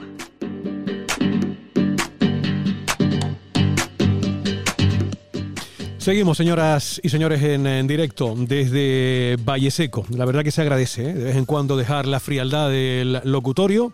Seguimos, 6.04 6.36
señoras 6.36 6.99
y 7.01 7.08
señores, 7.08 7.41
en, 7.43 7.88
directo 7.88 8.36
desde 8.38 9.38
Valle 9.41 9.72
Seco. 9.72 10.06
La 10.10 10.26
verdad 10.26 10.43
que 10.43 10.51
se 10.51 10.62
agradece 10.62 11.10
¿eh? 11.10 11.14
de 11.14 11.24
vez 11.24 11.38
en 11.38 11.45
cuando 11.45 11.78
dejar 11.78 12.08
la 12.08 12.20
frialdad 12.20 12.70
del 12.70 13.22
locutorio, 13.24 13.93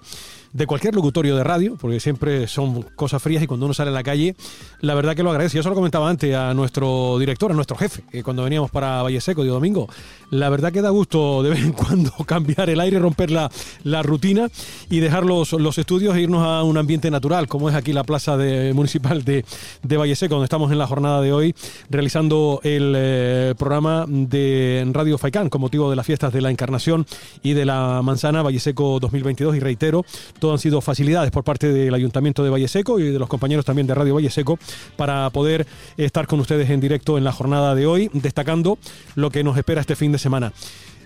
de 0.52 0.66
cualquier 0.66 0.96
locutorio 0.96 1.36
de 1.36 1.44
radio, 1.44 1.78
porque 1.80 2.00
siempre 2.00 2.48
son 2.48 2.82
cosas 2.82 3.22
frías 3.22 3.44
y 3.44 3.46
cuando 3.46 3.68
uno 3.68 3.76
sale 3.76 3.92
a 3.92 3.94
la 3.94 4.02
calle, 4.02 4.36
la 4.82 4.94
verdad 4.96 5.16
que 5.16 5.24
lo 5.24 5.32
agradece. 5.32 5.58
Yo 5.58 5.64
se 5.64 5.70
lo 5.70 5.76
comentaba 5.76 6.10
antes 6.10 6.34
a 6.36 6.54
nuestro 6.54 7.18
director, 7.20 7.52
a 7.52 7.56
nuestro 7.56 7.76
jefe, 7.78 8.04
que 8.12 8.24
cuando 8.24 8.44
veníamos 8.44 8.72
para 8.72 9.02
Valle 9.04 9.20
Seco, 9.22 9.44
de 9.44 9.50
domingo, 9.50 9.88
la 10.32 10.50
verdad 10.50 10.72
que 10.72 10.82
da 10.82 10.90
gusto 10.90 11.44
de 11.44 11.50
vez 11.50 11.60
en 11.60 11.74
cuando 11.74 12.12
cambiar 12.26 12.70
el 12.70 12.80
aire, 12.80 13.00
romper 13.00 13.32
la, 13.32 13.50
la 13.84 14.02
rutina 14.04 14.48
y 14.90 15.00
dejar 15.00 15.26
los, 15.26 15.54
los 15.54 15.78
estudios 15.78 16.16
e 16.16 16.22
irnos 16.22 16.44
a 16.46 16.64
un 16.64 16.78
ambiente 16.78 17.12
natural, 17.12 17.48
como 17.48 17.70
es 17.70 17.76
aquí 17.76 17.94
la 17.94 18.04
plaza 18.04 18.38
de- 18.38 18.74
municipal 18.74 19.24
de, 19.24 19.44
de 19.84 19.98
Valle 19.98 20.16
Seco, 20.16 20.36
donde 20.36 20.46
estamos 20.46 20.72
en 20.72 20.78
la 20.78 20.88
jornada 20.88 21.22
de 21.22 21.34
hoy 21.34 21.56
realizando 21.90 22.60
el 22.64 22.94
eh, 22.96 23.56
programa 23.58 24.06
de 24.08 24.88
Radio 24.94 25.18
Faicán 25.18 25.50
con 25.50 25.62
motivo 25.62 25.90
de 25.90 25.96
las 25.96 26.06
fiestas 26.06 26.32
de 26.34 26.42
la 26.42 26.52
Encarnación 26.52 27.06
y 27.44 27.54
de 27.54 27.66
la 27.66 28.02
Manzana 28.04 28.42
Valle 28.44 28.60
Seco 28.60 29.00
2022. 29.00 29.56
Y 29.56 29.60
reitero, 29.60 30.06
todo 30.40 30.54
han 30.54 30.60
sido 30.60 30.82
facilidades 30.82 31.32
por 31.32 31.44
parte 31.44 31.72
del 31.72 31.94
Ayuntamiento 31.94 32.44
de 32.44 32.50
Valle 32.50 32.68
Seco 32.68 33.00
y 33.00 33.04
de 33.12 33.20
los 33.20 33.28
compañeros 33.28 33.66
también 33.66 33.88
de 33.88 33.96
Radio 33.96 34.16
Valle 34.16 34.30
Seco 34.30 34.60
para 34.96 35.30
poder 35.30 35.68
estar 35.98 36.28
con 36.28 36.40
ustedes 36.40 36.70
en 36.70 36.80
directo 36.80 37.18
en 37.18 37.24
la 37.24 37.32
jornada 37.32 37.76
de 37.76 37.86
hoy, 37.86 38.10
destacando 38.14 38.78
lo 39.16 39.30
que 39.30 39.44
nos 39.44 39.58
espera 39.58 39.82
este 39.82 39.96
fin 39.96 40.12
de 40.12 40.20
semana. 40.20 40.54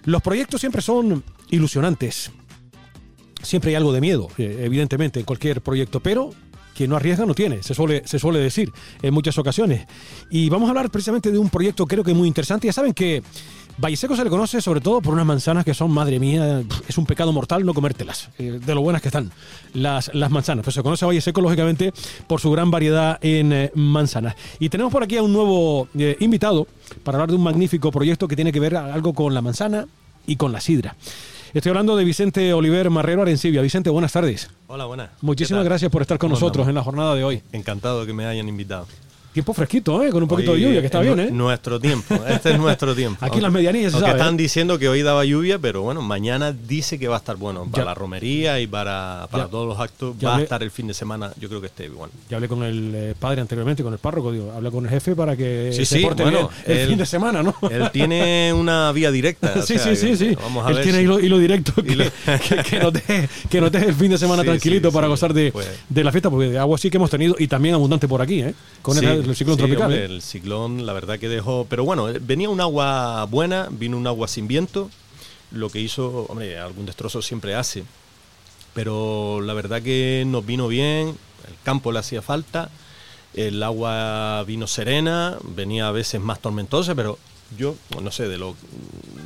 Los 0.06 0.22
proyectos 0.22 0.60
siempre 0.62 0.82
son 0.82 1.24
ilusionantes. 1.50 2.32
Siempre 3.42 3.72
hay 3.72 3.76
algo 3.76 3.94
de 3.94 4.02
miedo, 4.02 4.30
eh, 4.38 4.62
evidentemente, 4.64 5.20
en 5.20 5.26
cualquier 5.26 5.62
proyecto, 5.62 6.00
pero 6.00 6.32
quien 6.74 6.90
no 6.90 6.96
arriesga 6.96 7.26
no 7.26 7.36
tiene, 7.36 7.62
se 7.62 7.74
suele, 7.74 8.02
se 8.06 8.20
suele 8.20 8.40
decir 8.40 8.72
en 9.02 9.14
muchas 9.14 9.38
ocasiones. 9.38 9.86
Y 10.30 10.50
vamos 10.50 10.68
a 10.68 10.72
hablar 10.72 10.90
precisamente 10.90 11.32
de 11.32 11.38
un 11.38 11.50
proyecto 11.50 11.86
creo 11.86 12.04
que 12.04 12.14
muy 12.14 12.28
interesante. 12.28 12.68
Ya 12.68 12.74
saben 12.74 12.94
que 12.94 13.22
Valle 13.78 13.98
Seco 13.98 14.16
se 14.16 14.24
le 14.24 14.30
conoce 14.30 14.62
sobre 14.62 14.82
todo 14.82 15.02
por 15.02 15.14
unas 15.14 15.26
manzanas 15.26 15.66
que 15.66 15.74
son, 15.74 15.92
madre 15.92 16.20
mía, 16.20 16.64
es 16.88 16.98
un 16.98 17.06
pecado 17.06 17.32
mortal 17.32 17.66
no 17.66 17.74
comértelas, 17.74 18.30
eh, 18.38 18.60
de 18.64 18.76
lo 18.76 18.82
buenas 18.82 19.02
que 19.02 19.08
están 19.08 19.32
las, 19.74 20.14
las 20.14 20.32
manzanas. 20.32 20.64
Pues 20.64 20.76
se 20.76 20.84
conoce 20.84 21.06
a 21.06 21.08
Valle 21.08 21.22
Seco, 21.22 21.42
lógicamente, 21.42 21.92
por 22.28 22.40
su 22.40 22.52
gran 22.52 22.72
variedad 22.72 23.18
en 23.22 23.52
eh, 23.52 23.72
manzanas. 23.74 24.36
Y 24.60 24.70
tenemos 24.70 24.92
por 24.92 25.04
aquí 25.04 25.18
a 25.18 25.24
un 25.24 25.34
nuevo 25.34 25.88
eh, 25.98 26.16
invitado 26.20 26.68
para 27.04 27.18
hablar 27.18 27.30
de 27.30 27.36
un 27.36 27.44
magnífico 27.44 27.92
proyecto 27.92 28.28
que 28.28 28.36
tiene 28.36 28.52
que 28.52 28.60
ver 28.60 28.76
algo 28.76 29.14
con 29.14 29.34
la 29.34 29.42
manzana 29.42 29.88
y 30.28 30.36
con 30.36 30.52
la 30.52 30.62
sidra. 30.62 30.96
Estoy 31.54 31.70
hablando 31.70 31.96
de 31.96 32.04
Vicente 32.04 32.52
Oliver 32.54 32.90
Marrero 32.90 33.22
Arencibia. 33.22 33.62
Vicente, 33.62 33.90
buenas 33.90 34.12
tardes. 34.12 34.50
Hola, 34.68 34.86
buenas. 34.86 35.10
Muchísimas 35.22 35.64
gracias 35.64 35.92
por 35.92 36.02
estar 36.02 36.18
con 36.18 36.30
¿Cómo 36.30 36.40
nosotros 36.40 36.68
en 36.68 36.76
la 36.76 36.84
jornada 36.84 37.14
de 37.14 37.24
hoy. 37.24 37.44
Encantado 37.52 38.06
que 38.08 38.14
me 38.14 38.26
hayan 38.26 38.48
invitado. 38.50 38.88
Tiempo 39.34 39.54
fresquito, 39.54 40.04
¿eh? 40.04 40.10
Con 40.12 40.22
un 40.24 40.30
poquito 40.30 40.54
de 40.54 40.62
lluvia, 40.62 40.80
que 40.80 40.86
está 40.86 41.02
bien, 41.02 41.20
¿eh? 41.20 41.30
Nuestro 41.32 41.80
tiempo, 41.80 42.14
este 42.28 42.52
es 42.52 42.60
nuestro 42.60 42.94
tiempo. 42.94 43.18
Aquí 43.26 43.38
en 43.38 43.44
las 43.44 43.52
medianías, 43.52 43.94
Aunque 43.96 44.12
están 44.12 44.38
diciendo 44.38 44.78
que 44.78 44.88
hoy 44.90 45.02
daba 45.02 45.26
lluvia, 45.26 45.58
pero 45.58 45.82
bueno, 45.82 46.02
mañana 46.04 46.52
dice 46.52 47.00
que 47.00 47.08
va 47.08 47.16
a 47.16 47.20
estar 47.20 47.36
bueno 47.36 47.66
para 47.66 47.84
Ya. 47.84 47.86
la 47.86 47.94
romería 47.96 48.60
y 48.60 48.68
para, 48.68 49.28
para 49.32 49.48
todos 49.48 49.68
los 49.68 49.80
actos. 49.80 50.16
Ya 50.20 50.30
va 50.30 50.38
a 50.38 50.42
estar 50.44 50.62
el 50.62 50.70
fin 50.70 50.86
de 50.88 50.94
semana, 50.94 51.32
yo 51.40 51.50
creo 51.50 51.60
que 51.62 51.68
esté 51.68 51.90
bueno. 51.90 52.14
Ya 52.30 52.38
hablé 52.38 52.48
con 52.48 52.62
el 52.64 52.92
eh, 52.96 53.16
padre 53.20 53.42
anteriormente, 53.42 53.82
con 53.82 53.92
el 53.94 54.00
párroco, 54.00 54.32
digo, 54.32 54.52
hablé 54.52 54.70
con 54.70 54.84
el 54.86 54.90
jefe 54.92 55.16
para 55.16 55.36
que 55.36 55.72
Sí, 55.74 55.84
se 55.86 55.98
sí, 55.98 56.04
porte 56.04 56.22
bueno, 56.24 56.50
bien 56.66 56.78
el 56.78 56.84
él- 56.84 56.88
fin 56.90 56.98
de 57.00 57.06
semana, 57.08 57.42
¿no? 57.42 57.56
Él 57.72 57.90
tiene 57.92 58.54
una 58.54 58.92
vía 58.92 59.10
directa. 59.10 59.54
o 59.58 59.62
sí, 59.64 59.80
sea, 59.80 59.96
sí, 59.96 60.16
sí, 60.16 60.16
sí. 60.30 60.38
Vamos 60.42 60.64
a 60.66 60.70
Él 60.70 60.76
ver 60.76 60.84
tiene 60.84 60.98
si- 61.00 61.04
hilo, 61.06 61.20
hilo 61.20 61.40
directo 61.40 61.74
que, 61.82 61.94
Hilo- 61.94 62.12
que, 62.48 62.58
que 62.70 62.80
nos 62.80 62.94
deje, 62.94 63.30
que 63.50 63.62
nos 63.62 63.72
deje 63.72 63.86
el 63.88 63.96
fin 63.96 64.12
de 64.12 64.18
semana 64.20 64.44
Sí, 64.44 64.48
tranquilito 64.50 64.92
para 64.92 65.08
gozar 65.08 65.34
de, 65.34 65.52
Pues- 65.52 65.68
de 65.90 66.04
la 66.04 66.12
fiesta, 66.12 66.30
porque 66.30 66.50
de 66.50 66.60
agua 66.60 66.78
sí 66.78 66.92
que 66.92 66.98
hemos 66.98 67.10
tenido 67.10 67.36
y 67.40 67.48
también 67.48 67.74
abundante 67.74 68.08
por 68.08 68.22
aquí, 68.22 68.42
¿eh? 68.42 68.54
Con 68.84 68.96
Sí, 68.98 69.06
el, 69.06 69.23
el 69.30 69.36
ciclón 69.36 69.58
sí, 69.58 69.64
tropical. 69.64 69.84
hombre, 69.84 70.02
¿eh? 70.02 70.06
El 70.06 70.22
ciclón, 70.22 70.86
la 70.86 70.94
verdad 70.94 71.20
que 71.20 71.30
dejó. 71.30 71.66
Pero 71.70 71.84
bueno, 71.84 72.08
venía 72.22 72.50
un 72.50 72.62
agua 72.62 73.26
buena, 73.26 73.68
vino 73.72 73.98
un 73.98 74.08
agua 74.08 74.28
sin 74.28 74.48
viento. 74.48 74.90
Lo 75.52 75.70
que 75.70 75.80
hizo, 75.80 76.26
hombre, 76.30 76.58
algún 76.58 76.86
destrozo 76.86 77.22
siempre 77.22 77.56
hace. 77.56 77.84
Pero 78.74 79.42
la 79.42 79.54
verdad 79.54 79.82
que 79.82 80.24
nos 80.26 80.46
vino 80.46 80.68
bien, 80.68 81.10
el 81.48 81.56
campo 81.64 81.92
le 81.92 82.00
hacía 82.00 82.22
falta, 82.22 82.70
el 83.34 83.62
agua 83.62 84.44
vino 84.46 84.68
serena, 84.68 85.38
venía 85.44 85.88
a 85.88 85.92
veces 85.92 86.20
más 86.22 86.40
tormentosa, 86.40 86.96
pero 86.96 87.20
yo, 87.58 87.76
no 88.02 88.12
sé, 88.12 88.28
de 88.28 88.38
lo 88.38 88.56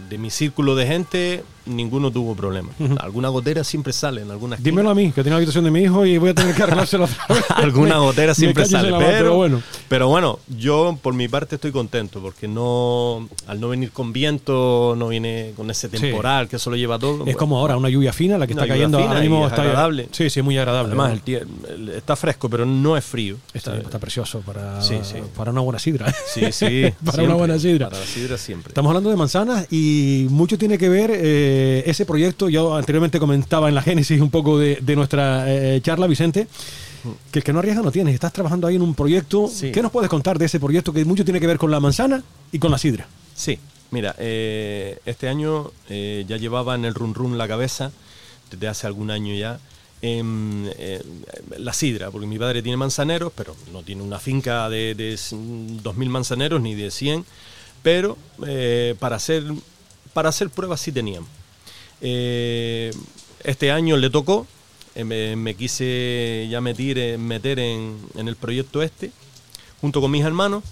de 0.09 0.17
mi 0.17 0.29
círculo 0.29 0.75
de 0.75 0.87
gente, 0.87 1.43
ninguno 1.67 2.11
tuvo 2.11 2.35
problema. 2.35 2.69
Alguna 2.99 3.29
gotera 3.29 3.63
siempre 3.63 3.93
sale 3.93 4.21
en 4.21 4.31
alguna 4.31 4.55
esquina. 4.55 4.69
Dímelo 4.71 4.89
a 4.89 4.95
mí, 4.95 5.07
que 5.07 5.21
tiene 5.21 5.31
la 5.31 5.35
habitación 5.37 5.63
de 5.65 5.71
mi 5.71 5.81
hijo 5.81 6.05
y 6.05 6.17
voy 6.17 6.29
a 6.29 6.33
tener 6.33 6.55
que 6.55 6.63
arreglárselo 6.63 7.05
otra 7.05 7.25
vez. 7.29 7.43
alguna 7.51 7.97
gotera 7.99 8.33
siempre 8.33 8.65
sale. 8.65 8.89
Pero, 8.89 8.99
pero 9.07 9.35
bueno. 9.35 9.61
pero 9.89 10.07
bueno, 10.07 10.39
yo 10.57 10.97
por 11.01 11.13
mi 11.13 11.27
parte 11.27 11.55
estoy 11.55 11.71
contento 11.71 12.21
porque 12.21 12.47
no, 12.47 13.27
al 13.47 13.59
no 13.59 13.69
venir 13.69 13.91
con 13.91 14.13
viento, 14.13 14.95
no 14.97 15.07
viene 15.09 15.53
con 15.55 15.69
ese 15.71 15.87
Sí. 15.89 15.97
temporal 15.97 16.47
que 16.47 16.55
eso 16.57 16.69
lo 16.69 16.75
lleva 16.75 16.97
todo. 16.99 17.25
Es 17.25 17.35
como 17.35 17.57
ahora, 17.59 17.77
una 17.77 17.89
lluvia 17.89 18.11
fina, 18.13 18.37
la 18.37 18.45
que 18.47 18.53
está 18.53 18.67
cayendo 18.67 18.99
fina 18.99 19.19
mismo. 19.19 19.45
es 19.45 19.51
está 19.51 19.61
agradable. 19.63 20.09
Sí, 20.11 20.29
sí, 20.29 20.41
muy 20.41 20.57
agradable. 20.57 20.89
Además, 20.93 21.21
el 21.25 21.89
está 21.89 22.15
fresco, 22.15 22.49
pero 22.49 22.65
no 22.65 22.97
es 22.97 23.03
frío. 23.05 23.37
está, 23.53 23.73
Sí. 23.75 23.81
está 23.83 23.99
precioso 23.99 24.41
para, 24.41 24.81
Sí, 24.81 24.95
sí. 25.03 25.15
para 25.35 25.51
una 25.51 25.61
buena 25.61 25.79
sidra. 25.79 26.13
Sí, 26.33 26.51
sí. 26.51 26.65
para 27.03 27.13
siempre. 27.13 27.25
una 27.25 27.33
buena 27.35 27.59
sidra. 27.59 27.89
Para 27.89 27.99
la 28.01 28.05
sidra 28.05 28.37
siempre. 28.37 28.69
Estamos 28.71 28.89
hablando 28.89 29.09
de 29.09 29.15
manzanas 29.15 29.67
y 29.71 30.27
mucho 30.29 30.57
tiene 30.57 30.77
que 30.77 30.89
ver 30.89 31.11
eh, 31.13 31.56
ese 31.85 32.05
proyecto. 32.05 32.49
Yo 32.49 32.75
anteriormente 32.75 33.19
comentaba 33.19 33.69
en 33.69 33.75
la 33.75 33.81
génesis 33.81 34.19
un 34.21 34.29
poco 34.29 34.57
de, 34.59 34.77
de 34.81 34.95
nuestra 34.95 35.45
eh, 35.51 35.79
charla, 35.81 36.07
Vicente, 36.07 36.47
que 37.31 37.39
el 37.39 37.43
que 37.43 37.53
no 37.53 37.59
arriesga 37.59 37.81
no 37.81 37.91
tiene. 37.91 38.11
Estás 38.11 38.33
trabajando 38.33 38.67
ahí 38.67 38.75
en 38.75 38.81
un 38.81 38.93
proyecto. 38.95 39.47
Sí. 39.47 39.71
¿Qué 39.71 39.81
nos 39.81 39.91
puedes 39.91 40.09
contar 40.09 40.37
de 40.39 40.45
ese 40.45 40.59
proyecto 40.59 40.91
que 40.93 41.05
mucho 41.05 41.23
tiene 41.25 41.39
que 41.39 41.47
ver 41.47 41.57
con 41.57 41.71
la 41.71 41.79
manzana 41.79 42.23
y 42.51 42.59
con 42.59 42.71
la 42.71 42.77
sidra? 42.77 43.07
Sí, 43.35 43.59
mira, 43.91 44.15
eh, 44.19 44.99
este 45.05 45.27
año 45.29 45.71
eh, 45.89 46.25
ya 46.27 46.37
llevaba 46.37 46.75
en 46.75 46.85
el 46.85 46.93
run 46.93 47.13
run 47.13 47.37
la 47.37 47.47
cabeza, 47.47 47.91
desde 48.51 48.67
hace 48.67 48.87
algún 48.87 49.11
año 49.11 49.33
ya, 49.35 49.59
en, 50.01 50.69
eh, 50.77 51.01
la 51.57 51.73
sidra, 51.73 52.11
porque 52.11 52.27
mi 52.27 52.37
padre 52.37 52.61
tiene 52.61 52.77
manzaneros, 52.77 53.31
pero 53.35 53.55
no 53.73 53.81
tiene 53.83 54.03
una 54.03 54.19
finca 54.19 54.69
de, 54.69 54.93
de 54.95 55.13
s- 55.13 55.35
2.000 55.35 56.09
manzaneros 56.09 56.61
ni 56.61 56.75
de 56.75 56.91
100, 56.91 57.25
pero 57.83 58.17
eh, 58.45 58.95
para, 58.99 59.15
hacer, 59.15 59.43
para 60.13 60.29
hacer 60.29 60.49
pruebas 60.49 60.81
sí 60.81 60.91
tenían. 60.91 61.23
Eh, 62.01 62.93
este 63.43 63.71
año 63.71 63.97
le 63.97 64.09
tocó, 64.09 64.47
eh, 64.95 65.03
me, 65.03 65.55
quise 65.55 66.47
ya 66.49 66.61
meter, 66.61 66.97
eh, 66.97 67.17
meter 67.17 67.59
en, 67.59 67.97
en 68.15 68.27
el 68.27 68.35
proyecto 68.35 68.81
este, 68.81 69.11
junto 69.81 70.01
con 70.01 70.11
mis 70.11 70.23
hermanos, 70.23 70.63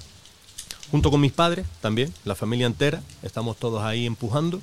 junto 0.92 1.12
con 1.12 1.22
mis 1.22 1.32
padres 1.32 1.66
también, 1.82 2.14
la 2.26 2.36
familia 2.36 2.68
entera, 2.68 3.02
estamos 3.24 3.58
todos 3.58 3.84
ahí 3.84 4.06
empujando. 4.06 4.62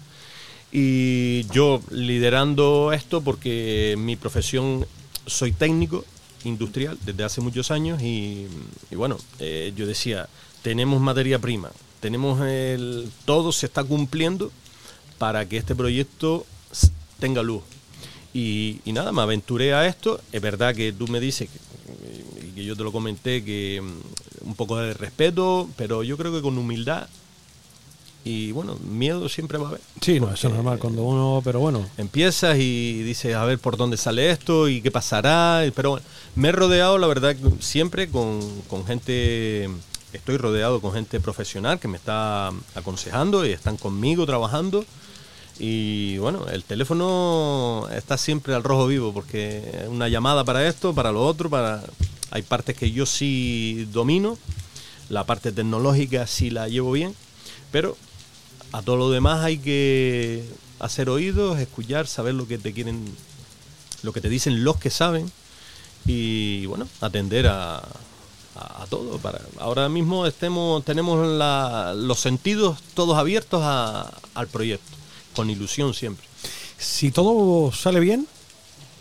Y 0.74 1.44
yo 1.48 1.82
liderando 1.90 2.92
esto 2.92 3.20
porque 3.20 3.94
mi 3.98 4.16
profesión 4.16 4.86
soy 5.26 5.52
técnico 5.52 6.04
industrial 6.44 6.98
desde 7.04 7.24
hace 7.24 7.40
muchos 7.42 7.70
años 7.70 8.00
y, 8.00 8.46
bueno, 8.90 9.18
yo 9.38 9.86
decía, 9.86 10.30
tenemos 10.62 10.98
materia 10.98 11.38
prima, 11.38 11.70
tenemos 12.00 12.40
el, 12.40 13.10
todo 13.26 13.52
se 13.52 13.66
está 13.66 13.84
cumpliendo 13.84 14.50
para 15.22 15.48
que 15.48 15.56
este 15.56 15.76
proyecto 15.76 16.44
tenga 17.20 17.44
luz. 17.44 17.62
Y, 18.34 18.80
y 18.84 18.92
nada, 18.92 19.12
me 19.12 19.22
aventuré 19.22 19.72
a 19.72 19.86
esto. 19.86 20.20
Es 20.32 20.42
verdad 20.42 20.74
que 20.74 20.92
tú 20.92 21.06
me 21.06 21.20
dices, 21.20 21.48
que, 21.48 22.44
y 22.44 22.50
que 22.50 22.64
yo 22.64 22.74
te 22.74 22.82
lo 22.82 22.90
comenté, 22.90 23.44
que 23.44 23.80
mm, 23.80 24.48
un 24.48 24.56
poco 24.56 24.78
de 24.78 24.94
respeto, 24.94 25.68
pero 25.76 26.02
yo 26.02 26.16
creo 26.16 26.32
que 26.32 26.42
con 26.42 26.58
humildad 26.58 27.06
y 28.24 28.50
bueno, 28.50 28.74
miedo 28.82 29.28
siempre 29.28 29.58
va 29.58 29.66
a 29.66 29.68
haber. 29.68 29.80
Sí, 30.00 30.18
no, 30.18 30.28
eso 30.34 30.48
es 30.48 30.54
normal 30.54 30.80
cuando 30.80 31.04
uno, 31.04 31.40
pero 31.44 31.60
bueno. 31.60 31.88
Empiezas 31.98 32.58
y 32.58 33.04
dices, 33.04 33.36
a 33.36 33.44
ver 33.44 33.60
por 33.60 33.76
dónde 33.76 33.98
sale 33.98 34.28
esto 34.28 34.68
y 34.68 34.82
qué 34.82 34.90
pasará. 34.90 35.62
Pero 35.76 35.90
bueno, 35.90 36.06
me 36.34 36.48
he 36.48 36.52
rodeado, 36.52 36.98
la 36.98 37.06
verdad, 37.06 37.36
siempre 37.60 38.08
con, 38.08 38.40
con 38.62 38.84
gente, 38.86 39.70
estoy 40.12 40.36
rodeado 40.36 40.80
con 40.80 40.92
gente 40.92 41.20
profesional 41.20 41.78
que 41.78 41.86
me 41.86 41.96
está 41.96 42.50
aconsejando 42.74 43.46
y 43.46 43.52
están 43.52 43.76
conmigo 43.76 44.26
trabajando. 44.26 44.84
Y 45.64 46.18
bueno, 46.18 46.48
el 46.48 46.64
teléfono 46.64 47.86
está 47.94 48.18
siempre 48.18 48.52
al 48.52 48.64
rojo 48.64 48.88
vivo 48.88 49.12
porque 49.14 49.62
una 49.88 50.08
llamada 50.08 50.42
para 50.42 50.66
esto, 50.66 50.92
para 50.92 51.12
lo 51.12 51.24
otro, 51.24 51.48
para 51.48 51.84
hay 52.32 52.42
partes 52.42 52.76
que 52.76 52.90
yo 52.90 53.06
sí 53.06 53.86
domino, 53.92 54.36
la 55.08 55.22
parte 55.24 55.52
tecnológica 55.52 56.26
sí 56.26 56.50
la 56.50 56.66
llevo 56.66 56.90
bien, 56.90 57.14
pero 57.70 57.96
a 58.72 58.82
todo 58.82 58.96
lo 58.96 59.10
demás 59.10 59.44
hay 59.44 59.58
que 59.58 60.42
hacer 60.80 61.08
oídos, 61.08 61.60
escuchar, 61.60 62.08
saber 62.08 62.34
lo 62.34 62.48
que 62.48 62.58
te 62.58 62.72
quieren, 62.72 63.04
lo 64.02 64.12
que 64.12 64.20
te 64.20 64.28
dicen 64.28 64.64
los 64.64 64.78
que 64.78 64.90
saben 64.90 65.30
y 66.06 66.66
bueno, 66.66 66.88
atender 67.00 67.46
a, 67.46 67.76
a, 68.56 68.86
todo. 68.90 69.18
Para, 69.18 69.40
ahora 69.60 69.88
mismo 69.88 70.26
estemos, 70.26 70.84
tenemos 70.84 71.24
la- 71.24 71.94
los 71.96 72.18
sentidos 72.18 72.78
todos 72.94 73.16
abiertos 73.16 73.60
a- 73.62 74.10
al 74.34 74.48
proyecto, 74.48 74.90
con 75.34 75.50
ilusión 75.50 75.94
siempre. 75.94 76.26
Si 76.78 77.10
todo 77.10 77.72
sale 77.72 78.00
bien, 78.00 78.26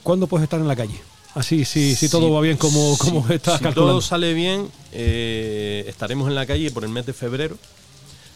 ¿cuándo 0.03 0.27
puedes 0.27 0.43
estar 0.43 0.59
en 0.59 0.67
la 0.67 0.75
calle? 0.75 0.99
Así, 1.33 1.63
sí, 1.65 1.91
si 1.95 2.07
Si- 2.07 2.09
todo 2.09 2.31
va 2.31 2.41
bien 2.41 2.57
como, 2.57 2.93
si- 2.95 2.97
como 2.99 3.19
estás 3.29 3.57
si 3.59 3.63
calculando. 3.63 3.93
todo 3.93 4.01
sale 4.01 4.33
bien, 4.33 4.69
eh, 4.91 5.85
estaremos 5.87 6.27
en 6.27 6.35
la 6.35 6.45
calle 6.45 6.69
por 6.71 6.83
el 6.83 6.89
mes 6.89 7.05
de 7.05 7.13
febrero, 7.13 7.57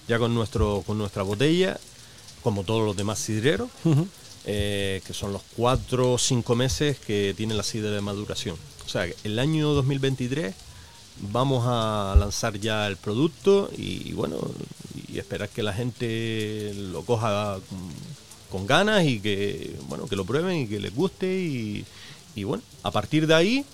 ya 0.08 0.18
con, 0.18 0.34
nuestro, 0.34 0.84
con 0.88 0.98
nuestra 0.98 1.24
botella, 1.24 1.78
como 2.42 2.64
todos 2.64 2.86
los 2.86 2.96
demás 2.96 3.20
sidreros, 3.20 3.70
eh, 4.46 5.02
que 5.06 5.14
son 5.14 5.34
los 5.34 5.42
cuatro 5.58 6.14
o 6.14 6.18
cinco 6.18 6.56
meses 6.56 6.98
que 7.00 7.34
tiene 7.36 7.54
la 7.56 7.64
sidra 7.64 7.90
de 7.92 8.02
maduración. 8.02 8.56
O 8.86 8.90
sea, 8.90 9.08
que 9.08 9.16
el 9.24 9.40
año 9.40 9.70
2023 9.74 10.54
vamos 11.20 11.66
a 11.68 12.16
lanzar 12.18 12.60
ya 12.60 12.88
el 12.88 12.98
producto 12.98 13.70
y, 13.78 14.14
bueno, 14.14 14.38
y 15.12 15.20
esperar 15.20 15.50
que 15.50 15.64
la 15.64 15.74
gente 15.74 16.74
lo 16.92 17.04
coja 17.04 17.58
con, 18.52 18.68
ganas 18.68 19.04
y 19.04 19.20
que, 19.20 19.76
bueno, 19.90 20.08
que 20.08 20.16
lo 20.16 20.24
prueben 20.24 20.62
y 20.62 20.68
que 20.68 20.80
les 20.80 20.96
guste 20.96 21.28
y, 21.28 21.86
y 22.36 22.44
bueno, 22.46 22.64
a 22.84 22.92
partir 22.92 23.28
de 23.28 23.34
ahí 23.34 23.66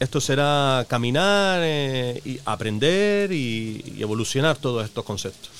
esto 0.00 0.20
será 0.20 0.84
caminar 0.88 1.60
eh, 1.62 2.20
y 2.24 2.40
aprender 2.44 3.30
y, 3.30 3.94
y 3.96 4.02
evolucionar 4.02 4.56
todos 4.56 4.84
estos 4.84 5.04
conceptos. 5.04 5.50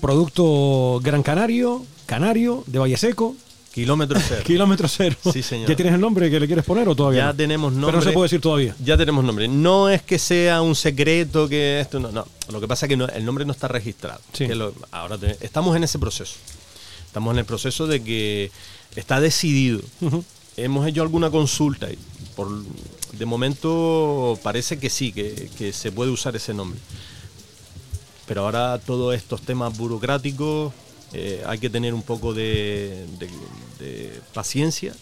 Producto 0.00 1.00
Gran 1.02 1.22
Canario, 1.22 1.84
Canario, 2.06 2.64
de 2.66 2.78
Valle 2.78 2.96
Seco, 2.96 3.36
Kilómetro 3.76 4.18
cero. 4.26 4.42
kilómetro 4.44 4.88
cero. 4.88 5.16
Sí, 5.32 5.42
señor. 5.42 5.68
¿Ya 5.68 5.76
tienes 5.76 5.94
el 5.94 6.00
nombre 6.00 6.30
que 6.30 6.40
le 6.40 6.46
quieres 6.46 6.64
poner 6.64 6.88
o 6.88 6.96
todavía? 6.96 7.20
Ya 7.20 7.26
no? 7.26 7.36
tenemos 7.36 7.72
nombre. 7.72 7.86
Pero 7.88 7.98
no 7.98 8.02
se 8.04 8.12
puede 8.12 8.24
decir 8.24 8.40
todavía. 8.40 8.74
Ya 8.82 8.96
tenemos 8.96 9.22
nombre. 9.22 9.46
No 9.48 9.88
es 9.90 10.00
que 10.02 10.18
sea 10.18 10.62
un 10.62 10.74
secreto 10.74 11.46
que 11.48 11.78
esto 11.80 12.00
no, 12.00 12.10
no. 12.10 12.26
Lo 12.50 12.58
que 12.60 12.66
pasa 12.66 12.86
es 12.86 12.88
que 12.88 12.96
no- 12.96 13.06
el 13.06 13.24
nombre 13.24 13.44
no 13.44 13.52
está 13.52 13.68
registrado. 13.68 14.20
Sí. 14.32 14.46
Que 14.46 14.54
lo- 14.54 14.72
ahora 14.90 15.18
te- 15.18 15.36
estamos 15.44 15.76
en 15.76 15.84
ese 15.84 15.98
proceso. 15.98 16.34
Estamos 17.06 17.32
en 17.34 17.38
el 17.40 17.44
proceso 17.44 17.86
de 17.86 18.02
que 18.02 18.50
está 18.96 19.20
decidido. 19.20 19.80
Hemos 20.56 20.86
hecho 20.88 21.02
alguna 21.02 21.30
consulta 21.30 21.90
y 21.92 21.98
por 22.34 22.48
de 23.12 23.26
momento 23.26 24.38
parece 24.42 24.78
que 24.78 24.88
sí, 24.88 25.12
que, 25.12 25.50
que 25.58 25.72
se 25.74 25.92
puede 25.92 26.10
usar 26.10 26.34
ese 26.34 26.54
nombre. 26.54 26.80
Pero 28.26 28.40
ahora 28.42 28.78
todos 28.84 29.14
estos 29.14 29.42
temas 29.42 29.76
burocráticos 29.76 30.72
eh, 31.18 31.42
hay 31.46 31.58
que 31.58 31.70
tener 31.70 31.94
un 31.94 32.02
poco 32.02 32.34
de, 32.34 33.06
de- 33.18 33.30
de 33.84 34.20
paciencia 34.34 34.92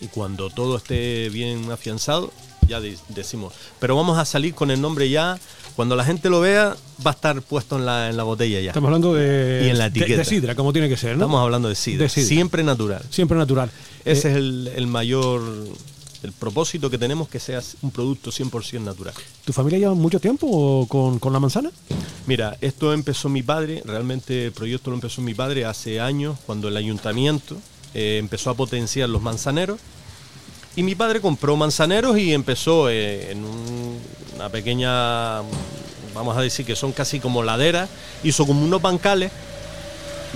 y 0.00 0.06
cuando 0.08 0.50
todo 0.50 0.76
esté 0.76 1.28
bien 1.30 1.70
afianzado 1.70 2.32
ya 2.68 2.80
de- 2.80 2.98
decimos. 3.10 3.52
Pero 3.78 3.94
vamos 3.96 4.18
a 4.18 4.24
salir 4.24 4.54
con 4.54 4.70
el 4.70 4.80
nombre 4.80 5.08
ya. 5.08 5.38
Cuando 5.76 5.94
la 5.94 6.04
gente 6.06 6.30
lo 6.30 6.40
vea 6.40 6.74
va 7.06 7.10
a 7.10 7.14
estar 7.14 7.40
puesto 7.42 7.76
en 7.76 7.84
la, 7.84 8.08
en 8.08 8.16
la 8.16 8.22
botella 8.22 8.60
ya. 8.60 8.70
Estamos 8.70 8.88
hablando 8.88 9.12
de, 9.14 9.64
Y 9.66 9.68
en 9.68 9.76
la 9.78 9.86
etiqueta. 9.86 10.16
de 10.16 10.24
sidra, 10.24 10.54
como 10.54 10.72
tiene 10.72 10.88
que 10.88 10.96
ser, 10.96 11.10
¿no? 11.10 11.24
Estamos 11.24 11.42
hablando 11.42 11.68
de 11.68 11.74
sidra. 11.74 12.08
Siempre 12.08 12.62
natural. 12.64 13.02
Siempre 13.10 13.36
natural. 13.36 13.70
Ese 14.04 14.28
Eh, 14.28 14.30
es 14.32 14.36
el, 14.38 14.70
el 14.74 14.86
mayor 14.86 15.42
El 16.26 16.32
propósito 16.32 16.90
que 16.90 16.98
tenemos 16.98 17.28
que 17.28 17.38
sea 17.38 17.62
un 17.82 17.92
producto 17.92 18.30
100% 18.32 18.80
natural. 18.80 19.14
¿Tu 19.44 19.52
familia 19.52 19.78
lleva 19.78 19.94
mucho 19.94 20.18
tiempo 20.18 20.84
con, 20.88 21.20
con 21.20 21.32
la 21.32 21.38
manzana? 21.38 21.70
Mira, 22.26 22.56
esto 22.60 22.92
empezó 22.92 23.28
mi 23.28 23.44
padre, 23.44 23.80
realmente 23.84 24.46
el 24.46 24.52
proyecto 24.52 24.90
lo 24.90 24.96
empezó 24.96 25.22
mi 25.22 25.34
padre 25.34 25.64
hace 25.64 26.00
años, 26.00 26.36
cuando 26.44 26.66
el 26.66 26.76
ayuntamiento 26.76 27.56
eh, 27.94 28.18
empezó 28.18 28.50
a 28.50 28.54
potenciar 28.54 29.08
los 29.08 29.22
manzaneros. 29.22 29.78
Y 30.74 30.82
mi 30.82 30.96
padre 30.96 31.20
compró 31.20 31.56
manzaneros 31.56 32.18
y 32.18 32.34
empezó 32.34 32.90
eh, 32.90 33.30
en 33.30 33.44
un- 33.44 33.98
una 34.34 34.48
pequeña, 34.48 35.42
vamos 36.12 36.36
a 36.36 36.40
decir 36.40 36.66
que 36.66 36.74
son 36.74 36.90
casi 36.92 37.20
como 37.20 37.44
laderas, 37.44 37.88
hizo 38.24 38.44
como 38.46 38.64
unos 38.64 38.82
bancales, 38.82 39.30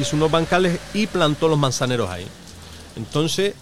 hizo 0.00 0.14
unos 0.14 0.30
bancales 0.30 0.78
y 0.94 1.08
plantó 1.08 1.48
los 1.48 1.58
manzaneros 1.58 2.08
ahí. 2.10 2.26
Entonces, 2.96 3.54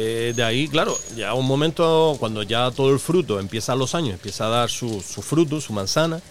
eh, 0.00 0.32
de 0.32 0.44
ahí, 0.44 0.68
claro, 0.68 0.96
ya 1.16 1.34
un 1.34 1.44
momento 1.44 2.16
cuando 2.20 2.44
ya 2.44 2.70
todo 2.70 2.92
el 2.92 3.00
fruto 3.00 3.40
empieza 3.40 3.72
a 3.72 3.76
los 3.76 3.96
años, 3.96 4.14
empieza 4.14 4.46
a 4.46 4.48
dar 4.48 4.70
su, 4.70 5.00
su 5.00 5.22
fruto, 5.22 5.60
su 5.60 5.72
manzana, 5.72 6.22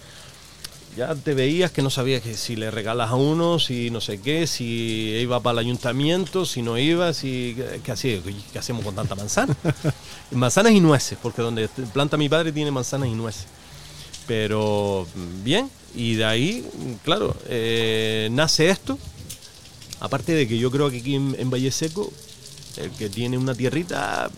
ya 0.95 1.13
te 1.15 1.33
veías 1.33 1.69
que 1.71 1.81
no 1.81 1.89
sabías 1.89 2.21
que 2.21 2.35
si 2.35 2.55
le 2.55 2.71
regalas 2.71 3.11
a 3.11 3.15
uno, 3.15 3.59
si 3.59 3.89
no 3.89 3.99
sé 3.99 4.21
qué, 4.21 4.47
si 4.47 5.17
iba 5.21 5.41
para 5.41 5.59
el 5.59 5.67
ayuntamiento, 5.67 6.45
si 6.45 6.61
no 6.61 6.77
iba, 6.77 7.13
si 7.13 7.57
qué 7.83 7.91
hacía, 7.91 8.21
qué 8.53 8.57
hacemos 8.57 8.85
con 8.85 8.95
tanta 8.95 9.15
manzana. 9.15 9.53
manzanas 10.31 10.71
y 10.71 10.79
nueces, 10.79 11.17
porque 11.21 11.41
donde 11.41 11.67
planta 11.93 12.15
mi 12.15 12.29
padre 12.29 12.53
tiene 12.53 12.71
manzanas 12.71 13.09
y 13.09 13.15
nueces. 13.15 13.47
Pero 14.27 15.05
bien, 15.43 15.69
y 15.93 16.15
de 16.15 16.23
ahí, 16.23 16.65
claro, 17.03 17.35
eh, 17.49 18.29
nace 18.31 18.69
esto. 18.69 18.97
Aparte 19.99 20.31
de 20.31 20.47
que 20.47 20.57
yo 20.57 20.71
creo 20.71 20.89
que 20.89 20.99
aquí 20.99 21.15
en, 21.15 21.35
en 21.37 21.49
Valle 21.49 21.71
Seco, 21.71 22.13
el 22.77 22.91
que 22.91 23.09
tiene 23.09 23.37
una 23.37 23.53
tierrita, 23.55 24.29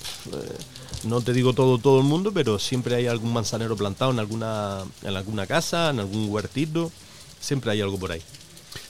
no 1.04 1.22
te 1.22 1.34
digo 1.34 1.54
todo 1.54 1.78
todo 1.78 1.98
el 2.00 2.04
mundo, 2.06 2.32
pero 2.34 2.60
siempre 2.60 2.96
hay 2.96 3.08
algún 3.08 3.32
manzanero 3.34 3.76
plantado 3.76 4.12
en 4.12 4.20
alguna, 4.20 4.80
en 5.04 5.16
alguna 5.16 5.48
casa, 5.48 5.90
en 5.90 6.00
algún 6.00 6.30
huertito, 6.30 6.92
siempre 7.40 7.72
hay 7.72 7.82
algo 7.82 7.98
por 7.98 8.12
ahí. 8.12 8.22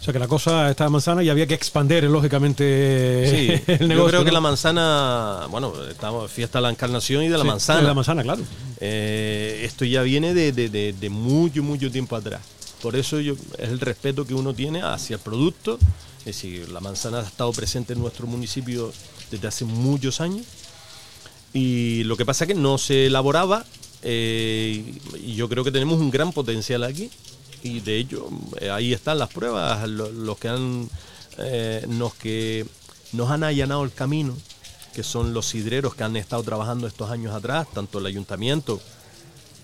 O 0.02 0.04
sea 0.04 0.12
que 0.14 0.20
la 0.20 0.28
cosa 0.28 0.70
está 0.70 0.90
manzana 0.90 1.24
y 1.24 1.30
había 1.30 1.46
que 1.48 1.54
expandir, 1.54 2.04
lógicamente, 2.06 3.30
Sí, 3.30 3.64
el 3.72 3.80
yo 3.80 3.88
negocio. 3.88 4.10
creo 4.10 4.26
que 4.26 4.32
la 4.32 4.42
manzana, 4.42 5.48
bueno, 5.50 5.74
estamos 5.90 6.30
fiesta 6.32 6.60
de 6.60 6.64
la 6.64 6.70
encarnación 6.70 7.24
y 7.24 7.28
de 7.30 7.38
la 7.38 7.44
Sí, 7.44 7.48
manzana. 7.48 7.82
de 7.82 7.88
la 7.88 7.94
manzana, 7.94 8.24
claro. 8.24 8.42
Eh, 8.80 9.62
esto 9.64 9.86
ya 9.86 10.02
viene 10.02 10.34
de, 10.34 10.52
de- 10.52 10.70
de- 10.70 10.94
de 10.94 11.10
mucho, 11.10 11.64
mucho 11.64 11.92
tiempo 11.92 12.16
atrás. 12.16 12.42
Por 12.82 12.96
eso 12.96 13.20
yo, 13.20 13.34
es 13.58 13.70
el 13.70 13.80
respeto 13.80 14.26
que 14.26 14.34
uno 14.34 14.54
tiene 14.54 14.82
hacia 14.82 15.16
el 15.16 15.22
producto. 15.22 15.78
Es 16.20 16.26
decir, 16.26 16.70
la 16.70 16.80
manzana 16.80 17.20
ha 17.20 17.24
estado 17.24 17.52
presente 17.52 17.94
en 17.94 18.00
nuestro 18.00 18.26
municipio 18.28 18.92
desde 19.32 19.48
hace 19.48 19.66
muchos 19.66 20.22
años. 20.22 20.46
Y 21.54 22.04
lo 22.04 22.16
que 22.18 22.26
pasa 22.26 22.44
es 22.44 22.48
que 22.50 22.56
no 22.56 22.78
se 22.78 23.08
elaboraba. 23.08 23.66
eh, 24.02 24.94
y 25.22 25.36
yo 25.36 25.50
creo 25.50 25.64
que 25.66 25.72
tenemos 25.72 26.00
un 26.00 26.10
gran 26.12 26.32
potencial 26.32 26.84
aquí. 26.84 27.10
Y 27.64 27.82
de 27.82 27.98
ello, 27.98 28.30
eh, 28.62 28.70
ahí 28.70 28.94
están 28.94 29.20
las 29.20 29.30
pruebas. 29.30 29.88
lo- 29.90 30.10
Los, 30.12 30.38
que 30.38 30.48
han, 30.48 30.90
eh, 31.38 31.86
que 32.22 32.66
nos 33.12 33.30
han 33.32 33.44
allanado 33.44 33.84
el 33.84 33.92
camino, 33.92 34.38
que 34.94 35.04
son 35.04 35.34
los 35.34 35.48
sidreros 35.48 35.96
que 35.96 36.04
han 36.04 36.16
estado 36.16 36.44
trabajando 36.44 36.88
estos 36.88 37.10
años 37.12 37.34
atrás, 37.36 37.68
tanto 37.74 38.00
el 38.00 38.06
ayuntamiento 38.06 38.80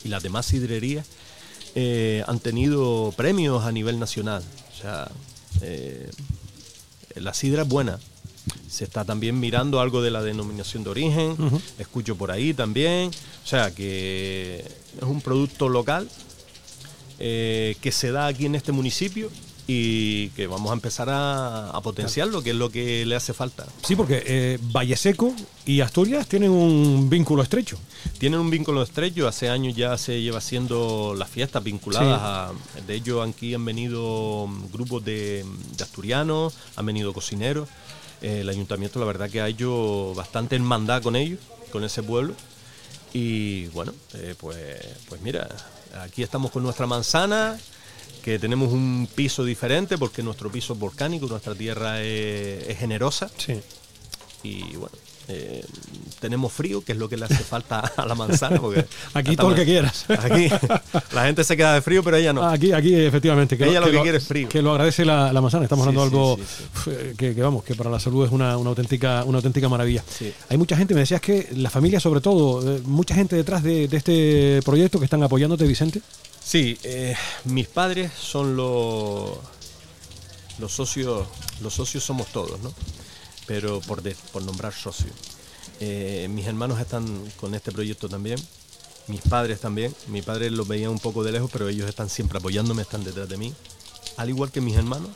y 0.03 0.09
las 0.09 0.21
demás 0.23 0.45
sidrerías, 0.47 1.05
eh, 1.75 2.23
han 2.27 2.39
tenido 2.39 3.13
premios 3.15 3.63
a 3.63 3.71
nivel 3.71 3.99
nacional. 3.99 4.43
O 4.77 4.81
sea, 4.81 5.09
la 7.15 7.33
sidra 7.33 7.61
es 7.63 7.67
buena. 7.69 7.99
Se 8.67 8.83
está 8.83 9.05
también 9.05 9.39
mirando 9.39 9.79
algo 9.79 10.01
de 10.01 10.11
la 10.11 10.21
denominación 10.21 10.83
de 10.83 10.89
origen, 10.89 11.35
escucho 11.79 12.15
por 12.15 12.31
ahí 12.31 12.53
también. 12.53 13.11
O 13.43 13.47
sea, 13.47 13.73
que 13.73 14.59
es 14.97 15.03
un 15.03 15.21
producto 15.21 15.69
local 15.69 16.09
eh, 17.19 17.75
que 17.81 17.91
se 17.91 18.11
da 18.11 18.27
aquí 18.27 18.45
en 18.45 18.55
este 18.55 18.71
municipio 18.71 19.29
y 19.67 20.29
que 20.29 20.45
vamos 20.45 20.69
a 20.69 20.73
empezar 20.73 21.09
a, 21.09 21.69
a 21.71 21.81
potenciarlo, 21.81 22.43
que 22.43 22.51
es 22.51 22.55
lo 22.55 22.69
que 22.69 23.05
le 23.05 23.15
hace 23.15 23.33
falta. 23.33 23.65
Sí, 23.83 23.95
porque 23.95 24.21
eh, 24.25 24.59
Valle 24.61 24.95
Seco 24.95 25.33
y 25.65 25.81
Asturias 25.81 26.27
tienen 26.27 26.51
un 26.51 27.09
vínculo 27.09 27.41
estrecho. 27.41 27.77
Tienen 28.19 28.39
un 28.39 28.49
vínculo 28.49 28.83
estrecho, 28.83 29.27
hace 29.27 29.49
años 29.49 29.75
ya 29.75 29.97
se 29.97 30.21
lleva 30.21 30.37
haciendo 30.37 31.15
las 31.17 31.29
fiestas 31.29 31.63
vinculadas 31.63 32.19
a... 32.21 32.51
De 32.85 32.95
hecho, 32.95 33.23
aquí 33.23 33.55
han 33.55 33.65
venido 33.65 34.45
mm, 34.47 34.71
grupos 34.71 35.03
de, 35.03 35.43
de 35.77 35.83
asturianos, 35.83 36.53
han 36.75 36.85
venido 36.85 37.11
cocineros. 37.13 37.67
El 38.25 38.49
ayuntamiento 38.49 38.99
la 38.99 39.05
verdad 39.05 39.29
que 39.29 39.39
ha 39.41 39.47
hecho 39.47 40.13
bastante 40.15 40.55
hermandad 40.55 41.03
con 41.03 41.15
ellos, 41.15 41.39
con 41.71 41.83
ese 41.83 42.01
pueblo. 42.01 42.33
Y 43.13 43.67
bueno, 43.67 43.93
eh, 44.15 44.33
pues, 44.39 44.57
pues 45.07 45.21
mira, 45.21 45.47
aquí 46.01 46.23
estamos 46.23 46.51
con 46.51 46.63
nuestra 46.63 46.87
manzana, 46.87 47.57
que 48.23 48.39
tenemos 48.39 48.73
un 48.73 49.07
piso 49.13 49.45
diferente 49.45 49.97
porque 49.97 50.23
nuestro 50.23 50.51
piso 50.51 50.73
es 50.73 50.79
volcánico, 50.79 51.27
nuestra 51.27 51.53
tierra 51.53 52.01
es, 52.01 52.67
es 52.67 52.77
generosa 52.79 53.29
Sí. 53.37 53.61
y 54.43 54.75
bueno, 54.75 54.95
eh, 55.27 55.65
tenemos 56.19 56.51
frío, 56.51 56.83
que 56.83 56.93
es 56.93 56.97
lo 56.97 57.09
que 57.09 57.17
le 57.17 57.25
hace 57.25 57.37
falta 57.43 57.79
a 57.79 58.05
la 58.05 58.15
manzana. 58.15 58.59
Porque 58.59 58.85
Aquí 59.13 59.35
todo 59.35 59.49
el 59.51 59.55
que 59.55 59.65
quieras. 59.65 60.05
Aquí 60.09 60.49
la 61.13 61.25
gente 61.25 61.43
se 61.43 61.55
queda 61.57 61.73
de 61.73 61.81
frío, 61.81 62.03
pero 62.03 62.17
ella 62.17 62.33
no. 62.33 62.43
Aquí, 62.43 62.71
aquí 62.71 62.93
efectivamente. 62.95 63.55
Ella 63.59 63.79
lo 63.79 63.91
que 63.91 64.01
quiere 64.01 64.17
es 64.17 64.27
frío. 64.27 64.49
Que 64.49 64.61
lo 64.61 64.71
agradece 64.71 65.05
la, 65.05 65.31
la 65.31 65.41
manzana. 65.41 65.63
Estamos 65.63 65.87
hablando 65.87 66.01
sí, 66.01 66.13
algo 66.13 66.37
sí, 66.37 66.43
sí. 66.57 66.63
uf, 66.73 66.87
eh, 66.87 67.13
Que, 67.17 67.35
que, 67.35 67.41
vamos, 67.41 67.63
que 67.63 67.75
para 67.75 67.89
la 67.89 67.99
salud 67.99 68.25
es 68.25 68.31
una, 68.31 68.57
una 68.57 68.69
auténtica, 68.69 69.23
una 69.25 69.37
auténtica 69.37 69.69
maravilla. 69.69 70.03
Hay 70.49 70.57
mucha 70.57 70.77
gente, 70.77 70.93
me 70.93 71.01
decías 71.01 71.21
que 71.21 71.49
la 71.53 71.69
familia 71.69 71.99
sobre 71.99 72.21
todo, 72.21 72.75
eh, 72.75 72.81
mucha 72.85 73.15
gente 73.15 73.35
detrás 73.35 73.63
de, 73.63 73.87
de 73.87 73.97
este 73.97 74.61
proyecto 74.63 74.99
que 74.99 75.05
están 75.05 75.23
apoyándote, 75.23 75.65
Vicente. 75.65 76.01
Sí, 76.43 76.77
eh, 76.83 77.15
mis 77.45 77.67
padres 77.67 78.11
son 78.19 78.55
los 78.55 79.31
los 80.59 80.71
socios, 80.71 81.27
los 81.61 81.73
socios 81.73 82.03
somos 82.03 82.27
todos, 82.27 82.59
¿no? 82.61 82.73
Pero 83.47 83.79
por, 83.81 84.01
de- 84.01 84.15
por 84.31 84.41
nombrar 84.43 84.73
socios. 84.73 85.11
Eh, 85.79 86.27
mis 86.29 86.45
hermanos 86.47 86.79
están 86.79 87.05
con 87.37 87.53
este 87.53 87.71
proyecto 87.71 88.07
también, 88.09 88.39
mis 89.07 89.21
padres 89.21 89.59
también. 89.59 89.93
Mi 90.07 90.21
padre 90.21 90.49
los 90.49 90.67
veía 90.67 90.89
un 90.89 90.99
poco 90.99 91.23
de 91.23 91.31
lejos, 91.31 91.49
pero 91.51 91.67
ellos 91.69 91.87
están 91.89 92.09
siempre 92.09 92.37
apoyándome, 92.39 92.81
están 92.81 93.03
detrás 93.03 93.27
de 93.29 93.37
mí. 93.37 93.53
Al 94.17 94.29
igual 94.29 94.51
que 94.51 94.61
mis 94.61 94.75
hermanos, 94.75 95.09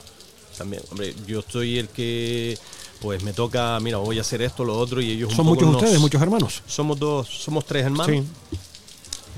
también. 0.58 0.84
Hombre, 0.92 1.16
yo 1.26 1.42
soy 1.48 1.78
el 1.80 1.88
que, 1.88 2.58
pues 3.02 3.24
me 3.24 3.32
toca, 3.34 3.80
mira, 3.80 3.98
voy 3.98 4.18
a 4.18 4.22
hacer 4.22 4.42
esto, 4.42 4.64
lo 4.66 4.78
otro, 4.78 5.02
y 5.02 5.12
ellos 5.12 5.30
un 5.30 5.36
Son 5.38 5.46
poco 5.46 5.56
muchos 5.56 5.72
nos- 5.72 5.82
ustedes, 5.84 6.00
muchos 6.02 6.22
hermanos. 6.22 6.62
Somos 6.68 7.00
dos, 7.00 7.28
somos 7.30 7.66
tres 7.66 7.86
hermanos. 7.86 8.08
Sí. 8.16 8.24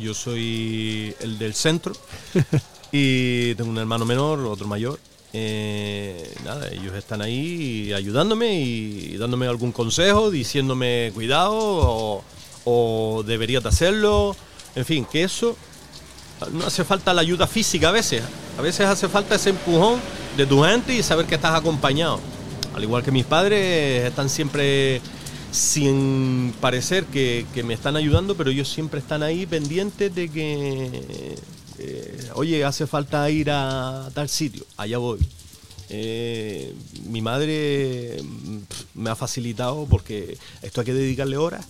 Yo 0.02 0.14
soy 0.16 1.14
el 1.20 1.38
del 1.38 1.54
centro 1.54 1.94
y 2.92 3.54
tengo 3.56 3.70
un 3.70 3.78
hermano 3.78 4.06
menor, 4.06 4.40
otro 4.40 4.68
mayor. 4.68 5.00
Eh, 5.34 6.34
nada, 6.44 6.68
ellos 6.72 6.94
están 6.96 7.22
ahí 7.22 7.94
ayudándome 7.94 8.60
y 8.60 9.16
dándome 9.18 9.48
algún 9.48 9.72
consejo, 9.72 10.30
diciéndome 10.30 11.12
cuidado 11.14 11.54
o, 11.56 12.24
o 12.66 13.24
deberías 13.24 13.64
de 13.64 13.70
hacerlo. 13.70 14.36
En 14.76 14.86
fin, 14.86 15.06
que 15.10 15.24
eso 15.24 15.56
no 16.52 16.66
hace 16.66 16.84
falta 16.84 17.14
la 17.14 17.22
ayuda 17.22 17.48
física 17.48 17.90
a 17.90 17.92
veces. 17.92 18.24
A 18.58 18.62
veces 18.62 18.86
hace 18.88 19.08
falta 19.08 19.36
ese 19.36 19.52
empujón 19.52 20.00
de 20.38 20.46
tu 20.46 20.64
gente 20.64 20.94
y 20.94 21.04
saber 21.04 21.26
que 21.26 21.36
estás 21.36 21.56
acompañado. 21.56 22.20
Al 22.74 22.84
igual 22.84 23.04
que 23.04 23.12
mis 23.12 23.26
padres 23.26 24.06
están 24.06 24.30
siempre 24.30 25.02
sin 25.52 26.54
parecer 26.62 27.06
que, 27.06 27.46
que 27.54 27.64
me 27.64 27.74
están 27.74 27.98
ayudando, 27.98 28.36
pero 28.36 28.50
ellos 28.50 28.70
siempre 28.70 29.00
están 29.00 29.24
ahí 29.24 29.46
pendientes 29.46 30.14
de 30.16 30.30
que, 30.30 31.36
eh, 31.84 32.30
oye, 32.36 32.64
hace 32.64 32.86
falta 32.86 33.28
ir 33.30 33.50
a 33.50 34.10
tal 34.14 34.30
sitio, 34.30 34.64
allá 34.78 34.98
voy. 35.00 35.20
Eh, 35.90 36.74
mi 37.06 37.22
madre 37.22 38.22
mm, 38.24 38.58
me 38.96 39.10
ha 39.10 39.16
facilitado 39.16 39.88
porque 39.90 40.38
esto 40.62 40.82
hay 40.82 40.86
que 40.86 40.94
dedicarle 40.94 41.38
horas. 41.38 41.66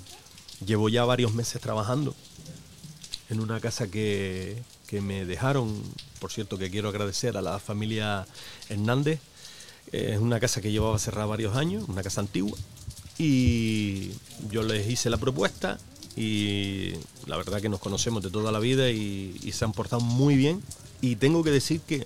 Llevo 0.66 0.90
ya 0.90 1.06
varios 1.06 1.34
meses 1.34 1.62
trabajando 1.62 2.14
en 3.30 3.40
una 3.40 3.60
casa 3.60 3.88
que, 3.90 4.62
que 4.86 5.00
me 5.02 5.26
dejaron, 5.26 5.82
por 6.20 6.32
cierto 6.32 6.58
que 6.58 6.70
quiero 6.70 6.90
agradecer 6.90 7.38
a 7.38 7.42
la 7.42 7.58
familia 7.60 8.28
Hernández. 8.70 9.20
Eh, 9.92 10.12
Es 10.14 10.20
una 10.20 10.40
casa 10.40 10.62
que 10.62 10.72
llevaba 10.72 11.00
cerrada 11.00 11.26
varios 11.28 11.56
años, 11.56 11.86
una 11.88 12.04
casa 12.04 12.22
antigua, 12.22 12.58
y 13.18 14.12
yo 14.52 14.62
les 14.64 14.90
hice 14.90 15.10
la 15.10 15.18
propuesta 15.18 15.80
y 16.16 16.94
la 17.26 17.38
verdad 17.38 17.62
que 17.62 17.70
nos 17.70 17.80
conocemos 17.80 18.24
de 18.24 18.30
toda 18.30 18.52
la 18.52 18.60
vida 18.60 18.90
y, 18.90 19.52
se 19.52 19.66
han 19.66 19.72
portado 19.72 20.02
muy 20.02 20.36
bien. 20.36 20.62
Y 21.02 21.16
tengo 21.16 21.44
que 21.44 21.52
decir 21.52 21.82
que 21.82 22.06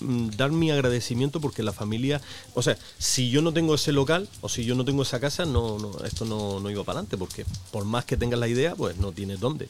mm, 0.00 0.30
dar 0.30 0.52
mi 0.52 0.70
agradecimiento 0.70 1.40
porque 1.40 1.62
la 1.62 1.72
familia, 1.72 2.20
o 2.54 2.62
sea, 2.62 2.76
si 2.98 3.30
yo 3.30 3.40
no 3.42 3.52
tengo 3.52 3.74
ese 3.74 3.92
local 3.92 4.28
o 4.40 4.48
si 4.48 4.64
yo 4.64 4.74
no 4.74 4.84
tengo 4.84 5.02
esa 5.02 5.20
casa, 5.20 5.46
no, 5.46 5.78
no 5.78 5.92
esto 6.04 6.24
no, 6.24 6.60
no 6.60 6.70
iba 6.70 6.84
para 6.84 6.98
adelante 6.98 7.16
porque 7.16 7.46
por 7.70 7.84
más 7.84 8.04
que 8.04 8.16
tengas 8.16 8.38
la 8.38 8.48
idea, 8.48 8.74
pues 8.74 8.98
no 8.98 9.12
tienes 9.12 9.40
dónde. 9.40 9.68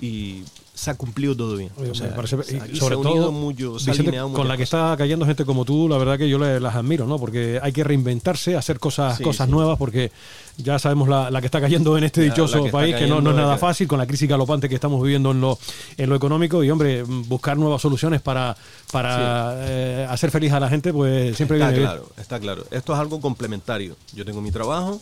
Y 0.00 0.42
se 0.76 0.90
ha 0.90 0.94
cumplido 0.94 1.34
todo 1.34 1.56
bien. 1.56 1.70
O 1.78 1.94
sea, 1.94 2.14
y 2.14 2.26
se 2.26 2.76
sobre 2.76 2.96
ha 2.96 3.00
todo, 3.00 3.32
mucho, 3.32 3.78
se 3.78 3.88
ha 3.88 3.92
Vicente, 3.94 4.10
alineado 4.10 4.32
con 4.34 4.46
la 4.46 4.58
que 4.58 4.62
está 4.62 4.94
cayendo 4.98 5.24
gente 5.24 5.46
como 5.46 5.64
tú, 5.64 5.88
la 5.88 5.96
verdad 5.96 6.18
que 6.18 6.28
yo 6.28 6.38
le- 6.38 6.60
las 6.60 6.74
admiro, 6.74 7.06
¿no? 7.06 7.18
Porque 7.18 7.58
hay 7.62 7.72
que 7.72 7.82
reinventarse, 7.82 8.56
hacer 8.56 8.78
cosas, 8.78 9.16
Sí, 9.16 9.22
cosas 9.24 9.46
sí. 9.46 9.52
nuevas, 9.52 9.78
porque 9.78 10.12
ya 10.58 10.78
sabemos 10.78 11.08
la, 11.08 11.30
la 11.30 11.40
que 11.40 11.46
está 11.46 11.62
cayendo 11.62 11.96
en 11.96 12.04
este 12.04 12.20
dichoso 12.20 12.62
que 12.62 12.70
país, 12.70 12.94
que 12.94 13.06
no, 13.06 13.22
no 13.22 13.30
es 13.30 13.36
nada 13.36 13.54
que- 13.54 13.60
fácil, 13.60 13.88
con 13.88 13.98
la 13.98 14.06
crisis 14.06 14.28
galopante 14.28 14.68
que 14.68 14.74
estamos 14.74 15.02
viviendo 15.02 15.30
en 15.30 15.40
lo, 15.40 15.58
en 15.96 16.10
lo 16.10 16.14
económico, 16.16 16.62
y 16.62 16.70
hombre, 16.70 17.02
buscar 17.04 17.56
nuevas 17.56 17.80
soluciones 17.80 18.20
para, 18.20 18.54
para 18.92 19.54
eh, 19.60 20.06
hacer 20.10 20.30
feliz 20.30 20.52
a 20.52 20.60
la 20.60 20.68
gente, 20.68 20.92
pues 20.92 21.34
siempre 21.38 21.56
Está 21.56 21.68
viene 21.70 21.78
bien. 21.86 21.90
claro, 21.90 22.10
está 22.18 22.38
claro. 22.38 22.64
Esto 22.70 22.92
es 22.92 22.98
algo 22.98 23.18
complementario. 23.18 23.96
Yo 24.14 24.26
tengo 24.26 24.42
mi 24.42 24.50
trabajo, 24.52 25.00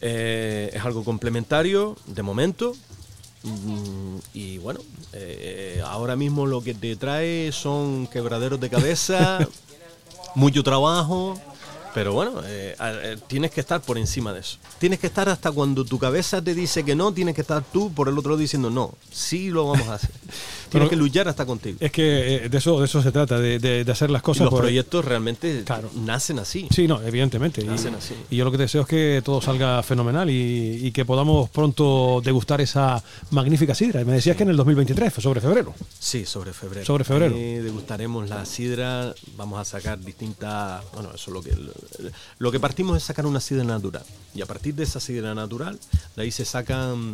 eh, 0.00 0.70
es 0.72 0.84
algo 0.84 1.04
complementario 1.04 1.96
de 2.06 2.22
momento. 2.22 2.74
Y 4.34 4.58
bueno, 4.58 4.80
eh, 5.12 5.82
ahora 5.84 6.16
mismo 6.16 6.46
lo 6.46 6.62
que 6.62 6.74
te 6.74 6.96
trae 6.96 7.52
son 7.52 8.06
quebraderos 8.06 8.60
de 8.60 8.70
cabeza, 8.70 9.38
mucho 10.34 10.62
trabajo, 10.62 11.40
pero 11.96 12.12
bueno, 12.12 12.42
eh, 12.44 12.76
eh, 12.78 13.16
tienes 13.26 13.50
que 13.52 13.60
estar 13.62 13.80
por 13.80 13.96
encima 13.96 14.30
de 14.34 14.40
eso. 14.40 14.58
Tienes 14.78 14.98
que 14.98 15.06
estar 15.06 15.30
hasta 15.30 15.50
cuando 15.50 15.82
tu 15.82 15.98
cabeza 15.98 16.42
te 16.44 16.52
dice 16.54 16.84
que 16.84 16.94
no, 16.94 17.10
tienes 17.10 17.34
que 17.34 17.40
estar 17.40 17.64
tú 17.72 17.90
por 17.90 18.08
el 18.08 18.18
otro 18.18 18.32
lado 18.32 18.40
diciendo 18.42 18.68
no, 18.68 18.92
sí 19.10 19.48
lo 19.48 19.68
vamos 19.68 19.88
a 19.88 19.94
hacer. 19.94 20.10
Pero- 20.20 20.70
tienes 20.70 20.88
que 20.90 20.96
luchar 20.96 21.26
hasta 21.28 21.46
contigo. 21.46 21.78
Es 21.80 21.90
que 21.92 22.34
eh, 22.44 22.48
de 22.50 22.58
eso 22.58 22.78
de 22.80 22.84
eso 22.84 23.00
se 23.00 23.12
trata, 23.12 23.38
de, 23.38 23.58
de- 23.58 23.82
de 23.84 23.92
hacer 23.92 24.10
las 24.10 24.20
Y 24.20 24.24
cosas. 24.24 24.44
los 24.50 24.54
proyectos 24.60 25.04
realmente 25.06 25.62
Claro. 25.64 25.88
nacen 25.94 26.38
así. 26.38 26.68
Sí, 26.70 26.86
no, 26.86 27.00
evidentemente. 27.02 27.64
Y, 27.64 27.68
Hacen 27.68 27.94
así. 27.94 28.12
y 28.28 28.36
yo 28.36 28.44
lo 28.44 28.50
que 28.52 28.58
deseo 28.58 28.82
es 28.82 28.86
que 28.88 29.22
todo 29.24 29.40
salga 29.40 29.82
fenomenal 29.82 30.28
y, 30.28 30.80
y 30.86 30.92
que 30.92 31.06
podamos 31.06 31.48
pronto 31.48 32.20
degustar 32.22 32.60
esa 32.60 33.02
magnífica 33.30 33.74
sidra. 33.74 34.02
Y 34.02 34.04
me 34.04 34.12
decías 34.12 34.36
que 34.36 34.42
en 34.42 34.50
el 34.50 34.56
2023, 34.58 35.14
fue 35.14 35.22
sobre 35.22 35.40
febrero. 35.40 35.72
Sí, 35.98 36.26
sobre 36.26 36.52
febrero. 36.52 36.84
Sobre 36.84 37.04
febrero. 37.04 37.34
Eh, 37.38 37.62
degustaremos 37.62 38.28
la 38.28 38.44
sidra, 38.44 39.14
vamos 39.38 39.58
a 39.60 39.64
sacar 39.64 39.98
distintas... 39.98 40.82
Bueno, 40.92 41.10
eso 41.14 41.30
es 41.30 41.34
lo 41.34 41.42
que... 41.42 41.54
Lo 42.38 42.52
que 42.52 42.60
partimos 42.60 42.96
es 42.96 43.02
sacar 43.04 43.26
una 43.26 43.40
sidra 43.40 43.64
natural. 43.64 44.04
Y 44.34 44.42
a 44.42 44.46
partir 44.46 44.74
de 44.74 44.84
esa 44.84 45.00
sidra 45.00 45.34
natural, 45.34 45.78
de 46.16 46.22
ahí 46.22 46.30
se 46.30 46.44
sacan 46.44 47.12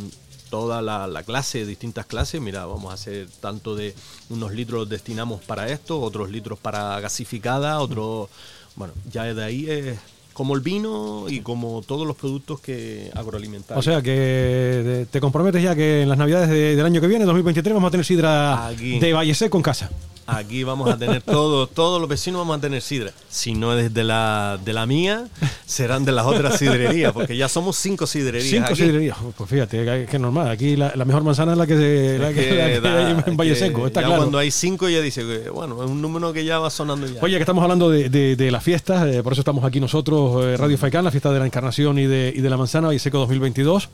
toda 0.51 0.83
la, 0.83 1.07
la 1.07 1.23
clase, 1.23 1.65
distintas 1.65 2.05
clases. 2.07 2.41
Mira, 2.41 2.67
vamos 2.67 2.91
a 2.91 2.95
hacer 2.95 3.27
tanto 3.41 3.75
de 3.75 3.95
unos 4.29 4.53
litros 4.53 4.81
los 4.81 4.89
destinamos 4.89 5.43
para 5.43 5.69
esto, 5.69 6.01
otros 6.01 6.31
litros 6.31 6.59
para 6.59 7.01
gasificada, 7.01 7.81
otros... 7.81 8.29
Bueno, 8.77 8.93
ya 9.11 9.25
de 9.35 9.45
ahí 9.45 9.71
es 9.71 9.99
como 10.33 10.55
el 10.55 10.61
vino 10.63 11.27
y 11.29 11.41
como 11.41 11.83
todos 11.83 12.07
los 12.07 12.17
productos 12.17 12.61
que 12.61 13.11
agroalimentarios. 13.15 13.87
O 13.87 13.91
sea 13.91 14.01
que 14.01 15.07
te 15.11 15.21
comprometes 15.21 15.63
ya 15.63 15.75
que 15.75 16.03
en 16.03 16.09
las 16.09 16.17
navidades 16.17 16.49
de- 16.49 16.75
del 16.77 16.87
año 16.87 17.01
que 17.01 17.07
viene, 17.07 17.25
2023, 17.27 17.75
vamos 17.75 17.89
a 17.89 17.91
tener 17.91 18.07
sidra 18.07 18.67
Aquí. 18.69 18.99
de 18.99 19.13
Valle 19.13 19.35
Seco 19.35 19.59
en 19.59 19.63
casa. 19.63 19.91
Aquí 20.27 20.63
vamos 20.63 20.89
a 20.89 20.97
tener 20.97 21.21
todos, 21.23 21.71
todos 21.71 22.01
los 22.01 22.09
vecinos 22.09 22.41
vamos 22.41 22.57
a 22.59 22.61
tener 22.61 22.81
sidra. 22.81 23.13
Si 23.29 23.55
no 23.55 23.77
es 23.77 23.93
de 23.93 24.05
la, 24.05 24.59
de 24.65 24.73
la 24.73 24.87
mía, 24.87 25.27
serán 25.67 26.05
de 26.05 26.13
las 26.13 26.25
otras 26.27 26.59
sidrerías, 26.59 27.13
porque 27.13 27.37
ya 27.37 27.49
somos 27.49 27.77
cinco 27.77 28.07
sidrerías. 28.07 28.49
Cinco 28.51 28.67
aquí. 28.67 28.77
sidrerías. 28.77 29.17
Pues 29.37 29.51
fíjate, 29.51 29.85
que, 29.85 30.07
que 30.11 30.19
normal. 30.19 30.49
Aquí 30.51 30.77
la, 30.77 30.93
la 30.95 31.05
mejor 31.05 31.25
manzana 31.25 31.53
es 31.53 31.59
la 31.59 31.67
que, 31.67 31.77
se, 31.77 32.19
la 32.19 32.31
Es 32.31 32.37
que, 32.37 32.55
la 32.57 32.67
que 32.69 32.81
da- 32.81 33.07
hay 33.09 33.23
en 33.27 33.37
Valle 33.37 33.57
Seco, 33.57 33.87
está 33.87 34.01
ya 34.01 34.07
claro. 34.07 34.23
Cuando 34.23 34.39
hay 34.39 34.51
cinco 34.51 34.89
ya 34.89 35.01
dice, 35.01 35.23
que, 35.23 35.51
bueno, 35.51 35.83
es 35.83 35.91
un 35.91 36.01
número 36.01 36.33
que 36.33 36.45
ya 36.45 36.59
va 36.61 36.71
sonando 36.71 37.07
ya. 37.07 37.21
Oye, 37.21 37.37
que 37.37 37.43
estamos 37.43 37.63
hablando 37.63 37.91
de, 37.91 38.09
de- 38.09 38.37
de 38.37 38.51
las 38.51 38.63
fiestas, 38.63 39.07
eh, 39.13 39.23
por 39.23 39.33
eso 39.33 39.41
estamos 39.41 39.65
aquí 39.65 39.81
nosotros, 39.81 40.45
eh, 40.45 40.57
Radio 40.57 40.79
Faicán, 40.79 41.05
la 41.05 41.11
fiesta 41.11 41.33
de 41.33 41.41
la 41.41 41.47
Encarnación 41.47 41.99
y 41.99 42.07
de, 42.07 42.33
y 42.35 42.41
de 42.41 42.49
la 42.51 42.57
Manzana, 42.57 42.87
Valle 42.87 42.99
Seco 43.01 43.19
2022. 43.19 43.89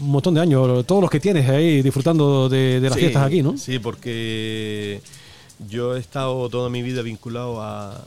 Un 0.00 0.10
montón 0.10 0.32
de 0.34 0.40
años, 0.40 0.86
todos 0.86 1.02
los 1.02 1.10
que 1.10 1.20
tienes 1.20 1.46
ahí 1.48 1.82
disfrutando 1.82 2.48
de, 2.48 2.80
de 2.80 2.88
las 2.88 2.94
Sí, 2.94 3.00
fiestas 3.00 3.22
aquí, 3.26 3.42
¿no? 3.42 3.58
Sí, 3.58 3.78
porque 3.78 5.00
yo 5.58 5.96
he 5.96 6.00
estado 6.00 6.48
toda 6.48 6.68
mi 6.70 6.82
vida 6.82 7.02
vinculado 7.02 7.62
a, 7.62 8.04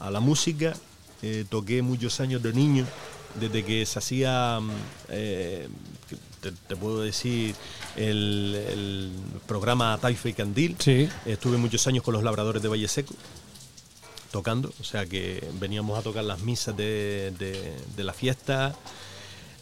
a 0.00 0.10
la 0.10 0.20
música, 0.20 0.74
eh, 1.22 1.44
toqué 1.48 1.82
muchos 1.82 2.20
años 2.20 2.42
de 2.42 2.52
niño, 2.52 2.86
desde 3.40 3.64
que 3.64 3.84
se 3.86 3.98
hacía, 3.98 4.58
mm, 4.60 4.70
eh, 5.10 5.68
te, 6.40 6.52
te 6.52 6.76
puedo 6.76 7.00
decir, 7.02 7.54
el, 7.96 8.54
el 8.68 9.12
programa 9.46 9.98
Taifa 10.00 10.28
y 10.28 10.32
Candil. 10.34 10.76
Sí. 10.78 11.08
Estuve 11.26 11.56
muchos 11.56 11.86
años 11.86 12.02
con 12.04 12.14
los 12.14 12.22
labradores 12.22 12.62
de 12.62 12.68
Valle 12.68 12.88
Seco 12.88 13.14
tocando, 14.30 14.72
o 14.80 14.84
sea 14.84 15.06
que 15.06 15.42
veníamos 15.58 15.98
a 15.98 16.02
tocar 16.02 16.22
las 16.24 16.40
misas 16.40 16.76
de, 16.76 17.32
de- 17.38 17.72
de 17.96 18.04
la 18.04 18.12
fiesta. 18.12 18.74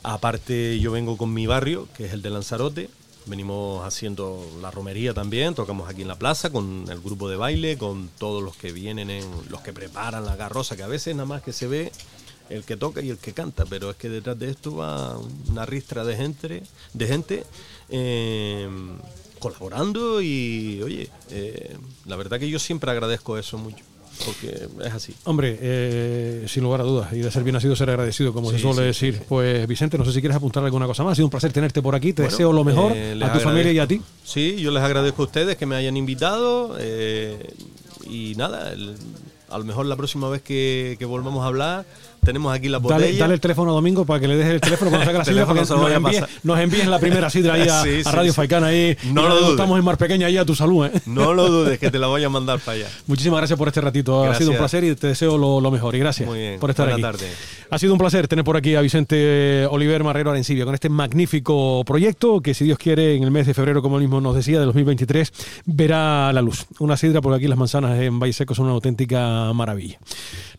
Aparte 0.03 0.79
yo 0.81 0.93
vengo 0.93 1.17
con 1.17 1.33
mi 1.33 1.47
barrio, 1.47 1.89
que 1.97 2.07
es 2.07 2.13
el 2.13 2.23
de 2.23 2.31
Lanzarote, 2.31 2.91
venimos 3.27 3.85
haciendo 3.85 4.45
la 4.61 4.71
romería 4.71 5.13
también, 5.13 5.55
tocamos 5.55 5.89
aquí 5.89 6.03
en 6.03 6.09
la 6.09 6.17
plaza 6.17 6.51
con 6.51 6.87
el 6.89 7.01
grupo 7.01 7.29
de 7.29 7.37
baile, 7.37 7.77
con 7.77 8.09
todos 8.19 8.43
los 8.43 8.57
que 8.57 8.73
vienen, 8.73 9.11
en, 9.11 9.25
los 9.51 9.61
que 9.61 9.73
preparan 9.73 10.25
la 10.25 10.37
garrosa, 10.37 10.77
que 10.77 10.83
a 10.83 10.89
veces 10.89 11.15
nada 11.15 11.27
más 11.27 11.43
que 11.43 11.53
se 11.53 11.67
ve 11.67 11.93
el 12.49 12.65
que 12.65 12.77
toca 12.77 13.01
y 13.01 13.11
el 13.11 13.19
que 13.19 13.33
canta, 13.33 13.65
pero 13.67 13.91
es 13.91 13.97
que 13.97 14.09
detrás 14.09 14.39
de 14.39 14.51
esto 14.51 14.77
va 14.77 15.19
una 15.49 15.67
ristra 15.67 16.05
de 16.05 16.17
gente, 16.17 16.63
de 16.93 17.07
gente 17.07 17.45
eh, 17.89 18.69
colaborando 19.39 20.23
y 20.23 20.81
oye, 20.83 21.11
eh, 21.31 21.77
la 22.05 22.17
verdad 22.17 22.39
que 22.39 22.49
yo 22.49 22.59
siempre 22.59 22.91
agradezco 22.91 23.37
eso 23.37 23.59
mucho, 23.59 23.85
porque 24.25 24.69
es 24.85 24.93
así. 24.93 25.15
Hombre, 25.25 25.59
eh, 25.61 26.45
sin 26.49 26.63
lugar 26.63 26.81
a 26.81 26.85
dudas, 26.85 27.13
y 27.13 27.19
de 27.19 27.31
ser 27.31 27.43
bien 27.45 27.55
nacido 27.55 27.77
ser 27.77 27.91
agradecido, 27.91 28.33
como 28.33 28.51
se 28.51 28.59
suele 28.59 28.93
sí, 28.95 29.07
decir. 29.11 29.23
Pues 29.29 29.67
Vicente, 29.67 29.99
no 29.99 30.05
sé 30.05 30.13
si 30.13 30.21
quieres 30.21 30.37
apuntar 30.37 30.65
alguna 30.65 30.87
cosa 30.87 31.05
más. 31.05 31.13
Ha 31.13 31.17
sido 31.17 31.27
un 31.27 31.31
placer 31.31 31.53
tenerte 31.53 31.83
por 31.83 31.95
aquí. 31.95 32.13
Te 32.13 32.23
Bueno, 32.23 32.31
deseo 32.37 32.53
lo 32.53 32.65
mejor 32.65 32.93
eh, 32.95 33.19
a 33.23 33.33
tu 33.33 33.41
familia 33.41 33.73
y 33.73 33.79
a 33.79 33.87
ti. 33.87 34.01
Sí, 34.25 34.57
yo 34.59 34.71
les 34.71 34.83
agradezco 34.83 35.23
a 35.23 35.27
ustedes 35.27 35.57
que 35.57 35.67
me 35.67 35.77
hayan 35.77 35.97
invitado 35.97 36.77
eh, 36.79 37.39
y 38.09 38.35
nada, 38.37 38.73
el- 38.73 38.95
a 39.49 39.59
lo 39.59 39.65
mejor 39.65 39.87
la 39.87 39.95
próxima 39.95 40.29
vez 40.29 40.43
que, 40.43 40.97
que 40.99 41.05
volvamos 41.05 41.45
a 41.45 41.47
hablar 41.47 41.87
tenemos 42.27 42.55
aquí 42.55 42.69
la 42.69 42.79
botella. 42.79 43.01
Dale, 43.07 43.17
dale 43.17 43.35
el 43.35 43.41
teléfono 43.41 43.71
a 43.71 43.75
Domingo 43.75 44.05
para 44.05 44.21
que 44.21 44.29
le 44.29 44.37
dejes 44.37 44.53
el 44.55 44.61
teléfono 44.61 44.91
cuando 44.91 45.07
saque 45.07 45.19
la 45.19 45.25
sidra, 45.25 45.47
para 45.47 45.63
que 45.63 45.67
nos 45.67 46.03
pasar. 46.03 46.29
nos 46.43 46.59
envíes 46.61 46.87
la 46.87 46.99
primera 46.99 47.31
sidra 47.31 47.55
ahí 47.55 47.63
a, 47.69 47.83
Sí, 47.87 48.01
a 48.05 48.11
sí, 48.11 48.17
Radio 48.17 48.33
sí. 48.33 48.37
Faicán 48.37 48.65
ahí. 48.65 48.97
No 49.05 49.29
lo 49.29 49.37
dudes. 49.37 49.51
Estamos 49.53 49.79
en 49.79 49.85
Mar 49.85 49.97
Pequeña 49.97 50.27
ahí 50.27 50.37
a 50.37 50.45
tu 50.45 50.55
salud, 50.55 50.87
¿eh? 50.87 50.93
No 51.07 51.33
lo 51.33 51.49
dudes 51.49 51.79
que 51.79 51.91
te 51.91 51.99
la 51.99 52.09
voy 52.09 52.23
a 52.25 52.29
mandar 52.29 52.59
para 52.59 52.77
allá. 52.79 52.89
Muchísimas 53.07 53.39
gracias 53.39 53.59
por 53.59 53.69
este 53.69 53.81
ratito. 53.81 54.21
Ha 54.21 54.25
Gracias. 54.27 54.39
sido 54.39 54.51
un 54.51 54.59
placer 54.59 54.85
y 54.85 54.95
te 54.95 55.07
deseo 55.07 55.39
lo, 55.39 55.61
lo 55.61 55.71
mejor. 55.71 55.95
Y 55.95 56.01
gracias 56.01 56.29
Muy 56.29 56.39
bien. 56.39 56.61
por 56.61 56.69
estar 56.71 56.91
Buena 56.91 57.09
aquí. 57.09 57.19
tarde. 57.19 57.33
Ha 57.69 57.79
sido 57.79 57.93
un 57.93 57.99
placer 57.99 58.29
tener 58.29 58.45
por 58.45 58.57
aquí 58.57 58.77
a 58.77 58.81
Vicente 58.81 59.67
Oliver 59.71 60.05
Marrero 60.05 60.31
Arencibia 60.31 60.65
con 60.65 60.75
este 60.75 60.89
magnífico 60.89 61.83
proyecto 61.85 62.41
que, 62.41 62.55
si 62.55 62.65
Dios 62.65 62.79
quiere, 62.79 63.17
en 63.17 63.25
el 63.25 63.33
mes 63.33 63.47
de 63.47 63.55
febrero, 63.55 63.83
como 63.83 63.97
él 63.97 64.03
mismo 64.03 64.21
nos 64.21 64.37
decía, 64.37 64.61
de 64.61 64.67
2023, 64.67 65.33
verá 65.67 66.33
la 66.33 66.43
luz. 66.43 66.67
Una 66.79 66.97
sidra, 66.97 67.21
porque 67.21 67.39
aquí 67.39 67.49
las 67.49 67.59
manzanas 67.59 67.99
en 68.01 68.21
Valle 68.21 68.33
Seco 68.33 68.55
son 68.55 68.67
una 68.67 68.75
auténtica 68.75 69.53
maravilla. 69.53 69.99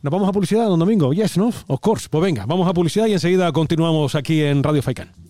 Nos 0.02 0.12
vamos 0.12 0.28
a 0.28 0.34
publicidad, 0.34 0.66
don 0.66 0.80
Domingo. 0.80 1.14
Yes, 1.14 1.38
¿no? 1.38 1.52
Of 1.68 1.80
course. 1.80 2.10
Pues 2.10 2.22
venga, 2.22 2.46
vamos 2.46 2.68
a 2.68 2.74
publicidad 2.74 3.08
y 3.08 3.14
enseguida 3.14 3.52
continuamos 3.54 4.14
aquí 4.16 4.42
en 4.42 4.62
Radio 4.62 4.82
Faicán. 4.82 5.27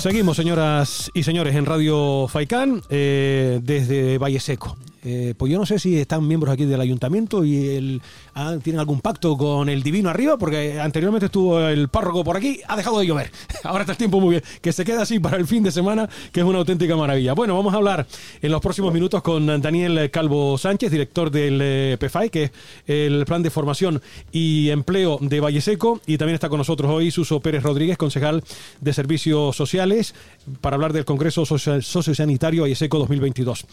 Seguimos, 0.00 0.38
señoras 0.38 1.10
y 1.12 1.24
señores, 1.24 1.54
en 1.54 1.66
Radio 1.66 2.26
Faicán 2.26 2.80
eh, 2.88 3.60
desde 3.62 4.16
Valle 4.16 4.40
Seco. 4.40 4.74
Eh, 5.02 5.34
pues 5.36 5.50
yo 5.50 5.58
no 5.58 5.64
sé 5.64 5.78
si 5.78 5.98
están 5.98 6.26
miembros 6.26 6.52
aquí 6.52 6.66
del 6.66 6.80
ayuntamiento 6.80 7.42
y 7.44 7.68
el, 7.68 8.02
ah, 8.34 8.56
tienen 8.62 8.80
algún 8.80 9.00
pacto 9.00 9.36
con 9.36 9.68
el 9.68 9.82
divino 9.82 10.10
arriba, 10.10 10.36
porque 10.36 10.78
anteriormente 10.78 11.26
estuvo 11.26 11.58
el 11.60 11.88
párroco 11.88 12.22
por 12.22 12.36
aquí, 12.36 12.60
ha 12.68 12.76
dejado 12.76 12.98
de 12.98 13.06
llover. 13.06 13.30
Ahora 13.64 13.82
está 13.82 13.92
el 13.92 13.98
tiempo 13.98 14.20
muy 14.20 14.30
bien. 14.32 14.42
Que 14.60 14.72
se 14.72 14.84
quede 14.84 15.00
así 15.00 15.18
para 15.18 15.38
el 15.38 15.46
fin 15.46 15.62
de 15.62 15.72
semana, 15.72 16.08
que 16.32 16.40
es 16.40 16.46
una 16.46 16.58
auténtica 16.58 16.96
maravilla. 16.96 17.32
Bueno, 17.32 17.56
vamos 17.56 17.72
a 17.72 17.78
hablar 17.78 18.06
en 18.42 18.52
los 18.52 18.60
próximos 18.60 18.92
minutos 18.92 19.22
con 19.22 19.46
Daniel 19.62 20.10
Calvo 20.10 20.58
Sánchez, 20.58 20.90
director 20.90 21.30
del 21.30 21.60
eh, 21.62 21.96
PFAI, 21.98 22.30
que 22.30 22.44
es 22.44 22.50
el 22.86 23.24
plan 23.24 23.42
de 23.42 23.50
formación 23.50 24.02
y 24.32 24.68
empleo 24.68 25.18
de 25.20 25.40
Valle 25.40 25.60
Seco. 25.60 26.00
Y 26.06 26.18
también 26.18 26.34
está 26.34 26.48
con 26.48 26.58
nosotros 26.58 26.90
hoy 26.90 27.10
Suso 27.10 27.40
Pérez 27.40 27.62
Rodríguez, 27.62 27.96
concejal 27.96 28.44
de 28.80 28.92
Servicios 28.92 29.56
Sociales, 29.56 30.14
para 30.60 30.74
hablar 30.74 30.92
del 30.92 31.06
Congreso 31.06 31.46
Sociosanitario 31.46 32.62
Valle 32.62 32.74
Seco 32.74 32.98
2022. 32.98 33.64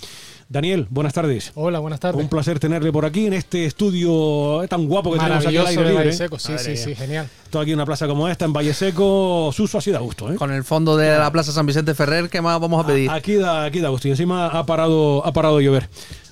Daniel, 0.49 0.87
buenas 0.89 1.13
tardes. 1.13 1.16
Hola, 1.55 1.79
buenas 1.79 1.99
tardes. 1.99 2.21
Un 2.21 2.29
placer 2.29 2.59
tenerle 2.59 2.91
por 2.91 3.05
aquí 3.05 3.25
en 3.25 3.33
este 3.33 3.65
estudio 3.65 4.65
tan 4.69 4.87
guapo 4.87 5.13
que 5.13 5.19
tenemos 5.19 5.45
aquí 5.45 5.57
al 5.57 5.67
aire 5.67 5.81
libre. 5.83 5.95
Valle. 5.97 6.13
Seco, 6.13 6.37
sí, 6.39 6.53
sí, 6.57 6.77
sí, 6.77 6.95
genial. 6.95 7.27
Todo 7.49 7.61
aquí 7.61 7.71
en 7.71 7.77
una 7.77 7.85
plaza 7.85 8.07
como 8.07 8.27
esta, 8.27 8.45
en 8.45 8.53
Valle 8.53 8.73
Seco, 8.73 9.49
Suso 9.53 9.77
así 9.79 9.91
da 9.91 9.99
gusto. 9.99 10.31
¿eh? 10.31 10.35
Con 10.35 10.51
el 10.51 10.63
fondo 10.63 10.95
de 10.97 11.17
la 11.17 11.31
Plaza 11.31 11.51
San 11.51 11.65
Vicente 11.65 11.93
Ferrer, 11.95 12.29
¿qué 12.29 12.41
más 12.41 12.59
vamos 12.59 12.83
a 12.83 12.87
pedir? 12.87 13.09
Aquí 13.09 13.35
da, 13.35 13.65
aquí 13.65 13.79
da 13.79 13.89
gusto. 13.89 14.07
Y 14.07 14.11
encima 14.11 14.47
ha 14.47 14.65
parado, 14.65 15.25
ha 15.25 15.33
parado 15.33 15.57
de 15.57 15.63
llover. 15.63 15.89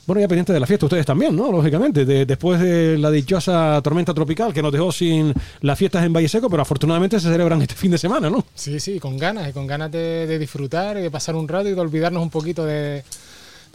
Bueno, 0.07 0.21
ya 0.21 0.27
pendiente 0.27 0.53
de 0.53 0.59
la 0.59 0.67
fiesta, 0.67 0.85
ustedes 0.85 1.03
también, 1.03 1.35
¿no? 1.35 1.51
Lógicamente, 1.51 2.05
de- 2.05 2.27
después 2.27 2.59
de 2.61 2.95
la 2.99 3.09
dichosa 3.09 3.81
tormenta 3.83 4.13
tropical 4.13 4.53
que 4.53 4.61
nos 4.61 4.71
dejó 4.71 4.91
sin 4.91 5.33
las 5.61 5.79
fiestas 5.79 6.05
en 6.05 6.13
Valle 6.13 6.29
Seco, 6.29 6.47
pero 6.47 6.61
afortunadamente 6.61 7.19
se 7.19 7.27
celebran 7.31 7.59
este 7.63 7.73
fin 7.73 7.89
de 7.89 7.97
semana, 7.97 8.29
¿no? 8.29 8.45
Sí, 8.53 8.79
sí, 8.79 8.99
con 8.99 9.17
ganas, 9.17 9.49
y 9.49 9.51
con 9.51 9.65
ganas 9.65 9.91
de, 9.91 10.27
de 10.27 10.37
disfrutar 10.37 10.97
y 10.97 11.01
de 11.01 11.09
pasar 11.09 11.33
un 11.33 11.47
rato 11.47 11.69
y 11.69 11.73
de 11.73 11.81
olvidarnos 11.81 12.21
un 12.21 12.29
poquito 12.29 12.63
de, 12.65 13.03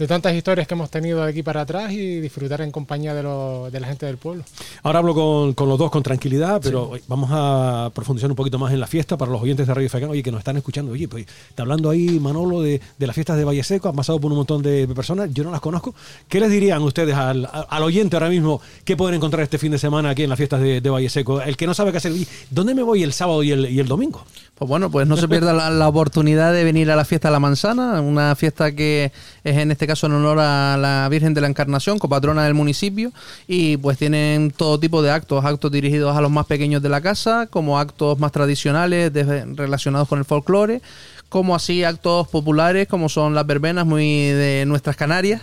de 0.00 0.06
tantas 0.08 0.34
historias 0.34 0.66
que 0.66 0.72
hemos 0.72 0.90
tenido 0.90 1.22
de 1.22 1.28
aquí 1.30 1.42
para 1.42 1.60
atrás 1.60 1.92
y 1.92 2.20
disfrutar 2.20 2.62
en 2.62 2.70
compañía 2.70 3.12
de, 3.14 3.22
lo- 3.22 3.70
de 3.70 3.78
la 3.80 3.86
gente 3.86 4.06
del 4.06 4.16
pueblo. 4.16 4.42
Ahora 4.82 5.00
hablo 5.00 5.14
con, 5.14 5.52
con 5.52 5.68
los 5.68 5.78
dos 5.78 5.90
con 5.90 6.02
tranquilidad, 6.02 6.58
pero 6.62 6.92
vamos 7.06 7.28
a 7.32 7.90
profundizar 7.94 8.30
un 8.30 8.34
poquito 8.34 8.58
más 8.58 8.72
en 8.72 8.80
la 8.80 8.86
fiesta 8.86 9.18
para 9.18 9.30
los 9.30 9.42
oyentes 9.42 9.66
de 9.66 9.74
Radio 9.74 9.90
Facán, 9.90 10.08
oye, 10.08 10.22
que 10.22 10.32
nos 10.32 10.38
están 10.38 10.56
escuchando. 10.56 10.92
Oye, 10.92 11.06
pues 11.06 11.26
está 11.50 11.62
hablando 11.64 11.90
ahí 11.90 12.18
Manolo 12.18 12.62
de, 12.62 12.80
de 12.98 13.06
las 13.06 13.14
fiestas 13.14 13.36
de 13.36 13.44
Valle 13.44 13.62
Seco, 13.62 13.90
han 13.90 13.94
pasado 13.96 14.18
por 14.18 14.30
un 14.32 14.38
montón 14.38 14.62
de 14.62 14.88
personas, 14.88 15.28
yo 15.34 15.44
no 15.44 15.50
las 15.50 15.60
conozco. 15.60 15.94
¿Qué 16.28 16.40
les 16.40 16.50
dirían 16.50 16.82
ustedes 16.82 17.14
al, 17.14 17.46
al 17.52 17.82
oyente 17.82 18.16
ahora 18.16 18.30
mismo 18.30 18.62
que 18.84 18.96
pueden 18.96 19.16
encontrar 19.16 19.42
este 19.42 19.58
fin 19.58 19.70
de 19.70 19.78
semana 19.78 20.10
aquí 20.10 20.22
en 20.22 20.30
las 20.30 20.38
fiestas 20.38 20.62
de, 20.62 20.80
de 20.80 20.88
Valle 20.90 21.10
Seco? 21.10 21.42
El 21.42 21.58
que 21.58 21.66
no 21.66 21.74
sabe 21.74 21.92
qué 21.92 21.98
hacer, 21.98 22.12
¿dónde 22.50 22.74
me 22.74 22.82
voy 22.82 23.02
el 23.02 23.12
sábado 23.12 23.42
y 23.42 23.52
el, 23.52 23.70
y 23.70 23.78
el 23.80 23.86
domingo? 23.86 24.24
Pues 24.60 24.68
bueno, 24.68 24.90
pues 24.90 25.08
no 25.08 25.16
se 25.16 25.26
pierda 25.26 25.54
la, 25.54 25.88
oportunidad 25.88 26.52
de 26.52 26.64
venir 26.64 26.90
a 26.90 26.96
la 26.96 27.06
fiesta 27.06 27.28
de 27.28 27.32
la 27.32 27.40
manzana, 27.40 28.02
una 28.02 28.36
fiesta 28.36 28.72
que 28.72 29.10
es 29.42 29.56
en 29.56 29.70
este 29.70 29.86
caso 29.86 30.06
en 30.06 30.12
honor 30.12 30.38
a 30.38 30.76
la 30.76 31.08
Virgen 31.08 31.32
de 31.32 31.40
la 31.40 31.46
Encarnación, 31.46 31.98
copatrona 31.98 32.44
del 32.44 32.52
municipio, 32.52 33.10
y 33.48 33.78
pues 33.78 33.96
tienen 33.96 34.50
todo 34.50 34.78
tipo 34.78 35.00
de 35.00 35.12
actos, 35.12 35.46
actos 35.46 35.72
dirigidos 35.72 36.14
a 36.14 36.20
los 36.20 36.30
más 36.30 36.44
pequeños 36.44 36.82
de 36.82 36.90
la 36.90 37.00
casa, 37.00 37.46
como 37.46 37.78
actos 37.78 38.18
más 38.18 38.32
tradicionales 38.32 39.10
relacionados 39.56 40.08
con 40.08 40.18
el 40.18 40.26
folclore, 40.26 40.82
como 41.30 41.54
así 41.54 41.82
actos 41.82 42.28
populares 42.28 42.86
como 42.86 43.08
son 43.08 43.34
las 43.34 43.46
verbenas 43.46 43.86
muy 43.86 44.26
de 44.26 44.64
nuestras 44.66 44.94
Canarias 44.94 45.40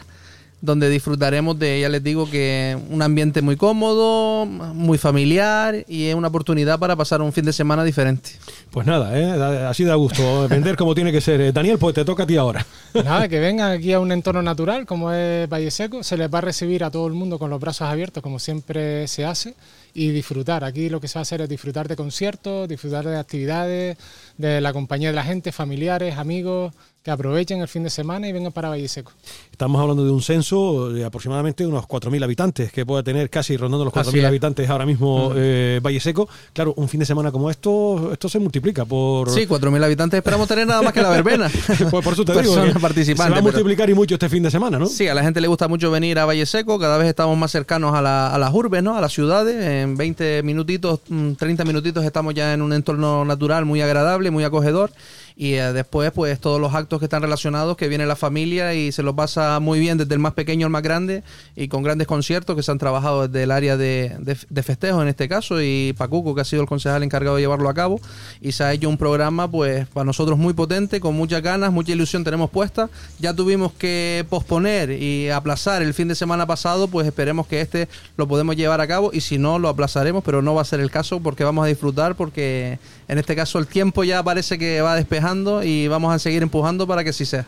donde 0.60 0.90
disfrutaremos 0.90 1.60
de, 1.60 1.80
ya 1.82 1.90
les 1.90 2.04
digo, 2.04 2.30
que 2.30 2.78
un 2.90 3.02
ambiente 3.02 3.42
muy 3.42 3.56
cómodo, 3.56 4.46
muy 4.46 4.98
familiar 4.98 5.86
y 5.88 6.06
es 6.06 6.16
una 6.16 6.30
oportunidad 6.30 6.80
para 6.80 6.96
pasar 6.96 7.22
un 7.22 7.32
fin 7.32 7.46
de 7.46 7.54
semana 7.54 7.84
diferente. 7.84 8.32
Pues 8.72 8.88
nada, 8.88 9.18
¿eh? 9.18 9.66
Así 9.68 9.84
da 9.84 9.96
gusto, 9.96 10.48
vender 10.48 10.76
como 10.76 10.96
tiene 10.96 11.12
que 11.12 11.22
ser. 11.22 11.42
Eh, 11.42 11.52
Daniel, 11.52 11.78
pues 11.78 11.94
te 11.94 12.04
toca 12.04 12.24
a 12.24 12.28
ti 12.28 12.38
ahora. 12.38 12.66
Nada, 12.94 13.28
que 13.28 13.40
vengan 13.40 13.72
aquí 13.72 13.94
a 13.94 14.00
un 14.00 14.12
entorno 14.12 14.42
natural 14.42 14.86
como 14.86 15.12
es 15.12 15.48
Valle 15.48 15.70
Seco, 15.70 16.04
se 16.04 16.18
les 16.18 16.34
va 16.34 16.40
a 16.40 16.42
recibir 16.42 16.84
a 16.84 16.90
todo 16.92 17.08
el 17.08 17.14
mundo 17.14 17.38
con 17.38 17.50
los 17.50 17.60
brazos 17.60 17.88
abiertos 17.88 18.24
como 18.24 18.40
siempre 18.40 19.08
se 19.08 19.26
hace 19.26 19.54
y 19.94 20.10
disfrutar. 20.10 20.64
Aquí 20.64 20.90
lo 20.90 21.00
que 21.00 21.08
se 21.08 21.16
va 21.16 21.22
a 21.22 21.24
hacer 21.24 21.42
es 21.42 21.50
disfrutar 21.50 21.88
de 21.88 21.96
conciertos, 21.96 22.68
disfrutar 22.68 23.06
de 23.06 23.18
actividades, 23.18 23.98
de 24.38 24.62
la 24.62 24.74
compañía 24.74 25.10
de 25.10 25.16
la 25.16 25.24
gente, 25.24 25.52
familiares, 25.52 26.18
amigos, 26.18 26.74
que 27.08 27.12
aprovechen 27.12 27.62
el 27.62 27.70
fin 27.70 27.84
de 27.84 27.90
semana 27.90 28.28
y 28.28 28.34
vengan 28.34 28.52
para 28.52 28.68
Valle 28.68 28.86
Seco. 28.90 29.14
Estamos 29.50 29.80
hablando 29.82 30.04
de 30.04 30.12
un 30.12 30.22
censo 30.22 30.90
de 30.90 31.06
aproximadamente 31.06 31.66
unos 31.66 31.86
4.000 31.86 32.22
habitantes, 32.22 32.70
que 32.70 32.86
puede 32.86 33.02
tener 33.02 33.30
casi 33.30 33.56
rondando 33.56 33.86
los 33.86 33.96
Así 33.96 34.12
4.000 34.12 34.20
es. 34.20 34.26
habitantes 34.26 34.70
ahora 34.70 34.86
mismo 34.86 35.32
eh, 35.34 35.80
Valle 35.82 36.02
Seco. 36.02 36.28
Claro, 36.52 36.74
un 36.76 36.90
fin 36.90 37.00
de 37.00 37.06
semana 37.06 37.32
como 37.32 37.50
esto, 37.50 38.10
esto 38.12 38.28
se 38.28 38.40
multiplica 38.40 38.84
por... 38.84 39.30
Sí, 39.30 39.48
4.000 39.48 39.86
habitantes 39.86 40.18
esperamos 40.18 40.50
tener 40.50 40.68
nada 40.68 40.82
más 40.82 40.92
que 40.92 41.02
la 41.02 41.10
verbena. 41.10 41.50
Pues 41.90 42.04
por 42.04 42.12
eso 42.12 42.26
te 42.26 42.34
digo, 42.34 42.44
Personas 42.56 42.74
que 42.74 42.80
participantes, 42.82 43.24
se 43.26 43.30
va 43.32 43.38
a 43.38 43.42
pero- 43.42 43.54
multiplicar 43.54 43.90
y 43.90 43.94
mucho 43.94 44.16
este 44.16 44.28
fin 44.28 44.44
de 44.44 44.52
semana, 44.52 44.78
¿no? 44.78 44.88
Sí, 44.88 45.08
a 45.08 45.14
la 45.14 45.24
gente 45.24 45.40
le 45.40 45.48
gusta 45.48 45.70
mucho 45.70 45.90
venir 45.90 46.20
a 46.20 46.26
Valle 46.26 46.46
Seco, 46.46 46.78
cada 46.78 46.98
vez 46.98 47.08
estamos 47.08 47.38
más 47.38 47.52
cercanos 47.52 47.96
a, 47.96 48.02
la- 48.02 48.36
a 48.36 48.38
las 48.38 48.54
urbes, 48.54 48.84
¿no? 48.84 48.98
A 48.98 49.00
las 49.02 49.14
ciudades, 49.14 49.56
en 49.66 49.96
20 49.96 50.44
minutitos, 50.44 51.00
mm, 51.08 51.34
30 51.36 51.64
minutitos 51.64 52.04
estamos 52.04 52.34
ya 52.34 52.54
en 52.54 52.62
un 52.62 52.74
entorno 52.74 53.24
natural 53.24 53.64
muy 53.64 53.80
agradable, 53.80 54.30
muy 54.30 54.44
acogedor 54.44 54.92
y 55.38 55.54
eh, 55.54 55.72
después 55.72 56.12
pues 56.12 56.40
todos 56.40 56.60
los 56.60 56.74
actos 56.74 56.98
que 56.98 57.06
están 57.06 57.22
relacionados, 57.22 57.78
que 57.78 57.88
viene 57.88 58.08
la 58.08 58.16
familia 58.16 58.74
y 58.74 58.92
se 58.92 59.04
los 59.04 59.14
pasa 59.14 59.60
muy 59.60 59.80
bien 59.80 60.00
desde 60.00 60.16
el 60.16 60.20
más 60.20 60.34
pequeño 60.34 60.66
al 60.66 60.72
más 60.72 60.82
grande 60.82 61.24
y 61.56 61.68
con 61.68 61.84
grandes 61.84 62.08
conciertos 62.08 62.56
que 62.56 62.64
se 62.64 62.72
han 62.72 62.80
trabajado 62.80 63.28
desde 63.28 63.44
el 63.44 63.52
área 63.52 63.78
de, 63.78 64.16
de, 64.20 64.36
de 64.50 64.64
festejos 64.64 65.04
en 65.04 65.10
este 65.10 65.30
caso. 65.30 65.62
Y 65.62 65.94
Pacuco 65.96 66.34
que 66.34 66.42
ha 66.42 66.44
sido 66.44 66.64
el 66.64 66.68
concejal 66.68 67.04
encargado 67.04 67.36
de 67.36 67.44
llevarlo 67.44 67.70
a 67.70 67.76
cabo. 67.76 68.02
Y 68.42 68.54
se 68.54 68.64
ha 68.64 68.74
hecho 68.74 68.90
un 68.90 68.98
programa 68.98 69.50
pues 69.50 69.88
para 69.88 70.06
nosotros 70.06 70.40
muy 70.40 70.54
potente, 70.54 71.00
con 71.00 71.16
muchas 71.16 71.44
ganas, 71.44 71.72
mucha 71.72 71.92
ilusión 71.92 72.24
tenemos 72.24 72.50
puesta. 72.50 72.90
Ya 73.20 73.32
tuvimos 73.32 73.74
que 73.74 74.26
posponer 74.32 74.90
y 74.90 75.30
aplazar 75.30 75.84
el 75.84 75.94
fin 75.94 76.08
de 76.08 76.16
semana 76.16 76.48
pasado, 76.48 76.88
pues 76.88 77.06
esperemos 77.06 77.46
que 77.46 77.62
este 77.62 77.88
lo 78.16 78.28
podemos 78.28 78.56
llevar 78.56 78.82
a 78.82 78.88
cabo. 78.88 79.12
Y 79.14 79.22
si 79.22 79.38
no 79.38 79.60
lo 79.60 79.70
aplazaremos, 79.70 80.24
pero 80.24 80.42
no 80.42 80.56
va 80.56 80.64
a 80.64 80.66
ser 80.66 80.80
el 80.80 80.90
caso 80.90 81.20
porque 81.20 81.44
vamos 81.44 81.64
a 81.64 81.68
disfrutar 81.68 82.16
porque 82.16 82.80
en 83.08 83.18
este 83.18 83.36
caso 83.36 83.60
el 83.60 83.68
tiempo 83.68 84.04
ya 84.04 84.22
parece 84.24 84.58
que 84.58 84.82
va 84.82 84.96
despejando 84.96 85.64
y 85.64 85.88
vamos 85.88 86.14
a 86.14 86.20
seguir 86.20 86.44
empujando 86.44 86.86
para 86.88 87.04
que 87.04 87.14
sí 87.14 87.26
sea. 87.26 87.46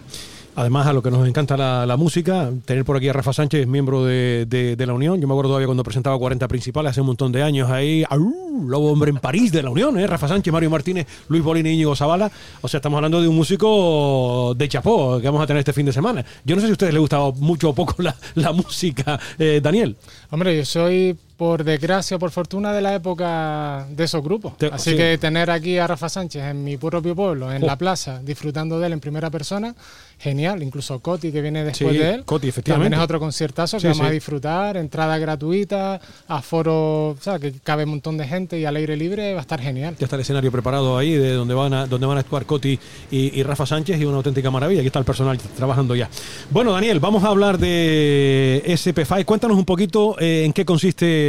Además, 0.55 0.87
a 0.87 0.93
lo 0.93 1.01
que 1.01 1.09
nos 1.11 1.25
encanta 1.25 1.55
la, 1.55 1.85
la 1.85 1.95
música, 1.95 2.49
tener 2.65 2.83
por 2.83 2.97
aquí 2.97 3.07
a 3.07 3.13
Rafa 3.13 3.31
Sánchez, 3.31 3.65
miembro 3.65 4.03
de, 4.03 4.45
de- 4.49 4.75
de 4.75 4.85
la 4.85 4.93
Unión. 4.93 5.21
Yo 5.21 5.27
me 5.27 5.33
acuerdo 5.33 5.49
todavía 5.51 5.67
cuando 5.67 5.83
presentaba 5.83 6.17
40 6.17 6.47
principales 6.49 6.89
hace 6.89 6.99
un 7.01 7.07
montón 7.07 7.31
de 7.31 7.43
años 7.43 7.69
ahí. 7.69 8.03
¡Au! 8.09 8.65
Lobo 8.67 8.91
hombre 8.91 9.09
en 9.11 9.17
París 9.19 9.53
de 9.53 9.63
la 9.63 9.69
Unión, 9.69 9.97
¿eh? 9.97 10.05
Rafa 10.07 10.27
Sánchez, 10.27 10.51
Mario 10.51 10.69
Martínez, 10.69 11.07
Luis 11.29 11.41
Bolín 11.43 11.65
y 11.67 11.69
Íñigo 11.69 11.95
Zavala. 11.95 12.29
O 12.59 12.67
sea, 12.67 12.79
estamos 12.79 12.97
hablando 12.97 13.21
de 13.21 13.29
un 13.29 13.35
músico 13.37 14.53
de 14.57 14.67
chapó 14.67 15.19
que 15.21 15.27
vamos 15.27 15.41
a 15.41 15.47
tener 15.47 15.59
este 15.59 15.71
fin 15.71 15.85
de 15.85 15.93
semana. 15.93 16.25
Yo 16.43 16.55
no 16.55 16.61
sé 16.61 16.67
si 16.67 16.71
a 16.71 16.73
ustedes 16.73 16.93
les 16.93 16.99
gustaba 16.99 17.31
mucho 17.31 17.69
o 17.69 17.73
poco 17.75 17.95
la, 17.99 18.15
la 18.35 18.51
música, 18.51 19.17
eh, 19.37 19.61
Daniel. 19.63 19.95
Hombre, 20.31 20.57
yo 20.57 20.65
soy, 20.65 21.15
por 21.39 21.63
desgracia 21.63 22.17
o 22.17 22.19
por 22.19 22.31
fortuna, 22.31 22.73
de 22.73 22.81
la 22.81 22.93
época 22.95 23.87
de 23.89 24.03
esos 24.03 24.21
grupos. 24.21 24.57
Te- 24.57 24.67
Así 24.67 24.91
sí. 24.91 24.97
que 24.97 25.17
tener 25.17 25.49
aquí 25.49 25.77
a 25.77 25.87
Rafa 25.87 26.09
Sánchez 26.09 26.43
en 26.43 26.65
mi 26.65 26.75
propio 26.75 27.15
pueblo, 27.15 27.49
en 27.49 27.63
Oh. 27.63 27.65
la 27.65 27.77
plaza, 27.77 28.19
disfrutando 28.21 28.77
de 28.77 28.87
él 28.87 28.91
en 28.93 28.99
primera 28.99 29.29
persona, 29.29 29.73
genial. 30.19 30.61
Incluso 30.61 30.99
Coti, 30.99 31.31
que 31.31 31.41
viene 31.41 31.63
después 31.63 31.93
Sí, 31.93 31.97
de 31.97 32.13
él. 32.15 32.25
Coti, 32.25 32.49
efectivamente. 32.49 32.87
También 32.89 32.99
es 32.99 33.05
otro 33.05 33.21
conciertazo 33.21 33.77
que 33.77 33.81
Sí, 33.83 33.87
vamos 33.87 34.05
a 34.07 34.09
disfrutar, 34.09 34.75
entrada 34.75 35.17
gratuita, 35.17 36.01
aforo, 36.27 37.11
o 37.11 37.17
sea, 37.21 37.39
que 37.39 37.53
cabe 37.63 37.85
un 37.85 37.91
montón 37.91 38.17
de 38.17 38.27
gente 38.27 38.59
y 38.59 38.65
al 38.65 38.75
aire 38.75 38.97
libre, 38.97 39.31
va 39.33 39.39
a 39.39 39.41
estar 39.41 39.61
genial. 39.61 39.95
Ya 39.97 40.07
está 40.07 40.17
el 40.17 40.23
escenario 40.23 40.51
preparado 40.51 40.97
ahí, 40.97 41.13
de 41.13 41.31
donde 41.31 41.53
van 41.53 41.73
a, 41.73 41.87
donde 41.87 42.05
van 42.05 42.17
a 42.17 42.19
actuar 42.19 42.45
Coti 42.45 42.77
y, 43.11 43.39
y 43.39 43.43
Rafa 43.43 43.65
Sánchez, 43.65 43.97
y 43.97 44.03
una 44.03 44.17
auténtica 44.17 44.51
maravilla. 44.51 44.81
Aquí 44.81 44.87
está 44.87 44.99
el 44.99 45.05
personal 45.05 45.37
trabajando 45.55 45.95
ya. 45.95 46.09
Bueno, 46.49 46.73
Daniel, 46.73 46.99
vamos 46.99 47.23
a 47.23 47.27
hablar 47.29 47.57
de 47.57 48.61
SPFI. 48.75 49.23
Cuéntanos 49.23 49.57
un 49.57 49.63
poquito 49.65 50.17
eh, 50.19 50.43
en 50.43 50.51
qué 50.51 50.65
consiste 50.65 51.28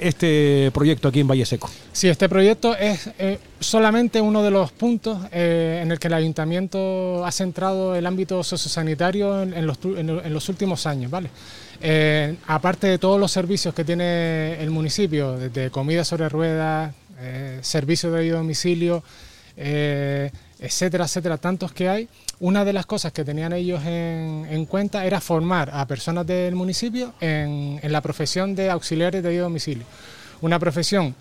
este 0.00 0.70
proyecto 0.72 1.08
aquí 1.08 1.20
en 1.20 1.28
Valle 1.28 1.46
Seco. 1.46 1.70
Sí, 1.92 2.08
este 2.08 2.28
proyecto 2.28 2.76
es 2.76 3.10
eh, 3.18 3.38
solamente 3.60 4.20
uno 4.20 4.42
de 4.42 4.50
los 4.50 4.72
puntos 4.72 5.18
eh, 5.32 5.80
en 5.82 5.90
el 5.90 5.98
que 5.98 6.08
el 6.08 6.14
ayuntamiento 6.14 7.24
ha 7.24 7.32
centrado 7.32 7.96
el 7.96 8.06
ámbito 8.06 8.42
sociosanitario 8.44 9.42
en, 9.42 9.54
en 9.54 9.66
los, 9.66 10.48
últimos 10.48 10.86
años, 10.86 11.10
¿vale? 11.10 11.30
Eh, 11.80 12.36
aparte 12.46 12.86
de 12.86 12.98
todos 12.98 13.18
los 13.20 13.30
servicios 13.30 13.74
que 13.74 13.84
tiene 13.84 14.60
el 14.62 14.70
municipio, 14.70 15.36
desde 15.38 15.70
comida 15.70 16.04
sobre 16.04 16.28
ruedas, 16.28 16.94
servicios 17.62 18.12
de 18.12 18.30
domicilio, 18.30 19.02
etcétera, 19.56 21.04
etcétera, 21.04 21.36
tantos 21.36 21.72
que 21.72 21.88
hay, 21.88 22.08
una 22.40 22.64
de 22.64 22.72
las 22.72 22.86
cosas 22.86 23.12
que 23.12 23.24
tenían 23.24 23.52
ellos 23.52 23.84
en, 23.84 24.46
en 24.48 24.64
cuenta 24.66 25.04
era 25.04 25.20
formar 25.20 25.70
a 25.72 25.86
personas 25.86 26.26
del 26.26 26.54
municipio 26.54 27.14
en, 27.20 27.80
en 27.82 27.92
la 27.92 28.00
profesión 28.00 28.54
de 28.54 28.70
auxiliares 28.70 29.22
de 29.22 29.38
domicilio. 29.38 29.84
Una 30.40 30.58
profesión 30.58 31.14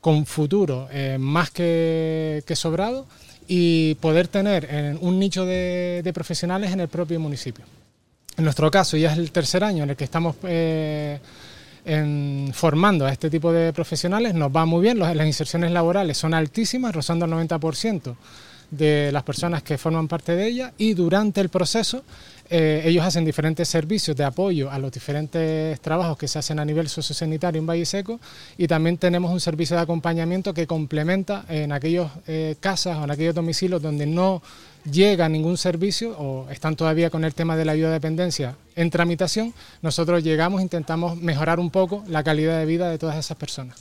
con 0.00 0.26
futuro 0.26 0.88
eh, 0.92 1.16
más 1.18 1.50
que, 1.50 2.42
sobrado 2.54 3.06
y 3.46 3.94
poder 3.96 4.28
tener 4.28 4.66
en 4.70 4.98
un 5.00 5.18
nicho 5.18 5.46
de, 5.46 6.02
de 6.04 6.12
profesionales 6.12 6.72
en 6.72 6.80
el 6.80 6.88
propio 6.88 7.18
municipio. 7.18 7.64
En 8.36 8.44
nuestro 8.44 8.70
caso 8.70 8.96
ya 8.96 9.12
es 9.12 9.18
el 9.18 9.32
tercer 9.32 9.64
año 9.64 9.84
en 9.84 9.90
el 9.90 9.96
que 9.96 10.04
estamos 10.04 10.36
eh, 10.44 11.18
formando 12.52 13.06
a 13.06 13.10
este 13.10 13.30
tipo 13.30 13.50
de 13.50 13.72
profesionales, 13.72 14.34
nos 14.34 14.54
va 14.54 14.66
muy 14.66 14.82
bien, 14.82 14.98
las 14.98 15.26
inserciones 15.26 15.72
laborales 15.72 16.18
son 16.18 16.34
altísimas, 16.34 16.94
rozando 16.94 17.24
el 17.24 17.32
90% 17.32 18.14
de 18.70 19.10
las 19.12 19.22
personas 19.22 19.62
que 19.62 19.78
forman 19.78 20.08
parte 20.08 20.36
de 20.36 20.46
ella 20.46 20.72
y 20.76 20.94
durante 20.94 21.40
el 21.40 21.48
proceso 21.48 22.02
eh, 22.50 22.82
ellos 22.84 23.04
hacen 23.04 23.24
diferentes 23.24 23.68
servicios 23.68 24.16
de 24.16 24.24
apoyo 24.24 24.70
a 24.70 24.78
los 24.78 24.90
diferentes 24.90 25.78
trabajos 25.80 26.16
que 26.16 26.28
se 26.28 26.38
hacen 26.38 26.58
a 26.58 26.64
nivel 26.64 26.88
sociosanitario 26.88 27.60
en 27.60 27.66
Valle 27.66 27.84
Seco 27.84 28.20
y 28.56 28.66
también 28.66 28.96
tenemos 28.96 29.30
un 29.30 29.40
servicio 29.40 29.76
de 29.76 29.82
acompañamiento 29.82 30.54
que 30.54 30.66
complementa 30.66 31.44
en 31.48 31.72
aquellos 31.72 32.10
eh, 32.26 32.56
casas 32.60 32.98
o 32.98 33.04
en 33.04 33.10
aquellos 33.10 33.34
domicilios 33.34 33.82
donde 33.82 34.06
no 34.06 34.42
llega 34.90 35.28
ningún 35.28 35.58
servicio 35.58 36.16
o 36.18 36.48
están 36.50 36.76
todavía 36.76 37.10
con 37.10 37.24
el 37.24 37.34
tema 37.34 37.56
de 37.56 37.66
la 37.66 37.72
ayuda 37.72 37.88
de 37.88 37.94
dependencia 37.94 38.56
en 38.76 38.90
tramitación, 38.90 39.52
nosotros 39.82 40.22
llegamos, 40.22 40.62
intentamos 40.62 41.16
mejorar 41.16 41.60
un 41.60 41.70
poco 41.70 42.04
la 42.08 42.22
calidad 42.22 42.58
de 42.58 42.64
vida 42.64 42.88
de 42.88 42.96
todas 42.96 43.16
esas 43.16 43.36
personas. 43.36 43.78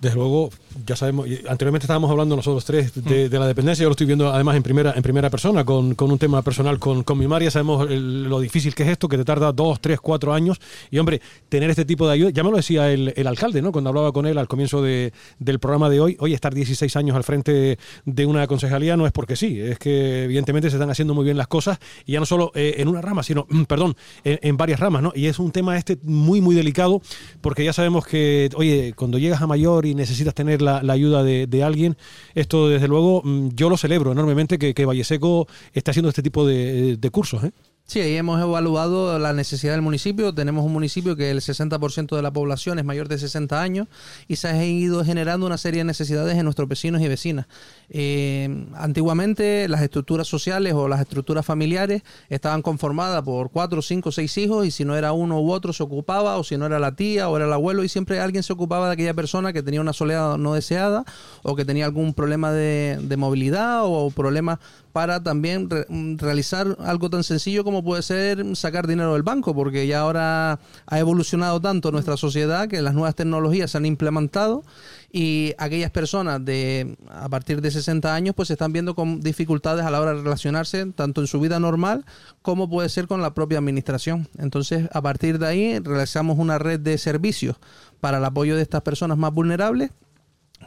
Desde 0.00 0.16
luego, 0.16 0.48
ya 0.86 0.96
sabemos, 0.96 1.26
anteriormente 1.46 1.84
estábamos 1.84 2.10
hablando 2.10 2.34
nosotros 2.34 2.64
tres 2.64 2.92
de, 3.04 3.28
de 3.28 3.38
la 3.38 3.46
dependencia, 3.46 3.82
yo 3.82 3.88
lo 3.90 3.92
estoy 3.92 4.06
viendo 4.06 4.32
además 4.32 4.56
en 4.56 4.62
primera, 4.62 4.94
en 4.96 5.02
primera 5.02 5.28
persona, 5.28 5.62
con, 5.64 5.94
con 5.94 6.10
un 6.10 6.18
tema 6.18 6.40
personal 6.40 6.78
con, 6.78 7.02
con 7.02 7.18
mi 7.18 7.26
María, 7.28 7.50
sabemos 7.50 7.86
el- 7.90 8.24
lo 8.24 8.40
difícil 8.40 8.74
que 8.74 8.84
es 8.84 8.88
esto, 8.88 9.08
que 9.08 9.18
te 9.18 9.26
tarda 9.26 9.52
dos, 9.52 9.78
tres, 9.78 10.00
cuatro 10.00 10.32
años, 10.32 10.58
y 10.90 10.96
hombre, 10.98 11.20
tener 11.50 11.68
este 11.68 11.84
tipo 11.84 12.06
de 12.06 12.14
ayuda, 12.14 12.30
ya 12.30 12.42
me 12.42 12.50
lo 12.50 12.56
decía 12.56 12.90
el, 12.90 13.12
el 13.14 13.26
alcalde, 13.26 13.60
¿no? 13.60 13.72
Cuando 13.72 13.90
hablaba 13.90 14.10
con 14.12 14.24
él 14.24 14.38
al 14.38 14.48
comienzo 14.48 14.80
de- 14.80 15.12
del 15.38 15.58
programa 15.58 15.90
de 15.90 16.00
hoy, 16.00 16.16
oye, 16.18 16.34
estar 16.34 16.54
16 16.54 16.96
años 16.96 17.14
al 17.14 17.24
frente 17.24 17.78
de 18.06 18.26
una 18.26 18.46
concejalía 18.46 18.96
no 18.96 19.04
es 19.06 19.12
porque 19.12 19.36
sí, 19.36 19.60
es 19.60 19.78
que 19.78 20.24
evidentemente 20.24 20.70
se 20.70 20.76
están 20.76 20.88
haciendo 20.88 21.12
muy 21.12 21.26
bien 21.26 21.36
las 21.36 21.48
cosas, 21.48 21.78
y 22.06 22.12
ya 22.12 22.20
no 22.20 22.26
solo 22.26 22.52
eh, 22.54 22.76
en 22.78 22.88
una 22.88 23.02
rama, 23.02 23.22
sino, 23.22 23.46
perdón, 23.68 23.94
en, 24.24 24.38
en 24.40 24.56
varias 24.56 24.80
ramas, 24.80 25.02
¿no? 25.02 25.12
Y 25.14 25.26
es 25.26 25.38
un 25.38 25.52
tema 25.52 25.76
este 25.76 25.98
muy, 26.04 26.40
muy 26.40 26.54
delicado, 26.54 27.02
porque 27.42 27.64
ya 27.64 27.74
sabemos 27.74 28.06
que, 28.06 28.48
oye, 28.54 28.94
cuando 28.96 29.18
llegas 29.18 29.42
a 29.42 29.46
mayor 29.46 29.84
y 29.84 29.89
necesitas 29.94 30.34
tener 30.34 30.62
la, 30.62 30.78
ayuda 30.78 31.22
de, 31.22 31.62
alguien, 31.62 31.96
esto 32.34 32.68
desde 32.68 32.88
luego 32.88 33.22
mm, 33.24 33.48
yo 33.54 33.70
lo 33.70 33.76
celebro 33.76 34.12
enormemente 34.12 34.58
que, 34.58 34.74
que 34.74 34.86
Valle 34.86 35.04
Seco 35.04 35.46
esté 35.72 35.90
haciendo 35.90 36.08
este 36.08 36.22
tipo 36.22 36.46
de, 36.46 36.96
de 36.96 37.10
cursos. 37.10 37.44
¿eh? 37.44 37.52
Sí, 37.90 37.98
ahí 37.98 38.14
hemos 38.14 38.40
evaluado 38.40 39.18
la 39.18 39.32
necesidad 39.32 39.72
del 39.72 39.82
municipio. 39.82 40.32
Tenemos 40.32 40.64
un 40.64 40.72
municipio 40.72 41.16
que 41.16 41.32
el 41.32 41.40
60% 41.40 42.14
de 42.14 42.22
la 42.22 42.30
población 42.30 42.78
es 42.78 42.84
mayor 42.84 43.08
de 43.08 43.18
60 43.18 43.60
años 43.60 43.88
y 44.28 44.36
se 44.36 44.46
ha 44.46 44.64
ido 44.64 45.04
generando 45.04 45.44
una 45.44 45.58
serie 45.58 45.80
de 45.80 45.86
necesidades 45.86 46.38
en 46.38 46.44
nuestros 46.44 46.68
vecinos 46.68 47.02
y 47.02 47.08
vecinas. 47.08 47.46
Eh, 47.88 48.64
antiguamente 48.76 49.66
las 49.66 49.82
estructuras 49.82 50.28
sociales 50.28 50.72
o 50.74 50.86
las 50.86 51.00
estructuras 51.00 51.44
familiares 51.44 52.02
estaban 52.28 52.62
conformadas 52.62 53.24
por 53.24 53.50
cuatro, 53.50 53.82
cinco, 53.82 54.12
seis 54.12 54.38
hijos 54.38 54.64
y 54.64 54.70
si 54.70 54.84
no 54.84 54.94
era 54.94 55.10
uno 55.10 55.40
u 55.40 55.50
otro 55.50 55.72
se 55.72 55.82
ocupaba 55.82 56.36
o 56.38 56.44
si 56.44 56.56
no 56.56 56.66
era 56.66 56.78
la 56.78 56.94
tía 56.94 57.28
o 57.28 57.36
era 57.36 57.46
el 57.46 57.52
abuelo 57.52 57.82
y 57.82 57.88
siempre 57.88 58.20
alguien 58.20 58.44
se 58.44 58.52
ocupaba 58.52 58.86
de 58.86 58.92
aquella 58.92 59.14
persona 59.14 59.52
que 59.52 59.64
tenía 59.64 59.80
una 59.80 59.94
soledad 59.94 60.38
no 60.38 60.54
deseada 60.54 61.04
o 61.42 61.56
que 61.56 61.64
tenía 61.64 61.86
algún 61.86 62.14
problema 62.14 62.52
de, 62.52 63.00
movilidad 63.18 63.80
o 63.82 64.12
problemas 64.12 64.60
para 64.92 65.20
también 65.24 65.68
re- 65.68 65.86
mm, 65.88 66.18
realizar 66.18 66.76
algo 66.78 67.10
tan 67.10 67.24
sencillo 67.24 67.64
como 67.64 67.79
puede 67.82 68.02
ser 68.02 68.44
sacar 68.56 68.86
dinero 68.86 69.14
del 69.14 69.22
banco, 69.22 69.54
porque 69.54 69.86
ya 69.86 70.00
ahora 70.00 70.58
ha 70.86 70.98
evolucionado 70.98 71.60
tanto 71.60 71.90
nuestra 71.92 72.16
sociedad 72.16 72.68
que 72.68 72.82
las 72.82 72.94
nuevas 72.94 73.14
tecnologías 73.14 73.70
se 73.70 73.78
han 73.78 73.86
implementado 73.86 74.64
y 75.12 75.54
aquellas 75.58 75.90
personas 75.90 76.44
de 76.44 76.96
a 77.08 77.28
partir 77.28 77.60
de 77.60 77.70
60 77.70 78.14
años 78.14 78.34
pues 78.34 78.48
se 78.48 78.54
están 78.54 78.72
viendo 78.72 78.94
con 78.94 79.20
dificultades 79.20 79.84
a 79.84 79.90
la 79.90 80.00
hora 80.00 80.14
de 80.14 80.22
relacionarse 80.22 80.86
tanto 80.86 81.20
en 81.20 81.26
su 81.26 81.40
vida 81.40 81.58
normal 81.58 82.04
como 82.42 82.68
puede 82.68 82.88
ser 82.88 83.06
con 83.06 83.22
la 83.22 83.34
propia 83.34 83.58
administración. 83.58 84.28
Entonces, 84.38 84.88
a 84.92 85.02
partir 85.02 85.38
de 85.38 85.46
ahí 85.46 85.78
realizamos 85.78 86.38
una 86.38 86.58
red 86.58 86.80
de 86.80 86.96
servicios 86.98 87.56
para 88.00 88.18
el 88.18 88.24
apoyo 88.24 88.56
de 88.56 88.62
estas 88.62 88.82
personas 88.82 89.18
más 89.18 89.32
vulnerables 89.32 89.90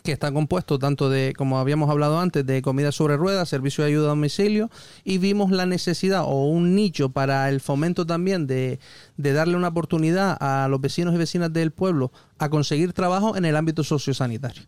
que 0.01 0.11
está 0.11 0.31
compuesto 0.31 0.79
tanto 0.79 1.09
de, 1.09 1.33
como 1.37 1.59
habíamos 1.59 1.89
hablado 1.89 2.19
antes, 2.19 2.45
de 2.45 2.61
comida 2.61 2.91
sobre 2.91 3.15
ruedas, 3.15 3.49
servicio 3.49 3.83
de 3.83 3.91
ayuda 3.91 4.07
a 4.07 4.09
domicilio, 4.09 4.69
y 5.03 5.17
vimos 5.17 5.51
la 5.51 5.65
necesidad 5.65 6.23
o 6.23 6.47
un 6.47 6.75
nicho 6.75 7.09
para 7.09 7.47
el 7.49 7.61
fomento 7.61 8.05
también 8.05 8.47
de, 8.47 8.79
de 9.17 9.33
darle 9.33 9.55
una 9.55 9.69
oportunidad 9.69 10.35
a 10.39 10.67
los 10.67 10.81
vecinos 10.81 11.13
y 11.13 11.17
vecinas 11.17 11.53
del 11.53 11.71
pueblo 11.71 12.11
a 12.39 12.49
conseguir 12.49 12.93
trabajo 12.93 13.37
en 13.37 13.45
el 13.45 13.55
ámbito 13.55 13.83
sociosanitario. 13.83 14.63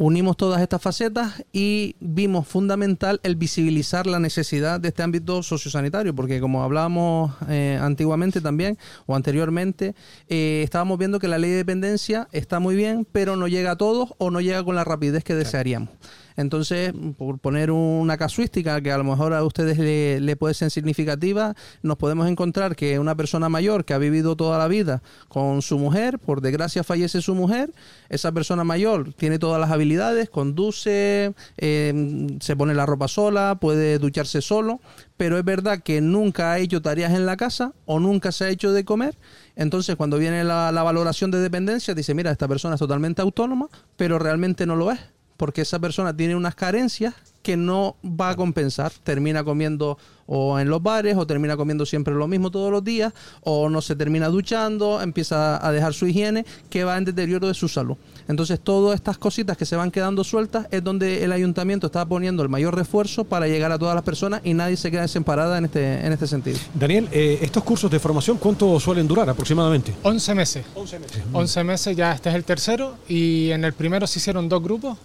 Unimos 0.00 0.36
todas 0.36 0.62
estas 0.62 0.80
facetas 0.80 1.42
y 1.52 1.96
vimos 1.98 2.46
fundamental 2.46 3.18
el 3.24 3.34
visibilizar 3.34 4.06
la 4.06 4.20
necesidad 4.20 4.78
de 4.78 4.90
este 4.90 5.02
ámbito 5.02 5.42
sociosanitario, 5.42 6.14
porque 6.14 6.38
como 6.38 6.62
hablábamos 6.62 7.34
eh, 7.48 7.76
antiguamente 7.82 8.40
también 8.40 8.78
o 9.06 9.16
anteriormente, 9.16 9.96
eh, 10.28 10.60
estábamos 10.62 11.00
viendo 11.00 11.18
que 11.18 11.26
la 11.26 11.36
ley 11.36 11.50
de 11.50 11.56
dependencia 11.56 12.28
está 12.30 12.60
muy 12.60 12.76
bien, 12.76 13.08
pero 13.10 13.34
no 13.34 13.48
llega 13.48 13.72
a 13.72 13.76
todos 13.76 14.14
o 14.18 14.30
no 14.30 14.40
llega 14.40 14.62
con 14.62 14.76
la 14.76 14.84
rapidez 14.84 15.24
que 15.24 15.34
desearíamos. 15.34 15.90
Entonces, 16.38 16.92
por 17.16 17.40
poner 17.40 17.72
una 17.72 18.16
casuística 18.16 18.80
que 18.80 18.92
a 18.92 18.96
lo 18.96 19.02
mejor 19.02 19.34
a 19.34 19.42
ustedes 19.42 19.76
le, 19.76 20.36
puede 20.36 20.54
ser 20.54 20.70
significativa, 20.70 21.56
nos 21.82 21.96
podemos 21.96 22.28
encontrar 22.28 22.76
que 22.76 23.00
una 23.00 23.16
persona 23.16 23.48
mayor 23.48 23.84
que 23.84 23.92
ha 23.92 23.98
vivido 23.98 24.36
toda 24.36 24.56
la 24.56 24.68
vida 24.68 25.02
con 25.26 25.62
su 25.62 25.80
mujer, 25.80 26.20
por 26.20 26.40
desgracia 26.40 26.84
fallece 26.84 27.22
su 27.22 27.34
mujer, 27.34 27.72
esa 28.08 28.30
persona 28.30 28.62
mayor 28.62 29.14
tiene 29.14 29.40
todas 29.40 29.60
las 29.60 29.72
habilidades, 29.72 30.30
conduce, 30.30 31.34
eh, 31.56 32.28
se 32.38 32.54
pone 32.54 32.72
la 32.72 32.86
ropa 32.86 33.08
sola, 33.08 33.58
puede 33.60 33.98
ducharse 33.98 34.40
solo, 34.40 34.80
pero 35.16 35.38
es 35.38 35.44
verdad 35.44 35.82
que 35.82 36.00
nunca 36.00 36.52
ha 36.52 36.60
hecho 36.60 36.80
tareas 36.80 37.14
en 37.14 37.26
la 37.26 37.36
casa 37.36 37.72
o 37.84 37.98
nunca 37.98 38.30
se 38.30 38.44
ha 38.44 38.48
hecho 38.48 38.70
de 38.70 38.84
comer. 38.84 39.18
Entonces, 39.56 39.96
cuando 39.96 40.18
viene 40.18 40.44
la, 40.44 40.70
la 40.70 40.84
valoración 40.84 41.32
de 41.32 41.40
dependencia, 41.40 41.96
dice, 41.96 42.14
mira, 42.14 42.30
esta 42.30 42.46
persona 42.46 42.76
es 42.76 42.78
totalmente 42.78 43.22
autónoma, 43.22 43.66
pero 43.96 44.20
realmente 44.20 44.64
no 44.64 44.76
lo 44.76 44.92
es 44.92 45.00
porque 45.38 45.62
esa 45.62 45.78
persona 45.78 46.14
tiene 46.14 46.36
unas 46.36 46.54
carencias 46.54 47.14
que 47.42 47.56
no 47.56 47.96
va 48.04 48.30
a 48.30 48.36
compensar. 48.36 48.92
Termina 49.04 49.42
comiendo 49.42 49.96
o 50.26 50.58
en 50.58 50.68
los 50.68 50.82
bares, 50.82 51.16
o 51.16 51.26
termina 51.26 51.56
comiendo 51.56 51.86
siempre 51.86 52.12
lo 52.12 52.28
mismo 52.28 52.50
todos 52.50 52.70
los 52.70 52.84
días, 52.84 53.14
o 53.40 53.70
no 53.70 53.80
se 53.80 53.96
termina 53.96 54.28
duchando, 54.28 55.00
empieza 55.00 55.66
a 55.66 55.72
dejar 55.72 55.94
su 55.94 56.06
higiene, 56.06 56.44
que 56.68 56.84
va 56.84 56.98
en 56.98 57.06
deterioro 57.06 57.48
de 57.48 57.54
su 57.54 57.66
salud. 57.66 57.96
Entonces, 58.28 58.60
todas 58.60 58.96
estas 58.96 59.16
cositas 59.16 59.56
que 59.56 59.64
se 59.64 59.74
van 59.74 59.90
quedando 59.90 60.22
sueltas 60.24 60.66
es 60.70 60.84
donde 60.84 61.24
el 61.24 61.32
ayuntamiento 61.32 61.86
está 61.86 62.04
poniendo 62.04 62.42
el 62.42 62.50
mayor 62.50 62.76
refuerzo 62.76 63.24
para 63.24 63.48
llegar 63.48 63.72
a 63.72 63.78
todas 63.78 63.94
las 63.94 64.04
personas 64.04 64.42
y 64.44 64.52
nadie 64.52 64.76
se 64.76 64.90
queda 64.90 65.00
desemparada 65.00 65.56
en 65.56 65.64
este, 65.64 66.04
en 66.04 66.12
este 66.12 66.26
sentido. 66.26 66.58
Daniel, 66.74 67.08
eh, 67.10 67.38
estos 67.40 67.64
cursos 67.64 67.90
de 67.90 67.98
formación, 67.98 68.36
¿cuánto 68.36 68.78
suelen 68.78 69.08
durar 69.08 69.30
aproximadamente? 69.30 69.94
11 70.02 70.34
meses. 70.34 70.66
11 70.74 70.98
meses. 70.98 71.22
11 71.32 71.64
meses, 71.64 71.96
ya 71.96 72.12
este 72.12 72.28
es 72.28 72.34
el 72.34 72.44
tercero 72.44 72.96
y 73.08 73.50
en 73.52 73.64
el 73.64 73.72
primero 73.72 74.06
se 74.06 74.18
hicieron 74.18 74.46
dos 74.46 74.62
grupos 74.62 74.98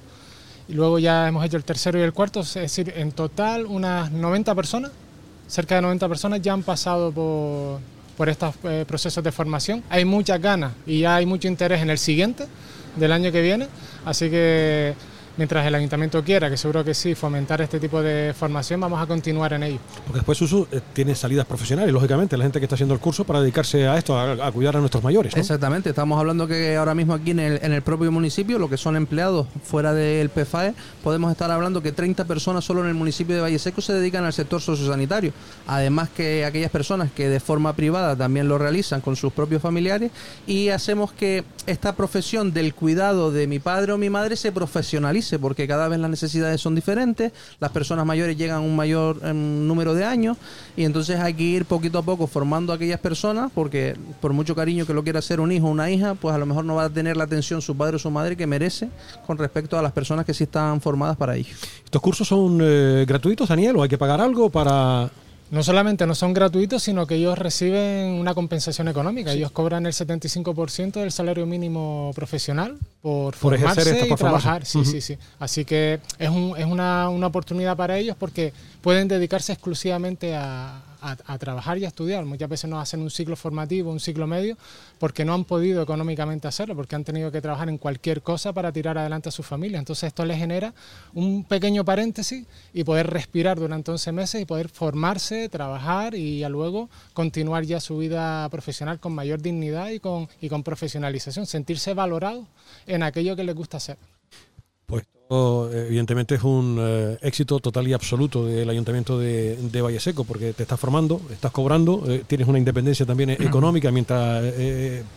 luego 0.70 1.00
ya 1.00 1.28
hemos 1.28 1.46
hecho 1.46 1.58
el 1.58 1.64
tercero 1.64 2.00
y 2.00 2.02
el 2.02 2.14
cuarto, 2.14 2.42
es 2.42 2.54
decir, 2.54 2.94
en 2.96 3.12
total 3.12 3.66
unas 3.66 4.12
90 4.12 4.56
personas, 4.56 4.92
cerca 5.48 5.76
de 5.76 5.82
90 5.82 6.08
personas 6.08 6.42
ya 6.42 6.54
han 6.54 6.64
pasado 6.64 7.12
por, 7.12 7.80
por 8.18 8.30
estos 8.30 8.56
eh, 8.64 8.86
procesos 8.88 9.24
de 9.24 9.32
formación. 9.32 9.84
Hay 9.90 10.06
muchas 10.06 10.42
ganas 10.42 10.74
y 10.86 11.02
ya 11.02 11.16
hay 11.16 11.26
mucho 11.26 11.48
interés 11.48 11.82
en 11.82 11.90
el 11.90 11.98
siguiente 11.98 12.48
del 12.96 13.12
año 13.12 13.32
que 13.32 13.42
viene, 13.42 13.68
así 14.06 14.30
que 14.30 14.94
mientras 15.38 15.66
el 15.66 15.76
ayuntamiento 15.76 16.24
quiera, 16.24 16.50
que 16.50 16.58
seguro 16.58 16.84
que 16.84 16.94
sí, 16.94 17.16
fomentar 17.16 17.62
este 17.62 17.80
tipo 17.80 18.02
de 18.02 18.34
formación, 18.38 18.80
vamos 18.80 19.02
a 19.02 19.06
continuar 19.06 19.54
en 19.54 19.64
ello. 19.64 19.80
Porque 20.06 20.20
después 20.20 20.38
Susu 20.38 20.68
eh, 20.72 20.82
tiene 20.94 21.16
salidas 21.16 21.46
profesionales, 21.46 21.92
lógicamente, 21.92 22.38
la 22.38 22.44
gente 22.44 22.60
que 22.60 22.66
está 22.66 22.76
haciendo 22.76 22.94
el 22.94 23.00
curso 23.00 23.24
para 23.24 23.42
dedicarse 23.42 23.88
a 23.88 23.98
esto, 23.98 24.18
a, 24.18 24.48
a 24.48 24.52
cuidar 24.52 24.78
a 24.78 24.80
nuestros 24.80 25.04
mayores. 25.04 25.36
¿no? 25.36 25.42
Exactamente, 25.42 25.90
estamos 25.90 26.20
hablando 26.20 26.48
que 26.48 26.76
ahora 26.76 26.94
mismo 26.96 27.14
aquí 27.14 27.32
en 27.32 27.40
el, 27.40 27.60
en 27.64 27.74
el 27.74 27.82
propio 27.82 28.12
municipio, 28.12 28.60
lo 28.60 28.70
que 28.70 28.78
son 28.78 28.96
empleados 28.96 29.48
fuera 29.64 29.94
del 29.94 30.30
PFAE, 30.30 30.74
podemos 31.04 31.32
estar 31.32 31.50
hablando 31.50 31.82
que 31.82 31.92
30 31.92 32.26
personas 32.26 32.64
solo 32.64 32.82
en 32.82 32.88
el 32.88 32.94
municipio 32.94 33.36
de 33.36 33.42
Valle 33.42 33.60
Seco 33.60 33.82
se 33.82 33.94
dedican 33.94 34.26
al 34.26 34.34
sector 34.34 34.62
sociosanitario. 34.62 35.34
Además 35.68 36.10
que 36.16 36.46
aquellas 36.46 36.72
personas 36.72 37.12
que 37.12 37.30
de 37.30 37.40
forma 37.40 37.74
privada 37.74 38.16
también 38.16 38.48
lo 38.48 38.58
realizan 38.58 39.02
con 39.02 39.16
sus 39.16 39.34
propios 39.34 39.62
familiares 39.62 40.12
y 40.46 40.70
hacemos 40.70 41.12
que 41.12 41.44
esta 41.66 41.96
profesión 41.96 42.54
del 42.54 42.74
cuidado 42.74 43.32
de 43.32 43.48
mi 43.48 43.60
padre 43.60 43.94
o 43.94 43.98
mi 43.98 44.10
madre 44.10 44.36
se 44.36 44.52
profesionalice 44.52 45.23
porque 45.40 45.68
cada 45.68 45.88
vez 45.88 46.00
las 46.00 46.10
necesidades 46.10 46.62
son 46.62 46.76
diferentes, 46.76 47.32
las 47.60 47.72
personas 47.72 48.06
mayores 48.06 48.38
llegan 48.38 48.58
a 48.58 48.62
un 48.62 48.76
mayor 48.76 49.20
eh, 49.24 49.34
número 49.34 49.94
de 49.94 50.06
años 50.06 50.38
y 50.76 50.84
entonces 50.84 51.20
hay 51.20 51.34
que 51.34 51.44
ir 51.44 51.66
poquito 51.66 51.98
a 51.98 52.02
poco 52.04 52.28
formando 52.28 52.74
a 52.74 52.76
aquellas 52.76 53.00
personas 53.00 53.52
porque 53.54 53.96
por 54.22 54.34
mucho 54.34 54.56
cariño 54.56 54.86
que 54.86 54.94
lo 54.94 55.04
quiera 55.04 55.20
hacer 55.20 55.40
un 55.40 55.52
hijo 55.52 55.68
o 55.68 55.72
una 55.72 55.90
hija, 55.90 56.16
pues 56.16 56.36
a 56.36 56.38
lo 56.38 56.46
mejor 56.46 56.66
no 56.66 56.76
va 56.76 56.86
a 56.86 56.90
tener 56.90 57.18
la 57.18 57.24
atención 57.24 57.62
su 57.62 57.76
padre 57.76 57.96
o 57.96 58.00
su 58.00 58.12
madre 58.12 58.36
que 58.36 58.48
merece 58.48 58.90
con 59.26 59.38
respecto 59.38 59.78
a 59.78 59.82
las 59.82 59.92
personas 59.92 60.26
que 60.26 60.34
sí 60.34 60.44
están 60.44 60.82
formadas 60.82 61.18
para 61.18 61.36
ello. 61.36 61.54
¿Estos 61.84 62.02
cursos 62.02 62.28
son 62.28 62.60
eh, 62.62 63.06
gratuitos, 63.08 63.48
Daniel, 63.48 63.78
o 63.78 63.84
hay 63.84 63.90
que 63.90 63.98
pagar 63.98 64.22
algo 64.22 64.50
para...? 64.50 65.10
No 65.54 65.62
solamente 65.62 66.08
no 66.08 66.16
son 66.16 66.34
gratuitos, 66.34 66.82
sino 66.82 67.06
que 67.06 67.14
ellos 67.14 67.38
reciben 67.38 68.08
una 68.20 68.34
compensación 68.34 68.88
económica. 68.88 69.32
Ellos 69.34 69.52
cobran 69.52 69.86
el 69.86 69.94
75% 69.94 70.94
del 70.94 71.12
salario 71.12 71.46
mínimo 71.46 72.12
profesional 72.16 72.76
por, 73.04 73.36
Por 73.38 73.54
ejercer 73.54 73.88
esto, 73.96 74.08
y 74.08 74.16
trabajar. 74.16 74.66
Sí, 74.66 74.84
sí, 74.84 75.00
sí. 75.00 75.16
Así 75.40 75.64
que 75.64 76.00
es, 76.18 76.30
un- 76.30 76.56
es 76.58 76.66
una, 76.66 77.08
una 77.10 77.28
oportunidad 77.28 77.78
para 77.78 78.00
ellos 78.00 78.16
porque 78.20 78.52
pueden 78.82 79.08
dedicarse 79.08 79.54
exclusivamente 79.54 80.36
a, 80.36 80.82
a- 81.12 81.38
trabajar 81.38 81.78
y 81.78 81.86
a 81.86 81.90
estudiar. 81.90 82.26
Muchas 82.26 82.50
veces 82.50 82.70
no 82.70 82.80
hacen 82.80 83.02
un 83.02 83.10
ciclo 83.10 83.36
formativo, 83.36 83.92
un 83.92 84.00
ciclo 84.00 84.26
medio, 84.28 84.58
porque 85.00 85.26
no 85.26 85.34
han 85.34 85.44
podido 85.44 85.82
económicamente 85.82 86.48
hacerlo, 86.48 86.76
porque 86.76 86.96
han 86.96 87.04
tenido 87.04 87.32
que 87.32 87.42
trabajar 87.42 87.70
en 87.70 87.78
cualquier 87.78 88.22
cosa 88.22 88.54
para 88.54 88.72
tirar 88.72 88.98
adelante 88.98 89.30
a 89.30 89.32
su 89.32 89.44
familia. 89.44 89.80
Entonces 89.80 90.08
esto 90.08 90.26
les 90.26 90.38
genera 90.38 90.74
un 91.14 91.44
pequeño 91.44 91.84
paréntesis 91.84 92.46
y 92.74 92.84
poder 92.84 93.08
respirar 93.10 93.60
durante 93.60 93.92
11 93.92 94.12
meses 94.12 94.42
y 94.42 94.46
poder 94.46 94.70
formarse, 94.70 95.50
trabajar 95.50 96.16
y 96.16 96.40
ya 96.40 96.50
luego 96.50 96.90
continuar 97.14 97.64
ya 97.66 97.80
su 97.80 97.98
vida 97.98 98.48
profesional 98.50 99.00
con 99.00 99.14
mayor 99.14 99.42
dignidad 99.42 99.90
y 99.90 100.00
con, 100.00 100.28
y 100.42 100.50
con 100.50 100.64
profesionalización, 100.64 101.46
sentirse 101.46 101.94
valorados 101.94 102.46
en 102.88 103.04
aquello 103.04 103.36
que 103.36 103.44
les 103.44 103.56
gusta 103.56 103.78
hacer. 103.78 103.98
Evidentemente 105.30 106.36
es 106.36 106.44
un 106.44 106.78
eh, 106.80 107.18
éxito 107.22 107.60
total 107.60 107.88
y 107.88 107.94
absoluto 107.94 108.46
del 108.46 108.70
Ayuntamiento 108.70 109.18
de, 109.18 109.56
de 109.58 109.82
Valle 109.82 110.00
Seco, 110.00 110.24
porque 110.26 110.54
te 110.54 110.64
estás 110.64 110.80
formando, 110.80 111.20
estás 111.32 111.52
cobrando, 111.52 112.04
eh, 112.08 112.24
tienes 112.28 112.48
una 112.48 112.60
independencia 112.60 113.06
también 113.06 113.32
eh, 113.32 113.38
económica, 113.40 113.92
mientras 113.92 114.44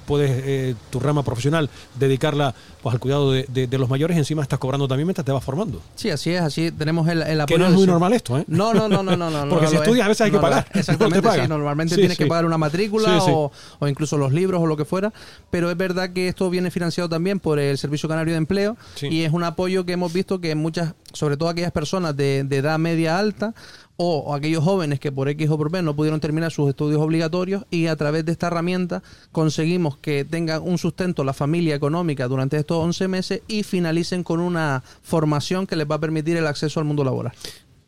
puedes 0.06 0.76
tu 0.90 1.00
rama 1.00 1.22
profesional 1.22 1.68
dedicarla 1.98 2.54
pues, 2.82 2.94
al 2.94 3.00
cuidado 3.00 3.32
de, 3.32 3.44
de- 3.48 3.66
de 3.66 3.78
los 3.78 3.88
mayores, 3.90 4.16
encima 4.16 4.42
estás 4.42 4.58
cobrando 4.58 4.88
también 4.88 5.06
mientras 5.06 5.24
te 5.24 5.32
vas 5.32 5.44
formando. 5.44 5.80
Sí, 5.96 6.10
así 6.10 6.30
es, 6.30 6.40
así 6.40 6.70
tenemos 6.70 7.08
el, 7.08 7.22
el 7.22 7.36
Que 7.36 7.42
apoyo 7.42 7.58
no 7.58 7.66
es 7.66 7.72
muy 7.72 7.86
normal 7.86 8.12
esto, 8.12 8.38
¿eh? 8.38 8.44
No, 8.46 8.72
no, 8.72 8.88
no, 8.88 9.02
no, 9.02 9.16
no, 9.16 9.30
no. 9.30 9.48
Porque 9.50 9.64
no 9.64 9.70
si 9.70 9.76
es. 9.76 9.82
estudias 9.82 10.06
a 10.06 10.08
veces 10.08 10.20
hay 10.22 10.30
que 10.30 10.36
No 10.36 10.42
pagar. 10.42 10.66
Exactamente, 10.72 11.20
te 11.28 11.42
sí, 11.42 11.48
normalmente 11.48 11.94
Sí, 11.94 12.00
tienes 12.00 12.16
sí. 12.16 12.22
que 12.24 12.28
pagar 12.28 12.46
una 12.46 12.58
matrícula 12.58 13.20
Sí. 13.20 13.30
O, 13.32 13.50
o 13.80 13.88
incluso 13.88 14.16
los 14.16 14.32
libros 14.32 14.60
o 14.62 14.66
lo 14.66 14.76
que 14.76 14.84
fuera, 14.84 15.12
pero 15.50 15.70
es 15.70 15.76
verdad 15.76 16.10
que 16.12 16.28
esto 16.28 16.48
viene 16.50 16.70
financiado 16.70 17.08
también 17.08 17.38
por 17.40 17.58
el 17.58 17.76
Servicio 17.78 18.08
Canario 18.08 18.32
de 18.34 18.38
Empleo 18.38 18.76
y 19.02 19.22
es 19.22 19.32
un 19.32 19.44
apoyo 19.44 19.84
que 19.84 19.92
hemos 19.92 20.05
visto 20.12 20.40
que 20.40 20.54
muchas, 20.54 20.94
sobre 21.12 21.36
todo 21.36 21.48
aquellas 21.48 21.72
personas 21.72 22.16
de, 22.16 22.40
edad 22.40 22.78
media 22.78 23.18
alta 23.18 23.54
o, 23.96 24.18
o 24.18 24.34
aquellos 24.34 24.62
jóvenes 24.62 25.00
que 25.00 25.12
por 25.12 25.28
X 25.28 25.48
o 25.50 25.56
por 25.58 25.70
B 25.70 25.82
no 25.82 25.96
pudieron 25.96 26.20
terminar 26.20 26.50
sus 26.52 26.68
estudios 26.68 27.00
obligatorios 27.00 27.64
y 27.70 27.86
a 27.86 27.96
través 27.96 28.24
de 28.24 28.32
esta 28.32 28.48
herramienta 28.48 29.02
conseguimos 29.32 29.96
que 29.96 30.24
tengan 30.24 30.62
un 30.62 30.78
sustento 30.78 31.24
la 31.24 31.32
familia 31.32 31.74
económica 31.74 32.28
durante 32.28 32.56
estos 32.56 32.78
11 32.78 33.08
meses 33.08 33.42
y 33.48 33.62
finalicen 33.62 34.22
con 34.22 34.40
una 34.40 34.82
formación 35.02 35.66
que 35.66 35.76
les 35.76 35.90
va 35.90 35.96
a 35.96 36.00
permitir 36.00 36.36
el 36.36 36.46
acceso 36.46 36.80
al 36.80 36.86
mundo 36.86 37.04
laboral. 37.04 37.32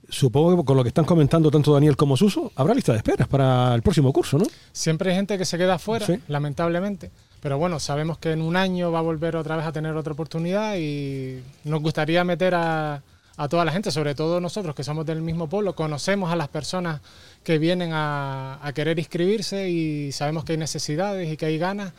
Supongo 0.08 0.56
que 0.56 0.64
con 0.64 0.76
lo 0.76 0.82
que 0.82 0.88
están 0.88 1.04
comentando 1.04 1.50
tanto 1.50 1.72
Daniel 1.74 1.96
como 1.96 2.16
Suso, 2.16 2.50
habrá 2.56 2.72
lista 2.74 2.92
de 2.92 2.98
esperas 2.98 3.28
para 3.28 3.74
el 3.74 3.82
próximo 3.82 4.12
curso, 4.12 4.38
¿no? 4.38 4.46
Siempre 4.72 5.10
hay 5.10 5.16
gente 5.16 5.36
que 5.36 5.44
se 5.44 5.58
queda 5.58 5.74
afuera, 5.74 6.06
Sí. 6.06 6.18
lamentablemente. 6.28 7.10
Pero 7.40 7.58
bueno, 7.58 7.78
sabemos 7.78 8.18
que 8.18 8.32
en 8.32 8.40
un 8.42 8.56
año 8.56 8.90
va 8.90 9.00
a 9.00 9.02
volver 9.02 9.36
otra 9.36 9.56
vez 9.56 9.66
a 9.66 9.72
tener 9.72 9.94
otra 9.96 10.14
oportunidad 10.14 10.76
y 10.78 11.40
nos 11.64 11.80
gustaría 11.82 12.24
meter 12.24 12.54
a, 12.54 13.02
a 13.36 13.48
toda 13.48 13.64
la 13.64 13.70
gente, 13.70 13.90
sobre 13.90 14.14
todo 14.14 14.40
nosotros 14.40 14.74
que 14.74 14.82
somos 14.82 15.04
del 15.06 15.20
mismo 15.20 15.46
pueblo, 15.48 15.74
conocemos 15.76 16.32
a 16.32 16.36
las 16.36 16.48
personas 16.48 17.00
que 17.44 17.58
vienen 17.58 17.92
a, 17.92 18.58
a 18.66 18.72
querer 18.72 18.98
inscribirse 18.98 19.68
y 19.70 20.10
sabemos 20.12 20.44
que 20.44 20.52
hay 20.52 20.58
necesidades 20.58 21.30
y 21.32 21.36
que 21.36 21.46
hay 21.46 21.58
ganas, 21.58 21.92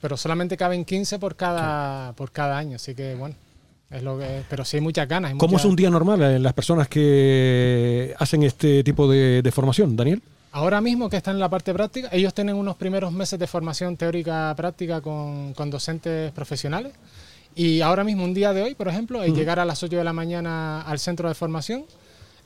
pero 0.00 0.16
solamente 0.16 0.56
caben 0.56 0.84
15 0.86 1.18
por 1.18 1.34
cada, 1.36 2.12
por 2.14 2.30
cada 2.30 2.56
año, 2.56 2.76
así 2.76 2.94
que 2.94 3.14
bueno, 3.16 3.34
es 3.90 4.02
lo 4.02 4.18
que, 4.18 4.42
pero 4.48 4.64
sí 4.64 4.76
hay 4.76 4.80
muchas 4.82 5.08
ganas. 5.08 5.32
hay 5.32 5.38
¿Cómo 5.38 5.56
es 5.56 5.64
un 5.64 5.76
día 5.76 5.90
normal 5.90 6.20
en 6.22 6.42
las 6.42 6.52
personas 6.52 6.88
que 6.88 8.14
hacen 8.18 8.42
este 8.42 8.82
tipo 8.84 9.08
de, 9.10 9.42
de 9.42 9.52
formación, 9.52 9.96
Daniel? 9.96 10.22
Ahora 10.52 10.80
mismo 10.80 11.08
que 11.10 11.16
están 11.18 11.34
en 11.34 11.40
la 11.40 11.48
parte 11.48 11.72
práctica, 11.74 12.08
ellos 12.10 12.32
tienen 12.34 12.56
unos 12.56 12.76
primeros 12.76 13.12
meses 13.12 13.38
de 13.38 13.46
formación 13.46 13.96
teórica 13.96 14.52
práctica 14.56 15.00
con, 15.00 15.52
con 15.54 15.70
docentes 15.70 16.32
profesionales. 16.32 16.92
Y 17.54 17.80
ahora 17.80 18.04
mismo, 18.04 18.24
un 18.24 18.34
día 18.34 18.52
de 18.52 18.62
hoy, 18.62 18.74
por 18.74 18.88
ejemplo, 18.88 19.22
es 19.22 19.32
llegar 19.34 19.58
a 19.58 19.64
las 19.64 19.82
8 19.82 19.96
de 19.96 20.04
la 20.04 20.12
mañana 20.12 20.82
al 20.82 20.98
centro 20.98 21.28
de 21.28 21.34
formación. 21.34 21.84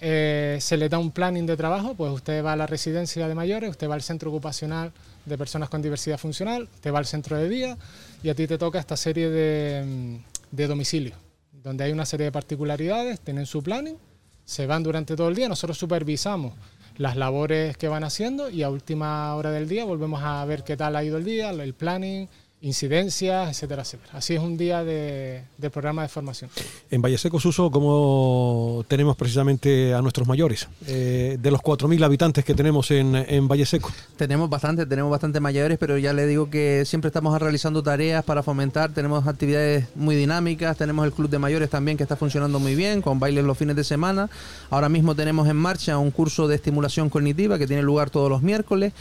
eh, 0.01 0.59
se 0.60 0.77
le 0.77 0.89
da 0.89 0.98
un 0.98 1.12
planning 1.12 1.47
de 1.47 1.56
trabajo, 1.56 1.94
pues 1.94 2.10
usted 2.12 2.44
va 2.44 2.55
a 2.55 2.56
la 2.56 2.66
residencia 2.66 3.28
de 3.28 3.35
mayores, 3.36 3.70
usted 3.70 3.89
va 3.89 3.94
al 3.94 4.02
centro 4.02 4.31
ocupacional 4.31 4.90
de 5.27 5.39
personas 5.39 5.69
con 5.69 5.81
diversidad 5.81 6.19
funcional, 6.19 6.69
usted 6.74 6.93
va 6.93 6.98
al 6.98 7.06
centro 7.06 7.36
de 7.36 7.48
día 7.48 7.77
y 8.23 8.28
a 8.28 8.35
ti 8.35 8.48
te 8.48 8.59
toca 8.59 8.81
esta 8.81 8.97
serie 8.97 9.31
de, 9.31 10.19
de 10.51 10.66
domicilios, 10.66 11.16
donde 11.63 11.85
hay 11.85 11.93
una 11.93 12.07
serie 12.07 12.25
de 12.27 12.33
particularidades, 12.33 13.21
tienen 13.21 13.47
su 13.47 13.63
planning, 13.63 13.97
se 14.45 14.67
van 14.67 14.83
durante 14.83 15.17
todo 15.17 15.29
el 15.29 15.35
día, 15.35 15.49
nosotros 15.49 15.79
supervisamos 15.79 16.55
las 16.97 17.17
labores 17.17 17.77
que 17.77 17.89
van 17.89 18.05
haciendo 18.05 18.51
y 18.51 18.63
a 18.63 18.71
última 18.71 19.35
hora 19.35 19.51
del 19.51 19.69
día 19.69 19.85
volvemos 19.85 20.23
a 20.23 20.45
ver 20.45 20.65
qué 20.65 20.77
tal 20.77 20.97
ha 20.97 21.05
ido 21.05 21.17
el 21.17 21.25
día, 21.25 21.51
el 21.51 21.75
planning, 21.75 22.29
incidencias, 22.63 23.51
etcétera, 23.51 23.83
etcétera. 23.83 24.13
Así 24.15 24.35
es 24.35 24.41
un 24.41 24.57
día 24.57 24.85
de, 24.85 25.43
de 25.59 25.71
programa 25.71 26.03
de 26.03 26.09
formación. 26.09 26.49
En 26.91 27.03
Valle 27.03 27.19
Seco, 27.19 27.41
Suso, 27.41 27.71
¿cómo 27.71 28.85
tenemos 28.87 29.17
precisamente 29.17 29.93
a 29.93 30.01
nuestros 30.01 30.29
mayores? 30.29 30.69
Eh, 30.87 31.39
de 31.41 31.51
los 31.51 31.61
4.000 31.61 32.05
habitantes 32.05 32.45
que 32.45 32.55
tenemos 32.55 32.91
en, 32.93 33.17
en 33.17 33.49
Valle 33.49 33.67
Seco. 33.67 33.91
Tenemos 34.17 34.49
bastante, 34.49 34.87
tenemos 34.87 35.11
bastante 35.11 35.41
mayores, 35.41 35.77
pero 35.79 35.99
ya 35.99 36.13
le 36.13 36.27
digo 36.27 36.51
que 36.51 36.85
siempre 36.87 37.09
estamos 37.09 37.39
realizando 37.41 37.83
tareas 37.83 38.25
para 38.25 38.45
fomentar, 38.45 38.93
tenemos 38.93 39.27
actividades 39.27 39.87
muy 39.97 40.15
dinámicas, 40.15 40.77
tenemos 40.77 41.05
el 41.05 41.13
club 41.13 41.29
de 41.29 41.41
mayores 41.41 41.69
también 41.69 41.97
que 41.97 42.05
está 42.05 42.17
funcionando 42.17 42.61
muy 42.61 42.77
bien, 42.77 43.03
con 43.03 43.19
bailes 43.19 43.45
los 43.45 43.59
fines 43.59 43.75
de 43.75 43.85
semana. 43.85 44.31
Ahora 44.71 44.89
mismo 44.89 45.17
tenemos 45.17 45.49
en 45.49 45.57
marcha 45.57 45.99
un 45.99 46.13
curso 46.13 46.47
de 46.47 46.55
estimulación 46.55 47.11
cognitiva 47.11 47.59
que 47.59 47.67
tiene 47.67 47.83
lugar 47.83 48.11
todos 48.11 48.31
los 48.31 48.43
miércoles. 48.43 48.93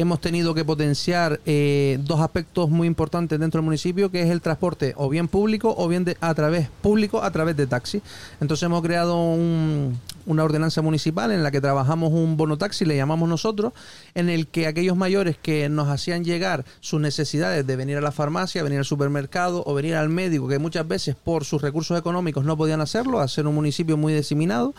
Hemos 0.00 0.20
tenido 0.20 0.54
que 0.54 0.64
potenciar 0.64 1.40
eh, 1.44 1.98
dos 2.04 2.20
aspectos 2.20 2.70
muy 2.70 2.86
importantes 2.86 3.40
dentro 3.40 3.58
del 3.58 3.64
municipio, 3.64 4.12
que 4.12 4.22
es 4.22 4.30
el 4.30 4.40
transporte 4.40 4.94
o 4.96 5.08
bien 5.08 5.26
público 5.26 5.74
o 5.76 5.88
bien 5.88 6.04
de- 6.04 6.16
a 6.20 6.32
través 6.34 6.68
público 6.82 7.20
a 7.20 7.32
través 7.32 7.56
de 7.56 7.66
taxi. 7.66 8.00
Entonces 8.40 8.62
hemos 8.62 8.80
creado 8.82 9.16
un- 9.16 9.98
una 10.26 10.44
ordenanza 10.44 10.82
municipal 10.82 11.32
en 11.32 11.42
la 11.42 11.50
que 11.50 11.60
trabajamos 11.60 12.12
un 12.12 12.36
bono 12.36 12.56
taxi, 12.56 12.84
le 12.84 12.94
llamamos 12.96 13.28
nosotros, 13.28 13.72
en 14.14 14.28
el 14.28 14.46
que 14.46 14.68
aquellos 14.68 14.96
mayores 14.96 15.36
que 15.36 15.68
nos 15.68 15.88
hacían 15.88 16.22
llegar 16.22 16.64
sus 16.78 17.00
necesidades 17.00 17.66
de 17.66 17.74
venir 17.74 17.96
a 17.96 18.00
la 18.00 18.12
farmacia, 18.12 18.62
venir 18.62 18.78
al 18.78 18.84
supermercado 18.84 19.64
o 19.66 19.74
venir 19.74 19.96
al 19.96 20.10
médico, 20.10 20.46
que 20.46 20.60
muchas 20.60 20.86
veces 20.86 21.16
por 21.16 21.44
sus 21.44 21.60
recursos 21.60 21.98
económicos 21.98 22.44
no 22.44 22.56
podían 22.56 22.80
hacerlo, 22.80 23.18
a 23.18 23.26
ser 23.26 23.48
un 23.48 23.54
municipio 23.56 23.96
muy 23.96 24.12
diseminado, 24.14 24.74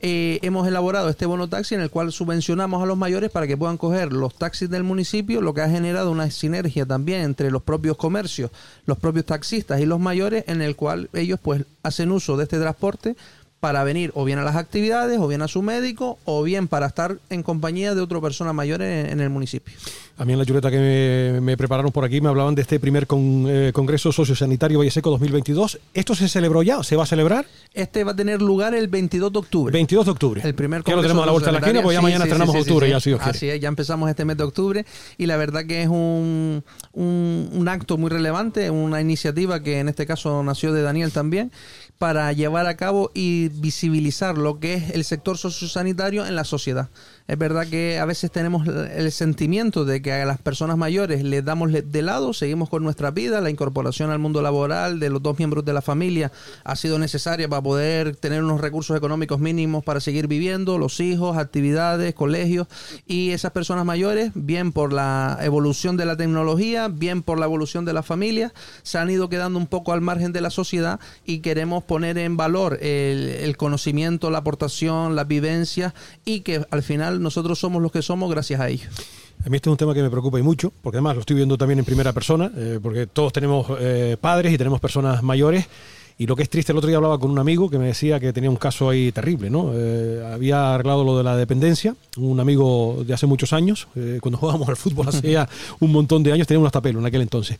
eh, 0.00 0.38
hemos 0.42 0.68
elaborado 0.68 1.08
este 1.08 1.24
bono 1.24 1.48
taxi 1.48 1.74
en 1.74 1.80
el 1.80 1.90
cual 1.90 2.12
subvencionamos 2.12 2.82
a 2.82 2.86
los 2.86 2.98
mayores 2.98 3.30
para 3.30 3.46
que 3.46 3.56
puedan 3.56 3.78
coger 3.78 4.12
los 4.12 4.34
taxis 4.34 4.68
del 4.68 4.82
municipio, 4.82 5.40
lo 5.40 5.54
que 5.54 5.62
ha 5.62 5.70
generado 5.70 6.10
una 6.10 6.30
sinergia 6.30 6.84
también 6.84 7.22
entre 7.22 7.50
los 7.50 7.62
propios 7.62 7.96
comercios, 7.96 8.50
los 8.84 8.98
propios 8.98 9.24
taxistas 9.24 9.80
y 9.80 9.86
los 9.86 9.98
mayores, 9.98 10.44
en 10.48 10.60
el 10.60 10.76
cual 10.76 11.08
ellos 11.14 11.40
pues 11.42 11.64
hacen 11.82 12.12
uso 12.12 12.36
de 12.36 12.44
este 12.44 12.58
transporte 12.58 13.16
para 13.60 13.82
venir 13.84 14.12
o 14.14 14.24
bien 14.24 14.38
a 14.38 14.42
las 14.42 14.54
actividades, 14.56 15.18
o 15.18 15.26
bien 15.28 15.42
a 15.42 15.48
su 15.48 15.62
médico, 15.62 16.18
o 16.24 16.42
bien 16.42 16.68
para 16.68 16.86
estar 16.86 17.18
en 17.30 17.42
compañía 17.42 17.94
de 17.94 18.00
otra 18.00 18.20
persona 18.20 18.52
mayor 18.52 18.82
en, 18.82 19.06
en 19.06 19.20
el 19.20 19.30
municipio. 19.30 19.74
A 20.18 20.24
mí 20.24 20.32
en 20.32 20.38
la 20.38 20.46
chuleta 20.46 20.70
que 20.70 21.32
me, 21.34 21.40
me 21.40 21.56
prepararon 21.56 21.90
por 21.92 22.04
aquí 22.04 22.20
me 22.20 22.28
hablaban 22.28 22.54
de 22.54 22.62
este 22.62 22.78
primer 22.80 23.06
con- 23.06 23.44
eh, 23.48 23.70
Congreso 23.74 24.12
Sociosanitario 24.12 24.78
Valle 24.78 24.90
Seco 24.90 25.10
2022. 25.10 25.78
¿Esto 25.94 26.14
se 26.14 26.28
celebró 26.28 26.62
ya? 26.62 26.82
¿Se 26.82 26.96
va 26.96 27.02
a 27.02 27.06
celebrar? 27.06 27.46
Este 27.74 28.04
va 28.04 28.12
a 28.12 28.16
tener 28.16 28.40
lugar 28.40 28.74
el 28.74 28.88
22 28.88 29.32
de 29.32 29.38
octubre. 29.38 29.72
22 29.72 30.04
de 30.06 30.10
octubre. 30.12 30.40
El 30.44 30.54
primer 30.54 30.82
Que 30.82 30.92
lo 30.92 30.96
Congreso 30.96 31.08
tenemos 31.14 31.22
a 31.24 31.26
la 31.26 31.32
vuelta 31.32 31.50
de 31.50 31.52
la 31.52 31.66
esquina, 31.66 31.82
pues 31.82 31.94
ya 31.94 32.00
Sí, 32.00 32.04
mañana 32.04 32.24
sí, 32.24 32.28
estrenamos 32.28 32.54
sí, 32.54 32.60
octubre, 32.60 32.88
ya 32.88 33.00
si 33.00 33.10
Dios 33.10 33.20
quiere. 33.20 33.36
Así 33.36 33.48
es, 33.50 33.60
ya 33.60 33.68
empezamos 33.68 34.08
este 34.08 34.24
mes 34.24 34.36
de 34.36 34.44
octubre 34.44 34.86
y 35.18 35.26
la 35.26 35.36
verdad 35.36 35.66
que 35.66 35.82
es 35.82 35.88
un, 35.88 36.62
un, 36.92 37.50
un 37.52 37.68
acto 37.68 37.98
muy 37.98 38.10
relevante, 38.10 38.70
una 38.70 39.00
iniciativa 39.00 39.62
que 39.62 39.80
en 39.80 39.88
este 39.88 40.06
caso 40.06 40.42
nació 40.42 40.72
de 40.72 40.82
Daniel 40.82 41.12
también, 41.12 41.52
para 41.98 42.32
llevar 42.32 42.66
a 42.66 42.76
cabo 42.76 43.10
y 43.14 43.48
visibilizar 43.48 44.36
lo 44.36 44.60
que 44.60 44.74
es 44.74 44.90
el 44.90 45.04
sector 45.04 45.38
sociosanitario 45.38 46.26
en 46.26 46.36
la 46.36 46.44
sociedad. 46.44 46.88
Es 47.28 47.36
verdad 47.36 47.66
que 47.66 47.98
a 47.98 48.04
veces 48.04 48.30
tenemos 48.30 48.68
el 48.68 49.10
sentimiento 49.10 49.84
de 49.84 50.00
que 50.00 50.12
a 50.12 50.24
las 50.24 50.38
personas 50.38 50.76
mayores 50.76 51.24
les 51.24 51.44
damos 51.44 51.72
de 51.72 52.02
lado, 52.02 52.32
seguimos 52.32 52.68
con 52.68 52.84
nuestra 52.84 53.10
vida, 53.10 53.40
la 53.40 53.50
incorporación 53.50 54.10
al 54.10 54.20
mundo 54.20 54.42
laboral 54.42 55.00
de 55.00 55.10
los 55.10 55.20
dos 55.20 55.36
miembros 55.36 55.64
de 55.64 55.72
la 55.72 55.82
familia 55.82 56.30
ha 56.62 56.76
sido 56.76 57.00
necesaria 57.00 57.48
para 57.48 57.62
poder 57.62 58.14
tener 58.14 58.44
unos 58.44 58.60
recursos 58.60 58.96
económicos 58.96 59.40
mínimos 59.40 59.82
para 59.82 59.98
seguir 59.98 60.28
viviendo, 60.28 60.78
los 60.78 61.00
hijos, 61.00 61.36
actividades, 61.36 62.14
colegios 62.14 62.68
y 63.08 63.30
esas 63.30 63.50
personas 63.50 63.84
mayores, 63.84 64.30
bien 64.34 64.70
por 64.70 64.92
la 64.92 65.38
evolución 65.42 65.96
de 65.96 66.06
la 66.06 66.16
tecnología, 66.16 66.86
bien 66.86 67.22
por 67.22 67.40
la 67.40 67.46
evolución 67.46 67.84
de 67.84 67.92
la 67.92 68.04
familia, 68.04 68.52
se 68.84 68.98
han 68.98 69.10
ido 69.10 69.28
quedando 69.28 69.58
un 69.58 69.66
poco 69.66 69.92
al 69.92 70.00
margen 70.00 70.32
de 70.32 70.42
la 70.42 70.50
sociedad 70.50 71.00
y 71.24 71.40
queremos 71.40 71.82
poner 71.82 72.18
en 72.18 72.36
valor 72.36 72.78
el, 72.80 73.30
el 73.30 73.56
conocimiento, 73.56 74.30
la 74.30 74.38
aportación, 74.38 75.16
las 75.16 75.26
vivencias 75.26 75.92
y 76.24 76.40
que 76.40 76.64
al 76.70 76.84
final 76.84 77.15
nosotros 77.18 77.58
somos 77.58 77.82
los 77.82 77.92
que 77.92 78.02
somos 78.02 78.30
gracias 78.30 78.60
a 78.60 78.68
ellos. 78.68 78.88
A 79.44 79.48
mí 79.48 79.56
este 79.56 79.68
es 79.68 79.72
un 79.72 79.76
tema 79.76 79.94
que 79.94 80.02
me 80.02 80.10
preocupa 80.10 80.38
y 80.38 80.42
mucho, 80.42 80.72
porque 80.82 80.96
además 80.96 81.14
lo 81.14 81.20
estoy 81.20 81.36
viendo 81.36 81.56
también 81.56 81.78
en 81.78 81.84
primera 81.84 82.12
persona, 82.12 82.50
eh, 82.56 82.80
porque 82.82 83.06
todos 83.06 83.32
tenemos 83.32 83.66
eh, 83.78 84.16
padres 84.20 84.52
y 84.52 84.58
tenemos 84.58 84.80
personas 84.80 85.22
mayores. 85.22 85.66
Y 86.18 86.26
lo 86.26 86.34
que 86.34 86.44
es 86.44 86.48
triste, 86.48 86.72
el 86.72 86.78
otro 86.78 86.88
día 86.88 86.96
hablaba 86.96 87.18
con 87.18 87.30
un 87.30 87.38
amigo 87.38 87.68
que 87.68 87.78
me 87.78 87.86
decía 87.88 88.18
que 88.18 88.32
tenía 88.32 88.48
un 88.48 88.56
caso 88.56 88.88
ahí 88.88 89.12
terrible, 89.12 89.50
¿no? 89.50 89.72
Eh, 89.74 90.26
había 90.32 90.74
arreglado 90.74 91.04
lo 91.04 91.18
de 91.18 91.22
la 91.22 91.36
dependencia, 91.36 91.94
un 92.16 92.40
amigo 92.40 93.04
de 93.06 93.12
hace 93.12 93.26
muchos 93.26 93.52
años, 93.52 93.86
cuando 94.20 94.38
jugábamos 94.38 94.66
al 94.70 94.76
fútbol 94.76 95.08
hace 95.08 95.30
ya 95.30 95.46
un 95.78 95.92
montón 95.92 96.22
de 96.22 96.32
años, 96.32 96.46
tenía 96.46 96.64
un 96.64 96.70
pelo 96.70 97.00
en 97.00 97.06
aquel 97.06 97.20
entonces. 97.20 97.58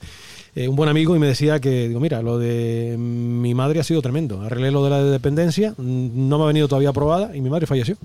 Un 0.56 0.74
buen 0.74 0.88
amigo 0.88 1.14
y 1.14 1.18
me 1.18 1.26
decía 1.26 1.60
que, 1.60 1.88
digo, 1.88 2.00
mira, 2.00 2.22
lo 2.22 2.38
de 2.38 2.96
mi 2.98 3.52
madre 3.52 3.78
ha 3.80 3.84
sido 3.84 4.00
tremendo. 4.00 4.40
Arreglé 4.40 4.70
lo 4.70 4.82
de 4.82 4.88
la 4.88 5.02
dependencia, 5.04 5.74
mm, 5.76 6.28
no 6.28 6.38
me 6.38 6.44
ha 6.44 6.46
venido 6.46 6.66
todavía 6.66 6.88
aprobada 6.88 7.36
y 7.36 7.42
mi 7.42 7.50
madre 7.50 7.66
falleció. 7.66 7.98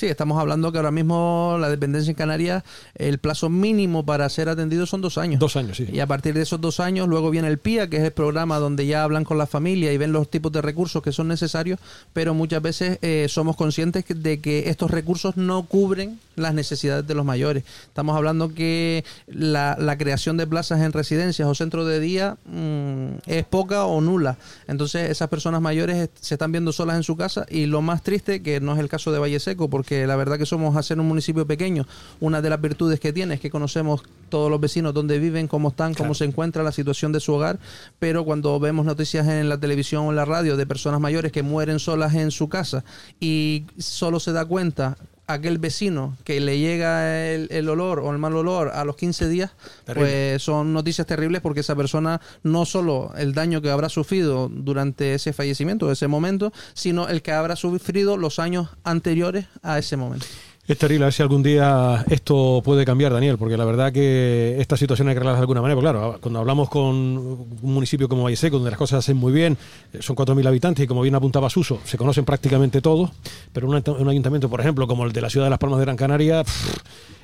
Sí, 0.00 0.06
estamos 0.06 0.40
hablando 0.40 0.72
que 0.72 0.78
ahora 0.78 0.90
mismo 0.90 1.58
la 1.60 1.68
dependencia 1.68 2.10
en 2.10 2.14
Canarias, 2.14 2.64
el 2.94 3.18
plazo 3.18 3.50
mínimo 3.50 4.06
para 4.06 4.26
ser 4.30 4.48
atendido 4.48 4.86
son 4.86 5.02
dos 5.02 5.18
años. 5.18 5.40
Dos 5.40 5.56
años, 5.56 5.76
sí. 5.76 5.88
Y 5.92 6.00
a 6.00 6.06
partir 6.06 6.32
de 6.32 6.40
esos 6.40 6.58
dos 6.58 6.80
años, 6.80 7.06
luego 7.06 7.28
viene 7.28 7.48
el 7.48 7.58
PIA, 7.58 7.90
que 7.90 7.98
es 7.98 8.04
el 8.04 8.12
programa 8.12 8.58
donde 8.58 8.86
ya 8.86 9.04
hablan 9.04 9.24
con 9.24 9.36
la 9.36 9.46
familia 9.46 9.92
y 9.92 9.98
ven 9.98 10.12
los 10.12 10.30
tipos 10.30 10.52
de 10.52 10.62
recursos 10.62 11.02
que 11.02 11.12
son 11.12 11.28
necesarios, 11.28 11.78
pero 12.14 12.32
muchas 12.32 12.62
veces 12.62 12.98
eh, 13.02 13.26
somos 13.28 13.56
conscientes 13.56 14.06
de 14.08 14.40
que 14.40 14.70
estos 14.70 14.90
recursos 14.90 15.36
no 15.36 15.64
cubren 15.64 16.18
las 16.34 16.54
necesidades 16.54 17.06
de 17.06 17.14
los 17.14 17.26
mayores. 17.26 17.64
Estamos 17.86 18.16
hablando 18.16 18.54
que 18.54 19.04
la, 19.26 19.76
la 19.78 19.98
creación 19.98 20.38
de 20.38 20.46
plazas 20.46 20.80
en 20.80 20.94
residencias 20.94 21.46
o 21.46 21.54
centros 21.54 21.86
de 21.86 22.00
día 22.00 22.38
mm, 22.46 23.18
es 23.26 23.44
poca 23.44 23.84
o 23.84 24.00
nula. 24.00 24.38
Entonces 24.66 25.10
esas 25.10 25.28
personas 25.28 25.60
mayores 25.60 26.08
se 26.18 26.36
están 26.36 26.52
viendo 26.52 26.72
solas 26.72 26.96
en 26.96 27.02
su 27.02 27.18
casa 27.18 27.44
y 27.50 27.66
lo 27.66 27.82
más 27.82 28.02
triste, 28.02 28.42
que 28.42 28.60
no 28.60 28.72
es 28.72 28.78
el 28.78 28.88
caso 28.88 29.12
de 29.12 29.18
Valle 29.18 29.38
Seco, 29.40 29.68
porque 29.68 29.89
la 29.90 30.16
verdad 30.16 30.38
que 30.38 30.46
somos 30.46 30.76
a 30.76 30.82
ser 30.82 31.00
un 31.00 31.08
municipio 31.08 31.46
pequeño, 31.46 31.86
una 32.20 32.40
de 32.40 32.50
las 32.50 32.60
virtudes 32.60 33.00
que 33.00 33.12
tiene 33.12 33.34
es 33.34 33.40
que 33.40 33.50
conocemos 33.50 34.02
todos 34.28 34.50
los 34.50 34.60
vecinos 34.60 34.94
dónde 34.94 35.18
viven, 35.18 35.48
cómo 35.48 35.70
están, 35.70 35.94
cómo 35.94 36.14
se 36.14 36.24
encuentra 36.24 36.62
la 36.62 36.72
situación 36.72 37.12
de 37.12 37.20
su 37.20 37.34
hogar, 37.34 37.58
pero 37.98 38.24
cuando 38.24 38.58
vemos 38.60 38.86
noticias 38.86 39.26
en 39.26 39.48
la 39.48 39.58
televisión 39.58 40.06
o 40.06 40.10
en 40.10 40.16
la 40.16 40.24
radio 40.24 40.56
de 40.56 40.66
personas 40.66 41.00
mayores 41.00 41.32
que 41.32 41.42
mueren 41.42 41.78
solas 41.78 42.14
en 42.14 42.30
su 42.30 42.48
casa 42.48 42.84
y 43.18 43.64
solo 43.78 44.20
se 44.20 44.32
da 44.32 44.44
cuenta 44.44 44.96
aquel 45.32 45.58
vecino 45.58 46.16
que 46.24 46.40
le 46.40 46.58
llega 46.58 47.26
el, 47.26 47.48
el 47.50 47.68
olor 47.68 48.00
o 48.00 48.10
el 48.10 48.18
mal 48.18 48.34
olor 48.36 48.70
a 48.70 48.84
los 48.84 48.96
15 48.96 49.28
días, 49.28 49.52
pues 49.94 50.42
son 50.42 50.72
noticias 50.72 51.06
terribles 51.06 51.40
porque 51.40 51.60
esa 51.60 51.76
persona 51.76 52.20
no 52.42 52.64
solo 52.64 53.12
el 53.16 53.34
daño 53.34 53.62
que 53.62 53.70
habrá 53.70 53.88
sufrido 53.88 54.48
durante 54.48 55.14
ese 55.14 55.32
fallecimiento, 55.32 55.90
ese 55.90 56.08
momento, 56.08 56.52
sino 56.74 57.08
el 57.08 57.22
que 57.22 57.32
habrá 57.32 57.56
sufrido 57.56 58.16
los 58.16 58.38
años 58.38 58.68
anteriores 58.84 59.46
a 59.62 59.78
ese 59.78 59.96
momento. 59.96 60.26
Es 60.66 60.78
terrible, 60.78 61.04
a 61.04 61.06
ver 61.06 61.12
si 61.12 61.22
algún 61.22 61.42
día 61.42 62.04
esto 62.10 62.62
puede 62.64 62.84
cambiar, 62.84 63.12
Daniel, 63.12 63.38
porque 63.38 63.56
la 63.56 63.64
verdad 63.64 63.92
que 63.92 64.56
esta 64.60 64.76
situación 64.76 65.08
hay 65.08 65.14
que 65.14 65.18
arreglarla 65.18 65.38
de 65.38 65.42
alguna 65.42 65.62
manera. 65.62 65.74
Porque 65.74 65.90
claro, 65.90 66.18
cuando 66.20 66.38
hablamos 66.38 66.68
con 66.68 66.94
un 66.94 67.58
municipio 67.62 68.08
como 68.08 68.22
Valle 68.22 68.36
Seco, 68.36 68.56
donde 68.56 68.70
las 68.70 68.78
cosas 68.78 69.04
se 69.04 69.10
hacen 69.10 69.16
muy 69.16 69.32
bien, 69.32 69.56
eh, 69.92 69.98
son 70.00 70.14
4.000 70.14 70.46
habitantes 70.46 70.84
y 70.84 70.86
como 70.86 71.02
bien 71.02 71.16
apuntaba 71.16 71.50
Suso, 71.50 71.80
se 71.84 71.98
conocen 71.98 72.24
prácticamente 72.24 72.80
todos, 72.80 73.10
pero 73.52 73.68
un, 73.68 73.82
un 73.98 74.08
ayuntamiento, 74.08 74.48
por 74.48 74.60
ejemplo, 74.60 74.86
como 74.86 75.04
el 75.04 75.12
de 75.12 75.20
la 75.20 75.30
ciudad 75.30 75.46
de 75.46 75.50
Las 75.50 75.58
Palmas 75.58 75.80
de 75.80 75.86
Gran 75.86 75.96
Canaria, 75.96 76.44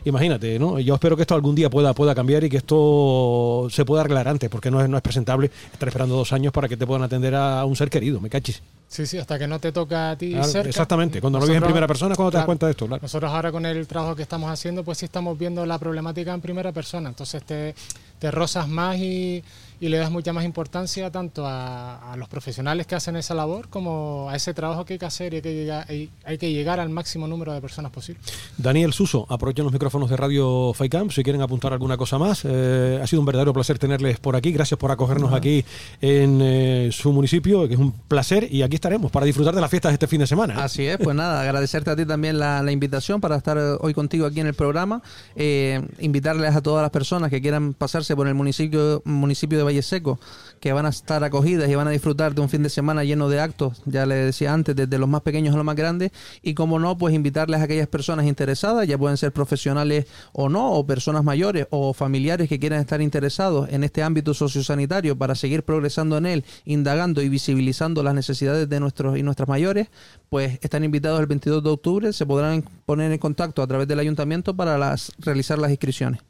imagínate, 0.09 0.59
¿no? 0.59 0.79
Yo 0.81 0.95
espero 0.95 1.17
que 1.17 1.23
esto 1.23 1.35
algún 1.35 1.55
día 1.55 1.69
pueda, 1.69 1.93
pueda 1.93 2.15
cambiar 2.15 2.45
y 2.45 2.49
que 2.49 2.57
esto 2.59 3.67
se 3.71 3.85
pueda 3.85 4.03
arreglar 4.03 4.29
antes, 4.29 4.49
porque 4.49 4.71
no 4.71 4.81
es, 4.81 4.89
no 4.89 4.97
es 4.97 5.03
presentable 5.03 5.51
estar 5.73 5.89
esperando 5.89 6.17
dos 6.17 6.33
años 6.33 6.53
para 6.53 6.69
que 6.69 6.77
te 6.77 6.87
puedan 6.87 7.03
atender 7.03 7.35
a 7.35 7.65
un 7.65 7.77
ser 7.77 7.91
querido, 7.91 8.21
me 8.21 8.31
cachis. 8.31 8.63
Sí, 8.89 9.05
sí, 9.05 9.19
hasta 9.19 9.37
que 9.39 9.47
no 9.49 9.59
te 9.59 9.73
toca 9.73 10.13
a 10.13 10.17
ti 10.17 10.31
Claro, 10.31 10.47
cerca. 10.47 10.69
exactamente, 10.69 11.21
cuando 11.21 11.39
lo 11.41 11.45
vives 11.45 11.57
en 11.57 11.61
Nosotros- 11.61 11.73
primera 11.73 11.87
persona, 11.89 12.15
cuando 12.15 12.31
te 12.31 12.37
das 12.39 12.47
cuenta 12.47 12.67
de 12.67 12.71
esto, 12.71 12.87
claro. 12.87 13.03
Nosotros 13.03 13.33
ahora 13.33 13.51
con 13.53 13.67
el 13.67 13.87
trabajo 13.87 14.15
que 14.15 14.23
estamos 14.23 14.49
haciendo, 14.51 14.85
pues 14.85 14.99
sí 14.99 15.05
estamos 15.07 15.37
viendo 15.37 15.67
la 15.67 15.79
problemática 15.79 16.33
en 16.33 16.41
primera 16.41 16.71
persona. 16.73 17.09
Entonces 17.09 17.43
te, 17.43 17.75
te 18.21 18.31
rozas 18.31 18.69
más 18.69 18.97
y, 18.97 19.43
y 19.81 19.89
le 19.89 19.99
das 19.99 20.11
mucha 20.11 20.33
más 20.33 20.45
importancia 20.45 21.11
tanto 21.11 21.47
a, 21.47 22.13
a 22.13 22.17
los 22.17 22.29
profesionales 22.29 22.87
que 22.87 22.95
hacen 22.95 23.17
esa 23.17 23.35
labor 23.35 23.69
como 23.69 24.29
a 24.31 24.37
ese 24.37 24.55
trabajo 24.55 24.85
que 24.85 24.95
hay 24.95 24.99
que 24.99 25.07
hacer 25.07 25.33
y 25.35 25.37
hay 25.37 25.43
que 25.43 25.55
llegar, 25.55 25.87
hay, 25.89 26.11
hay 26.25 26.39
que 26.39 26.53
llegar 26.53 26.81
al 26.81 26.89
máximo 26.89 27.27
número 27.27 27.53
de 27.53 27.61
personas 27.61 27.93
posible. 27.93 28.21
Daniel 28.57 28.93
Suso, 28.93 29.27
aprovechen 29.29 29.65
los 29.65 29.73
micrófonos 29.73 30.09
de 30.11 30.17
Radio 30.17 30.73
FAICAM 30.75 31.11
si 31.11 31.23
quieren 31.23 31.43
apuntar 31.43 31.73
alguna 31.73 31.97
cosa 31.97 32.19
más. 32.19 32.43
Eh, 32.45 33.01
ha 33.03 33.07
sido 33.07 33.21
un 33.21 33.27
verdadero 33.27 33.53
placer 33.53 33.79
tenerles 33.79 34.19
por 34.19 34.37
aquí. 34.37 34.53
Gracias 34.53 34.79
por 34.79 34.91
acogernos 34.91 35.33
aquí 35.33 35.65
en 36.01 36.41
eh, 36.43 36.91
su 36.93 37.13
municipio, 37.13 37.69
que 37.69 37.75
es 37.75 37.81
un 37.81 37.93
placer. 37.93 38.49
Y 38.51 38.63
aquí 38.63 38.77
estaremos 38.77 39.11
para 39.11 39.27
disfrutar 39.27 39.55
de 39.55 39.61
las 39.61 39.71
fiestas 39.71 39.91
de 39.91 39.95
este 39.95 40.07
fin 40.07 40.21
de 40.21 40.27
semana. 40.27 40.55
¿eh? 40.55 40.61
Así 40.61 40.87
es, 40.87 40.99
pues 40.99 41.15
nada, 41.15 41.43
agradecerte 41.43 41.91
a 41.91 41.97
ti 41.97 42.07
también 42.07 42.39
la, 42.39 42.63
la 42.63 42.73
invitación 42.73 43.21
para 43.21 43.37
estar 43.37 43.59
hoy 43.81 43.95
contigo 43.95 44.27
aquí 44.27 44.41
en 44.41 44.47
el 44.47 44.55
programa. 44.55 45.03
Eh, 45.35 45.83
invitarles 45.99 46.55
a 46.55 46.63
todas 46.63 46.83
las 46.83 46.91
personas 46.91 47.31
que 47.31 47.41
quieran 47.41 47.75
pasarse 47.75 48.17
por 48.17 48.29
el 48.29 48.35
municipio, 48.35 49.03
municipio 49.05 49.59
de 49.59 49.65
Valle 49.67 49.83
Seco, 49.83 50.19
que 50.61 50.73
van 50.73 50.87
a 50.87 50.89
estar 50.89 51.23
acogidas 51.23 51.69
y 51.69 51.75
van 51.75 51.89
a 51.89 51.91
disfrutar 51.91 52.35
de 52.35 52.41
un 52.41 52.49
fin 52.49 52.63
de 52.63 52.71
semana 52.71 53.05
lleno 53.05 53.29
de 53.29 53.41
actos, 53.41 53.83
ya 53.85 54.07
les 54.07 54.25
decía 54.25 54.53
antes, 54.53 54.75
desde 54.75 54.99
los 54.99 55.09
más 55.09 55.23
pequeños 55.23 55.55
a 55.55 55.57
los 55.57 55.67
más 55.67 55.77
grandes. 55.77 56.13
Y 56.43 56.55
como 56.55 56.79
no, 56.79 56.97
pues 56.97 57.15
invitarles 57.15 57.61
a 57.61 57.65
aquellas 57.65 57.89
personas 57.89 58.27
interesadas, 58.27 58.87
ya 58.87 58.99
pueden 58.99 59.17
ser 59.17 59.33
profesionales 59.33 60.07
o 60.33 60.49
no, 60.49 60.73
o 60.73 60.87
personas 60.87 61.25
mayores 61.25 61.67
o 61.71 61.93
familiares 61.93 62.49
que 62.49 62.59
quieran 62.59 62.81
estar 62.81 63.01
interesados 63.01 63.69
en 63.71 63.85
este 63.85 64.03
ámbito 64.03 64.35
sociosanitario 64.35 65.17
para 65.17 65.35
seguir 65.35 65.63
progresando 65.63 66.17
en 66.17 66.27
él, 66.27 66.45
indagando 66.65 67.23
y 67.23 67.29
visibilizando 67.29 68.03
las 68.03 68.15
necesidades 68.15 68.69
de 68.69 68.81
nuestros 68.81 69.19
y 69.19 69.23
nuestras 69.23 69.49
mayores, 69.49 69.89
pues 70.29 70.59
están 70.63 70.85
invitados 70.85 71.21
el 71.21 71.27
22 71.27 71.63
de 71.63 71.71
octubre, 71.71 72.13
se 72.13 72.27
podrán 72.27 72.65
poner 72.85 73.13
en 73.13 73.19
contacto 73.19 73.63
a 73.63 73.67
través 73.67 73.89
del 73.89 73.99
ayuntamiento 73.99 74.55
para 74.55 74.79
las, 74.79 75.13
realizar 75.19 75.59
las 75.59 75.71
inscripciones. 75.71 76.26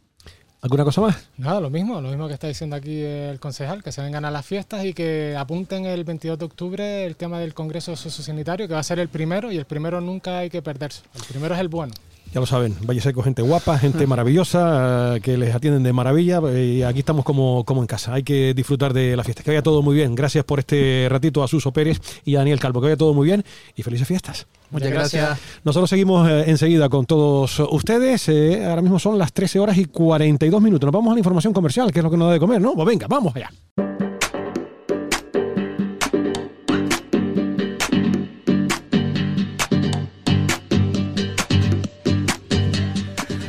¿Alguna 0.66 0.82
cosa 0.82 1.01
más? 1.01 1.28
Nada, 1.36 1.60
lo 1.60 1.70
mismo, 1.70 2.01
lo 2.01 2.09
mismo 2.09 2.26
que 2.26 2.34
está 2.34 2.48
diciendo 2.48 2.74
aquí 2.74 3.01
el 3.01 3.38
concejal, 3.38 3.84
que 3.84 3.93
se 3.93 4.02
vengan 4.02 4.24
a 4.24 4.32
las 4.32 4.44
fiestas 4.44 4.84
y 4.84 4.94
que 4.94 5.36
apunten 5.38 5.86
el 5.86 6.02
22 6.02 6.36
de 6.36 6.44
octubre 6.44 7.06
el 7.06 7.14
tema 7.14 7.38
del 7.38 7.55
Congreso 7.55 7.94
Sociosanitario, 7.94 8.66
que 8.66 8.74
va 8.74 8.80
a 8.80 8.82
ser 8.82 8.98
el 8.98 9.06
primero 9.06 9.52
y 9.52 9.59
el 9.59 9.64
primero 9.64 10.01
nunca 10.01 10.38
hay 10.38 10.51
que 10.51 10.62
perderse. 10.62 11.02
El 11.14 11.22
primero 11.22 11.55
es 11.55 11.60
el 11.60 11.68
bueno. 11.68 11.94
Ya 12.32 12.40
lo 12.40 12.47
saben, 12.47 12.77
Valle 12.86 13.01
Seco, 13.01 13.23
gente 13.23 13.40
guapa, 13.40 13.78
gente 13.78 14.07
maravillosa, 14.07 15.16
eh, 15.16 15.20
que 15.20 15.39
les 15.39 15.55
atienden 15.55 15.82
de 15.82 15.93
maravilla. 15.93 16.40
Y 16.53 16.82
aquí 16.82 16.98
estamos 16.98 17.24
como, 17.24 17.65
como 17.65 17.81
en 17.81 17.86
casa. 17.86 18.12
Hay 18.12 18.23
que 18.23 18.53
disfrutar 18.55 18.93
de 18.93 19.16
la 19.16 19.24
fiesta. 19.24 19.43
Que 19.43 19.51
vaya 19.51 19.62
todo 19.62 19.82
muy 19.82 19.94
bien. 19.94 20.15
Gracias 20.15 20.44
por 20.44 20.59
este 20.59 21.07
ratito 21.11 21.43
a 21.43 21.48
Suso 21.48 21.73
Pérez 21.73 22.01
y 22.24 22.36
a 22.36 22.40
Daniel 22.40 22.61
Calvo. 22.61 22.81
Que 22.81 22.89
vaya 22.89 22.97
todo 22.97 23.15
muy 23.15 23.27
bien 23.27 23.44
y 23.74 23.82
felices 23.82 24.07
fiestas. 24.07 24.47
Muchas 24.70 24.89
Muchas 24.89 24.93
gracias. 24.93 25.27
gracias. 25.28 25.48
Nosotros 25.65 25.89
seguimos 25.89 26.28
eh, 26.28 26.44
enseguida 26.48 26.89
con 26.89 27.07
todos 27.07 27.61
ustedes. 27.70 28.28
Eh, 28.28 28.66
ahora 28.66 28.82
mismo 28.82 28.98
son 28.98 29.19
las 29.19 29.32
13 29.32 29.59
horas 29.61 29.78
y 29.78 29.86
42 29.86 30.61
minutos. 30.61 30.86
Nos 30.86 30.93
vamos 30.93 31.12
a 31.12 31.15
la 31.15 31.20
información 31.20 31.53
comercial, 31.53 31.93
que 31.93 32.01
es 32.01 32.05
lo 32.05 32.11
que 32.11 32.16
nos 32.16 32.28
da 32.28 32.35
de 32.35 32.40
comer, 32.40 32.61
¿no? 32.61 32.74
Pues 32.74 32.86
venga, 32.86 33.07
vamos 33.09 33.35
allá. 33.35 33.51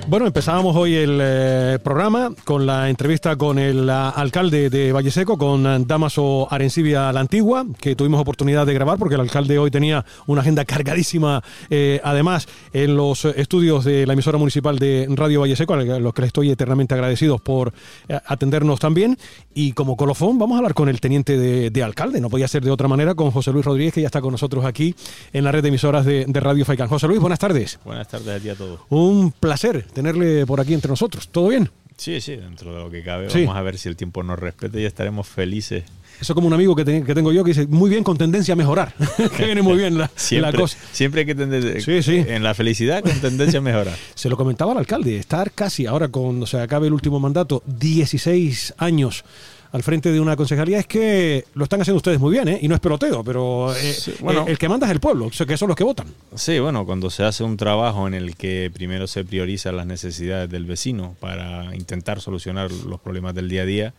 Bueno, 0.09 0.25
empezábamos 0.25 0.73
hoy 0.77 0.95
el 0.95 1.19
eh, 1.21 1.79
programa 1.83 2.31
con 2.45 2.65
la 2.65 2.89
entrevista 2.89 3.35
con 3.35 3.59
el 3.59 3.89
ah, 3.89 4.09
alcalde 4.11 4.69
de 4.69 4.93
Valle 4.93 5.11
Seco, 5.11 5.37
con 5.37 5.67
ah, 5.67 5.79
Damaso 5.85 6.47
Arencibia 6.49 7.11
la 7.11 7.19
Antigua, 7.19 7.65
que 7.77 7.93
tuvimos 7.93 8.21
oportunidad 8.21 8.65
de 8.65 8.73
grabar 8.73 8.97
porque 8.97 9.15
el 9.15 9.21
alcalde 9.21 9.59
hoy 9.59 9.69
tenía 9.69 10.05
una 10.25 10.39
agenda 10.39 10.63
cargadísima, 10.63 11.43
eh, 11.69 11.99
además, 12.05 12.47
en 12.71 12.95
los 12.95 13.25
estudios 13.25 13.83
de 13.83 14.07
la 14.07 14.13
emisora 14.13 14.37
municipal 14.37 14.79
de 14.79 15.07
Radio 15.09 15.41
Valle 15.41 15.57
Seco, 15.57 15.73
a 15.73 15.83
los 15.83 16.13
que 16.13 16.21
les 16.21 16.27
estoy 16.27 16.51
eternamente 16.51 16.93
agradecidos 16.93 17.41
por 17.41 17.73
eh, 18.07 18.17
atendernos 18.27 18.79
también. 18.79 19.17
Y 19.53 19.73
como 19.73 19.97
colofón, 19.97 20.39
vamos 20.39 20.55
a 20.55 20.59
hablar 20.59 20.73
con 20.73 20.87
el 20.87 21.01
teniente 21.01 21.37
de, 21.37 21.69
de 21.69 21.83
alcalde, 21.83 22.21
no 22.21 22.29
podía 22.29 22.47
ser 22.47 22.63
de 22.63 22.71
otra 22.71 22.87
manera, 22.87 23.13
con 23.13 23.31
José 23.31 23.51
Luis 23.51 23.65
Rodríguez, 23.65 23.95
que 23.95 24.01
ya 24.01 24.07
está 24.07 24.21
con 24.21 24.31
nosotros 24.31 24.63
aquí 24.63 24.95
en 25.33 25.43
la 25.43 25.51
red 25.51 25.63
de 25.63 25.67
emisoras 25.67 26.05
de, 26.05 26.23
de 26.25 26.39
Radio 26.39 26.63
Faicán. 26.63 26.87
José 26.87 27.07
Luis, 27.07 27.19
buenas 27.19 27.39
tardes. 27.39 27.77
Buenas 27.83 28.07
tardes 28.07 28.29
a 28.29 28.39
ti 28.39 28.47
a 28.47 28.55
todos. 28.55 28.79
Un 28.87 29.33
placer 29.37 29.85
tenerle 29.97 30.45
por 30.45 30.61
aquí 30.61 30.73
entre 30.75 30.89
nosotros. 30.89 31.27
¿Todo 31.29 31.47
bien? 31.47 31.69
Sí, 31.97 32.21
sí, 32.21 32.35
dentro 32.35 32.71
de 32.75 32.79
lo 32.83 32.91
que 32.91 33.01
cabe. 33.01 33.29
Sí. 33.31 33.39
Vamos 33.41 33.57
a 33.57 33.61
ver 33.63 33.79
si 33.79 33.89
el 33.89 33.95
tiempo 33.95 34.21
nos 34.21 34.37
respeta 34.37 34.79
y 34.79 34.85
estaremos 34.85 35.27
felices. 35.27 35.83
Eso 36.21 36.35
como 36.35 36.45
un 36.47 36.53
amigo 36.53 36.75
que, 36.75 36.85
te- 36.85 37.03
que 37.03 37.15
tengo 37.15 37.31
yo 37.31 37.43
que 37.43 37.51
dice, 37.51 37.65
muy 37.67 37.89
bien, 37.89 38.03
con 38.03 38.15
tendencia 38.17 38.53
a 38.53 38.55
mejorar. 38.55 38.93
que 39.37 39.45
viene 39.45 39.63
muy 39.63 39.77
bien 39.77 39.95
la, 39.97 40.03
la 40.03 40.11
Siempre, 40.15 40.51
cosa. 40.59 40.77
siempre 40.91 41.21
hay 41.21 41.25
que 41.27 41.33
tender 41.35 41.81
Sí, 41.81 42.03
sí. 42.03 42.23
en 42.27 42.43
la 42.43 42.53
felicidad 42.53 43.01
con 43.03 43.19
tendencia 43.19 43.57
a 43.57 43.61
mejorar. 43.63 43.95
Se 44.15 44.29
lo 44.29 44.37
comentaba 44.37 44.71
al 44.73 44.77
alcalde, 44.77 45.17
estar 45.17 45.51
casi 45.51 45.87
ahora 45.87 46.07
cuando 46.09 46.45
se 46.45 46.59
acabe 46.59 46.85
el 46.87 46.93
último 46.93 47.19
mandato, 47.19 47.63
16 47.65 48.75
años 48.77 49.23
al 49.71 49.83
frente 49.83 50.11
de 50.11 50.19
una 50.19 50.35
concejalía, 50.35 50.79
es 50.79 50.87
que 50.87 51.45
lo 51.53 51.63
están 51.63 51.81
haciendo 51.81 51.97
ustedes 51.97 52.19
muy 52.19 52.31
bien, 52.31 52.47
¿eh? 52.47 52.59
Y 52.61 52.67
no 52.67 52.75
es 52.75 52.81
peloteo, 52.81 53.23
pero 53.23 53.73
eh, 53.75 53.93
Sí, 53.93 54.13
bueno. 54.21 54.45
el 54.47 54.57
que 54.57 54.69
manda 54.69 54.87
es 54.87 54.91
el 54.91 54.99
pueblo, 54.99 55.29
que 55.29 55.57
son 55.57 55.67
los 55.67 55.75
que 55.77 55.83
votan. 55.83 56.07
Sí, 56.35 56.59
bueno, 56.59 56.85
cuando 56.85 57.09
se 57.09 57.23
hace 57.23 57.43
un 57.43 57.57
trabajo 57.57 58.07
en 58.07 58.13
el 58.13 58.35
que 58.35 58.71
primero 58.73 59.07
se 59.07 59.25
priorizan 59.25 59.75
las 59.77 59.85
necesidades 59.85 60.49
del 60.49 60.65
vecino 60.65 61.15
para 61.19 61.75
intentar 61.75 62.21
solucionar 62.21 62.71
los 62.71 62.99
problemas 62.99 63.35
del 63.35 63.49
día 63.49 63.63
a 63.63 63.65
día, 63.65 63.93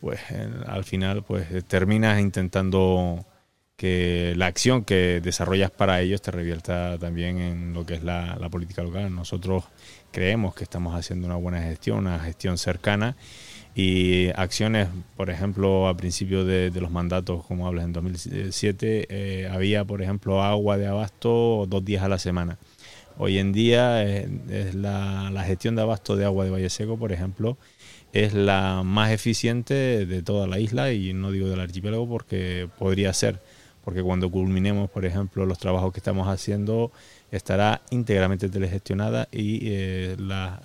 pues 0.00 0.20
al 0.66 0.84
final 0.84 1.22
pues 1.22 1.50
eh, 1.50 1.62
terminas 1.62 2.20
intentando 2.20 3.24
que 3.76 4.34
la 4.36 4.46
acción 4.46 4.84
que 4.84 5.20
desarrollas 5.22 5.70
para 5.70 6.02
ellos 6.02 6.20
te 6.20 6.30
revierta 6.30 6.98
también 6.98 7.38
en 7.38 7.72
lo 7.72 7.86
que 7.86 7.94
es 7.94 8.04
la, 8.04 8.36
la 8.38 8.50
política 8.50 8.82
local. 8.82 9.14
Nosotros 9.14 9.64
creemos 10.10 10.54
que 10.54 10.64
estamos 10.64 10.94
haciendo 10.94 11.26
una 11.26 11.36
buena 11.36 11.62
gestión, 11.62 11.98
una 12.00 12.18
gestión 12.18 12.58
cercana 12.58 13.16
y 13.74 14.28
acciones, 14.34 14.88
por 15.16 15.30
ejemplo, 15.30 15.88
a 15.88 15.96
principio 15.96 16.44
de, 16.44 16.70
los 16.80 16.90
mandatos, 16.90 17.44
como 17.46 17.66
hablas 17.66 17.84
en 17.84 17.92
2007, 17.92 19.06
eh, 19.08 19.48
había, 19.50 19.84
por 19.84 20.02
ejemplo, 20.02 20.42
agua 20.42 20.76
de 20.76 20.86
abasto 20.86 21.66
dos 21.68 21.84
días 21.84 22.02
a 22.02 22.08
la 22.08 22.18
semana. 22.18 22.58
Hoy 23.16 23.38
en 23.38 23.52
día 23.52 24.04
eh, 24.04 24.28
es 24.50 24.74
la, 24.74 25.30
la 25.30 25.44
gestión 25.44 25.76
de 25.76 25.82
abasto 25.82 26.16
de 26.16 26.24
agua 26.24 26.44
de 26.44 26.50
Valle 26.50 26.70
Seco, 26.70 26.98
por 26.98 27.12
ejemplo, 27.12 27.58
es 28.12 28.34
la 28.34 28.82
más 28.84 29.12
eficiente 29.12 30.06
de 30.06 30.22
toda 30.22 30.46
la 30.46 30.58
isla 30.58 30.92
y 30.92 31.12
no 31.12 31.30
digo 31.30 31.48
del 31.48 31.60
archipiélago 31.60 32.08
porque 32.08 32.68
podría 32.78 33.12
ser, 33.12 33.40
porque 33.84 34.02
cuando 34.02 34.30
culminemos, 34.30 34.90
por 34.90 35.04
ejemplo, 35.04 35.46
los 35.46 35.58
trabajos 35.58 35.92
que 35.92 36.00
estamos 36.00 36.26
haciendo, 36.28 36.90
estará 37.30 37.82
íntegramente 37.90 38.48
telegestionada 38.48 39.28
y, 39.30 39.60
eh, 39.64 40.16
la, 40.18 40.60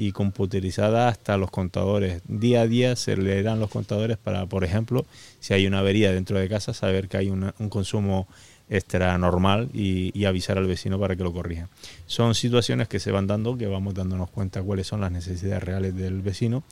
y 0.00 0.12
computerizada 0.12 1.08
hasta 1.08 1.36
los 1.36 1.50
contadores. 1.50 2.22
Día 2.28 2.62
a 2.62 2.66
día 2.68 2.94
se 2.94 3.16
leerán 3.16 3.58
los 3.58 3.68
contadores 3.68 4.16
para, 4.16 4.46
por 4.46 4.62
ejemplo, 4.62 5.04
si 5.40 5.54
hay 5.54 5.66
una 5.66 5.80
avería 5.80 6.12
dentro 6.12 6.38
de 6.38 6.48
casa, 6.48 6.72
saber 6.72 7.08
que 7.08 7.16
hay 7.16 7.30
un 7.30 7.52
consumo 7.68 8.28
extra 8.70 9.16
normal 9.18 9.70
y, 9.74 10.16
y 10.16 10.26
avisar 10.26 10.56
al 10.56 10.66
vecino 10.66 11.00
para 11.00 11.16
que 11.16 11.24
lo 11.24 11.32
corrija. 11.32 11.68
Son 12.06 12.36
situaciones 12.36 12.86
que 12.86 13.00
se 13.00 13.10
van 13.10 13.26
dando, 13.26 13.58
que 13.58 13.66
vamos 13.66 13.94
dándonos 13.94 14.30
cuenta 14.30 14.62
cuáles 14.62 14.86
son 14.86 15.00
las 15.00 15.10
necesidades 15.10 15.64
reales 15.64 15.96
del 15.96 16.22
vecino, 16.22 16.62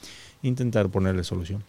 intentar 0.42 0.88
ponerle 0.88 1.24
solución. 1.24 1.64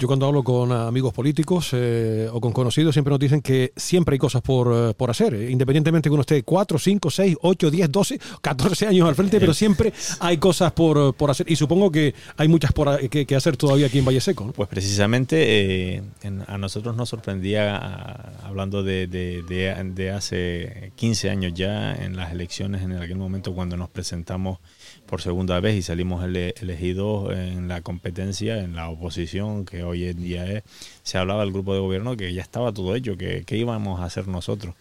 Yo 0.00 0.06
cuando 0.06 0.26
hablo 0.26 0.44
con 0.44 0.70
amigos 0.70 1.12
políticos 1.12 1.70
eh, 1.72 2.28
o 2.32 2.40
con 2.40 2.52
conocidos 2.52 2.94
siempre 2.94 3.10
nos 3.10 3.18
dicen 3.18 3.40
que 3.42 3.72
siempre 3.74 4.14
hay 4.14 4.18
cosas 4.20 4.42
por, 4.42 4.72
eh, 4.72 4.94
por 4.96 5.10
hacer, 5.10 5.34
eh, 5.34 5.50
independientemente 5.50 6.08
que 6.08 6.12
uno 6.12 6.20
esté 6.20 6.44
4, 6.44 6.78
5, 6.78 7.10
6, 7.10 7.36
8, 7.42 7.70
10, 7.72 7.90
12, 7.90 8.20
14 8.40 8.86
años 8.86 9.08
al 9.08 9.16
frente, 9.16 9.40
pero 9.40 9.52
siempre 9.52 9.92
hay 10.20 10.36
cosas 10.38 10.70
por, 10.70 11.14
por 11.14 11.32
hacer 11.32 11.50
y 11.50 11.56
supongo 11.56 11.90
que 11.90 12.14
hay 12.36 12.46
muchas 12.46 12.72
por, 12.72 13.08
que, 13.08 13.26
que 13.26 13.34
hacer 13.34 13.56
todavía 13.56 13.86
aquí 13.88 13.98
en 13.98 14.04
Valle 14.04 14.20
Seco. 14.20 14.44
¿no? 14.44 14.52
Pues 14.52 14.68
precisamente 14.68 15.96
eh, 15.96 16.02
en- 16.22 16.44
a 16.46 16.58
nosotros 16.58 16.94
nos 16.94 17.08
sorprendía, 17.08 17.76
a- 17.76 18.46
hablando 18.46 18.84
de, 18.84 19.08
de- 19.08 19.42
de- 19.48 19.74
de 19.94 20.10
hace 20.12 20.92
15 20.94 21.28
años 21.28 21.54
ya, 21.54 21.92
en 21.96 22.14
las 22.14 22.30
elecciones, 22.30 22.82
en 22.82 22.92
aquel 22.92 23.16
momento 23.16 23.52
cuando 23.52 23.76
nos 23.76 23.88
presentamos 23.88 24.58
por 25.06 25.22
segunda 25.22 25.58
vez 25.58 25.74
y 25.74 25.82
salimos 25.82 26.22
ele- 26.24 26.54
elegidos 26.60 27.32
en 27.36 27.66
la 27.66 27.80
competencia, 27.80 28.60
en 28.62 28.76
la 28.76 28.88
oposición, 28.90 29.64
que 29.64 29.87
hoy 29.88 30.06
en 30.06 30.22
día 30.22 30.46
es, 30.50 30.62
se 31.02 31.18
hablaba 31.18 31.40
del 31.40 31.52
grupo 31.52 31.74
de 31.74 31.80
gobierno 31.80 32.16
que 32.16 32.32
ya 32.32 32.42
estaba 32.42 32.72
todo 32.72 32.94
hecho, 32.94 33.16
que, 33.16 33.44
íbamos 33.50 34.00
a 34.00 34.04
hacer 34.04 34.28
nosotros. 34.28 34.74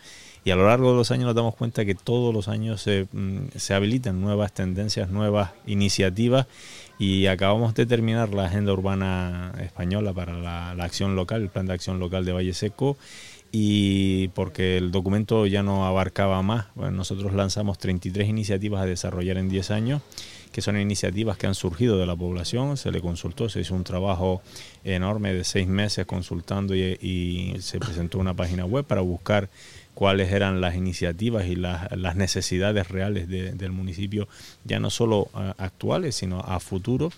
Y 0.43 0.51
a 0.51 0.55
lo 0.55 0.67
largo 0.67 0.91
de 0.91 0.97
los 0.97 1.11
años 1.11 1.25
nos 1.25 1.35
damos 1.35 1.55
cuenta 1.55 1.83
que 1.83 1.95
todos 1.95 2.33
los 2.33 2.47
años 2.47 2.81
se, 2.81 3.07
mm, 3.11 3.47
habilitan 3.73 4.21
nuevas 4.21 4.53
tendencias, 4.53 5.09
nuevas 5.09 5.51
iniciativas 5.65 6.47
y 6.99 7.27
acabamos 7.27 7.73
de 7.75 7.85
terminar 7.85 8.33
la 8.33 8.45
agenda 8.45 8.71
urbana 8.71 9.53
española 9.61 10.13
para 10.13 10.37
la, 10.37 10.71
acción 10.83 11.15
local, 11.15 11.41
el 11.41 11.49
plan 11.49 11.65
de 11.65 11.73
acción 11.73 11.99
local 11.99 12.23
de 12.23 12.31
Valle 12.31 12.53
Seco 12.53 12.97
y 13.51 14.29
porque 14.29 14.77
el 14.77 14.91
documento 14.91 15.45
ya 15.47 15.63
no 15.63 15.85
abarcaba 15.85 16.41
más, 16.41 16.67
nosotros 16.75 17.33
lanzamos 17.33 17.77
33 17.77 18.27
iniciativas 18.27 18.81
a 18.81 18.85
desarrollar 18.85 19.37
en 19.37 19.49
10 19.49 19.71
años, 19.71 20.01
que 20.57 20.63
son 20.63 20.79
iniciativas 20.79 21.37
que 21.37 21.45
han 21.45 21.53
surgido 21.53 21.99
de 21.99 22.07
la 22.07 22.15
población, 22.15 22.77
se 22.77 22.91
le 22.91 22.99
consultó, 22.99 23.47
se 23.47 23.59
hizo 23.59 23.75
un 23.75 23.83
trabajo 23.83 24.41
enorme 24.83 25.31
de 25.31 25.43
seis 25.43 25.67
meses 25.67 26.07
consultando 26.07 26.75
y, 26.75 27.55
se 27.59 27.77
presentó 27.77 28.17
una 28.17 28.33
página 28.33 28.65
web 28.65 28.83
para 28.83 29.01
buscar 29.01 29.49
cuáles 29.93 30.31
eran 30.31 30.59
las 30.59 30.73
iniciativas 30.73 31.45
y 31.45 31.55
las, 31.55 32.15
necesidades 32.15 32.87
reales 32.87 33.27
de- 33.27 33.51
del 33.51 33.71
municipio, 33.71 34.27
ya 34.63 34.79
no 34.79 34.89
solo 34.89 35.29
actuales, 35.59 36.15
sino 36.15 36.39
a 36.39 36.59
futuro 36.59 37.11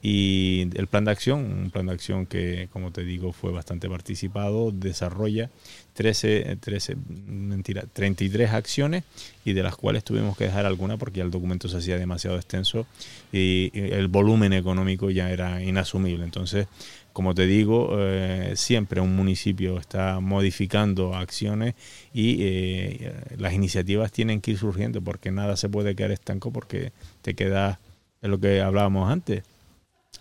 y 0.00 0.68
el 0.74 0.86
plan 0.86 1.04
de 1.04 1.10
acción, 1.10 1.40
un 1.40 1.70
plan 1.70 1.86
de 1.86 1.92
acción 1.92 2.26
que, 2.26 2.68
como 2.72 2.92
te 2.92 3.04
digo, 3.04 3.32
fue 3.32 3.50
bastante 3.50 3.88
participado, 3.88 4.70
desarrolla 4.70 5.50
13, 5.94 6.52
eh, 6.52 6.56
13, 6.56 6.96
mentira, 7.26 7.82
33 7.92 8.52
acciones 8.52 9.02
y 9.44 9.54
de 9.54 9.64
las 9.64 9.74
cuales 9.74 10.04
tuvimos 10.04 10.36
que 10.36 10.44
dejar 10.44 10.66
alguna 10.66 10.96
porque 10.96 11.20
el 11.20 11.32
documento 11.32 11.68
se 11.68 11.78
hacía 11.78 11.98
demasiado 11.98 12.36
extenso 12.36 12.86
y, 13.32 13.70
el 13.74 14.06
volumen 14.06 14.52
económico 14.52 15.10
ya 15.10 15.30
era 15.30 15.60
inasumible. 15.62 16.22
Entonces, 16.22 16.68
como 17.12 17.34
te 17.34 17.46
digo, 17.46 17.96
eh, 17.98 18.52
siempre 18.54 19.00
un 19.00 19.16
municipio 19.16 19.78
está 19.78 20.20
modificando 20.20 21.16
acciones 21.16 21.74
y 22.14 22.36
eh, 22.40 23.12
las 23.36 23.52
iniciativas 23.52 24.12
tienen 24.12 24.40
que 24.40 24.52
ir 24.52 24.58
surgiendo 24.58 25.02
porque 25.02 25.32
nada 25.32 25.56
se 25.56 25.68
puede 25.68 25.96
quedar 25.96 26.12
estanco 26.12 26.52
porque 26.52 26.92
te 27.22 27.34
queda, 27.34 27.80
es 28.22 28.30
lo 28.30 28.38
que 28.38 28.60
hablábamos 28.60 29.10
antes, 29.10 29.42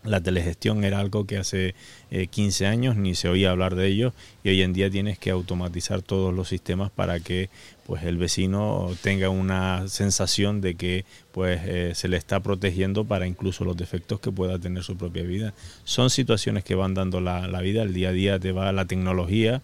la 0.04 0.22
telegestión 0.22 0.84
era 0.84 1.00
algo 1.00 1.26
que 1.26 1.38
hace 1.38 1.76
eh, 2.12 2.28
15 2.28 2.66
años 2.68 2.96
ni 2.96 3.16
se 3.16 3.30
oía 3.30 3.52
hablar 3.52 3.76
de 3.76 3.88
ello 3.88 4.14
y 4.44 4.50
hoy 4.50 4.62
en 4.62 4.74
día 4.74 4.90
tienes 4.90 5.20
que 5.20 5.32
automatizar 5.32 6.02
todos 6.02 6.34
los 6.34 6.48
sistemas 6.48 6.92
para 6.92 7.20
que 7.20 7.50
pues 7.86 8.04
el 8.04 8.18
vecino 8.18 8.90
tenga 9.02 9.30
una 9.30 9.88
sensación 9.88 10.62
de 10.62 10.76
que 10.76 11.06
pues 11.32 11.62
eh, 11.64 11.94
se 11.96 12.08
le 12.08 12.18
está 12.18 12.42
protegiendo 12.42 13.06
para 13.06 13.28
incluso 13.28 13.64
los 13.64 13.78
defectos 13.78 14.20
que 14.20 14.32
pueda 14.32 14.60
tener 14.60 14.84
su 14.84 14.98
propia 14.98 15.24
vida. 15.24 15.54
Son 15.86 16.10
situaciones 16.10 16.64
que 16.64 16.76
van 16.76 16.94
dando 16.94 17.22
la, 17.22 17.48
la 17.48 17.62
vida, 17.62 17.84
el 17.84 17.94
día 17.94 18.10
a 18.10 18.14
día 18.14 18.40
te 18.40 18.52
va 18.52 18.72
la 18.72 18.86
tecnología. 18.86 19.62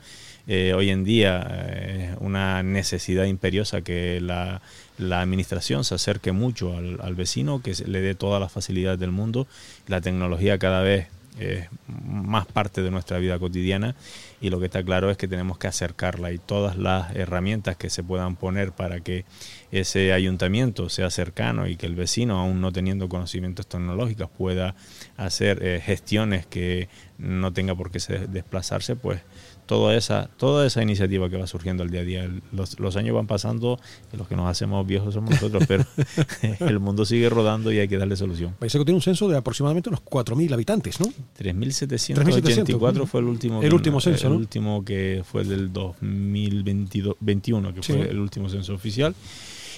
Eh, 0.47 0.73
hoy 0.75 0.89
en 0.89 1.03
día 1.05 1.47
eh, 1.49 2.09
es 2.11 2.17
una 2.19 2.63
necesidad 2.63 3.25
imperiosa 3.25 3.81
que 3.81 4.19
la, 4.19 4.61
la 4.97 5.21
administración 5.21 5.85
se 5.85 5.95
acerque 5.95 6.31
mucho 6.33 6.75
al, 6.75 6.99
al 7.01 7.15
vecino, 7.15 7.61
que 7.61 7.73
le 7.85 8.01
dé 8.01 8.13
todas 8.13 8.41
las 8.41 8.51
facilidades 8.51 8.99
del 8.99 9.11
mundo. 9.11 9.47
La 9.87 10.01
tecnología 10.01 10.57
cada 10.57 10.81
vez 10.81 11.07
es 11.39 11.67
más 11.87 12.45
parte 12.45 12.83
de 12.83 12.91
nuestra 12.91 13.17
vida 13.17 13.39
cotidiana 13.39 13.95
y 14.39 14.51
lo 14.51 14.59
que 14.59 14.65
está 14.67 14.83
claro 14.83 15.09
es 15.09 15.17
que 15.17 15.27
tenemos 15.27 15.57
que 15.57 15.65
acercarla 15.67 16.31
y 16.31 16.37
todas 16.37 16.77
las 16.77 17.15
herramientas 17.15 17.75
que 17.75 17.89
se 17.89 18.03
puedan 18.03 18.35
poner 18.35 18.71
para 18.71 18.99
que 18.99 19.25
ese 19.71 20.13
ayuntamiento 20.13 20.89
sea 20.89 21.09
cercano 21.09 21.67
y 21.67 21.75
que 21.75 21.87
el 21.87 21.95
vecino, 21.95 22.39
aún 22.39 22.61
no 22.61 22.71
teniendo 22.71 23.09
conocimientos 23.09 23.65
tecnológicos, 23.65 24.29
pueda 24.37 24.75
hacer 25.17 25.63
eh, 25.63 25.81
gestiones 25.83 26.45
que 26.45 26.87
no 27.17 27.51
tenga 27.51 27.73
por 27.73 27.89
qué 27.89 27.99
se- 27.99 28.27
desplazarse, 28.27 28.95
pues 28.95 29.21
toda 29.65 29.95
esa, 29.95 30.29
toda 30.37 30.65
esa 30.67 30.83
iniciativa 30.83 31.29
que 31.29 31.37
va 31.37 31.47
surgiendo 31.47 31.83
al 31.83 31.89
día 31.89 32.01
a 32.01 32.03
día. 32.03 32.29
Los, 32.51 32.79
los 32.79 32.95
años 32.95 33.15
van 33.15 33.27
pasando 33.27 33.79
y 34.13 34.17
los 34.17 34.27
que 34.27 34.35
nos 34.35 34.47
hacemos 34.47 34.85
viejos 34.85 35.13
somos 35.13 35.31
nosotros, 35.31 35.63
pero 35.67 35.85
el 36.59 36.79
mundo 36.79 37.05
sigue 37.05 37.29
rodando 37.29 37.71
y 37.71 37.79
hay 37.79 37.87
que 37.87 37.97
darle 37.97 38.15
solución. 38.15 38.55
Parece 38.59 38.77
que 38.77 38.85
tiene 38.85 38.97
un 38.97 39.01
censo 39.01 39.27
de 39.27 39.37
aproximadamente 39.37 39.89
unos 39.89 40.01
4.000 40.03 40.53
habitantes, 40.53 40.99
¿no? 40.99 41.07
3.784 41.39 43.05
fue 43.07 43.21
el 43.21 43.27
último. 43.27 43.61
El 43.61 43.69
que- 43.69 43.75
último 43.75 44.01
censo, 44.01 44.27
El 44.27 44.33
¿no? 44.33 44.39
último 44.39 44.85
que 44.85 45.23
fue 45.25 45.43
del 45.43 45.71
2021, 45.71 47.73
que 47.73 47.83
Sí. 47.83 47.93
fue 47.93 48.09
el 48.09 48.19
último 48.19 48.49
censo 48.49 48.73
oficial. 48.73 49.15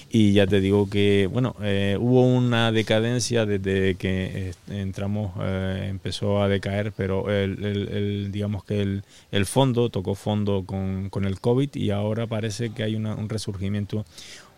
Y 0.08 0.32
ya 0.32 0.46
te 0.46 0.60
digo 0.60 0.88
que, 0.88 1.28
bueno, 1.30 1.56
eh, 1.62 1.96
hubo 2.00 2.22
una 2.22 2.70
decadencia 2.70 3.44
desde 3.44 3.96
que 3.96 4.50
eh, 4.50 4.52
entramos, 4.70 5.32
eh, 5.40 5.88
empezó 5.90 6.40
a 6.42 6.48
decaer, 6.48 6.92
pero 6.96 7.28
el, 7.30 8.30
digamos 8.30 8.64
que 8.64 8.80
el, 9.32 9.46
fondo 9.46 9.90
tocó 9.90 10.14
fondo 10.14 10.64
con, 10.64 11.10
con 11.10 11.24
el 11.24 11.40
COVID 11.40 11.74
y 11.74 11.90
ahora 11.90 12.26
parece 12.26 12.70
que 12.70 12.84
hay 12.84 12.94
una- 12.94 13.14
un 13.16 13.28
resurgimiento, 13.28 14.06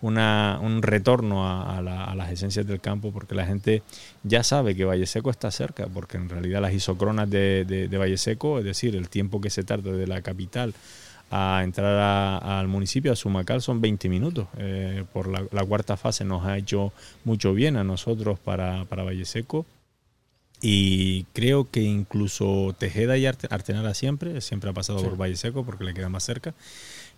una, 0.03 0.61
un 0.63 0.83
retorno 0.83 1.47
a, 1.49 1.79
a 1.79 1.83
la- 1.83 2.05
a 2.05 2.15
las 2.15 2.31
esencias 2.31 2.67
del 2.67 2.81
campo, 2.81 3.11
porque 3.11 3.35
la 3.35 3.47
gente 3.47 3.83
ya 4.23 4.43
sabe 4.45 4.77
que 4.77 4.85
Valle 4.85 5.07
Seco 5.07 5.31
está 5.31 5.51
cerca, 5.51 5.87
porque 5.87 6.19
en 6.19 6.29
realidad 6.29 6.61
las 6.61 6.75
isocronas 6.75 7.29
de, 7.31 7.65
de 7.65 7.99
Valle 7.99 8.19
Seco, 8.19 8.59
es 8.59 8.65
decir, 8.65 8.95
el 8.95 9.09
tiempo 9.09 9.41
que 9.41 9.51
se 9.51 9.65
tarda 9.65 9.93
de 9.93 10.07
la 10.07 10.21
capital 10.23 10.75
a 11.31 11.61
entrar 11.63 11.95
a- 11.99 12.59
al 12.59 12.69
municipio, 12.69 13.13
a 13.13 13.17
Sumacal, 13.17 13.61
son 13.63 13.81
20 13.81 14.09
minutos. 14.09 14.49
Eh, 14.57 15.05
por 15.13 15.29
la, 15.29 15.45
la 15.53 15.65
cuarta 15.65 15.97
fase 15.97 16.25
nos 16.25 16.45
ha 16.47 16.57
hecho 16.57 16.93
mucho 17.25 17.53
bien 17.55 17.77
a 17.77 17.85
nosotros 17.85 18.39
para, 18.39 18.85
para 18.87 19.05
Valle 19.05 19.25
Seco. 19.25 19.67
Y 20.61 21.23
creo 21.35 21.71
que 21.71 21.83
incluso 21.83 22.75
Tejeda 22.79 23.17
y 23.17 23.27
Arte- 23.27 23.47
Artenara 23.51 23.95
siempre, 23.95 24.41
siempre 24.41 24.71
ha 24.71 24.73
pasado 24.73 24.99
Sí. 24.99 25.05
por 25.05 25.17
Valle 25.17 25.37
Seco 25.37 25.65
porque 25.65 25.85
le 25.85 25.95
queda 25.95 26.09
más 26.09 26.25
cerca. 26.25 26.53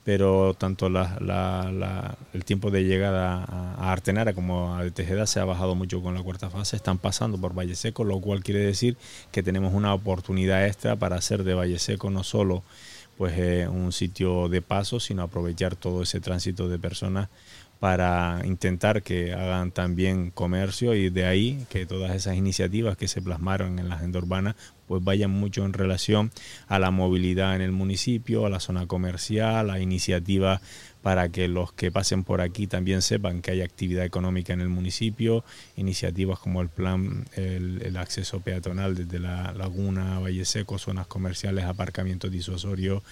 Pero 0.05 0.55
tanto 0.55 0.89
la- 0.91 1.19
la- 1.21 1.71
la- 1.73 2.19
el 2.35 2.45
tiempo 2.45 2.71
de 2.71 2.85
llegada 2.85 3.45
a, 3.45 3.75
a 3.77 3.93
Artenara 3.93 4.33
como 4.35 4.75
a 4.77 4.89
Tejeda 4.91 5.27
se 5.27 5.41
ha 5.41 5.45
bajado 5.45 5.75
mucho 5.75 6.03
con 6.03 6.15
la 6.15 6.23
cuarta 6.23 6.51
fase. 6.51 6.77
Están 6.77 6.99
pasando 6.99 7.39
por 7.39 7.55
Valle 7.59 7.77
Seco, 7.77 8.05
lo 8.05 8.19
cual 8.21 8.43
quiere 8.43 8.61
decir 8.61 8.97
que 9.31 9.43
tenemos 9.43 9.73
una 9.73 9.95
oportunidad 9.95 10.67
extra 10.67 10.97
para 10.97 11.17
hacer 11.17 11.45
de 11.45 11.55
Valle 11.55 11.79
Seco 11.79 12.11
no 12.11 12.25
solo 12.25 12.63
pues 13.21 13.35
eh, 13.37 13.69
un 13.69 13.93
sitio 13.93 14.49
de 14.49 14.63
paso, 14.63 14.99
sino 14.99 15.21
aprovechar 15.21 15.77
todo 15.77 16.05
ese 16.05 16.21
tránsito 16.21 16.71
de 16.71 16.79
personas 16.79 17.29
para 17.79 18.41
intentar 18.47 19.03
que 19.03 19.35
hagan 19.35 19.73
también 19.73 20.31
comercio 20.31 20.95
y 20.95 21.11
de 21.11 21.27
ahí 21.27 21.67
que 21.69 21.85
todas 21.85 22.17
esas 22.17 22.37
iniciativas 22.37 22.97
que 22.97 23.09
se 23.09 23.21
plasmaron 23.21 23.79
en 23.79 23.91
la 23.91 23.97
agenda 23.97 24.21
urbana 24.21 24.57
pues 24.89 25.05
vayan 25.05 25.33
mucho 25.33 25.67
en 25.67 25.75
relación 25.75 26.31
a 26.67 26.79
la 26.79 26.91
movilidad 26.91 27.55
en 27.55 27.61
el 27.61 27.73
municipio, 27.73 28.47
a 28.47 28.51
la 28.51 28.59
zona 28.59 28.87
comercial, 28.87 29.69
a 29.69 29.81
iniciativas 29.81 30.63
para 31.03 31.31
que 31.31 31.49
los 31.49 31.73
que 31.73 31.91
pasen 31.91 32.25
por 32.25 32.41
aquí 32.41 32.67
también 32.67 33.03
sepan 33.03 33.41
que 33.41 33.53
hay 33.53 33.63
actividad 33.63 34.05
económica 34.05 34.53
en 34.53 34.61
el 34.61 34.69
municipio, 34.69 35.45
iniciativas 35.77 36.39
como 36.39 36.61
el 36.61 36.69
plan, 36.69 37.27
el, 37.35 37.97
acceso 37.97 38.41
peatonal 38.41 38.95
desde 38.95 39.19
la 39.19 39.53
laguna, 39.53 40.19
Valle 40.21 40.45
Seco, 40.45 40.79
zonas 40.79 41.07
comerciales, 41.07 41.65
aparcamientos 41.65 42.31
disuasorios, 42.31 43.03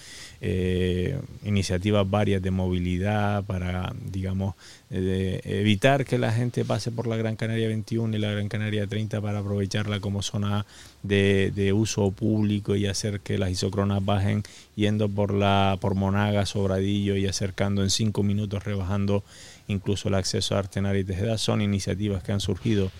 eh, 0.41 1.19
iniciativas 1.43 2.09
varias 2.09 2.41
de 2.41 2.49
movilidad 2.49 3.43
para, 3.43 3.93
digamos, 4.03 4.55
de 4.89 5.41
evitar 5.43 6.03
que 6.03 6.17
la 6.17 6.31
gente 6.31 6.65
pase 6.65 6.91
por 6.91 7.05
la 7.05 7.15
Gran 7.15 7.35
Canaria 7.35 7.67
21 7.67 8.15
y 8.15 8.19
la 8.19 8.31
Gran 8.31 8.49
Canaria 8.49 8.87
30 8.87 9.21
para 9.21 9.39
aprovecharla 9.39 9.99
como 9.99 10.23
zona 10.23 10.65
de, 11.03 11.51
de 11.55 11.73
uso 11.73 12.09
público 12.11 12.75
y 12.75 12.87
hacer 12.87 13.19
que 13.19 13.37
las 13.37 13.51
isocronas 13.51 14.03
bajen 14.03 14.41
yendo 14.75 15.07
por 15.07 15.33
la 15.33 15.77
por 15.79 15.93
Monaga, 15.93 16.45
Sobradillo 16.47 17.15
y 17.15 17.27
acercando 17.27 17.83
en 17.83 17.91
cinco 17.91 18.23
minutos, 18.23 18.63
rebajando 18.63 19.23
incluso 19.67 20.09
el 20.09 20.15
acceso 20.15 20.55
a 20.55 20.59
Artenar 20.59 20.95
y 20.97 21.03
Tejeda. 21.03 21.37
Son 21.37 21.61
iniciativas 21.61 22.23
que 22.23 22.31
han 22.31 22.39
surgido 22.39 22.91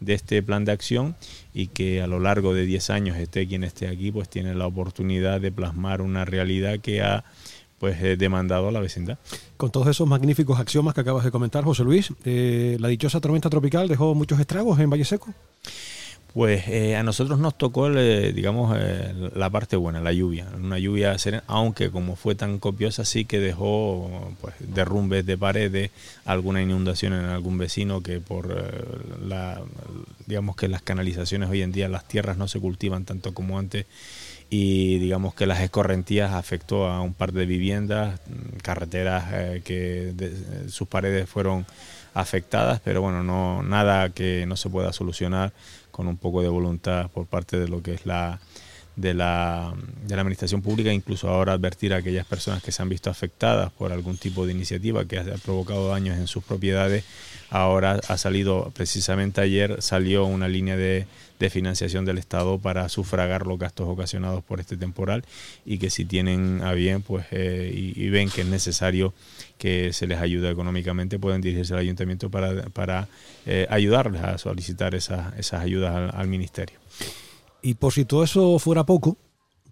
de 0.00 0.14
este 0.14 0.42
plan 0.42 0.64
de 0.64 0.72
acción 0.72 1.16
y 1.54 1.68
que 1.68 2.02
a 2.02 2.06
lo 2.06 2.20
largo 2.20 2.54
de 2.54 2.66
10 2.66 2.90
años 2.90 3.16
esté 3.16 3.46
quien 3.46 3.64
esté 3.64 3.88
aquí, 3.88 4.10
pues 4.10 4.28
tiene 4.28 4.54
la 4.54 4.66
oportunidad 4.66 5.40
de 5.40 5.52
plasmar 5.52 6.02
una 6.02 6.24
realidad 6.24 6.80
que 6.80 7.02
ha 7.02 7.24
pues 7.78 8.02
eh, 8.02 8.16
demandado 8.16 8.68
a 8.68 8.72
la 8.72 8.80
vecindad. 8.80 9.18
Con 9.56 9.70
todos 9.70 9.88
esos 9.88 10.06
magníficos 10.06 10.58
axiomas 10.58 10.94
que 10.94 11.00
acabas 11.00 11.24
de 11.24 11.30
comentar, 11.30 11.64
José 11.64 11.84
Luis, 11.84 12.12
eh, 12.24 12.76
¿la 12.80 12.88
dichosa 12.88 13.20
tormenta 13.20 13.50
tropical 13.50 13.88
dejó 13.88 14.14
muchos 14.14 14.40
estragos 14.40 14.78
en 14.80 14.90
Valle 14.90 15.04
Seco? 15.04 15.32
Pues 16.32 16.68
eh, 16.68 16.96
a 16.96 17.02
nosotros 17.02 17.38
nos 17.38 17.56
tocó, 17.56 17.90
eh, 17.90 18.34
digamos, 18.34 18.76
la 19.34 19.48
parte 19.48 19.76
buena, 19.76 20.02
la 20.02 20.12
lluvia. 20.12 20.46
Una 20.54 20.78
lluvia 20.78 21.16
serena, 21.16 21.42
aunque 21.46 21.90
como 21.90 22.14
fue 22.14 22.34
tan 22.34 22.58
copiosa, 22.58 23.06
sí 23.06 23.24
que 23.24 23.40
dejó 23.40 24.34
pues, 24.42 24.54
derrumbes 24.58 25.24
de 25.24 25.38
paredes, 25.38 25.92
alguna 26.26 26.60
inundación 26.60 27.14
en 27.14 27.24
algún 27.24 27.56
vecino 27.56 28.02
que 28.02 28.20
por 28.20 28.54
la, 29.26 29.62
digamos 30.26 30.56
que 30.56 30.68
las 30.68 30.82
canalizaciones 30.82 31.48
hoy 31.48 31.62
en 31.62 31.72
día, 31.72 31.88
las 31.88 32.06
tierras 32.06 32.36
no 32.36 32.48
se 32.48 32.60
cultivan 32.60 33.06
tanto 33.06 33.32
como 33.32 33.58
antes 33.58 33.86
y 34.48 34.98
digamos 34.98 35.34
que 35.34 35.46
las 35.46 35.60
escorrentías 35.60 36.32
afectó 36.32 36.86
a 36.86 37.00
un 37.00 37.14
par 37.14 37.32
de 37.32 37.46
viviendas, 37.46 38.20
carreteras 38.62 39.24
eh, 39.32 39.62
que 39.64 40.14
sus 40.68 40.86
paredes 40.86 41.28
fueron 41.28 41.66
afectadas, 42.14 42.80
pero 42.82 43.02
bueno, 43.02 43.22
no 43.22 43.62
nada 43.62 44.10
que 44.10 44.46
no 44.46 44.56
se 44.56 44.70
pueda 44.70 44.92
solucionar 44.92 45.52
con 45.90 46.06
un 46.06 46.16
poco 46.16 46.42
de 46.42 46.48
voluntad 46.48 47.10
por 47.10 47.26
parte 47.26 47.58
de 47.58 47.68
lo 47.68 47.82
que 47.82 47.94
es 47.94 48.06
la 48.06 48.40
de 48.96 49.12
la, 49.12 49.74
de 50.06 50.14
la 50.14 50.22
administración 50.22 50.62
pública, 50.62 50.90
incluso 50.90 51.28
ahora 51.28 51.52
advertir 51.52 51.92
a 51.92 51.98
aquellas 51.98 52.26
personas 52.26 52.62
que 52.62 52.72
se 52.72 52.80
han 52.80 52.88
visto 52.88 53.10
afectadas 53.10 53.70
por 53.72 53.92
algún 53.92 54.16
tipo 54.16 54.46
de 54.46 54.52
iniciativa 54.52 55.04
que 55.04 55.18
ha 55.18 55.24
provocado 55.44 55.88
daños 55.88 56.16
en 56.16 56.26
sus 56.26 56.42
propiedades. 56.42 57.04
Ahora 57.50 58.00
ha 58.08 58.16
salido, 58.16 58.72
precisamente 58.74 59.42
ayer 59.42 59.82
salió 59.82 60.24
una 60.24 60.48
línea 60.48 60.76
de, 60.76 61.06
de 61.38 61.50
financiación 61.50 62.04
del 62.04 62.18
Estado 62.18 62.58
para 62.58 62.88
sufragar 62.88 63.46
los 63.46 63.58
gastos 63.58 63.88
ocasionados 63.88 64.42
por 64.42 64.60
este 64.60 64.76
temporal 64.76 65.24
y 65.64 65.78
que 65.78 65.90
si 65.90 66.04
tienen 66.04 66.62
a 66.62 66.72
bien 66.72 67.02
pues 67.02 67.26
eh, 67.30 67.70
y, 67.74 68.08
ven 68.08 68.30
que 68.30 68.42
es 68.42 68.46
necesario 68.46 69.14
que 69.58 69.92
se 69.92 70.06
les 70.06 70.20
ayude 70.20 70.50
económicamente 70.50 71.18
pueden 71.18 71.40
dirigirse 71.40 71.74
al 71.74 71.80
ayuntamiento 71.80 72.30
para, 72.30 72.62
para 72.70 73.08
eh, 73.46 73.66
ayudarles 73.70 74.22
a 74.22 74.38
solicitar 74.38 74.94
esas, 74.94 75.36
esas 75.38 75.62
ayudas 75.62 76.14
al 76.14 76.28
ministerio. 76.28 76.78
Y 77.62 77.74
por 77.74 77.92
si 77.92 78.04
todo 78.04 78.22
eso 78.22 78.58
fuera 78.58 78.84
poco, 78.84 79.16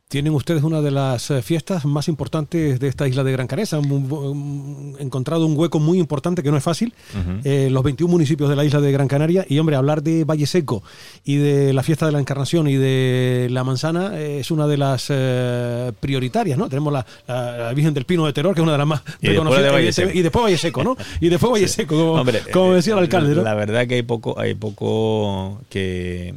tienen 0.09 0.33
ustedes 0.35 0.63
una 0.63 0.81
de 0.81 0.91
las 0.91 1.31
eh, 1.31 1.43
fiestas 1.43 1.85
más 1.85 2.09
importantes 2.09 2.79
de 2.79 2.89
esta 2.89 3.09
isla 3.09 3.25
de 3.25 3.33
Gran 3.33 3.47
Canaria. 3.47 3.79
Han 3.79 4.95
encontrado 5.01 5.47
un 5.47 5.57
hueco 5.57 5.81
muy 5.81 5.99
importante 5.99 6.43
que 6.43 6.51
no 6.51 6.57
es 6.57 6.63
fácil. 6.63 6.95
Eh, 7.43 7.69
los 7.71 7.83
21 7.83 8.11
municipios 8.11 8.49
de 8.49 8.57
la 8.57 8.65
isla 8.65 8.81
de 8.81 8.93
Gran 8.93 9.09
Canaria. 9.09 9.45
Y, 9.49 9.59
hombre, 9.59 9.77
hablar 9.77 10.03
de 10.03 10.25
Valle 10.25 10.47
Seco 10.47 10.83
y 11.25 11.37
de 11.37 11.73
la 11.73 11.83
fiesta 11.83 12.07
de 12.07 12.13
la 12.13 12.21
Encarnación 12.21 12.69
y 12.69 12.77
de 12.77 13.49
la 13.51 13.65
manzana 13.65 14.19
es 14.21 14.51
una 14.51 14.67
de 14.67 14.77
las 14.77 15.07
eh, 15.09 15.93
prioritarias, 15.99 16.59
¿no? 16.59 16.69
Tenemos 16.69 16.93
la, 16.93 17.73
Virgen 17.75 17.95
del 17.95 18.05
Pino 18.05 18.27
de 18.27 18.33
Terror, 18.33 18.55
que 18.55 18.61
es 18.61 18.63
una 18.63 18.73
de 18.73 18.79
las 18.79 18.87
más 18.87 19.03
y 19.21 19.29
reconocidas. 19.29 19.99
y 20.15 20.23
después 20.23 20.45
Valle 20.45 20.59
Seco, 20.59 20.85
¿no? 20.85 20.97
Y 21.21 21.29
después 21.29 21.51
Valle 21.51 21.69
Seco, 21.69 22.23
como, 22.53 22.75
decía 22.75 22.93
el 22.93 23.01
alcalde, 23.01 23.35
¿no? 23.35 23.43
La 23.43 23.55
verdad 23.55 23.87
que 23.87 23.95
hay 23.95 24.03
poco, 24.03 24.39
hay 24.39 24.55
poco 24.55 25.61
que 25.71 26.35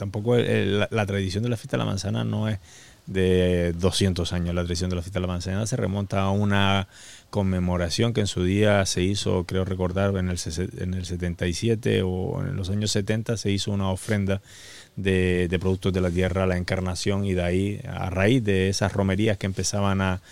tampoco 0.00 0.34
la, 0.34 1.06
tradición 1.06 1.42
de 1.42 1.50
la 1.50 1.58
fiesta 1.58 1.76
de 1.76 1.84
la 1.84 1.84
manzana 1.84 2.24
no 2.24 2.48
es 2.48 2.58
de 3.06 3.74
200 3.74 4.32
años. 4.32 4.54
La 4.54 4.62
tradición 4.62 4.88
de 4.88 4.96
la 4.96 5.02
fiesta 5.02 5.18
de 5.18 5.26
la 5.26 5.32
manzana 5.32 5.66
se 5.66 5.76
remonta 5.76 6.22
a 6.22 6.30
una 6.30 6.88
conmemoración 7.28 8.14
que 8.14 8.22
en 8.22 8.26
su 8.26 8.42
día 8.42 8.86
se 8.86 9.02
hizo, 9.02 9.44
creo 9.44 9.66
recordar, 9.66 10.16
en 10.16 10.30
el, 10.30 10.38
en 10.78 10.94
el 10.94 11.04
77 11.04 12.00
o 12.02 12.40
en 12.40 12.56
los 12.56 12.70
años 12.70 12.90
70 12.92 13.36
se 13.36 13.50
hizo 13.50 13.72
una 13.72 13.90
ofrenda 13.90 14.40
de, 14.96 15.48
de 15.48 15.58
productos 15.58 15.92
de 15.92 16.00
la 16.00 16.10
tierra 16.10 16.44
a 16.44 16.46
la 16.46 16.56
encarnación 16.56 17.26
y 17.26 17.34
de 17.34 17.42
ahí, 17.42 17.80
a 17.86 18.08
raíz 18.08 18.42
de 18.42 18.70
esas 18.70 18.94
romerías 18.94 19.36
que 19.36 19.46
empezaban 19.46 20.00
a 20.00 20.22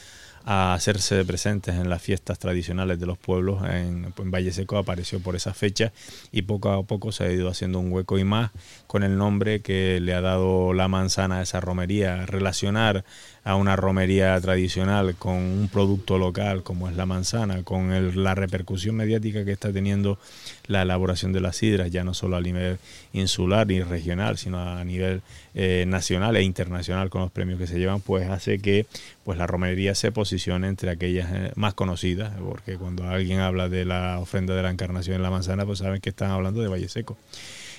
a 0.50 0.72
hacerse 0.72 1.26
presentes 1.26 1.74
en 1.74 1.90
las 1.90 2.00
fiestas 2.00 2.38
tradicionales 2.38 2.98
de 2.98 3.04
los 3.04 3.18
pueblos. 3.18 3.62
En, 3.64 4.14
en, 4.16 4.30
Valle 4.30 4.50
Seco 4.50 4.78
apareció 4.78 5.20
por 5.20 5.36
esa 5.36 5.52
fecha 5.52 5.92
y 6.32 6.40
poco 6.40 6.70
a 6.70 6.82
poco 6.84 7.12
se 7.12 7.24
ha 7.24 7.30
ido 7.30 7.50
haciendo 7.50 7.78
un 7.78 7.92
hueco 7.92 8.16
y 8.16 8.24
más 8.24 8.50
con 8.86 9.02
el 9.02 9.18
nombre 9.18 9.60
que 9.60 10.00
le 10.00 10.14
ha 10.14 10.22
dado 10.22 10.72
la 10.72 10.88
manzana 10.88 11.40
a 11.40 11.42
esa 11.42 11.60
romería. 11.60 12.24
Relacionar 12.24 13.04
a 13.48 13.54
una 13.54 13.76
romería 13.76 14.38
tradicional 14.42 15.14
con 15.14 15.36
un 15.36 15.70
producto 15.72 16.18
local 16.18 16.62
como 16.62 16.86
es 16.90 16.96
la 16.96 17.06
manzana, 17.06 17.62
con 17.62 18.22
la 18.22 18.34
repercusión 18.34 18.94
mediática 18.94 19.42
que 19.46 19.52
está 19.52 19.72
teniendo 19.72 20.18
la 20.66 20.82
elaboración 20.82 21.32
de 21.32 21.40
las 21.40 21.56
sidras, 21.56 21.90
ya 21.90 22.04
no 22.04 22.12
solo 22.12 22.36
a 22.36 22.42
nivel 22.42 22.76
insular 23.14 23.70
y 23.70 23.82
regional, 23.82 24.36
sino 24.36 24.60
a 24.60 24.84
nivel 24.84 25.22
eh, 25.54 25.86
nacional 25.88 26.36
e 26.36 26.42
internacional 26.42 27.08
con 27.08 27.22
los 27.22 27.30
premios 27.30 27.58
que 27.58 27.66
se 27.66 27.78
llevan, 27.78 28.02
pues 28.02 28.28
hace 28.28 28.58
que 28.58 28.84
pues 29.24 29.38
la 29.38 29.46
romería 29.46 29.94
se 29.94 30.12
posicione 30.12 30.68
entre 30.68 30.90
aquellas 30.90 31.30
eh, 31.32 31.52
más 31.54 31.72
conocidas, 31.72 32.34
porque 32.38 32.76
cuando 32.76 33.08
alguien 33.08 33.40
habla 33.40 33.70
de 33.70 33.86
la 33.86 34.18
ofrenda 34.18 34.54
de 34.54 34.62
la 34.62 34.70
encarnación 34.70 35.16
en 35.16 35.22
la 35.22 35.30
manzana, 35.30 35.64
pues 35.64 35.78
saben 35.78 36.02
que 36.02 36.10
están 36.10 36.32
hablando 36.32 36.60
de 36.60 36.68
Valle 36.68 36.90
Seco 36.90 37.16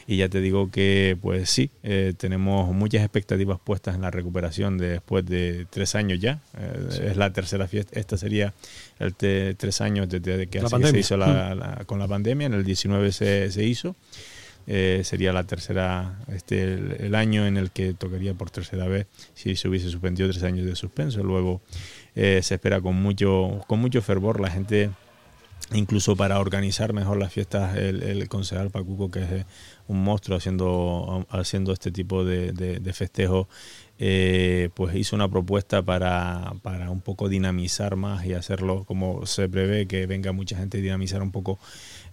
y 0.10 0.18
ya 0.18 0.28
te 0.28 0.42
digo 0.42 0.72
que 0.72 1.16
pues 1.22 1.52
sí, 1.52 1.70
eh, 1.84 2.16
tenemos 2.18 2.74
muchas 2.74 3.04
expectativas 3.04 3.60
puestas 3.64 3.94
en 3.94 4.02
la 4.02 4.10
recuperación 4.10 4.80
después 4.80 5.24
de 5.24 5.68
tres 5.70 5.94
años 5.94 6.20
ya. 6.20 6.42
Eh, 6.58 7.10
es 7.12 7.16
la 7.16 7.32
tercera 7.32 7.68
fiesta, 7.68 8.00
esta 8.00 8.18
sería 8.18 8.56
el 8.98 9.14
tres 9.14 9.82
años 9.82 10.10
desde 10.10 10.48
que, 10.48 10.62
se 10.62 10.98
hizo 10.98 11.16
mm. 11.16 11.86
con 11.86 12.00
la 12.00 12.08
pandemia, 12.08 12.48
en 12.48 12.56
el 12.56 12.64
19 12.64 13.12
se, 13.12 13.52
se 13.52 13.64
hizo. 13.64 13.96
Eh, 14.66 15.02
sería 15.04 15.32
la 15.32 15.44
tercera, 15.44 16.18
este, 16.34 16.64
el, 17.06 17.14
año 17.14 17.46
en 17.46 17.58
el 17.58 17.70
que 17.70 17.94
tocaría 17.94 18.34
por 18.34 18.50
tercera 18.50 18.88
vez 18.88 19.06
si 19.36 19.56
se 19.56 19.68
hubiese 19.68 19.92
suspendido 19.92 20.28
tres 20.28 20.42
años 20.42 20.66
de 20.66 20.76
suspenso. 20.76 21.24
Luego 21.24 21.62
se 22.16 22.40
espera 22.40 22.82
con 22.82 22.96
mucho, 22.96 23.64
con 23.68 23.80
mucho 23.80 24.02
fervor 24.02 24.40
la 24.40 24.50
gente 24.50 24.90
incluso 25.74 26.16
para 26.16 26.40
organizar 26.40 26.94
mejor 26.94 27.18
las 27.18 27.32
fiestas, 27.32 27.78
el, 27.78 28.28
concejal 28.28 28.72
Pacuco, 28.72 29.12
que 29.12 29.22
es 29.22 29.46
un 29.88 30.04
monstruo 30.04 30.38
haciendo, 30.38 31.26
haciendo 31.30 31.74
este 31.74 31.92
tipo 31.92 32.24
de, 32.24 32.52
de, 32.52 32.94
festejos, 32.94 33.48
eh, 34.00 34.70
pues 34.74 34.96
hizo 34.96 35.16
una 35.16 35.30
propuesta 35.30 35.82
para, 35.84 36.54
para, 36.62 36.90
un 36.90 37.02
poco 37.02 37.30
dinamizar 37.30 37.96
más 37.96 38.26
y 38.26 38.34
hacerlo 38.34 38.86
como 38.86 39.26
se 39.26 39.50
prevé 39.50 39.88
que 39.88 40.06
venga 40.06 40.32
mucha 40.32 40.58
gente 40.58 40.78
y 40.78 40.82
dinamizar 40.82 41.22
un 41.22 41.32
poco 41.32 41.60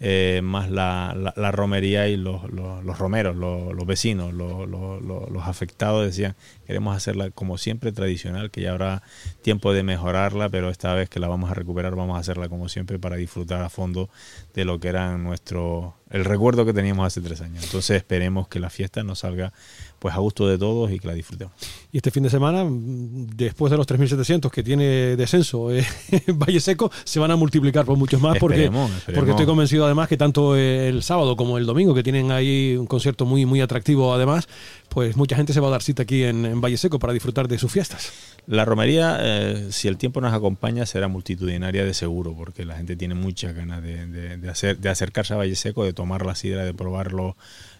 eh, 0.00 0.40
más 0.42 0.70
la, 0.70 1.32
la, 1.36 1.52
romería 1.52 2.08
y 2.08 2.16
los, 2.16 2.50
los, 2.50 2.98
romeros, 2.98 3.36
los, 3.36 3.86
vecinos, 3.86 4.32
los, 4.32 5.46
afectados 5.46 6.04
decían, 6.04 6.34
queremos 6.66 6.96
hacerla 6.96 7.30
como 7.30 7.56
siempre 7.56 7.92
tradicional, 7.92 8.50
que 8.50 8.62
ya 8.62 8.72
habrá 8.72 9.02
tiempo 9.42 9.72
de 9.72 9.82
mejorarla, 9.82 10.48
pero 10.48 10.70
esta 10.70 10.92
vez 10.94 11.08
que 11.08 11.20
la 11.20 11.28
vamos 11.28 11.50
a 11.50 11.54
recuperar 11.54 11.94
vamos 11.94 12.16
a 12.16 12.20
hacerla 12.20 12.48
como 12.48 12.68
siempre 12.68 12.98
para 12.98 13.16
disfrutar 13.16 13.62
a 13.62 13.70
fondo 13.70 14.10
de 14.54 14.64
lo 14.64 14.80
que 14.80 14.88
era 14.88 15.16
nuestro, 15.16 15.94
el 16.10 16.24
recuerdo 16.24 16.66
que 16.66 16.72
teníamos 16.72 17.06
hace 17.06 17.20
tres 17.20 17.40
años. 17.40 17.64
Entonces 17.64 17.96
esperemos 17.96 18.48
que 18.48 18.60
la 18.60 18.70
fiesta 18.70 19.02
nos 19.02 19.20
salga 19.20 19.52
pues 19.98 20.14
a 20.14 20.18
gusto 20.18 20.46
de 20.46 20.58
todos 20.58 20.90
y 20.90 20.98
que 20.98 21.08
la 21.08 21.14
disfrutemos. 21.14 21.54
Y 21.92 21.96
este 21.98 22.10
fin 22.10 22.22
de 22.22 22.30
semana, 22.30 22.64
después 22.68 23.70
de 23.70 23.76
los 23.76 23.86
3.700 23.86 24.50
que 24.50 24.62
tiene 24.62 25.16
descenso 25.16 25.72
eh, 25.72 25.86
Valle 26.28 26.60
Seco, 26.60 26.90
se 27.04 27.18
van 27.18 27.30
a 27.30 27.36
multiplicar 27.36 27.84
por 27.84 27.96
muchos 27.96 28.20
más 28.20 28.38
porque, 28.38 28.70
porque 29.14 29.30
estoy 29.30 29.46
convencido 29.46 29.84
además 29.84 30.08
que 30.08 30.16
tanto 30.16 30.56
el 30.56 31.02
sábado 31.02 31.36
como 31.36 31.58
el 31.58 31.66
domingo, 31.66 31.94
que 31.94 32.02
tienen 32.02 32.30
ahí 32.30 32.76
un 32.76 32.86
concierto 32.86 33.24
muy, 33.24 33.46
muy 33.46 33.60
atractivo 33.60 34.12
además, 34.12 34.48
pues 34.88 35.16
mucha 35.16 35.36
gente 35.36 35.52
se 35.52 35.60
va 35.60 35.68
a 35.68 35.70
dar 35.72 35.82
cita 35.82 36.02
aquí 36.02 36.24
en, 36.24 36.60
Valle 36.60 36.76
Seco 36.76 36.98
para 36.98 37.12
disfrutar 37.12 37.48
de 37.48 37.58
sus 37.58 37.70
fiestas. 37.72 38.12
La 38.46 38.64
romería, 38.64 39.18
eh, 39.20 39.68
si 39.70 39.88
el 39.88 39.96
tiempo 39.96 40.20
nos 40.20 40.32
acompaña, 40.32 40.86
será 40.86 41.08
multitudinaria 41.08 41.84
de 41.84 41.94
seguro, 41.94 42.34
porque 42.34 42.64
la 42.64 42.76
gente 42.76 42.96
tiene 42.96 43.14
muchas 43.14 43.54
ganas 43.54 43.82
de, 43.82 44.40
hacer, 44.48 44.78
de 44.78 44.88
acercarse 44.88 45.34
a 45.34 45.36
Valle 45.36 45.56
Seco, 45.56 45.84
de 45.84 45.92
tomar 45.92 46.24
la 46.24 46.34
sidra, 46.34 46.64
de 46.64 46.74
probarlo 46.74 47.36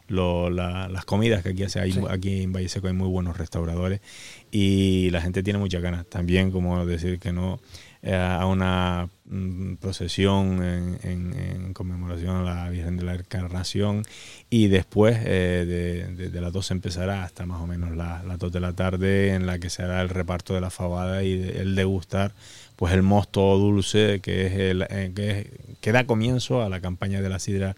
las 0.08 1.04
comidas 1.04 1.42
que 1.42 1.50
aquí 1.50 1.64
hace 1.64 1.80
hay, 1.80 1.98
aquí 2.08 2.42
en 2.42 2.52
Valle 2.52 2.68
Seco 2.68 2.86
hay 2.86 2.92
muy 2.92 3.08
buenos 3.08 3.36
restauradores 3.36 4.00
y 4.50 5.10
la 5.10 5.20
gente 5.20 5.42
tiene 5.42 5.58
muchas 5.58 5.82
ganas. 5.82 6.06
También 6.06 6.50
como 6.50 6.84
decir 6.86 7.18
que 7.18 7.32
no 7.32 7.60
eh, 8.08 8.14
a 8.14 8.46
una 8.46 9.08
mm, 9.24 9.74
procesión 9.76 10.62
en, 10.62 11.72
conmemoración 11.72 12.36
a 12.36 12.42
la 12.42 12.70
Virgen 12.70 12.96
de 12.96 13.04
la 13.04 13.14
Encarnación 13.16 14.02
y 14.48 14.68
después 14.68 15.18
eh, 15.24 16.06
de, 16.16 16.40
las 16.40 16.52
dos 16.52 16.70
empezará 16.70 17.24
hasta 17.24 17.46
más 17.46 17.60
o 17.60 17.66
menos 17.66 17.96
las 17.96 18.24
la 18.24 18.36
2 18.36 18.52
de 18.52 18.60
la 18.60 18.74
tarde 18.74 19.34
en 19.34 19.44
la 19.44 19.58
que 19.58 19.70
se 19.70 19.82
hará 19.82 20.02
el 20.02 20.08
reparto 20.08 20.54
de 20.54 20.60
la 20.60 20.70
fabada 20.70 21.24
y 21.24 21.32
el 21.32 21.74
degustar 21.74 22.32
pues 22.76 22.94
el 22.94 23.02
mosto 23.02 23.58
dulce 23.58 24.20
que 24.20 24.46
es 24.46 24.52
el 24.52 24.82
eh, 24.88 25.10
que, 25.12 25.50
que 25.80 25.90
da 25.90 26.06
comienzo 26.06 26.62
a 26.62 26.68
la 26.68 26.80
campaña 26.80 27.20
de 27.20 27.28
la 27.28 27.40
sidra 27.40 27.74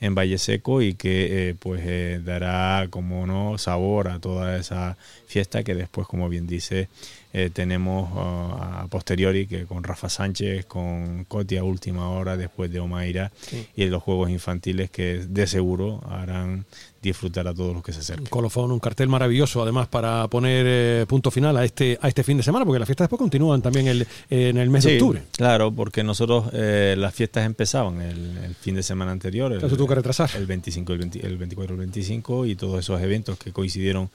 en 0.00 0.14
Valle 0.14 0.38
Seco 0.38 0.82
y 0.82 0.94
que 0.94 1.50
eh, 1.50 1.54
pues 1.58 1.82
eh, 1.84 2.20
dará 2.24 2.88
como 2.90 3.26
no 3.26 3.58
sabor 3.58 4.08
a 4.08 4.18
toda 4.18 4.56
esa 4.56 4.96
fiesta 5.26 5.62
que 5.62 5.74
después 5.74 6.06
como 6.06 6.28
bien 6.28 6.46
dice 6.46 6.88
eh, 7.32 7.48
tenemos 7.52 8.10
uh, 8.12 8.60
a 8.60 8.86
posteriori 8.90 9.46
que 9.46 9.64
con 9.64 9.84
Rafa 9.84 10.08
Sánchez, 10.08 10.66
con 10.66 11.24
Coti 11.26 11.58
a 11.58 11.62
última 11.62 12.10
hora 12.10 12.36
después 12.36 12.72
de 12.72 12.80
Omaira 12.80 13.30
y 13.76 13.84
los 13.86 14.02
juegos 14.02 14.30
infantiles 14.30 14.90
que 14.90 15.24
de 15.28 15.46
seguro 15.46 16.00
harán 16.08 16.64
disfrutar 17.00 17.46
a 17.46 17.54
todos 17.54 17.72
los 17.72 17.84
que 17.84 17.92
se 17.92 18.00
acerquen. 18.00 18.24
Un 18.24 18.30
colofón, 18.30 18.72
un 18.72 18.80
cartel 18.80 19.08
maravilloso 19.08 19.62
además 19.62 19.86
para 19.86 20.26
poner 20.26 20.66
eh, 20.68 21.06
punto 21.08 21.30
final 21.30 21.56
a 21.56 21.64
este 21.64 21.98
a 22.02 22.08
este 22.08 22.24
fin 22.24 22.36
de 22.36 22.42
semana, 22.42 22.64
porque 22.64 22.80
las 22.80 22.86
fiestas 22.86 23.04
después 23.04 23.20
continúan 23.20 23.62
también 23.62 23.86
el, 23.86 24.06
en 24.28 24.58
el 24.58 24.68
mes 24.68 24.82
de 24.82 24.94
octubre. 24.94 25.22
Claro, 25.30 25.70
porque 25.70 26.02
nosotros 26.02 26.52
las 26.52 27.14
fiestas 27.14 27.46
empezaban 27.46 28.02
el, 28.02 28.56
fin 28.60 28.74
de 28.74 28.82
semana 28.82 29.12
anterior. 29.12 29.52
El, 29.52 29.60
retrasar. 29.94 30.30
El 30.34 30.46
25, 30.46 30.92
el, 30.92 31.00
el 31.22 31.38
24, 31.38 31.74
el 31.74 31.80
25 31.80 32.46
y 32.46 32.56
todos 32.56 32.80
esos 32.80 33.00
eventos 33.00 33.38
que 33.38 33.52
coincidieron 33.52 34.10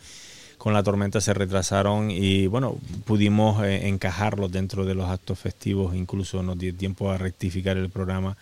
con 0.58 0.74
la 0.74 0.84
tormenta 0.84 1.22
se 1.22 1.34
retrasaron 1.34 2.10
y 2.12 2.48
bueno, 2.48 2.78
pudimos 3.06 3.64
eh, 3.64 3.88
encajarlos 3.88 4.52
dentro 4.52 4.86
de 4.86 4.96
los 4.96 5.10
actos 5.10 5.38
festivos, 5.38 5.96
incluso 5.96 6.42
nos 6.44 6.58
dio 6.58 6.74
tiempo 6.74 7.12
a 7.12 7.18
rectificar 7.18 7.78
el 7.78 7.90
programa 7.90 8.38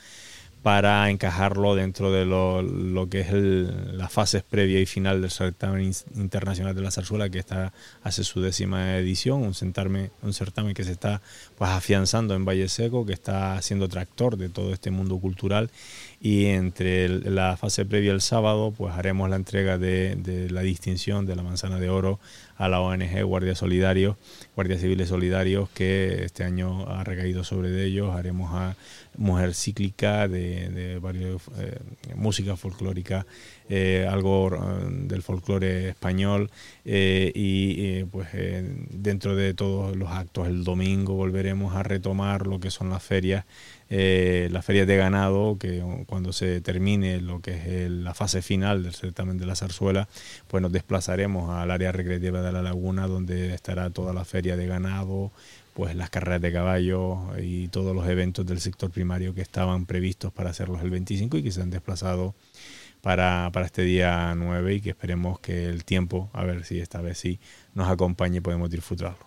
para 0.63 1.09
encajarlo 1.09 1.75
dentro 1.75 2.09
de 2.09 2.25
lo, 2.25 3.09
que 3.09 3.19
es 3.19 3.31
el, 3.31 3.97
las 3.97 4.13
fases 4.13 4.43
previa 4.43 4.79
y 4.79 4.85
final 4.85 5.21
del 5.21 5.29
certamen 5.29 5.91
internacional 6.15 6.73
de 6.73 6.81
la 6.81 6.89
zarzuela 6.89 7.29
que 7.29 7.37
está 7.37 7.73
hace 8.01 8.23
su 8.23 8.39
décima 8.39 8.97
edición, 8.97 9.41
un, 9.41 9.53
certamen, 9.53 10.09
un 10.21 10.33
certamen 10.33 10.73
que 10.73 10.85
se 10.85 10.93
está 10.93 11.21
pues 11.57 11.69
afianzando 11.69 12.33
en 12.33 12.45
Valle 12.45 12.69
Seco, 12.69 13.05
que 13.05 13.11
está 13.11 13.61
siendo 13.61 13.89
tractor 13.89 14.37
de 14.37 14.47
todo 14.47 14.71
este 14.71 14.89
mundo 14.89 15.17
cultural. 15.17 15.69
Y 16.21 16.45
entre 16.45 17.09
la 17.09 17.57
fase 17.57 17.83
previa 17.83 18.13
el 18.13 18.21
sábado 18.21 18.71
pues 18.71 18.93
haremos 18.93 19.29
la 19.29 19.35
entrega 19.35 19.77
de, 19.77 20.47
la 20.49 20.61
distinción 20.61 21.25
de 21.25 21.35
la 21.35 21.43
manzana 21.43 21.77
de 21.77 21.89
oro 21.89 22.21
a 22.55 22.69
la 22.69 22.79
ONG 22.79 23.21
Guardia 23.25 23.55
Solidarios, 23.55 24.15
Guardias 24.55 24.79
Civiles 24.79 25.09
Solidarios 25.09 25.67
que 25.71 26.23
este 26.23 26.45
año 26.45 26.87
ha 26.87 27.03
recaído 27.03 27.43
sobre 27.43 27.83
ellos, 27.83 28.15
haremos 28.15 28.73
mujer 29.17 29.53
cíclica, 29.53 30.27
de, 30.27 30.99
varios, 31.01 31.41
eh, 31.57 31.79
música 32.15 32.55
folclórica, 32.55 33.25
eh, 33.69 34.07
algo 34.09 34.53
eh, 34.53 34.59
del 35.07 35.21
folclore 35.21 35.89
español 35.89 36.49
y 36.85 38.03
pues 38.05 38.27
dentro 38.89 39.35
de 39.35 39.53
todos 39.53 39.95
los 39.95 40.09
actos 40.09 40.47
el 40.47 40.63
domingo 40.63 41.13
volveremos 41.13 41.75
a 41.75 41.83
retomar 41.83 42.47
lo 42.47 42.59
que 42.59 42.71
son 42.71 42.89
las 42.89 43.03
ferias, 43.03 43.45
las 43.89 44.65
ferias 44.65 44.87
de 44.87 44.97
ganado, 44.97 45.57
que 45.57 45.83
cuando 46.07 46.33
se 46.33 46.61
termine 46.61 47.21
lo 47.21 47.41
que 47.41 47.85
es 47.85 47.91
la 47.91 48.13
fase 48.13 48.41
final 48.41 48.83
del 48.83 48.93
certamen 48.93 49.37
de 49.37 49.45
la 49.45 49.55
zarzuela, 49.55 50.07
pues 50.47 50.61
nos 50.61 50.71
desplazaremos 50.71 51.51
al 51.51 51.71
área 51.71 51.91
recreativa 51.91 52.41
de 52.41 52.51
la 52.51 52.61
laguna 52.61 53.07
donde 53.07 53.53
estará 53.53 53.89
toda 53.91 54.13
la 54.13 54.25
feria 54.25 54.57
de 54.57 54.67
ganado, 54.67 55.31
pues 55.73 55.95
las 55.95 56.09
carreras 56.09 56.41
de 56.41 56.51
caballo 56.51 57.37
y 57.41 57.67
todos 57.69 57.95
los 57.95 58.07
eventos 58.07 58.45
del 58.45 58.59
sector 58.59 58.91
primario 58.91 59.33
que 59.33 59.41
estaban 59.41 59.85
previstos 59.85 60.31
para 60.31 60.51
hacerlos 60.51 60.81
el 60.81 60.89
25 60.89 61.37
y 61.37 61.43
que 61.43 61.51
se 61.51 61.61
han 61.61 61.69
desplazado 61.69 62.35
para, 63.01 63.49
para 63.51 63.65
este 63.65 63.81
día 63.81 64.33
9 64.35 64.75
y 64.75 64.81
que 64.81 64.91
esperemos 64.91 65.39
que 65.39 65.65
el 65.65 65.83
tiempo, 65.83 66.29
a 66.33 66.43
ver 66.43 66.63
si 66.63 66.79
esta 66.79 67.01
vez 67.01 67.17
sí, 67.17 67.39
nos 67.73 67.89
acompañe 67.89 68.37
y 68.37 68.41
podemos 68.41 68.69
disfrutarlo. 68.69 69.17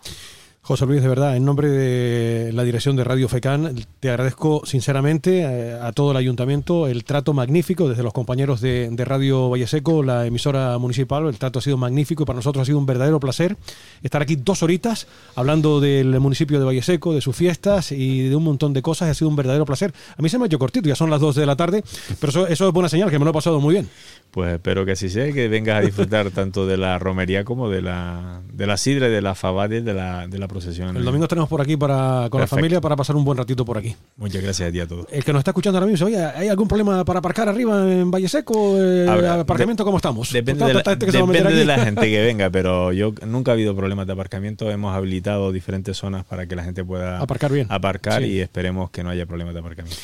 José 0.67 0.85
Luis, 0.85 1.01
de 1.01 1.07
verdad, 1.07 1.37
en 1.37 1.45
nombre 1.45 1.69
de 1.69 2.51
la 2.51 2.65
dirección 2.65 2.97
de 2.97 3.05
Radio 3.05 3.29
FECAN, 3.29 3.73
te 4.01 4.09
agradezco 4.09 4.63
sinceramente 4.65 5.39
eh, 5.39 5.79
a, 5.81 5.93
todo 5.93 6.11
el 6.11 6.17
ayuntamiento 6.17 6.87
el 6.87 7.05
trato 7.05 7.31
magnífico 7.31 7.87
desde 7.87 8.03
los 8.03 8.11
compañeros 8.11 8.59
de, 8.59 8.91
Radio 9.05 9.49
Valleseco, 9.49 10.03
la 10.03 10.25
emisora 10.25 10.77
municipal. 10.77 11.25
El 11.25 11.37
trato 11.37 11.59
ha 11.59 11.61
sido 11.61 11.77
magnífico 11.77 12.23
y 12.23 12.25
para 12.25 12.35
nosotros 12.35 12.63
ha 12.63 12.65
sido 12.65 12.79
un 12.79 12.85
verdadero 12.85 13.17
placer 13.17 13.55
estar 14.03 14.21
aquí 14.21 14.35
dos 14.35 14.61
horitas 14.61 15.07
hablando 15.35 15.79
del 15.79 16.19
municipio 16.19 16.59
de 16.59 16.65
Valleseco, 16.65 17.13
de 17.13 17.21
sus 17.21 17.33
fiestas 17.33 17.93
y 17.93 18.27
de 18.27 18.35
un 18.35 18.43
montón 18.43 18.73
de 18.73 18.81
cosas. 18.81 19.09
Ha 19.09 19.13
sido 19.13 19.29
un 19.29 19.37
verdadero 19.37 19.65
placer. 19.65 19.93
A 20.17 20.21
mí 20.21 20.27
se 20.27 20.37
me 20.37 20.43
ha 20.43 20.47
hecho 20.47 20.59
cortito, 20.59 20.89
ya 20.89 20.95
son 20.95 21.09
las 21.09 21.21
dos 21.21 21.35
de 21.35 21.45
la 21.45 21.55
tarde, 21.55 21.81
pero 22.19 22.29
eso, 22.29 22.45
eso 22.45 22.67
es 22.67 22.73
buena 22.73 22.89
señal, 22.89 23.09
que 23.09 23.17
me 23.17 23.23
lo 23.23 23.31
he 23.31 23.33
pasado 23.33 23.61
muy 23.61 23.75
bien. 23.75 23.89
Pues 24.37 24.53
espero 24.53 24.85
que 24.85 24.91
así 24.91 25.09
sea, 25.09 25.33
que 25.33 25.47
vengas 25.47 25.77
a 25.77 25.81
disfrutar 25.81 26.29
tanto 26.35 26.67
de 26.67 26.77
la 26.77 26.99
romería 26.99 27.43
como 27.43 27.71
de 27.71 27.81
la, 27.81 28.41
de 28.53 28.67
la 28.67 28.77
sidra 28.77 29.07
y 29.07 29.09
de 29.09 29.23
la 29.23 29.33
fabade 29.33 29.81
de 29.81 29.95
la, 29.95 30.27
de 30.27 30.37
la 30.37 30.47
el 30.95 31.03
domingo 31.03 31.27
tenemos 31.27 31.49
por 31.49 31.59
aquí 31.59 31.75
para, 31.75 32.27
con 32.29 32.41
la 32.41 32.45
familia 32.45 32.79
para 32.79 32.95
pasar 32.95 33.15
un 33.15 33.25
buen 33.25 33.35
ratito 33.35 33.65
por 33.65 33.79
aquí. 33.79 33.95
Muchas 34.15 34.43
gracias 34.43 34.69
a 34.69 34.71
ti 34.71 34.79
a 34.79 34.85
todos. 34.85 35.07
El 35.11 35.23
que 35.23 35.33
nos 35.33 35.39
está 35.39 35.49
escuchando 35.49 35.79
ahora 35.79 35.89
mismo, 35.89 36.05
oye, 36.05 36.23
¿hay 36.23 36.49
algún 36.49 36.67
problema 36.67 37.03
para 37.03 37.17
aparcar 37.17 37.49
arriba 37.49 37.91
en 37.91 38.11
Valle 38.11 38.29
Seco? 38.29 38.75
Eh, 38.79 39.07
¿Aparcamiento 39.09 39.83
cómo 39.83 39.97
estamos? 39.97 40.31
Depende, 40.31 40.65
de 40.65 40.73
la, 41.65 41.79
gente 41.79 42.07
que 42.07 42.21
venga, 42.23 42.51
pero 42.51 42.93
yo 42.93 43.15
nunca 43.25 43.49
ha 43.49 43.53
habido 43.55 43.75
problemas 43.75 44.05
de 44.05 44.13
aparcamiento. 44.13 44.69
Hemos 44.69 44.95
habilitado 44.95 45.51
diferentes 45.51 45.97
zonas 45.97 46.25
para 46.25 46.45
que 46.45 46.55
la 46.55 46.63
gente 46.63 46.85
pueda 46.85 47.19
aparcar 47.19 47.51
bien. 47.51 47.65
Aparcar 47.71 48.21
y 48.21 48.39
esperemos 48.39 48.91
que 48.91 49.03
no 49.03 49.09
haya 49.09 49.25
problemas 49.25 49.55
de 49.55 49.61
aparcamiento. 49.61 49.97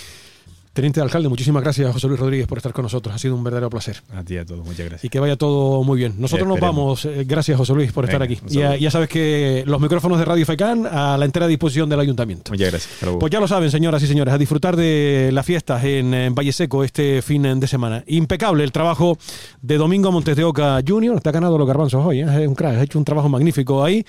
Teniente 0.74 1.00
de 1.00 1.04
alcalde, 1.04 1.30
muchísimas 1.30 1.62
gracias 1.62 1.94
José 1.94 2.08
Luis 2.08 2.20
Rodríguez 2.20 2.48
por 2.48 2.58
estar 2.58 2.74
con 2.74 2.82
nosotros. 2.82 3.14
Ha 3.14 3.20
sido 3.20 3.36
un 3.36 3.44
verdadero 3.44 3.70
placer. 3.70 4.02
A 4.12 4.24
ti 4.24 4.38
a 4.38 4.44
todos, 4.44 4.66
muchas 4.66 4.88
gracias. 4.88 5.06
Y 5.06 5.10
que 5.10 5.20
vaya 5.20 5.36
todo 5.36 5.84
muy 5.84 6.00
bien. 6.00 6.16
Nosotros 6.18 6.48
nos 6.48 6.60
vamos. 6.60 7.06
Eh, 7.06 7.26
gracias 7.28 7.56
José 7.60 7.76
Luis 7.76 7.92
por 7.92 8.06
estar 8.06 8.24
aquí. 8.24 8.40
Ya, 8.48 8.76
ya, 8.76 8.90
sabes 8.90 9.08
que 9.08 9.64
los 9.68 9.80
micrófonos 9.80 10.18
de 10.18 10.26
Radio 10.26 10.44
FECAN 10.48 10.88
a 10.88 11.16
la 11.16 11.26
entera 11.26 11.46
disposición 11.46 11.90
del 11.90 12.00
ayuntamiento. 12.00 12.52
Muchas 12.52 12.72
gracias. 12.72 13.18
Pues 13.20 13.32
ya 13.32 13.40
lo 13.40 13.48
saben, 13.48 13.70
señoras 13.70 14.02
y 14.02 14.08
señores, 14.08 14.34
a 14.34 14.38
disfrutar 14.40 14.76
de 14.76 15.30
las 15.32 15.46
fiestas 15.46 15.84
en, 15.84 16.34
Valle 16.34 16.52
Seco 16.52 16.84
este 16.84 17.22
fin 17.22 17.44
de 17.60 17.68
semana. 17.68 18.04
Impecable 18.08 18.64
el 18.64 18.72
trabajo 18.72 19.20
de 19.62 19.78
Domingo 19.78 20.12
Montes 20.12 20.36
de 20.36 20.44
Oca 20.44 20.80
Jr. 20.84 21.22
Te 21.22 21.30
ha 21.30 21.34
ganado 21.34 21.56
los 21.56 21.68
garbanzos 21.68 22.04
hoy, 22.04 22.22
¿eh? 22.22 22.26
es 22.28 22.48
un 22.48 22.56
crack, 22.56 22.78
ha 22.78 22.82
hecho 22.82 22.98
un 22.98 23.06
trabajo 23.06 23.30
magnífico 23.30 23.84
ahí. 23.84 24.04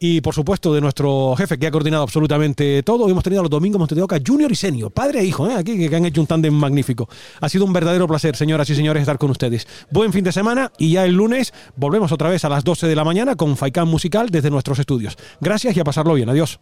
Y 0.00 0.20
por 0.20 0.34
supuesto 0.34 0.74
de 0.74 0.80
nuestro 0.80 1.36
jefe 1.36 1.58
que 1.58 1.68
ha 1.68 1.70
coordinado 1.70 2.02
absolutamente 2.02 2.82
todo. 2.82 3.08
Hemos 3.08 3.22
tenido 3.22 3.38
a 3.38 3.44
los 3.44 3.50
Domingos 3.50 3.78
Montes 3.78 3.94
de 3.94 4.02
Oca 4.02 4.18
Jr. 4.26 4.50
y 4.50 4.56
Senio, 4.56 4.90
padre 4.90 5.20
e 5.20 5.24
hijo, 5.24 5.48
¿eh? 5.48 5.54
aquí 5.54 5.88
que 5.88 5.94
han 5.94 6.07
hecho 6.08 6.20
un 6.20 6.26
tándem 6.26 6.54
magnífico. 6.54 7.08
Ha 7.40 7.48
sido 7.48 7.64
un 7.64 7.72
verdadero 7.72 8.06
placer, 8.06 8.36
señoras 8.36 8.68
y 8.70 8.74
señores, 8.74 9.00
estar 9.00 9.18
con 9.18 9.30
ustedes. 9.30 9.66
Buen 9.90 10.12
fin 10.12 10.24
de 10.24 10.32
semana 10.32 10.72
y 10.78 10.92
ya 10.92 11.04
el 11.04 11.14
lunes 11.14 11.52
volvemos 11.76 12.12
otra 12.12 12.28
vez 12.28 12.44
a 12.44 12.48
las 12.48 12.64
12 12.64 12.86
de 12.86 12.96
la 12.96 13.04
mañana 13.04 13.36
con 13.36 13.56
Faikán 13.56 13.88
Musical 13.88 14.30
desde 14.30 14.50
nuestros 14.50 14.78
estudios. 14.78 15.16
Gracias 15.40 15.76
y 15.76 15.80
a 15.80 15.84
pasarlo 15.84 16.14
bien. 16.14 16.28
Adiós. 16.28 16.60